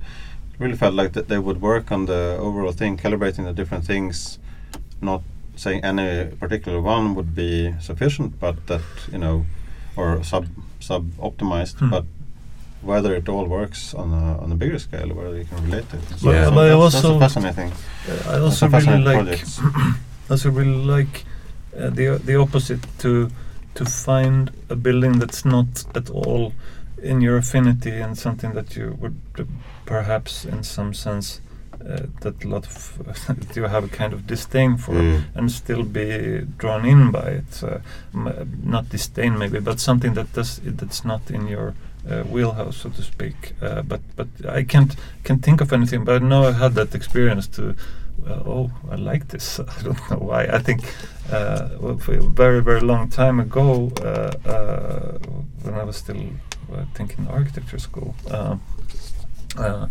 really 0.59 0.77
felt 0.77 0.95
like 0.95 1.13
that 1.13 1.29
they 1.29 1.39
would 1.39 1.61
work 1.61 1.93
on 1.93 2.07
the 2.07 2.37
overall 2.41 2.73
thing, 2.73 2.97
calibrating 2.97 3.45
the 3.45 3.53
different 3.53 3.85
things, 3.85 4.39
not 5.01 5.23
saying 5.57 5.85
any 5.85 6.27
particular 6.37 6.81
one 6.81 7.15
would 7.15 7.35
be 7.35 7.75
sufficient, 7.81 8.39
but 8.41 8.67
that 8.67 8.83
you 9.13 9.19
know, 9.19 9.45
or 9.97 10.23
sub 10.25 10.47
sub 10.81 11.05
optimized, 11.19 11.77
Hmm. 11.79 11.91
but 11.91 12.05
whether 12.83 13.15
it 13.17 13.29
all 13.29 13.47
works 13.47 13.95
on 13.95 14.13
a 14.13 14.39
on 14.43 14.53
a 14.53 14.55
bigger 14.55 14.79
scale, 14.79 15.09
whether 15.15 15.37
you 15.39 15.45
can 15.45 15.65
relate 15.65 15.89
to 15.91 15.97
it. 15.97 16.09
But- 16.11 16.19
So 16.21 16.51
but 16.55 16.67
I 16.69 16.73
also- 16.73 17.19
fascinating. 17.19 17.73
Uh, 18.09 18.31
I 18.35 18.39
also 18.41 18.69
really 18.69 19.03
like 19.03 19.45
also 20.31 20.51
really 20.51 20.85
like 20.97 21.25
uh, 21.79 21.91
the 21.91 22.21
the 22.25 22.37
opposite 22.37 22.81
to 22.99 23.29
to 23.75 23.85
find 23.85 24.51
a 24.71 24.77
building 24.77 25.19
that's 25.21 25.45
not 25.45 25.85
at 25.95 26.11
all 26.11 26.53
in 27.03 27.21
your 27.21 27.37
affinity 27.37 28.03
and 28.03 28.17
something 28.19 28.55
that 28.55 28.77
you 28.77 28.97
would 29.01 29.17
perhaps 29.87 30.45
in 30.45 30.63
some 30.65 30.93
sense 30.95 31.41
uh, 31.81 32.07
that 32.21 32.45
a 32.45 32.49
lot 32.49 32.67
of 32.67 32.99
you 33.57 33.63
have 33.69 33.85
a 33.85 33.89
kind 33.89 34.13
of 34.13 34.27
disdain 34.27 34.77
for 34.77 34.93
Mm. 34.95 35.23
and 35.35 35.51
still 35.51 35.83
be 35.85 36.41
drawn 36.59 36.85
in 36.85 37.11
by 37.13 37.29
it. 37.41 37.63
Uh, 37.63 37.79
m- 38.15 38.61
not 38.65 38.89
disdain 38.91 39.39
maybe, 39.39 39.61
but 39.61 39.81
something 39.81 40.15
that 40.15 40.33
does 40.33 40.61
that's 40.65 41.05
not 41.05 41.31
in 41.31 41.47
your 41.49 41.75
uh, 42.11 42.23
wheelhouse, 42.33 42.77
so 42.83 42.91
to 42.91 43.03
speak. 43.03 43.53
Uh, 43.63 43.83
but 43.83 44.01
but 44.17 44.29
I 44.59 44.65
can't 44.65 44.97
can't 45.25 45.43
think 45.45 45.61
of 45.61 45.73
anything. 45.73 46.05
But 46.05 46.23
I 46.23 46.25
know 46.27 46.49
I 46.49 46.53
had 46.53 46.75
that 46.75 46.95
experience 46.95 47.49
to. 47.57 47.63
Uh, 48.27 48.43
oh, 48.51 48.71
I 48.91 48.97
like 48.97 49.27
this. 49.29 49.61
I 49.79 49.83
don't 49.83 50.11
know 50.11 50.19
why. 50.29 50.45
I 50.59 50.59
think 50.63 50.81
uh, 51.33 51.69
very 52.37 52.63
very 52.63 52.81
long 52.81 53.09
time 53.11 53.43
ago, 53.43 53.91
uh, 54.03 54.49
uh, 54.51 55.19
when 55.63 55.75
I 55.75 55.85
was 55.85 55.97
still 55.97 56.17
uh, 56.73 56.85
thinking 56.95 57.29
architecture 57.29 57.79
school, 57.79 58.15
uh, 59.59 59.89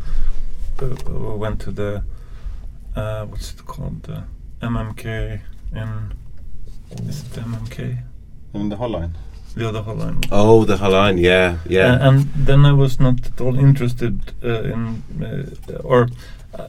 uh, 0.82 0.86
uh, 0.86 1.36
went 1.36 1.62
to 1.62 1.72
the 1.72 2.04
uh, 2.96 3.26
what's 3.26 3.54
it 3.54 3.66
called? 3.66 4.04
The 4.04 4.24
MMK 4.62 5.42
in 5.74 6.14
is 7.08 7.22
it 7.22 7.34
the 7.34 7.42
MMK? 7.42 8.04
in 8.54 8.70
the 8.70 8.76
whole. 8.78 9.12
The 9.56 9.70
other 9.70 9.82
Holland. 9.82 10.28
Oh, 10.32 10.66
the 10.66 10.76
Hollein, 10.76 11.18
yeah, 11.18 11.60
yeah. 11.66 11.94
Uh, 11.94 12.10
and 12.10 12.20
then 12.36 12.66
I 12.66 12.74
was 12.74 13.00
not 13.00 13.26
at 13.26 13.40
all 13.40 13.58
interested 13.58 14.34
uh, 14.44 14.64
in, 14.64 15.04
uh, 15.24 15.78
or 15.78 16.10
uh, 16.60 16.68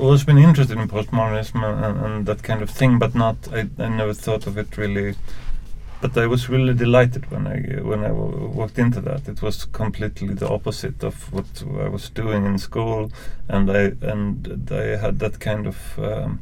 I 0.00 0.02
was 0.02 0.24
been 0.24 0.38
interested 0.38 0.76
in 0.76 0.88
postmodernism 0.88 1.62
and, 1.62 2.04
and 2.04 2.26
that 2.26 2.42
kind 2.42 2.60
of 2.60 2.70
thing, 2.70 2.98
but 2.98 3.14
not. 3.14 3.36
I, 3.52 3.68
I 3.78 3.88
never 3.88 4.12
thought 4.12 4.48
of 4.48 4.58
it 4.58 4.76
really. 4.76 5.14
But 6.04 6.18
I 6.18 6.26
was 6.26 6.50
really 6.50 6.74
delighted 6.74 7.30
when 7.30 7.46
I 7.46 7.80
when 7.80 8.04
I 8.04 8.12
walked 8.12 8.78
into 8.78 9.00
that. 9.00 9.26
It 9.26 9.40
was 9.40 9.64
completely 9.64 10.34
the 10.34 10.46
opposite 10.46 11.02
of 11.02 11.32
what 11.32 11.64
I 11.82 11.88
was 11.88 12.10
doing 12.10 12.44
in 12.44 12.58
school, 12.58 13.10
and 13.48 13.70
I 13.70 13.92
and 14.02 14.68
I 14.70 14.98
had 14.98 15.18
that 15.20 15.40
kind 15.40 15.66
of. 15.66 15.98
Um, 15.98 16.40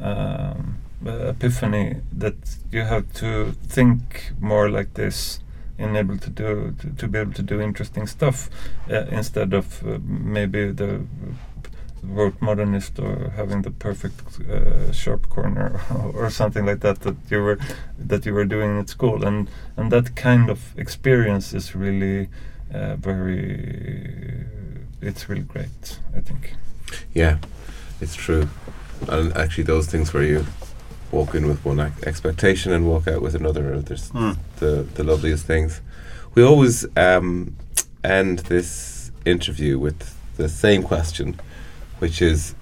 um, 0.00 0.78
epiphany 1.04 1.96
that 2.10 2.36
you 2.72 2.82
have 2.82 3.12
to 3.12 3.52
think 3.68 4.32
more 4.40 4.70
like 4.70 4.94
this 4.94 5.40
and 5.78 5.94
able 5.96 6.16
to 6.16 6.30
do 6.30 6.74
to, 6.80 6.90
to 6.90 7.06
be 7.06 7.18
able 7.18 7.32
to 7.32 7.42
do 7.42 7.60
interesting 7.60 8.06
stuff 8.06 8.48
uh, 8.90 9.04
instead 9.10 9.52
of 9.52 9.86
uh, 9.86 9.98
maybe 10.04 10.72
the 10.72 11.02
word 12.14 12.34
modernist 12.40 12.98
or 12.98 13.30
having 13.36 13.62
the 13.62 13.70
perfect 13.70 14.40
uh, 14.50 14.92
sharp 14.92 15.28
corner 15.28 15.80
or 16.14 16.30
something 16.30 16.66
like 16.66 16.80
that 16.80 17.00
that 17.00 17.16
you 17.30 17.42
were 17.42 17.58
that 17.98 18.24
you 18.26 18.34
were 18.34 18.44
doing 18.44 18.78
at 18.78 18.88
school 18.88 19.24
and 19.24 19.48
and 19.76 19.90
that 19.90 20.14
kind 20.16 20.50
of 20.50 20.58
experience 20.78 21.52
is 21.56 21.74
really 21.74 22.28
uh, 22.74 22.96
very 22.96 24.44
it's 25.00 25.28
really 25.28 25.42
great 25.42 25.98
I 26.16 26.20
think 26.20 26.54
Yeah, 27.14 27.38
it's 28.00 28.14
true. 28.14 28.48
And 29.08 29.32
actually, 29.36 29.64
those 29.64 29.86
things 29.90 30.14
where 30.14 30.22
you 30.22 30.44
walk 31.12 31.34
in 31.34 31.46
with 31.46 31.64
one 31.64 31.80
expectation 32.06 32.72
and 32.72 32.86
walk 32.86 33.06
out 33.08 33.20
with 33.22 33.34
another, 33.34 33.74
are 33.74 33.82
Hmm. 34.12 34.32
the 34.58 34.86
the 34.94 35.04
loveliest 35.04 35.46
things. 35.46 35.80
We 36.34 36.42
always 36.44 36.86
um, 36.96 37.54
end 38.02 38.38
this 38.48 39.10
interview 39.24 39.78
with 39.78 39.98
the 40.36 40.48
same 40.48 40.82
question, 40.82 41.34
which 41.98 42.20
is, 42.22 42.54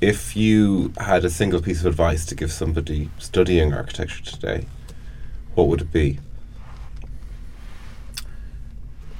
if 0.00 0.36
you 0.36 0.92
had 0.98 1.24
a 1.24 1.30
single 1.30 1.60
piece 1.60 1.80
of 1.80 1.86
advice 1.86 2.24
to 2.26 2.34
give 2.34 2.52
somebody 2.52 3.10
studying 3.18 3.72
architecture 3.72 4.24
today, 4.24 4.66
what 5.54 5.68
would 5.68 5.82
it 5.82 5.92
be? 5.92 6.18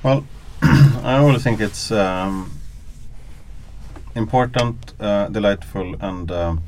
Well, 0.03 0.25
I 0.63 1.19
always 1.19 1.43
think 1.43 1.61
it's 1.61 1.91
um, 1.91 2.51
important, 4.15 4.95
uh, 4.99 5.29
delightful, 5.29 5.97
and 6.01 6.31
um, 6.31 6.63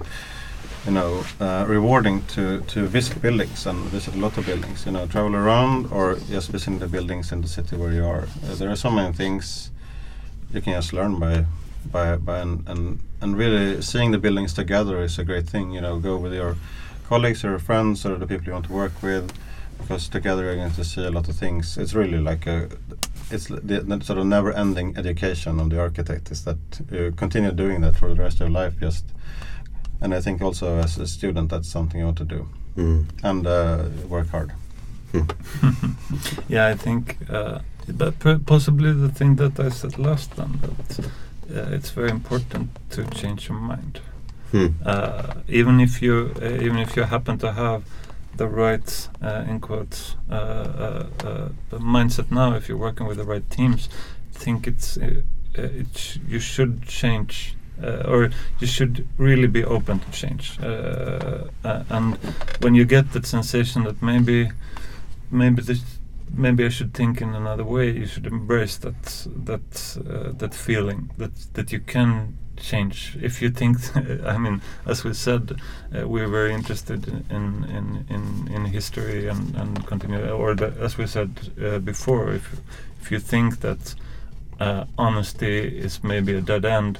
you 0.84 0.92
know, 0.92 1.24
uh, 1.40 1.64
rewarding 1.68 2.24
to 2.34 2.60
to 2.60 2.86
visit 2.86 3.22
buildings 3.22 3.66
and 3.66 3.78
visit 3.90 4.14
a 4.14 4.18
lot 4.18 4.36
of 4.36 4.46
buildings. 4.46 4.84
You 4.84 4.92
know, 4.92 5.06
travel 5.06 5.34
around 5.36 5.86
or 5.92 6.16
just 6.28 6.50
visiting 6.50 6.80
the 6.80 6.88
buildings 6.88 7.32
in 7.32 7.40
the 7.40 7.48
city 7.48 7.76
where 7.76 7.92
you 7.92 8.04
are. 8.04 8.26
Uh, 8.44 8.54
there 8.56 8.70
are 8.70 8.76
so 8.76 8.90
many 8.90 9.12
things 9.12 9.70
you 10.52 10.60
can 10.60 10.72
just 10.74 10.92
learn 10.92 11.18
by 11.18 11.46
by 11.90 12.16
by 12.16 12.38
and, 12.40 12.68
and 12.68 12.98
and 13.20 13.36
really 13.36 13.82
seeing 13.82 14.12
the 14.12 14.18
buildings 14.18 14.52
together 14.54 15.02
is 15.02 15.18
a 15.18 15.24
great 15.24 15.48
thing. 15.48 15.72
You 15.72 15.80
know, 15.80 15.98
go 15.98 16.16
with 16.16 16.34
your 16.34 16.56
colleagues 17.08 17.44
or 17.44 17.50
your 17.50 17.58
friends 17.58 18.04
or 18.06 18.16
the 18.16 18.26
people 18.26 18.46
you 18.46 18.52
want 18.52 18.66
to 18.66 18.72
work 18.72 19.02
with 19.02 19.32
because 19.78 20.08
together 20.08 20.44
you're 20.44 20.56
going 20.56 20.72
to 20.72 20.84
see 20.84 21.04
a 21.04 21.10
lot 21.10 21.28
of 21.28 21.36
things. 21.36 21.76
It's 21.78 21.94
really 21.94 22.18
like 22.18 22.46
a 22.46 22.68
it's 23.30 23.46
the, 23.46 23.80
the 23.80 24.00
sort 24.04 24.18
of 24.18 24.26
never-ending 24.26 24.96
education 24.98 25.58
of 25.60 25.70
the 25.70 25.80
architect 25.80 26.30
is 26.30 26.44
that 26.44 26.58
you 26.90 27.12
continue 27.16 27.50
doing 27.52 27.80
that 27.80 27.96
for 27.96 28.08
the 28.14 28.22
rest 28.22 28.40
of 28.40 28.48
your 28.50 28.62
life. 28.64 28.74
Just 28.80 29.04
and 30.00 30.14
I 30.14 30.20
think 30.20 30.42
also 30.42 30.76
as 30.78 30.98
a 30.98 31.06
student 31.06 31.50
that's 31.50 31.68
something 31.68 31.98
you 32.00 32.06
want 32.06 32.18
to 32.18 32.24
do 32.24 32.48
Mm. 32.76 33.04
and 33.22 33.46
uh, 33.46 33.84
work 34.08 34.28
hard. 34.30 34.52
yeah 36.48 36.66
I 36.68 36.74
think 36.74 37.16
uh, 37.30 37.58
but 37.88 38.14
possibly 38.46 38.92
the 38.92 39.08
thing 39.10 39.36
that 39.36 39.60
I 39.60 39.68
said 39.70 39.98
last 39.98 40.30
time 40.36 40.58
that 40.62 41.10
uh, 41.50 41.74
it's 41.76 41.90
very 41.90 42.10
important 42.10 42.68
to 42.90 43.04
change 43.06 43.48
your 43.48 43.58
mind 43.58 44.00
Hmm. 44.52 44.66
uh, 44.84 45.34
even 45.48 45.80
if 45.80 46.02
you 46.02 46.34
uh, 46.42 46.44
even 46.64 46.76
if 46.78 46.94
you 46.96 47.04
happen 47.04 47.38
to 47.38 47.52
have 47.52 47.82
the 48.36 48.46
right 48.46 49.08
uh, 49.22 49.44
in 49.48 49.60
quotes 49.60 50.16
uh, 50.30 50.34
uh, 50.34 51.06
uh, 51.24 51.48
mindset 51.78 52.30
now 52.30 52.54
if 52.54 52.68
you're 52.68 52.76
working 52.78 53.06
with 53.06 53.16
the 53.16 53.24
right 53.24 53.48
teams 53.50 53.88
think 54.32 54.66
it's 54.66 54.96
uh, 54.98 55.22
uh, 55.58 55.62
it 55.62 55.86
sh- 55.96 56.18
you 56.28 56.38
should 56.40 56.82
change 56.82 57.54
uh, 57.82 58.04
or 58.12 58.30
you 58.60 58.66
should 58.66 59.06
really 59.18 59.46
be 59.48 59.64
open 59.64 59.98
to 60.00 60.10
change 60.10 60.58
uh, 60.62 61.44
uh, 61.64 61.84
and 61.88 62.16
when 62.60 62.74
you 62.74 62.84
get 62.84 63.12
that 63.12 63.24
sensation 63.26 63.84
that 63.84 64.02
maybe 64.02 64.50
maybe 65.30 65.62
this 65.62 65.82
maybe 66.34 66.64
I 66.64 66.68
should 66.68 66.94
think 66.94 67.20
in 67.20 67.34
another 67.34 67.64
way. 67.64 67.90
You 67.90 68.06
should 68.06 68.26
embrace 68.26 68.76
that 68.78 69.02
that 69.44 69.96
uh, 69.96 70.32
that 70.38 70.54
feeling 70.54 71.10
that 71.18 71.32
that 71.54 71.72
you 71.72 71.80
can 71.80 72.38
change. 72.56 73.16
If 73.20 73.42
you 73.42 73.50
think 73.50 73.76
I 74.24 74.38
mean 74.38 74.60
as 74.86 75.04
we 75.04 75.14
said 75.14 75.60
uh, 75.94 76.06
we're 76.08 76.28
very 76.28 76.54
interested 76.54 77.08
in 77.08 77.64
in 77.78 78.06
in, 78.08 78.48
in 78.54 78.64
history 78.66 79.28
and 79.28 79.54
and 79.56 79.86
continue 79.86 80.30
or 80.30 80.54
the, 80.54 80.72
as 80.80 80.98
we 80.98 81.06
said 81.06 81.30
uh, 81.62 81.78
before 81.78 82.32
if 82.32 82.60
if 83.00 83.10
you 83.10 83.18
think 83.18 83.60
that 83.60 83.94
uh, 84.60 84.84
honesty 84.96 85.78
is 85.78 86.04
maybe 86.04 86.34
a 86.34 86.40
dead 86.40 86.64
end 86.64 86.98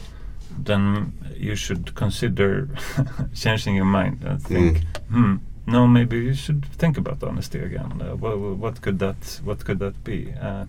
then 0.64 1.12
you 1.36 1.54
should 1.54 1.94
consider 1.94 2.68
changing 3.34 3.76
your 3.76 3.84
mind 3.84 4.22
and 4.24 4.42
think 4.42 4.84
hmm 5.10 5.36
no 5.66 5.86
maybe 5.86 6.16
you 6.18 6.34
should 6.34 6.64
think 6.66 6.98
about 6.98 7.22
honesty 7.22 7.58
again 7.58 8.00
uh, 8.02 8.16
what, 8.16 8.38
what 8.38 8.80
could 8.82 8.98
that 8.98 9.40
what 9.44 9.64
could 9.64 9.78
that 9.78 10.02
be 10.04 10.32
uh, 10.40 10.64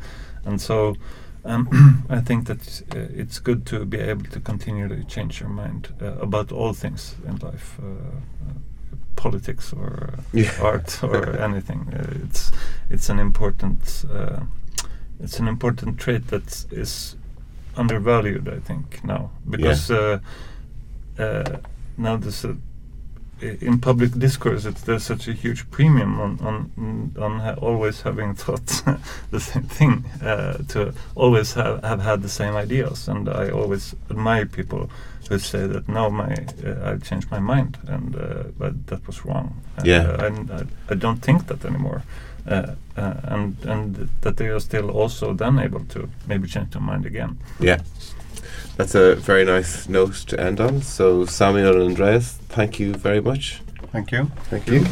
and 0.46 0.62
so 0.62 0.96
um, 1.46 2.06
I 2.10 2.22
think 2.22 2.48
that 2.48 2.82
uh, 2.96 3.00
it's 3.22 3.40
good 3.40 3.66
to 3.66 3.86
be 3.86 4.00
able 4.00 4.24
to 4.32 4.40
continually 4.40 5.04
change 5.04 5.42
your 5.42 5.50
mind 5.50 5.90
uh, 6.02 6.14
about 6.22 6.52
all 6.52 6.72
things 6.74 7.16
in 7.28 7.36
life, 7.38 7.78
uh, 7.82 7.86
uh, 7.86 8.54
politics 9.18 9.74
or 9.74 10.14
Yeah. 10.32 10.52
art 10.62 11.04
or 11.04 11.38
anything. 11.42 11.94
Uh, 11.94 12.24
it's 12.24 12.52
it's 12.90 13.10
an 13.10 13.20
important 13.20 14.06
uh, 14.10 14.40
it's 15.20 15.40
an 15.40 15.48
important 15.48 16.00
trait 16.00 16.28
that 16.28 16.66
is 16.72 17.18
undervalued, 17.76 18.48
I 18.48 18.60
think, 18.60 19.04
now 19.04 19.32
because 19.50 19.92
uh, 19.92 20.20
uh, 21.20 21.58
now 21.98 22.16
there's 22.18 22.46
a 22.46 22.56
in 23.62 23.80
public 23.80 24.12
discourse, 24.20 24.66
it's, 24.66 24.82
there's 24.82 25.04
such 25.04 25.28
a 25.28 25.34
huge 25.34 25.70
premium 25.72 26.20
on 26.20 26.40
on 26.42 27.14
on 27.18 27.40
ha- 27.40 27.56
always 27.62 28.02
having 28.02 28.36
thought 28.44 28.84
the 29.32 29.40
same 29.40 29.64
thing, 29.64 30.06
uh, 30.22 30.58
to 30.70 30.94
always 31.16 31.54
have, 31.54 31.84
have 31.84 32.02
had 32.02 32.22
the 32.22 32.30
same 32.30 32.56
ideas, 32.56 33.08
and 33.08 33.28
I 33.30 33.50
always 33.50 33.96
admire 34.10 34.46
people 34.46 34.90
who 35.30 35.40
say 35.40 35.68
that 35.68 35.88
no, 35.88 36.10
my 36.10 36.34
uh, 36.66 36.92
I've 36.92 37.04
changed 37.04 37.32
my 37.32 37.40
mind, 37.40 37.78
and 37.88 38.16
uh, 38.16 38.44
but 38.58 38.74
that 38.88 39.06
was 39.08 39.26
wrong. 39.26 39.54
And, 39.78 39.86
Yeah. 39.88 40.08
uh, 40.08 40.26
and 40.28 40.52
I, 40.52 40.64
I 40.94 40.96
don't 40.96 41.22
think 41.22 41.48
that 41.48 41.66
anymore. 41.66 42.02
Uh, 42.46 42.76
uh, 42.98 43.14
and 43.24 43.56
and 43.66 44.10
that 44.22 44.36
they 44.38 44.48
are 44.50 44.60
still 44.60 44.90
also 44.90 45.34
then 45.34 45.60
able 45.60 45.86
to 45.86 46.10
maybe 46.28 46.48
change 46.48 46.70
their 46.72 46.82
mind 46.82 47.06
again. 47.06 47.38
Yeah. 47.60 47.80
That's 48.78 48.96
a 48.96 49.16
very 49.16 49.46
nice 49.46 49.88
note 49.88 50.16
to 50.28 50.40
end 50.40 50.60
on. 50.60 50.82
So, 50.82 51.26
Samuel 51.26 51.74
and 51.74 51.92
Andreas, 51.92 52.34
thank 52.50 52.80
you 52.80 52.94
very 52.94 53.22
much. 53.22 53.62
Thank 53.92 54.12
you. 54.12 54.26
Thank 54.50 54.68
you. 54.68 54.84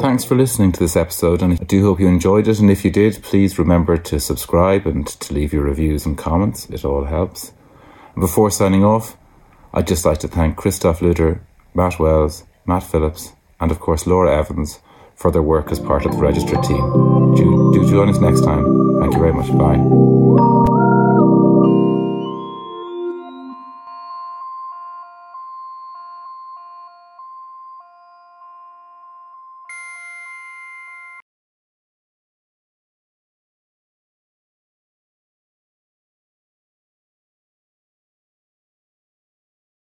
Thanks 0.00 0.24
for 0.24 0.34
listening 0.34 0.72
to 0.72 0.80
this 0.80 0.96
episode, 0.96 1.42
and 1.42 1.58
I 1.60 1.64
do 1.64 1.84
hope 1.84 2.00
you 2.00 2.08
enjoyed 2.08 2.48
it. 2.48 2.58
And 2.58 2.70
if 2.70 2.84
you 2.84 2.90
did, 2.90 3.22
please 3.22 3.58
remember 3.58 3.96
to 3.96 4.20
subscribe 4.20 4.86
and 4.86 5.06
to 5.06 5.34
leave 5.34 5.52
your 5.52 5.62
reviews 5.62 6.04
and 6.04 6.16
comments. 6.18 6.68
It 6.70 6.84
all 6.84 7.04
helps. 7.04 7.52
And 8.14 8.20
before 8.20 8.50
signing 8.50 8.84
off, 8.84 9.16
I'd 9.72 9.86
just 9.86 10.04
like 10.04 10.18
to 10.18 10.28
thank 10.28 10.56
Christoph 10.56 11.00
Luder, 11.00 11.40
Matt 11.74 11.98
Wells, 11.98 12.44
Matt 12.66 12.82
Phillips, 12.82 13.32
and 13.60 13.70
of 13.70 13.80
course 13.80 14.06
Laura 14.06 14.36
Evans 14.36 14.80
for 15.14 15.30
their 15.30 15.42
work 15.42 15.70
as 15.70 15.78
part 15.78 16.06
of 16.06 16.12
the 16.12 16.18
registered 16.18 16.62
team. 16.62 17.34
Do, 17.36 17.72
do 17.74 17.88
join 17.88 18.08
us 18.08 18.18
next 18.18 18.40
time. 18.40 19.00
Thank 19.00 19.14
you 19.14 19.20
very 19.20 19.32
much. 19.32 19.48
Bye. 19.56 20.59